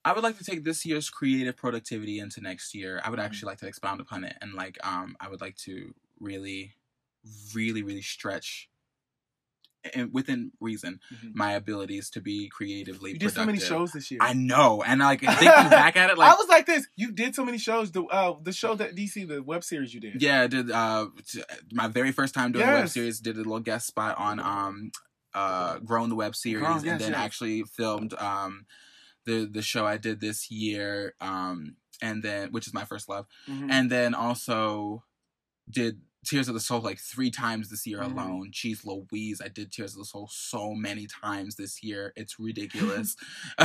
I 0.05 0.13
would 0.13 0.23
like 0.23 0.37
to 0.37 0.43
take 0.43 0.63
this 0.63 0.85
year's 0.85 1.09
creative 1.09 1.57
productivity 1.57 2.19
into 2.19 2.39
next 2.39 2.75
year. 2.75 3.01
I 3.03 3.09
would 3.09 3.19
Mhm. 3.19 3.23
actually 3.23 3.47
like 3.47 3.57
to 3.59 3.67
expound 3.67 3.99
upon 4.01 4.23
it 4.23 4.37
and 4.41 4.53
like 4.53 4.77
um 4.85 5.17
I 5.19 5.27
would 5.29 5.41
like 5.41 5.57
to 5.57 5.93
really 6.19 6.75
really 7.53 7.81
really 7.83 8.03
stretch 8.03 8.69
and 9.93 10.13
within 10.13 10.51
reason 10.59 10.99
mhm. 11.13 11.31
my 11.35 11.51
abilities 11.53 12.09
to 12.11 12.21
be 12.21 12.49
creatively 12.49 13.11
you 13.11 13.19
did 13.19 13.31
so 13.31 13.45
many 13.45 13.59
shows 13.59 13.91
this 13.91 14.09
year. 14.11 14.19
I 14.21 14.33
know. 14.33 14.83
And 14.85 14.99
like 14.99 15.19
thinking 15.21 15.47
back 15.47 15.95
at 15.95 16.09
it 16.09 16.17
like 16.17 16.31
I 16.31 16.35
was 16.35 16.47
like 16.47 16.65
this. 16.65 16.87
You 16.95 17.11
did 17.11 17.35
so 17.35 17.45
many 17.45 17.57
shows. 17.57 17.91
The 17.91 18.03
uh, 18.03 18.35
the 18.41 18.51
show 18.51 18.75
that 18.75 18.95
DC, 18.95 19.27
the 19.27 19.43
web 19.43 19.63
series 19.63 19.93
you 19.93 19.99
did. 19.99 20.21
Yeah, 20.21 20.41
I 20.41 20.47
did 20.47 20.71
uh 20.71 21.07
t- 21.27 21.43
my 21.71 21.87
very 21.87 22.11
first 22.11 22.33
time 22.33 22.51
doing 22.51 22.67
a 22.67 22.71
web 22.71 22.89
series, 22.89 23.19
did 23.19 23.35
a 23.35 23.39
little 23.39 23.59
guest 23.59 23.87
spot 23.87 24.17
on 24.17 24.39
um 24.39 24.91
uh 25.33 25.79
Grown 25.79 26.09
the 26.09 26.15
web 26.15 26.35
series 26.35 26.65
Grown, 26.65 26.87
and 26.87 26.99
then 26.99 27.11
yes. 27.11 27.19
actually 27.19 27.63
filmed 27.63 28.13
um 28.15 28.65
the 29.25 29.45
the 29.51 29.61
show 29.61 29.85
I 29.85 29.97
did 29.97 30.21
this 30.21 30.49
year 30.51 31.15
um 31.19 31.75
and 32.01 32.23
then 32.23 32.51
which 32.51 32.67
is 32.67 32.73
my 32.73 32.85
first 32.85 33.09
love 33.09 33.25
Mhm. 33.47 33.67
and 33.71 33.89
then 33.89 34.13
also 34.13 35.03
did 35.69 36.01
Tears 36.25 36.47
of 36.47 36.53
the 36.53 36.59
Soul 36.59 36.81
like 36.81 36.99
three 36.99 37.31
times 37.31 37.69
this 37.69 37.85
year 37.87 37.99
Mhm. 37.99 38.11
alone. 38.13 38.51
Jeez 38.51 38.85
Louise, 38.85 39.41
I 39.43 39.47
did 39.47 39.71
Tears 39.71 39.93
of 39.93 39.99
the 39.99 40.05
Soul 40.05 40.29
so 40.31 40.73
many 40.73 41.07
times 41.07 41.55
this 41.55 41.83
year. 41.83 42.11
It's 42.15 42.39
ridiculous. 42.39 43.15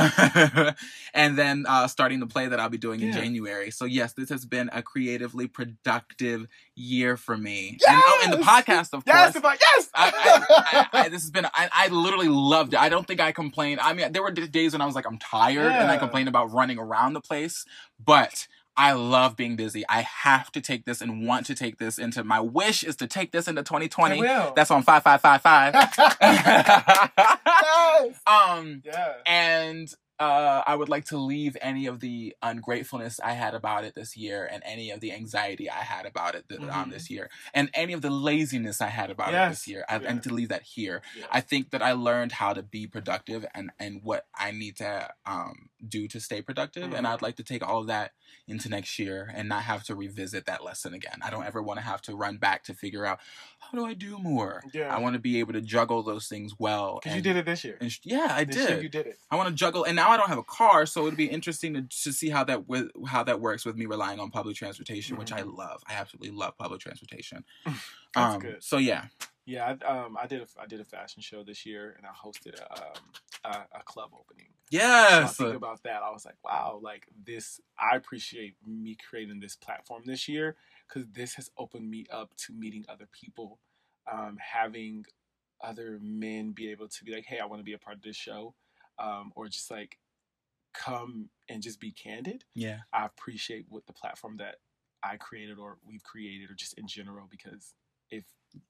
and 1.13 1.37
then 1.37 1.65
uh, 1.67 1.87
starting 1.87 2.19
the 2.19 2.27
play 2.27 2.47
that 2.47 2.59
I'll 2.59 2.69
be 2.69 2.77
doing 2.77 3.01
in 3.01 3.11
January. 3.11 3.71
So 3.71 3.85
yes, 3.85 4.13
this 4.13 4.29
has 4.29 4.45
been 4.45 4.69
a 4.73 4.81
creatively 4.81 5.47
productive 5.47 6.47
year 6.75 7.17
for 7.17 7.37
me. 7.37 7.77
And, 7.87 8.01
oh, 8.03 8.21
and 8.23 8.33
the 8.33 8.37
podcast, 8.37 8.93
of 8.93 9.03
yes, 9.05 9.37
course. 9.39 9.57
yes. 9.61 9.89
I, 9.93 10.87
I, 10.93 10.99
I, 11.01 11.09
this 11.09 11.21
has 11.21 11.31
been. 11.31 11.45
I, 11.45 11.69
I 11.73 11.87
literally 11.89 12.27
loved 12.29 12.73
it. 12.73 12.79
I 12.79 12.89
don't 12.89 13.05
think 13.07 13.19
I 13.19 13.31
complained. 13.31 13.79
I 13.81 13.93
mean, 13.93 14.11
there 14.11 14.21
were 14.23 14.31
days 14.31 14.73
when 14.73 14.81
I 14.81 14.85
was 14.85 14.95
like, 14.95 15.05
I'm 15.07 15.17
tired, 15.19 15.71
and 15.71 15.89
I 15.89 15.93
Yeah. 15.93 15.99
complained 15.99 16.29
about 16.29 16.51
running 16.51 16.77
around 16.79 17.13
the 17.13 17.21
place. 17.21 17.65
But 18.03 18.47
I 18.77 18.93
love 18.93 19.35
being 19.35 19.55
busy. 19.55 19.83
I 19.89 20.01
have 20.01 20.51
to 20.53 20.61
take 20.61 20.85
this 20.85 21.01
and 21.01 21.25
want 21.27 21.45
to 21.47 21.55
take 21.55 21.77
this 21.77 21.97
into. 21.99 22.23
My 22.23 22.39
wish 22.39 22.83
is 22.83 22.95
to 22.97 23.07
take 23.07 23.31
this 23.31 23.47
into 23.47 23.63
2020. 23.63 24.15
I 24.15 24.19
will. 24.19 24.53
That's 24.55 24.71
on 24.71 24.83
five 24.83 25.03
five 25.03 25.21
five 25.21 25.41
five. 25.41 25.73
yes. 26.21 28.19
um, 28.27 28.81
Yeah. 28.85 29.13
and 29.25 29.93
uh, 30.21 30.63
I 30.67 30.75
would 30.75 30.89
like 30.89 31.05
to 31.05 31.17
leave 31.17 31.57
any 31.61 31.85
of 31.87 31.99
the 31.99 32.35
ungratefulness 32.43 33.19
I 33.19 33.33
had 33.33 33.53
about 33.55 33.83
it 33.83 33.95
this 33.95 34.15
year, 34.15 34.47
and 34.51 34.61
any 34.65 34.91
of 34.91 34.99
the 34.99 35.11
anxiety 35.11 35.69
I 35.69 35.83
had 35.93 36.05
about 36.05 36.35
it 36.35 36.47
th- 36.47 36.61
um, 36.61 36.67
Mhm. 36.69 36.91
this 36.91 37.09
year, 37.09 37.29
and 37.53 37.69
any 37.73 37.93
of 37.93 38.01
the 38.01 38.09
laziness 38.11 38.81
I 38.81 38.87
had 38.87 39.09
about 39.09 39.33
it 39.33 39.49
this 39.49 39.67
year. 39.67 39.83
I, 39.89 39.95
I 39.95 39.99
Yeah. 40.01 40.13
need 40.13 40.23
to 40.23 40.33
leave 40.33 40.49
that 40.49 40.63
here. 40.63 41.01
Yeah. 41.17 41.25
I 41.31 41.41
think 41.41 41.71
that 41.71 41.81
I 41.81 41.93
learned 41.93 42.33
how 42.33 42.53
to 42.53 42.63
be 42.63 42.87
productive 42.87 43.45
and 43.55 43.71
and 43.79 44.01
what 44.03 44.27
I 44.35 44.51
need 44.51 44.77
to 44.77 45.09
um, 45.25 45.69
do 45.87 46.07
to 46.09 46.19
stay 46.19 46.41
productive, 46.41 46.93
and 46.93 47.05
Mhm. 47.05 47.09
I'd 47.11 47.21
like 47.21 47.35
to 47.37 47.43
take 47.43 47.67
all 47.67 47.79
of 47.81 47.87
that 47.87 48.11
into 48.47 48.69
next 48.69 48.97
year 48.99 49.31
and 49.35 49.49
not 49.49 49.63
have 49.63 49.83
to 49.85 49.95
revisit 49.95 50.45
that 50.45 50.63
lesson 50.63 50.93
again. 50.93 51.19
I 51.23 51.29
don't 51.31 51.45
ever 51.45 51.61
want 51.61 51.79
to 51.79 51.85
have 51.85 52.01
to 52.03 52.15
run 52.15 52.37
back 52.37 52.63
to 52.65 52.73
figure 52.73 53.05
out 53.05 53.19
how 53.59 53.77
do 53.77 53.85
I 53.85 53.93
do 53.93 54.17
more. 54.17 54.63
Yeah. 54.73 54.93
I 54.95 54.99
want 54.99 55.13
to 55.13 55.19
be 55.19 55.39
able 55.39 55.53
to 55.53 55.61
juggle 55.61 56.03
those 56.03 56.27
things 56.27 56.53
well. 56.59 56.99
Because 57.01 57.15
you 57.15 57.21
did 57.21 57.35
it 57.37 57.45
this 57.45 57.63
year. 57.63 57.77
and 57.81 57.91
yeah, 58.03 58.27
I 58.31 58.43
this 58.43 58.55
did. 58.55 58.83
you 58.83 58.89
did 58.89 59.07
it. 59.07 59.19
I 59.31 59.35
want 59.35 59.49
to 59.49 59.55
juggle, 59.55 59.83
and 59.85 59.95
now 59.95 60.10
I 60.11 60.17
don't 60.17 60.29
have 60.29 60.37
a 60.37 60.43
car, 60.43 60.85
so 60.85 61.05
it'd 61.07 61.17
be 61.17 61.25
interesting 61.25 61.73
to, 61.73 61.81
to 61.81 62.13
see 62.13 62.29
how 62.29 62.43
that 62.45 62.67
with 62.67 62.89
how 63.07 63.23
that 63.23 63.39
works 63.39 63.65
with 63.65 63.75
me 63.75 63.85
relying 63.85 64.19
on 64.19 64.29
public 64.29 64.55
transportation, 64.55 65.17
which 65.17 65.31
I 65.31 65.41
love. 65.41 65.81
I 65.87 65.93
absolutely 65.93 66.31
love 66.31 66.57
public 66.57 66.81
transportation. 66.81 67.43
Mm-hmm. 67.65 67.77
That's 68.15 68.35
um, 68.35 68.41
good. 68.41 68.63
So 68.63 68.77
yeah, 68.77 69.05
Yeah, 69.45 69.75
I, 69.81 69.85
um, 69.85 70.17
I 70.21 70.27
did 70.27 70.41
a, 70.41 70.47
I 70.61 70.65
did 70.67 70.81
a 70.81 70.85
fashion 70.85 71.21
show 71.21 71.43
this 71.43 71.65
year, 71.65 71.95
and 71.97 72.05
I 72.05 72.09
hosted 72.09 72.59
a 72.59 72.73
um, 72.73 73.03
a, 73.43 73.79
a 73.79 73.83
club 73.83 74.11
opening. 74.13 74.47
So 74.71 74.77
I 74.77 74.81
yes, 74.81 75.37
think 75.37 75.55
about 75.55 75.83
that. 75.83 76.01
I 76.03 76.11
was 76.11 76.25
like, 76.25 76.37
wow, 76.43 76.79
like 76.81 77.07
this. 77.25 77.59
I 77.79 77.95
appreciate 77.95 78.55
me 78.65 78.97
creating 79.09 79.39
this 79.39 79.55
platform 79.55 80.03
this 80.05 80.27
year 80.27 80.55
because 80.87 81.07
this 81.11 81.35
has 81.35 81.49
opened 81.57 81.89
me 81.89 82.05
up 82.11 82.31
to 82.45 82.53
meeting 82.53 82.85
other 82.87 83.07
people, 83.11 83.59
um, 84.11 84.37
having 84.39 85.05
other 85.63 85.99
men 86.01 86.51
be 86.51 86.71
able 86.71 86.87
to 86.87 87.03
be 87.03 87.13
like, 87.13 87.25
hey, 87.25 87.39
I 87.39 87.45
want 87.45 87.59
to 87.59 87.63
be 87.63 87.73
a 87.73 87.77
part 87.77 87.97
of 87.97 88.01
this 88.01 88.15
show, 88.15 88.53
um, 88.99 89.31
or 89.35 89.47
just 89.47 89.71
like 89.71 89.97
come 90.73 91.29
and 91.49 91.61
just 91.61 91.79
be 91.79 91.91
candid. 91.91 92.45
yeah, 92.55 92.79
I 92.93 93.05
appreciate 93.05 93.65
what 93.69 93.85
the 93.87 93.93
platform 93.93 94.37
that 94.37 94.55
I 95.03 95.17
created 95.17 95.57
or 95.57 95.77
we've 95.85 96.03
created, 96.03 96.49
or 96.49 96.53
just 96.53 96.77
in 96.77 96.87
general, 96.87 97.27
because 97.29 97.73
if 98.09 98.23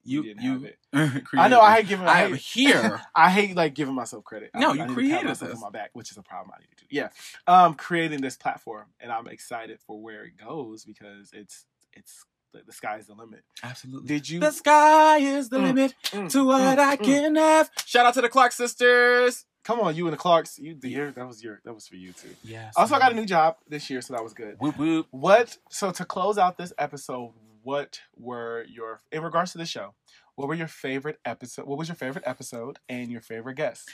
you 0.03 0.23
didn't 0.23 0.43
you. 0.43 0.53
have 0.53 0.63
it, 0.63 1.23
I 1.37 1.47
know 1.47 1.59
I 1.59 1.77
hate 1.77 1.87
giving. 1.87 2.07
I 2.07 2.11
I 2.11 2.29
hate, 2.29 2.35
here. 2.41 3.01
I 3.15 3.29
hate 3.29 3.55
like 3.55 3.73
giving 3.73 3.95
myself 3.95 4.23
credit. 4.23 4.51
No, 4.55 4.71
I, 4.71 4.73
you 4.73 4.81
I 4.81 4.87
need 4.87 4.89
to 4.89 4.93
pat 4.93 4.93
created 4.95 5.27
myself 5.27 5.51
this. 5.51 5.55
on 5.57 5.61
my 5.61 5.69
back, 5.69 5.89
which 5.93 6.11
is 6.11 6.17
a 6.17 6.23
problem 6.23 6.51
I 6.55 6.61
need 6.61 6.69
to 6.77 6.83
do. 6.83 6.85
Yeah, 6.89 7.09
um, 7.47 7.73
creating 7.75 8.21
this 8.21 8.37
platform, 8.37 8.87
and 8.99 9.11
I'm 9.11 9.27
excited 9.27 9.79
for 9.85 10.01
where 10.01 10.23
it 10.23 10.33
goes 10.37 10.85
because 10.85 11.31
it's 11.33 11.65
it's 11.93 12.23
the, 12.53 12.61
the 12.65 12.73
sky's 12.73 13.07
the 13.07 13.13
limit. 13.13 13.43
Absolutely. 13.63 14.07
Did 14.07 14.29
you? 14.29 14.39
The 14.39 14.51
sky 14.51 15.17
is 15.17 15.49
the 15.49 15.57
Mm, 15.57 15.63
limit 15.63 15.95
mm, 16.05 16.29
to 16.31 16.45
what 16.45 16.77
mm, 16.77 16.81
I 16.81 16.97
mm. 16.97 17.03
can 17.03 17.35
have. 17.35 17.69
Shout 17.85 18.05
out 18.05 18.13
to 18.15 18.21
the 18.21 18.29
Clark 18.29 18.51
sisters. 18.51 19.45
Come 19.63 19.79
on, 19.79 19.95
you 19.95 20.05
and 20.07 20.13
the 20.13 20.17
Clarks. 20.17 20.57
You 20.57 20.75
the 20.79 20.89
year 20.89 21.11
that 21.11 21.27
was 21.27 21.43
your 21.43 21.61
that 21.65 21.73
was 21.73 21.87
for 21.87 21.95
you 21.95 22.13
too. 22.13 22.35
Yes. 22.43 22.73
Also, 22.75 22.95
I 22.95 22.99
got 22.99 23.11
a 23.11 23.15
new 23.15 23.25
job 23.27 23.57
this 23.67 23.89
year, 23.89 24.01
so 24.01 24.13
that 24.13 24.23
was 24.23 24.33
good. 24.33 24.55
Whoop 24.59 24.77
whoop. 24.77 25.07
What? 25.11 25.57
So 25.69 25.91
to 25.91 26.03
close 26.05 26.37
out 26.39 26.57
this 26.57 26.73
episode, 26.79 27.33
what 27.61 27.99
were 28.17 28.65
your 28.67 29.01
in 29.11 29.21
regards 29.21 29.51
to 29.51 29.59
the 29.59 29.65
show? 29.65 29.93
What 30.35 30.47
were 30.47 30.55
your 30.55 30.67
favorite 30.67 31.19
episode? 31.25 31.67
What 31.67 31.77
was 31.77 31.87
your 31.89 31.95
favorite 31.95 32.23
episode 32.25 32.79
and 32.89 33.11
your 33.11 33.21
favorite 33.21 33.55
guest? 33.55 33.89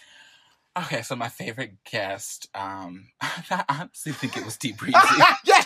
Okay, 0.77 1.01
so 1.01 1.15
my 1.15 1.27
favorite 1.27 1.83
guest, 1.89 2.49
um, 2.53 3.07
I 3.21 3.63
honestly 3.67 4.11
think 4.11 4.37
it 4.37 4.45
was 4.45 4.57
T 4.57 4.71
Breezy. 4.77 4.97
yes, 5.43 5.56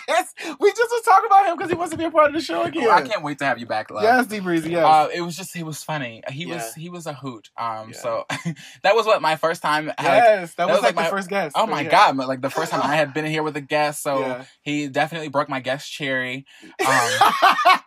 we 0.62 0.70
just 0.70 0.92
was 0.92 1.02
talking 1.04 1.26
about 1.26 1.46
him 1.48 1.58
because 1.58 1.70
he 1.72 1.76
wants 1.76 1.92
to 1.92 1.98
be 1.98 2.04
a 2.06 2.12
part 2.12 2.28
of 2.28 2.34
the 2.34 2.42
show 2.42 2.64
again. 2.64 2.90
I 2.90 3.02
can't 3.02 3.24
wait 3.24 3.40
to 3.40 3.46
have 3.46 3.58
you 3.58 3.66
back, 3.66 3.90
love. 3.90 4.04
Yes, 4.04 4.28
D 4.28 4.40
Breezy. 4.40 4.72
Yes. 4.72 4.86
Uh, 4.86 5.10
it 5.14 5.22
was 5.22 5.36
just 5.36 5.56
he 5.56 5.64
was 5.64 5.84
funny. 5.84 6.22
He 6.30 6.46
Yeah. 6.46 6.56
was 6.56 6.74
he 6.76 6.90
was 6.90 7.06
a 7.08 7.14
hoot. 7.14 7.50
Um, 7.58 7.90
Yeah. 7.90 7.98
so 7.98 8.26
that 8.84 8.96
was 8.96 9.06
what 9.06 9.22
my 9.22 9.36
first 9.36 9.62
time. 9.62 9.88
Like, 9.88 9.96
yes, 10.00 10.54
that, 10.56 10.68
was, 10.68 10.76
was 10.78 10.84
like, 10.84 10.96
my- 10.96 11.10
first 11.10 11.30
guest. 11.30 11.56
oh 11.58 11.66
my 11.66 11.82
yeah. 11.82 11.90
god! 11.90 12.18
but, 12.18 12.28
Like 12.28 12.42
the 12.42 12.50
first 12.50 12.72
time 12.72 12.82
I 12.84 12.96
had 12.96 13.14
been 13.14 13.26
here 13.26 13.44
with 13.44 13.58
a 13.58 13.62
guest, 13.62 14.04
so 14.04 14.44
he 14.62 14.88
definitely 14.88 15.30
broke 15.30 15.50
my 15.50 15.60
guest 15.60 15.92
cherry. 15.92 16.46
Um, 16.88 17.32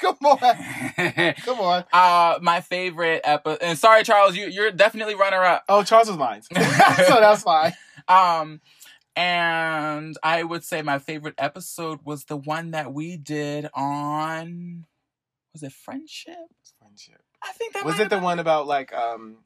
Come 0.00 0.16
on, 0.22 0.38
come 1.44 1.60
on. 1.60 1.84
uh, 1.92 2.38
my 2.42 2.60
favorite 2.60 3.20
episode. 3.24 3.58
And 3.62 3.78
sorry, 3.78 4.02
Charles, 4.04 4.36
you 4.36 4.46
you're 4.48 4.70
definitely 4.70 5.14
runner 5.14 5.42
up. 5.42 5.64
Oh, 5.68 5.82
Charles 5.82 6.08
was 6.08 6.16
mine, 6.18 6.42
so 6.42 6.54
that's 6.54 7.42
fine. 7.42 7.72
Um, 8.08 8.60
and 9.16 10.16
I 10.22 10.42
would 10.42 10.64
say 10.64 10.82
my 10.82 10.98
favorite 10.98 11.34
episode 11.38 12.00
was 12.04 12.24
the 12.24 12.36
one 12.36 12.72
that 12.72 12.92
we 12.92 13.16
did 13.16 13.68
on 13.74 14.86
Was 15.52 15.62
it 15.62 15.72
friendship? 15.72 16.34
Friendship. 16.78 17.22
I 17.42 17.52
think 17.52 17.74
that 17.74 17.84
Was 17.84 18.00
it 18.00 18.04
the 18.10 18.16
been- 18.16 18.24
one 18.24 18.38
about 18.38 18.66
like 18.66 18.92
um 18.94 19.38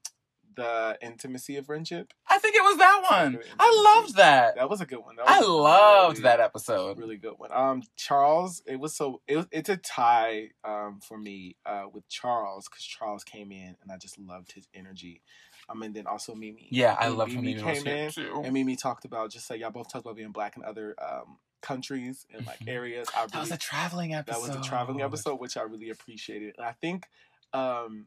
the 0.57 0.99
intimacy 1.01 1.57
of 1.57 1.67
friendship? 1.67 2.13
I 2.29 2.39
think 2.39 2.57
it 2.57 2.63
was 2.63 2.79
that 2.79 3.07
one. 3.09 3.39
I 3.61 3.95
loved 4.01 4.17
that. 4.17 4.57
That 4.57 4.69
was 4.69 4.81
a 4.81 4.87
good 4.87 4.99
one. 4.99 5.15
I 5.25 5.41
loved 5.41 6.19
really- 6.19 6.23
that 6.25 6.41
episode. 6.41 6.99
really 6.99 7.17
good 7.17 7.35
one. 7.37 7.51
Um, 7.53 7.83
Charles, 7.97 8.61
it 8.67 8.81
was 8.81 8.97
so 8.97 9.21
it 9.29 9.37
was, 9.37 9.47
it's 9.53 9.69
a 9.69 9.77
tie 9.77 10.49
um 10.65 11.01
for 11.07 11.17
me 11.19 11.57
uh 11.67 11.85
with 11.93 12.09
Charles 12.09 12.69
because 12.69 12.85
Charles 12.85 13.23
came 13.25 13.53
in 13.53 13.77
and 13.83 13.93
I 13.93 13.99
just 13.99 14.19
loved 14.19 14.53
his 14.53 14.67
energy. 14.75 15.23
Um, 15.71 15.83
and 15.83 15.95
then 15.95 16.07
also 16.07 16.35
Mimi. 16.35 16.67
Yeah, 16.71 16.97
I 16.99 17.09
love 17.09 17.29
Mimi 17.29 17.55
Mimi 17.55 17.63
came 17.63 17.87
in 17.87 18.11
too. 18.11 18.41
and 18.45 18.53
Mimi 18.55 18.75
talked 18.77 19.05
about 19.05 19.31
just 19.31 19.51
like 19.51 19.61
y'all 19.61 19.71
both 19.71 19.93
talked 19.93 20.05
about 20.07 20.17
being 20.17 20.33
black 20.33 20.57
in 20.57 20.65
other 20.65 20.95
um 21.01 21.39
countries 21.61 22.25
and 22.33 22.47
like 22.47 22.61
Mhm. 22.61 22.69
areas. 22.69 23.09
I 23.17 23.27
That 23.27 23.41
was 23.41 23.51
a 23.51 23.57
traveling 23.59 24.15
episode. 24.15 24.41
that 24.47 24.55
was 24.55 24.57
the 24.63 24.67
traveling 24.69 25.03
episode, 25.03 25.37
which 25.41 25.57
I 25.57 25.63
really 25.63 25.91
appreciated. 25.91 26.55
And 26.57 26.67
I 26.67 26.73
think 26.73 27.07
um 27.53 28.07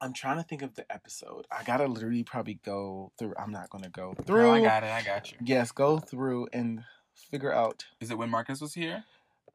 I'm 0.00 0.12
trying 0.12 0.36
to 0.38 0.42
think 0.42 0.60
of 0.62 0.74
the 0.74 0.90
episode. 0.92 1.46
I 1.50 1.62
gotta 1.62 1.86
literally 1.86 2.24
probably 2.24 2.54
go 2.64 3.12
through. 3.18 3.34
I'm 3.38 3.52
not 3.52 3.70
gonna 3.70 3.88
go 3.88 4.14
No, 4.18 4.24
through. 4.24 4.50
I 4.50 4.60
got 4.60 4.82
it. 4.82 4.90
I 4.90 5.02
got 5.02 5.30
you. 5.32 5.38
Yes, 5.42 5.72
go 5.72 5.98
through 5.98 6.48
and 6.52 6.84
figure 7.14 7.52
out. 7.52 7.86
Is 8.00 8.10
it 8.10 8.18
when 8.18 8.28
Marcus 8.28 8.60
was 8.60 8.74
here? 8.74 9.04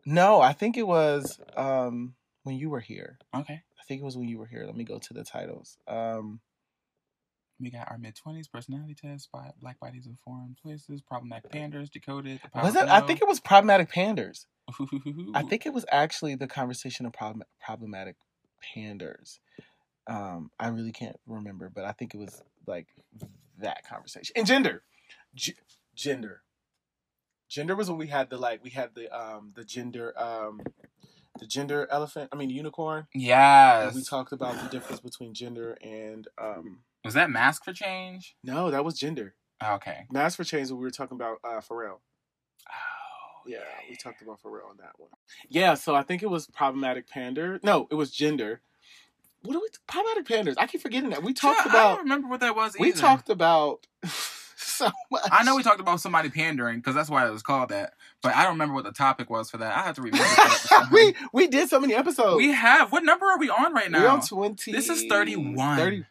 No, 0.05 0.41
I 0.41 0.53
think 0.53 0.77
it 0.77 0.87
was 0.87 1.39
um 1.55 2.15
when 2.43 2.55
you 2.55 2.69
were 2.69 2.79
here. 2.79 3.19
Okay. 3.35 3.61
I 3.79 3.83
think 3.83 4.01
it 4.01 4.05
was 4.05 4.15
when 4.17 4.29
you 4.29 4.39
were 4.39 4.45
here. 4.47 4.65
Let 4.65 4.75
me 4.77 4.83
go 4.85 4.97
to 4.97 5.13
the 5.13 5.23
titles. 5.25 5.77
Um 5.87 6.39
We 7.59 7.69
got 7.69 7.89
our 7.91 7.97
mid 7.97 8.15
twenties 8.15 8.47
personality 8.47 8.95
test, 8.95 9.29
by 9.31 9.51
black 9.59 9.79
bodies 9.79 10.05
in 10.05 10.17
foreign 10.23 10.55
places, 10.61 11.01
problematic 11.01 11.51
panders, 11.51 11.89
decoded. 11.89 12.39
Was 12.55 12.75
it? 12.75 12.87
I 12.87 13.01
think 13.01 13.21
it 13.21 13.27
was 13.27 13.39
problematic 13.39 13.89
panders. 13.89 14.45
I 15.33 15.43
think 15.43 15.65
it 15.65 15.73
was 15.73 15.85
actually 15.91 16.35
the 16.35 16.47
conversation 16.47 17.05
of 17.05 17.13
problem, 17.13 17.43
problematic 17.59 18.15
panders. 18.73 19.39
Um, 20.07 20.51
I 20.59 20.69
really 20.69 20.91
can't 20.91 21.19
remember, 21.27 21.69
but 21.73 21.85
I 21.85 21.91
think 21.91 22.13
it 22.13 22.17
was 22.17 22.41
like 22.65 22.87
that 23.59 23.87
conversation. 23.87 24.33
And 24.35 24.47
gender, 24.47 24.83
G- 25.35 25.55
gender, 25.95 26.41
gender 27.49 27.75
was 27.75 27.89
when 27.89 27.99
we 27.99 28.07
had 28.07 28.29
the 28.29 28.37
like 28.37 28.63
we 28.63 28.69
had 28.69 28.95
the 28.95 29.09
um 29.15 29.51
the 29.55 29.63
gender 29.63 30.13
um 30.17 30.61
the 31.39 31.45
gender 31.45 31.87
elephant. 31.91 32.29
I 32.31 32.35
mean 32.35 32.49
unicorn. 32.49 33.07
Yes. 33.13 33.87
And 33.87 33.95
we 33.95 34.03
talked 34.03 34.31
about 34.31 34.61
the 34.61 34.69
difference 34.69 35.01
between 35.01 35.33
gender 35.33 35.77
and 35.81 36.27
um 36.37 36.79
was 37.05 37.13
that 37.13 37.29
mask 37.29 37.63
for 37.63 37.73
change? 37.73 38.35
no, 38.43 38.71
that 38.71 38.83
was 38.85 38.97
gender. 38.97 39.35
Okay. 39.63 40.05
Mask 40.11 40.37
for 40.37 40.43
change. 40.43 40.69
We 40.71 40.77
were 40.77 40.89
talking 40.91 41.15
about 41.15 41.37
uh, 41.43 41.59
Pharrell. 41.59 41.97
Oh 42.67 43.41
Yeah, 43.45 43.57
we 43.89 43.95
talked 43.95 44.21
about 44.21 44.41
Pharrell 44.41 44.69
on 44.69 44.77
that 44.77 44.93
one. 44.97 45.09
Yeah, 45.49 45.73
so 45.73 45.95
I 45.95 46.03
think 46.03 46.23
it 46.23 46.29
was 46.29 46.47
problematic 46.47 47.09
pander. 47.09 47.59
No, 47.63 47.87
it 47.91 47.95
was 47.95 48.11
gender. 48.11 48.61
What 49.43 49.53
do 49.53 49.59
we 49.59 49.67
problematic 49.87 50.27
panders? 50.27 50.55
I 50.57 50.67
keep 50.67 50.81
forgetting 50.81 51.09
that. 51.11 51.23
We 51.23 51.33
talked 51.33 51.65
Yeah, 51.65 51.71
I 51.71 51.75
about 51.75 51.89
don't 51.95 52.03
remember 52.03 52.27
what 52.27 52.41
that 52.41 52.55
was. 52.55 52.75
we 52.79 52.89
either. 52.89 52.99
talked 52.99 53.29
about 53.29 53.87
so 54.57 54.89
much. 55.11 55.23
I 55.31 55.43
know 55.43 55.55
we 55.55 55.63
talked 55.63 55.79
about 55.79 56.01
somebody 56.01 56.29
pandering 56.29 56.77
because 56.79 56.93
that's 56.95 57.09
why 57.09 57.25
it 57.27 57.31
was 57.31 57.41
called 57.41 57.69
that, 57.69 57.93
but 58.21 58.35
I 58.35 58.43
don't 58.43 58.53
remember 58.53 58.75
what 58.75 58.83
the 58.83 58.91
topic 58.91 59.29
was 59.29 59.49
for 59.49 59.57
that. 59.57 59.75
I 59.77 59.81
have 59.83 59.95
to 59.95 60.01
remember. 60.01 60.25
we 60.91 61.15
we 61.33 61.47
did 61.47 61.69
so 61.69 61.79
many 61.79 61.93
episodes. 61.95 62.37
we 62.37 62.51
have. 62.53 62.91
What 62.91 63.03
number 63.05 63.25
are 63.25 63.39
we 63.39 63.49
on 63.49 63.73
right 63.73 63.89
now? 63.89 64.01
We're 64.03 64.09
on 64.09 64.21
twenty. 64.21 64.71
This 64.73 64.89
is 64.89 65.05
31. 65.05 65.77
30, 65.77 66.05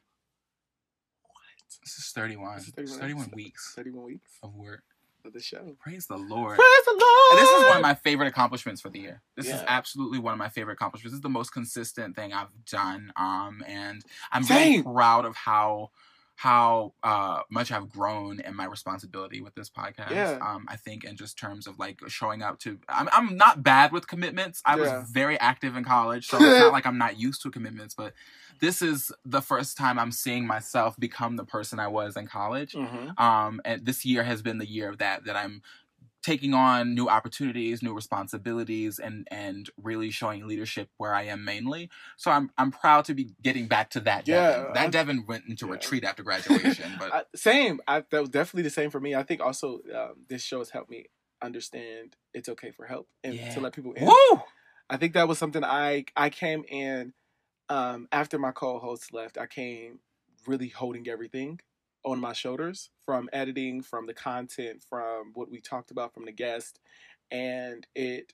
This 1.97 2.05
is 2.07 2.13
31. 2.13 2.57
This 2.57 2.67
is 2.67 2.75
31, 2.75 2.99
Thirty-one 2.99 3.31
weeks 3.35 3.73
31 3.75 4.05
weeks 4.05 4.33
of 4.43 4.55
work. 4.55 4.83
of 5.25 5.33
the 5.33 5.41
show. 5.41 5.75
Praise 5.81 6.07
the 6.07 6.19
Lord. 6.19 6.59
Praise 6.59 6.85
the 6.85 6.93
Lord. 7.01 7.31
And 7.33 7.39
this 7.39 7.49
is 7.49 7.65
one 7.65 7.77
of 7.77 7.83
my 7.83 7.95
favorite 7.95 8.27
accomplishments 8.27 8.83
for 8.83 8.91
the 8.91 8.99
year. 8.99 9.23
This 9.37 9.47
is 9.47 9.63
absolutely 9.67 10.19
one 10.19 10.35
of 10.35 10.39
my 10.39 10.51
favorite 10.51 10.75
accomplishments. 10.75 11.13
This 11.13 11.19
is 11.19 11.23
the 11.23 11.31
most 11.31 11.51
consistent 11.51 12.15
thing 12.15 12.35
I've 12.35 12.53
done. 12.71 13.11
Um, 13.17 13.65
and 13.67 14.03
I'm 14.31 14.43
Same. 14.43 14.83
very 14.83 14.95
proud 14.95 15.25
of 15.25 15.35
how 15.35 15.91
how 16.41 16.95
uh 17.03 17.41
much 17.51 17.73
I've 17.73 17.89
grown 17.89 18.39
in 18.39 18.55
my 18.55 18.65
responsibility 18.65 19.41
with 19.41 19.57
this 19.57 19.69
podcast. 19.69 20.13
Yeah. 20.13 20.39
Um, 20.41 20.67
I 20.69 20.77
think 20.77 21.03
in 21.03 21.17
just 21.17 21.37
terms 21.37 21.67
of 21.67 21.81
like 21.81 21.99
showing 22.07 22.43
up 22.43 22.61
to 22.61 22.79
I'm 22.89 23.09
I'm 23.13 23.37
not 23.37 23.65
bad 23.65 23.91
with 23.91 24.07
commitments. 24.07 24.63
I 24.65 24.77
Yeah. 24.77 25.01
was 25.01 25.11
very 25.11 25.37
active 25.41 25.75
in 25.75 25.83
college, 25.83 26.29
so 26.29 26.37
it's 26.37 26.61
not 26.61 26.73
like 26.77 26.87
I'm 26.87 26.97
not 26.97 27.19
used 27.19 27.43
to 27.43 27.51
commitments, 27.51 27.93
but 27.97 28.13
this 28.61 28.83
is 28.83 29.11
the 29.25 29.43
first 29.43 29.77
time 29.77 29.99
I'm 29.99 30.13
seeing 30.13 30.47
myself 30.47 30.97
become 30.97 31.35
the 31.35 31.45
person 31.45 31.81
I 31.81 31.89
was 31.89 32.17
in 32.17 32.29
college 32.29 32.73
Mhm. 32.75 33.19
um 33.21 33.61
and 33.65 33.85
this 33.85 34.05
year 34.05 34.23
has 34.23 34.41
been 34.43 34.59
the 34.59 34.67
year 34.69 34.89
of 34.89 34.99
that 34.99 35.25
that 35.25 35.35
i'm 35.37 35.61
taking 36.23 36.53
on 36.55 36.95
new 36.95 37.07
opportunities 37.09 37.83
new 37.83 37.95
responsibilities 37.95 38.99
and 38.99 39.27
and 39.31 39.71
really 39.81 40.11
showing 40.11 40.47
leadership 40.47 40.89
where 40.97 41.15
i 41.15 41.23
am 41.23 41.45
mainly 41.45 41.89
so 42.17 42.31
i'm 42.31 42.51
i'm 42.59 42.71
proud 42.71 43.05
to 43.05 43.15
be 43.15 43.31
getting 43.43 43.67
back 43.69 43.89
to 43.91 44.01
that 44.01 44.27
Yeah, 44.27 44.51
devin 44.51 44.73
that 44.75 44.81
I'm- 44.81 44.91
devin 44.91 45.27
went 45.27 45.45
into 45.49 45.67
yeah. 45.67 45.73
retreat 45.73 46.05
after 46.05 46.23
graduation 46.23 46.93
but 46.99 47.13
I, 47.19 47.23
same. 47.35 47.81
I, 47.87 48.05
that 48.11 48.21
was 48.21 48.29
definitely 48.31 48.63
the 48.65 48.71
same 48.71 48.91
for 48.91 49.01
me. 49.01 49.15
I 49.15 49.23
think 49.23 49.41
also 49.41 49.81
um, 49.95 50.15
this 50.29 50.43
show 50.43 50.59
has 50.59 50.71
helped 50.71 50.91
me 50.91 51.07
understand 51.41 52.17
it's 52.35 52.49
okay 52.49 52.71
for 52.73 52.87
help 52.87 53.09
and 53.25 53.35
Yeah. 53.35 53.51
to 53.55 53.61
let 53.61 53.73
people 53.73 53.93
in. 53.93 54.05
woo 54.07 54.43
I 54.91 54.97
think 54.97 55.13
that 55.15 55.29
was 55.29 55.39
something 55.39 55.63
I 55.65 56.05
I 56.17 56.31
came 56.31 56.65
in 56.69 57.13
um, 57.69 58.09
after 58.11 58.39
my 58.39 58.51
co-host 58.53 59.13
left. 59.13 59.39
I 59.39 59.47
came 59.47 60.01
really 60.47 60.69
holding 60.69 61.09
everything 61.09 61.61
on 62.13 62.21
my 62.21 62.33
shoulders 62.33 62.91
from 63.05 63.29
editing, 63.33 63.83
from 63.83 64.07
the 64.07 64.15
content, 64.15 64.83
from 64.89 65.33
what 65.35 65.51
we 65.51 65.61
talked 65.61 65.91
about, 65.91 66.15
from 66.15 66.25
the 66.25 66.33
guest, 66.33 66.81
and 67.31 67.87
it 67.95 68.33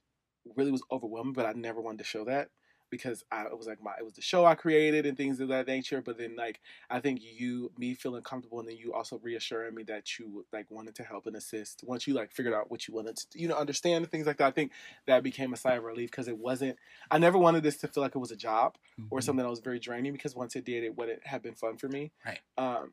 really 0.56 0.70
was 0.72 0.82
overwhelming. 0.90 1.32
But 1.32 1.46
I 1.46 1.52
never 1.52 1.80
wanted 1.80 1.98
to 1.98 2.04
show 2.04 2.24
that 2.24 2.50
because 2.90 3.24
I 3.32 3.44
it 3.46 3.56
was 3.58 3.66
like 3.66 3.82
my 3.82 3.94
it 3.98 4.04
was 4.04 4.14
the 4.14 4.22
show 4.22 4.44
I 4.44 4.54
created 4.54 5.06
and 5.06 5.16
things 5.16 5.40
of 5.40 5.48
that 5.48 5.66
nature. 5.66 6.00
But 6.02 6.18
then 6.18 6.36
like 6.36 6.60
I 6.90 7.00
think 7.00 7.20
you 7.22 7.72
me 7.76 7.94
feeling 7.94 8.22
comfortable 8.22 8.60
and 8.60 8.68
then 8.68 8.76
you 8.76 8.92
also 8.92 9.18
reassuring 9.18 9.74
me 9.74 9.82
that 9.84 10.18
you 10.18 10.46
like 10.52 10.70
wanted 10.70 10.94
to 10.96 11.04
help 11.04 11.26
and 11.26 11.36
assist 11.36 11.82
once 11.84 12.06
you 12.06 12.14
like 12.14 12.30
figured 12.32 12.54
out 12.54 12.70
what 12.70 12.86
you 12.86 12.94
wanted 12.94 13.16
to 13.16 13.26
you 13.38 13.48
know 13.48 13.56
understand 13.56 14.04
and 14.04 14.10
things 14.10 14.26
like 14.26 14.36
that. 14.38 14.48
I 14.48 14.50
think 14.52 14.72
that 15.06 15.22
became 15.22 15.52
a 15.52 15.56
sigh 15.56 15.74
of 15.74 15.84
relief 15.84 16.10
because 16.10 16.28
it 16.28 16.38
wasn't. 16.38 16.78
I 17.10 17.18
never 17.18 17.38
wanted 17.38 17.62
this 17.62 17.78
to 17.78 17.88
feel 17.88 18.02
like 18.02 18.14
it 18.14 18.18
was 18.18 18.30
a 18.30 18.36
job 18.36 18.76
or 19.10 19.20
Mhm. 19.20 19.20
something 19.20 19.42
that 19.42 19.50
was 19.50 19.60
very 19.60 19.78
draining 19.78 20.12
because 20.12 20.34
once 20.34 20.56
it 20.56 20.64
did, 20.64 20.84
it 20.84 20.96
wouldn't 20.96 21.26
have 21.26 21.42
been 21.42 21.54
fun 21.54 21.76
for 21.78 21.88
me. 21.88 22.12
Right. 22.24 22.40
Um, 22.56 22.92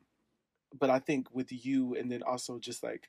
but 0.78 0.90
I 0.90 0.98
think 0.98 1.34
with 1.34 1.52
you 1.52 1.94
and 1.96 2.10
then 2.10 2.22
also 2.22 2.58
just 2.58 2.82
like 2.82 3.08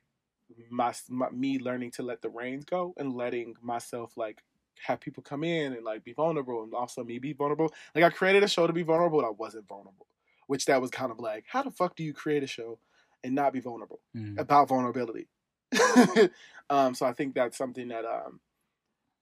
my, 0.70 0.94
my 1.10 1.30
me 1.30 1.60
learning 1.60 1.92
to 1.92 2.04
let 2.04 2.22
the 2.22 2.30
reins 2.30 2.66
go 2.66 2.94
and 2.98 3.14
letting 3.14 3.56
myself 3.62 4.18
like 4.18 4.44
have 4.86 5.00
people 5.00 5.24
come 5.24 5.44
in 5.44 5.74
and 5.74 5.84
like 5.86 6.04
be 6.04 6.14
vulnerable 6.14 6.64
and 6.64 6.74
also 6.74 7.04
me 7.04 7.20
be 7.20 7.34
vulnerable. 7.34 7.72
Like 7.96 8.04
I 8.04 8.10
created 8.10 8.44
a 8.44 8.48
show 8.48 8.68
to 8.68 8.74
be 8.74 8.84
vulnerable, 8.84 9.20
and 9.20 9.28
I 9.28 9.32
wasn't 9.32 9.68
vulnerable, 9.68 10.08
which 10.48 10.66
that 10.66 10.82
was 10.82 10.92
kind 10.92 11.12
of 11.12 11.20
like, 11.20 11.46
how 11.48 11.64
the 11.64 11.72
fuck 11.72 11.96
do 11.96 12.04
you 12.04 12.14
create 12.14 12.44
a 12.44 12.48
show 12.48 12.80
and 13.24 13.36
not 13.36 13.54
be 13.54 13.60
vulnerable 13.60 14.02
Mhm. 14.14 14.38
about 14.38 14.68
vulnerability? 14.68 15.30
um, 16.70 16.94
so 16.94 17.06
I 17.06 17.14
think 17.14 17.34
that's 17.34 17.58
something 17.58 17.88
that 17.90 18.06
um, 18.06 18.42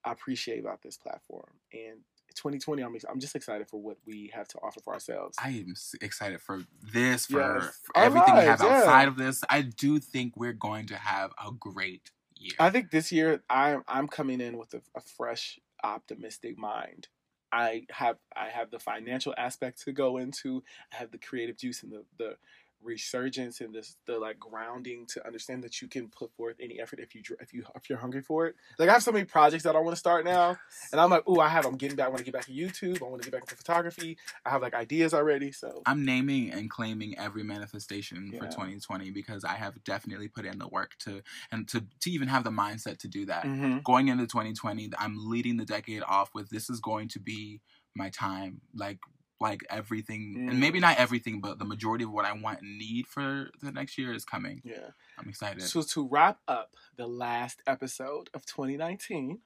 I 0.04 0.12
appreciate 0.12 0.60
about 0.60 0.82
this 0.82 0.98
platform. 0.98 1.60
And 1.74 2.02
2020, 2.36 2.82
I'm 2.82 2.96
I'm 3.10 3.20
just 3.20 3.36
excited 3.36 3.68
for 3.68 3.82
what 3.82 3.98
we 4.06 4.32
have 4.34 4.48
to 4.50 4.58
offer 4.60 4.80
for 4.84 4.94
ourselves. 4.94 5.38
I 5.44 5.50
am 5.50 5.74
excited 6.02 6.42
for 6.42 6.64
this, 6.94 7.26
for, 7.28 7.40
Yes. 7.40 7.80
for 7.84 7.98
everything 7.98 8.36
we 8.36 8.42
have 8.42 8.62
yeah. 8.62 8.78
outside 8.78 9.08
of 9.08 9.18
this. 9.18 9.44
I 9.50 9.62
do 9.62 10.00
think 10.00 10.36
we're 10.38 10.54
going 10.54 10.88
to 10.88 10.96
have 10.96 11.32
a 11.44 11.52
great 11.52 12.12
year. 12.36 12.54
I 12.60 12.70
think 12.70 12.92
this 12.92 13.12
year 13.12 13.44
I'm 13.50 13.84
I'm 13.88 14.08
coming 14.08 14.42
in 14.42 14.58
with 14.58 14.74
a, 14.74 14.82
a 14.96 15.02
fresh, 15.02 15.60
optimistic 15.84 16.58
mind. 16.58 17.08
I 17.52 17.86
have 17.92 18.18
I 18.36 18.48
have 18.48 18.72
the 18.72 18.80
financial 18.80 19.34
aspect 19.38 19.82
to 19.84 19.92
go 19.92 20.18
into. 20.18 20.64
I 20.94 20.98
have 20.98 21.12
the 21.12 21.18
creative 21.18 21.58
juice 21.58 21.84
and 21.84 21.92
the 21.92 22.04
the 22.18 22.36
resurgence 22.84 23.62
and 23.62 23.74
this 23.74 23.96
the 24.06 24.18
like 24.18 24.40
grounding 24.40 25.06
to 25.08 25.26
understand 25.26 25.64
that 25.64 25.82
you 25.82 25.88
can 25.88 26.10
put 26.10 26.34
forth 26.34 26.56
any 26.60 26.80
effort 26.80 27.00
if 27.00 27.14
you 27.16 27.22
if 27.40 27.54
you 27.54 27.64
if 27.76 27.90
you're 27.90 27.98
hungry 28.00 28.22
for 28.22 28.48
it. 28.48 28.56
Like 28.80 28.90
I 28.90 28.94
have 28.94 29.04
so 29.04 29.12
many 29.12 29.26
projects 29.26 29.64
that 29.64 29.76
I 29.76 29.80
want 29.80 29.94
to 29.96 30.00
start 30.00 30.26
now, 30.26 30.58
and 30.92 31.00
I'm 31.02 31.10
like, 31.10 31.24
oh, 31.28 31.40
I 31.40 31.48
have. 31.50 31.66
I'm 31.66 31.78
getting 31.78 31.96
back. 31.96 32.08
I 32.08 32.10
want 32.10 32.20
to 32.20 32.26
get 32.26 32.34
back 32.34 32.46
to 32.46 32.52
YouTube. 32.52 33.02
I 33.02 33.06
want 33.06 33.22
to 33.22 33.30
get 33.30 33.34
back 33.34 33.44
into 33.44 33.56
photography. 33.56 34.18
I 34.46 34.50
have 34.50 34.62
like 34.62 34.74
ideas 34.74 35.14
already. 35.14 35.52
So 35.52 35.82
I'm 35.86 36.06
naming 36.06 36.52
and 36.52 36.70
claiming 36.70 37.18
every 37.18 37.44
manifestation 37.44 38.32
for 38.38 38.46
2020 38.46 39.12
because 39.12 39.44
I 39.44 39.54
have 39.56 39.84
definitely 39.84 40.28
put 40.28 40.46
in 40.46 40.60
the 40.60 40.68
work 40.68 40.92
to 41.00 41.22
and 41.52 41.68
to 41.70 41.86
to 42.02 42.12
even 42.12 42.28
have 42.28 42.44
the 42.44 42.50
mindset 42.52 42.98
to 43.00 43.08
do 43.08 43.26
that. 43.28 43.44
Mhm. 43.46 43.84
Going 43.84 44.08
into 44.08 44.28
2020, 44.28 44.90
I'm 44.98 45.16
leading 45.30 45.58
the 45.58 45.66
decade 45.66 46.04
off 46.04 46.34
with 46.34 46.50
this 46.50 46.70
is 46.70 46.80
going 46.80 47.08
to 47.10 47.20
be 47.20 47.62
my 47.96 48.10
time. 48.10 48.62
Like 48.76 49.00
like 49.42 49.62
everything 49.70 50.48
and 50.50 50.60
maybe 50.60 50.78
Mm. 50.80 50.84
not 50.84 50.98
everything, 50.98 51.42
but 51.42 51.60
the 51.60 51.66
majority 51.66 52.04
of 52.06 52.12
what 52.12 52.26
I 52.26 52.32
want 52.34 52.62
and 52.62 52.78
need 52.78 53.08
for 53.08 53.50
the 53.62 53.72
next 53.72 53.98
year 53.98 54.14
is 54.14 54.24
coming. 54.24 54.62
yeah. 54.64 54.92
I'm 55.18 55.28
excited. 55.28 55.64
So 55.64 55.82
to 55.82 56.08
wrap 56.08 56.39
up 56.48 56.76
the 56.96 57.08
last 57.08 57.62
episode 57.68 58.30
of 58.34 58.46
2019. 58.46 59.39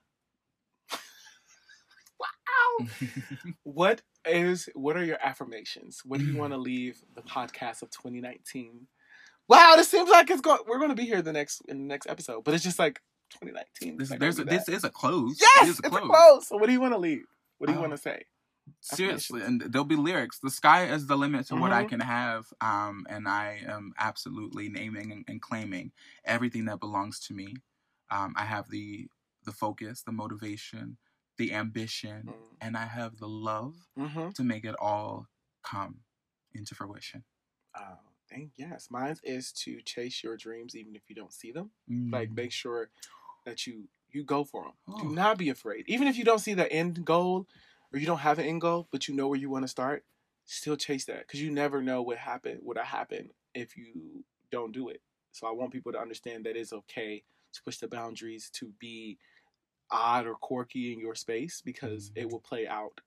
wow. 2.20 2.88
What 3.64 4.02
is 4.26 4.70
what 4.74 4.98
are 4.98 5.04
your 5.04 5.18
affirmations? 5.24 6.02
What 6.06 6.20
do 6.20 6.26
you 6.26 6.38
want 6.38 6.54
to 6.54 6.58
leave 6.72 7.02
the 7.14 7.22
podcast 7.22 7.82
of 7.82 7.90
2019? 7.92 8.88
Wow, 9.48 9.74
this 9.78 9.90
seems 9.90 10.10
like 10.10 10.30
it's 10.30 10.42
going. 10.42 10.60
We're 10.68 10.78
going 10.80 10.90
to 10.90 10.96
be 10.96 11.06
here 11.06 11.22
the 11.22 11.32
next 11.34 11.62
in 11.68 11.78
the 11.80 11.84
next 11.86 12.08
episode, 12.10 12.44
but 12.44 12.54
it's 12.54 12.64
just 12.64 12.80
like 12.80 13.02
2019. 13.32 13.98
this, 13.98 14.10
there's 14.10 14.40
a, 14.40 14.44
this 14.44 14.68
is 14.70 14.84
a 14.84 14.90
close. 14.90 15.40
yes, 15.40 15.68
it 15.68 15.70
is 15.70 15.80
a 15.80 15.84
it's 15.84 15.90
close. 15.90 16.04
a 16.04 16.08
close. 16.08 16.48
So 16.48 16.58
what 16.58 16.66
do 16.68 16.72
you 16.74 16.82
want 16.82 16.94
to 16.94 16.98
leave? 17.00 17.26
What 17.60 17.68
do 17.68 17.74
you 17.74 17.80
Oh. 17.80 17.82
want 17.82 17.94
to 17.94 17.98
say? 17.98 18.24
Seriously 18.82 19.42
and 19.42 19.62
there'll 19.62 19.86
be 19.86 19.96
lyrics 19.96 20.40
the 20.40 20.50
sky 20.50 20.86
is 20.86 21.08
the 21.08 21.16
limit 21.16 21.46
to 21.48 21.56
what 21.56 21.72
i 21.72 21.84
Mhm. 21.84 21.90
can 21.90 22.00
have 22.00 22.46
um 22.62 23.06
and 23.10 23.28
i 23.28 23.62
am 23.68 23.94
absolutely 24.00 24.70
naming 24.70 25.12
and, 25.12 25.26
and 25.28 25.42
claiming 25.42 25.92
everything 26.26 26.66
that 26.66 26.80
belongs 26.80 27.20
to 27.20 27.34
me 27.34 27.56
um 28.12 28.34
i 28.38 28.44
have 28.46 28.70
the 28.70 29.08
the 29.46 29.52
focus 29.52 30.02
the 30.04 30.12
motivation 30.12 30.98
the 31.38 31.54
ambition 31.54 32.34
and 32.62 32.76
i 32.78 32.86
have 32.86 33.18
the 33.18 33.28
love 33.28 33.76
Mm-hmm. 33.98 34.30
to 34.32 34.44
make 34.44 34.66
it 34.66 34.76
all 34.80 35.28
come 35.64 36.02
into 36.54 36.76
fruition 36.76 37.24
Oh, 37.78 37.98
dang, 38.30 38.52
yes. 38.56 38.88
Mine 38.90 39.18
is 39.24 39.52
to 39.64 39.82
chase 39.82 40.24
your 40.24 40.38
dreams 40.38 40.76
even 40.78 40.96
if 40.96 41.04
you 41.10 41.16
don't 41.16 41.34
see 41.34 41.52
them. 41.52 41.72
Mm. 41.92 42.12
Like 42.14 42.32
make 42.32 42.52
sure 42.54 42.90
that 43.46 43.68
you 43.68 43.90
you 44.12 44.24
go 44.24 44.46
for 44.46 44.64
them. 44.64 44.74
Oh. 44.88 45.00
Do 45.02 45.10
not 45.14 45.38
be 45.38 45.50
afraid. 45.50 45.84
Even 45.88 46.08
if 46.08 46.18
you 46.18 46.24
don't 46.24 46.40
see 46.40 46.54
the 46.54 46.72
end 46.72 47.04
goal 47.04 47.48
or 47.94 48.00
you 48.00 48.06
don't 48.06 48.20
have 48.20 48.40
an 48.40 48.46
end 48.46 48.62
goal, 48.62 48.88
but 48.92 49.08
you 49.08 49.16
know 49.16 49.28
where 49.28 49.40
you 49.40 49.50
want 49.50 49.64
to 49.64 49.70
start, 49.70 50.04
still 50.46 50.76
chase 50.76 51.06
that 51.06 51.20
because 51.20 51.42
you 51.42 51.52
never 51.52 51.82
know 51.82 52.02
what 52.02 52.18
happen 52.18 52.60
would 52.62 52.78
happen 52.78 53.30
if 53.54 53.78
you 53.78 54.24
don't 54.52 54.72
do 54.72 54.90
it. 54.90 55.02
So 55.32 55.48
I 55.48 55.52
want 55.52 55.72
people 55.72 55.92
to 55.92 56.00
understand 56.00 56.46
that 56.46 56.56
it's 56.56 56.74
okay 56.74 57.24
to 57.54 57.64
push 57.64 57.78
the 57.78 57.88
boundaries 57.88 58.50
to 58.54 58.72
be 58.80 59.18
odd 59.92 60.28
or 60.28 60.36
quirky 60.36 60.94
in 60.94 61.00
your 61.00 61.16
space 61.16 61.62
because 61.64 62.12
it 62.16 62.28
mm. 62.28 62.32
will 62.32 62.40
play 62.40 62.68
out 62.68 63.02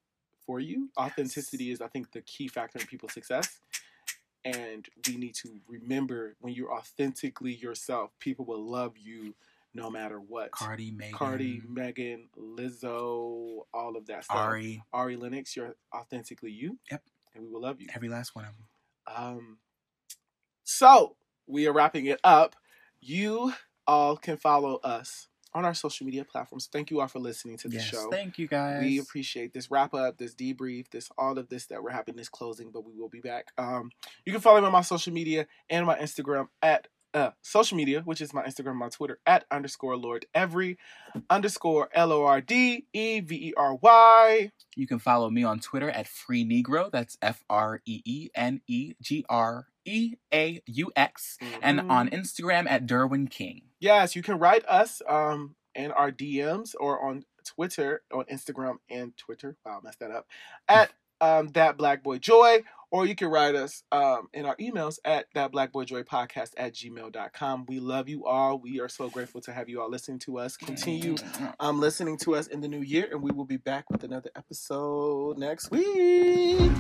for 0.45 0.61
you. 0.61 0.89
Authenticity 0.99 1.71
is 1.71 1.81
I 1.81 1.89
think 1.89 2.13
the 2.13 2.23
key 2.23 2.49
factor 2.49 2.79
in 2.79 2.87
people's 2.87 3.13
success. 3.13 3.61
And 4.45 4.89
we 5.07 5.17
need 5.17 5.35
to 5.37 5.61
remember 5.69 6.37
when 6.41 6.55
you're 6.55 6.73
authentically 6.73 7.55
yourself, 7.55 8.13
people 8.21 8.45
will 8.45 8.65
love 8.65 8.97
you 8.97 9.35
no 9.75 9.91
matter 9.91 10.19
what. 10.19 10.51
cardi 10.51 10.91
megan 10.91 11.15
Cardi, 11.15 11.63
Megan, 11.69 12.29
Lizzo, 12.37 13.63
all 13.73 13.97
of 13.97 14.07
that 14.07 14.25
stuff. 14.25 14.37
ari 14.37 14.83
Ari 14.93 15.17
Lennox, 15.17 15.57
you're 15.57 15.77
authentically 15.95 16.51
you. 16.51 16.79
Yep. 16.91 17.03
And 17.35 17.45
we 17.45 17.51
will 17.51 17.63
love 17.63 17.81
you. 17.81 17.89
every 17.95 18.09
last 18.09 18.35
one 18.35 18.45
of 18.45 18.53
them 18.57 19.25
Um, 19.37 19.59
so 20.65 21.17
we 21.47 21.67
are 21.67 21.73
wrapping 21.73 22.07
it 22.07 22.21
up. 22.25 22.57
You 23.01 23.53
all 23.87 24.17
can 24.17 24.37
follow 24.37 24.77
us 24.77 25.29
on 25.55 25.65
our 25.65 25.75
social 25.75 26.05
media 26.05 26.25
platforms. 26.25 26.69
Thank 26.71 26.91
you 26.91 27.01
all 27.01 27.09
for 27.09 27.19
listening 27.21 27.57
to 27.59 27.69
the 27.69 27.77
yes 27.77 27.85
show. 27.85 28.11
thank 28.11 28.39
you 28.39 28.47
guys 28.47 28.83
We 28.83 28.99
appreciate 28.99 29.55
this 29.55 29.71
wrap 29.71 29.95
up, 29.95 30.19
this 30.19 30.35
debrief, 30.35 30.91
this 30.91 31.09
all 31.17 31.39
of 31.39 31.49
this 31.49 31.67
that 31.67 31.83
we're 31.83 31.91
having 31.91 32.17
this 32.17 32.29
closing, 32.29 32.71
but 32.71 32.85
we 32.85 32.93
will 32.95 33.09
be 33.09 33.21
back. 33.21 33.47
Um, 33.57 33.91
you 34.27 34.33
can 34.33 34.41
follow 34.43 34.61
me 34.61 34.67
on 34.67 34.73
my 34.73 34.83
social 34.83 35.13
media 35.13 35.47
and 35.71 35.87
my 35.87 35.99
Instagram 35.99 36.49
at 36.63 36.89
uh, 37.15 37.31
social 37.43 37.77
media, 37.77 38.03
which 38.03 38.21
is 38.21 38.33
my 38.35 38.43
Instagram, 38.45 38.77
my 38.77 38.89
Twitter 38.89 39.19
at 39.27 39.45
underscore 39.51 39.97
Lord 39.97 40.27
Every 40.35 40.77
underscore 41.31 41.89
L 41.95 42.13
O 42.13 42.25
R 42.25 42.41
D 42.41 42.87
E 42.93 43.21
V 43.21 43.35
E 43.49 43.55
R 43.57 43.75
Y. 43.77 44.51
You 44.77 44.87
can 44.87 44.99
follow 44.99 45.31
me 45.31 45.45
on 45.45 45.59
Twitter 45.61 45.91
at 45.91 46.07
Free 46.07 46.45
Negro. 46.45 46.91
That's 46.91 47.17
F 47.23 47.45
R 47.49 47.81
E 47.87 48.03
E 48.05 48.29
N 48.35 48.61
E 48.67 48.95
G 49.01 49.25
R 49.29 49.67
E 49.85 50.15
A 50.33 50.61
U 50.67 50.93
X. 50.97 51.39
And 51.63 51.81
Mhm. 51.81 51.91
on 51.91 52.09
Instagram 52.11 52.69
at 52.71 52.87
Derwin 52.87 53.31
King. 53.31 53.63
Yes, 53.81 54.15
you 54.17 54.23
can 54.23 54.39
write 54.39 54.65
us 54.67 55.01
um 55.09 55.55
in 55.75 55.93
our 55.93 56.11
DMs 56.11 56.75
or 56.79 57.03
on 57.05 57.25
Twitter, 57.45 58.03
on 58.13 58.25
Instagram 58.25 58.79
and 58.91 59.17
Twitter. 59.17 59.57
Wow, 59.65 59.79
I 59.81 59.85
messed 59.85 60.01
that 60.01 60.11
up. 60.11 60.27
At 60.69 60.93
um 61.21 61.49
that 61.49 61.77
Black 61.79 62.03
Boy 62.03 62.19
Joy, 62.19 62.63
or 62.91 63.07
you 63.07 63.15
can 63.15 63.29
write 63.29 63.55
us 63.55 63.83
um 63.93 64.29
in 64.33 64.47
our 64.47 64.57
emails 64.57 64.99
at 65.05 65.27
that 65.35 65.53
Black 65.53 65.73
Boy 65.73 65.85
Joy 65.85 66.03
podcast 66.03 66.51
at 66.57 66.75
gmail.com. 66.75 67.67
We 67.69 67.81
love 67.81 68.09
you 68.09 68.27
all. 68.27 68.59
We 68.59 68.81
are 68.81 68.89
so 68.89 69.11
grateful 69.11 69.41
to 69.43 69.53
have 69.53 69.69
you 69.69 69.81
all 69.81 69.91
listening 69.91 70.19
to 70.21 70.39
us. 70.39 70.57
Continue 70.57 71.17
um 71.61 71.81
listening 71.81 72.19
to 72.19 72.35
us 72.35 72.47
in 72.47 72.61
the 72.61 72.69
new 72.69 72.83
year, 72.83 73.09
and 73.11 73.23
we 73.23 73.31
will 73.31 73.45
be 73.45 73.57
back 73.57 73.91
with 73.91 74.05
another 74.05 74.31
episode 74.37 75.39
next 75.39 75.71
week. 75.71 76.71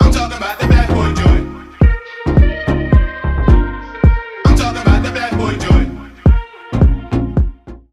I'm 0.00 0.12
talking 0.12 0.36
about 0.36 0.58
the 0.58 0.66
boy 0.94 1.14
joy. 1.14 1.29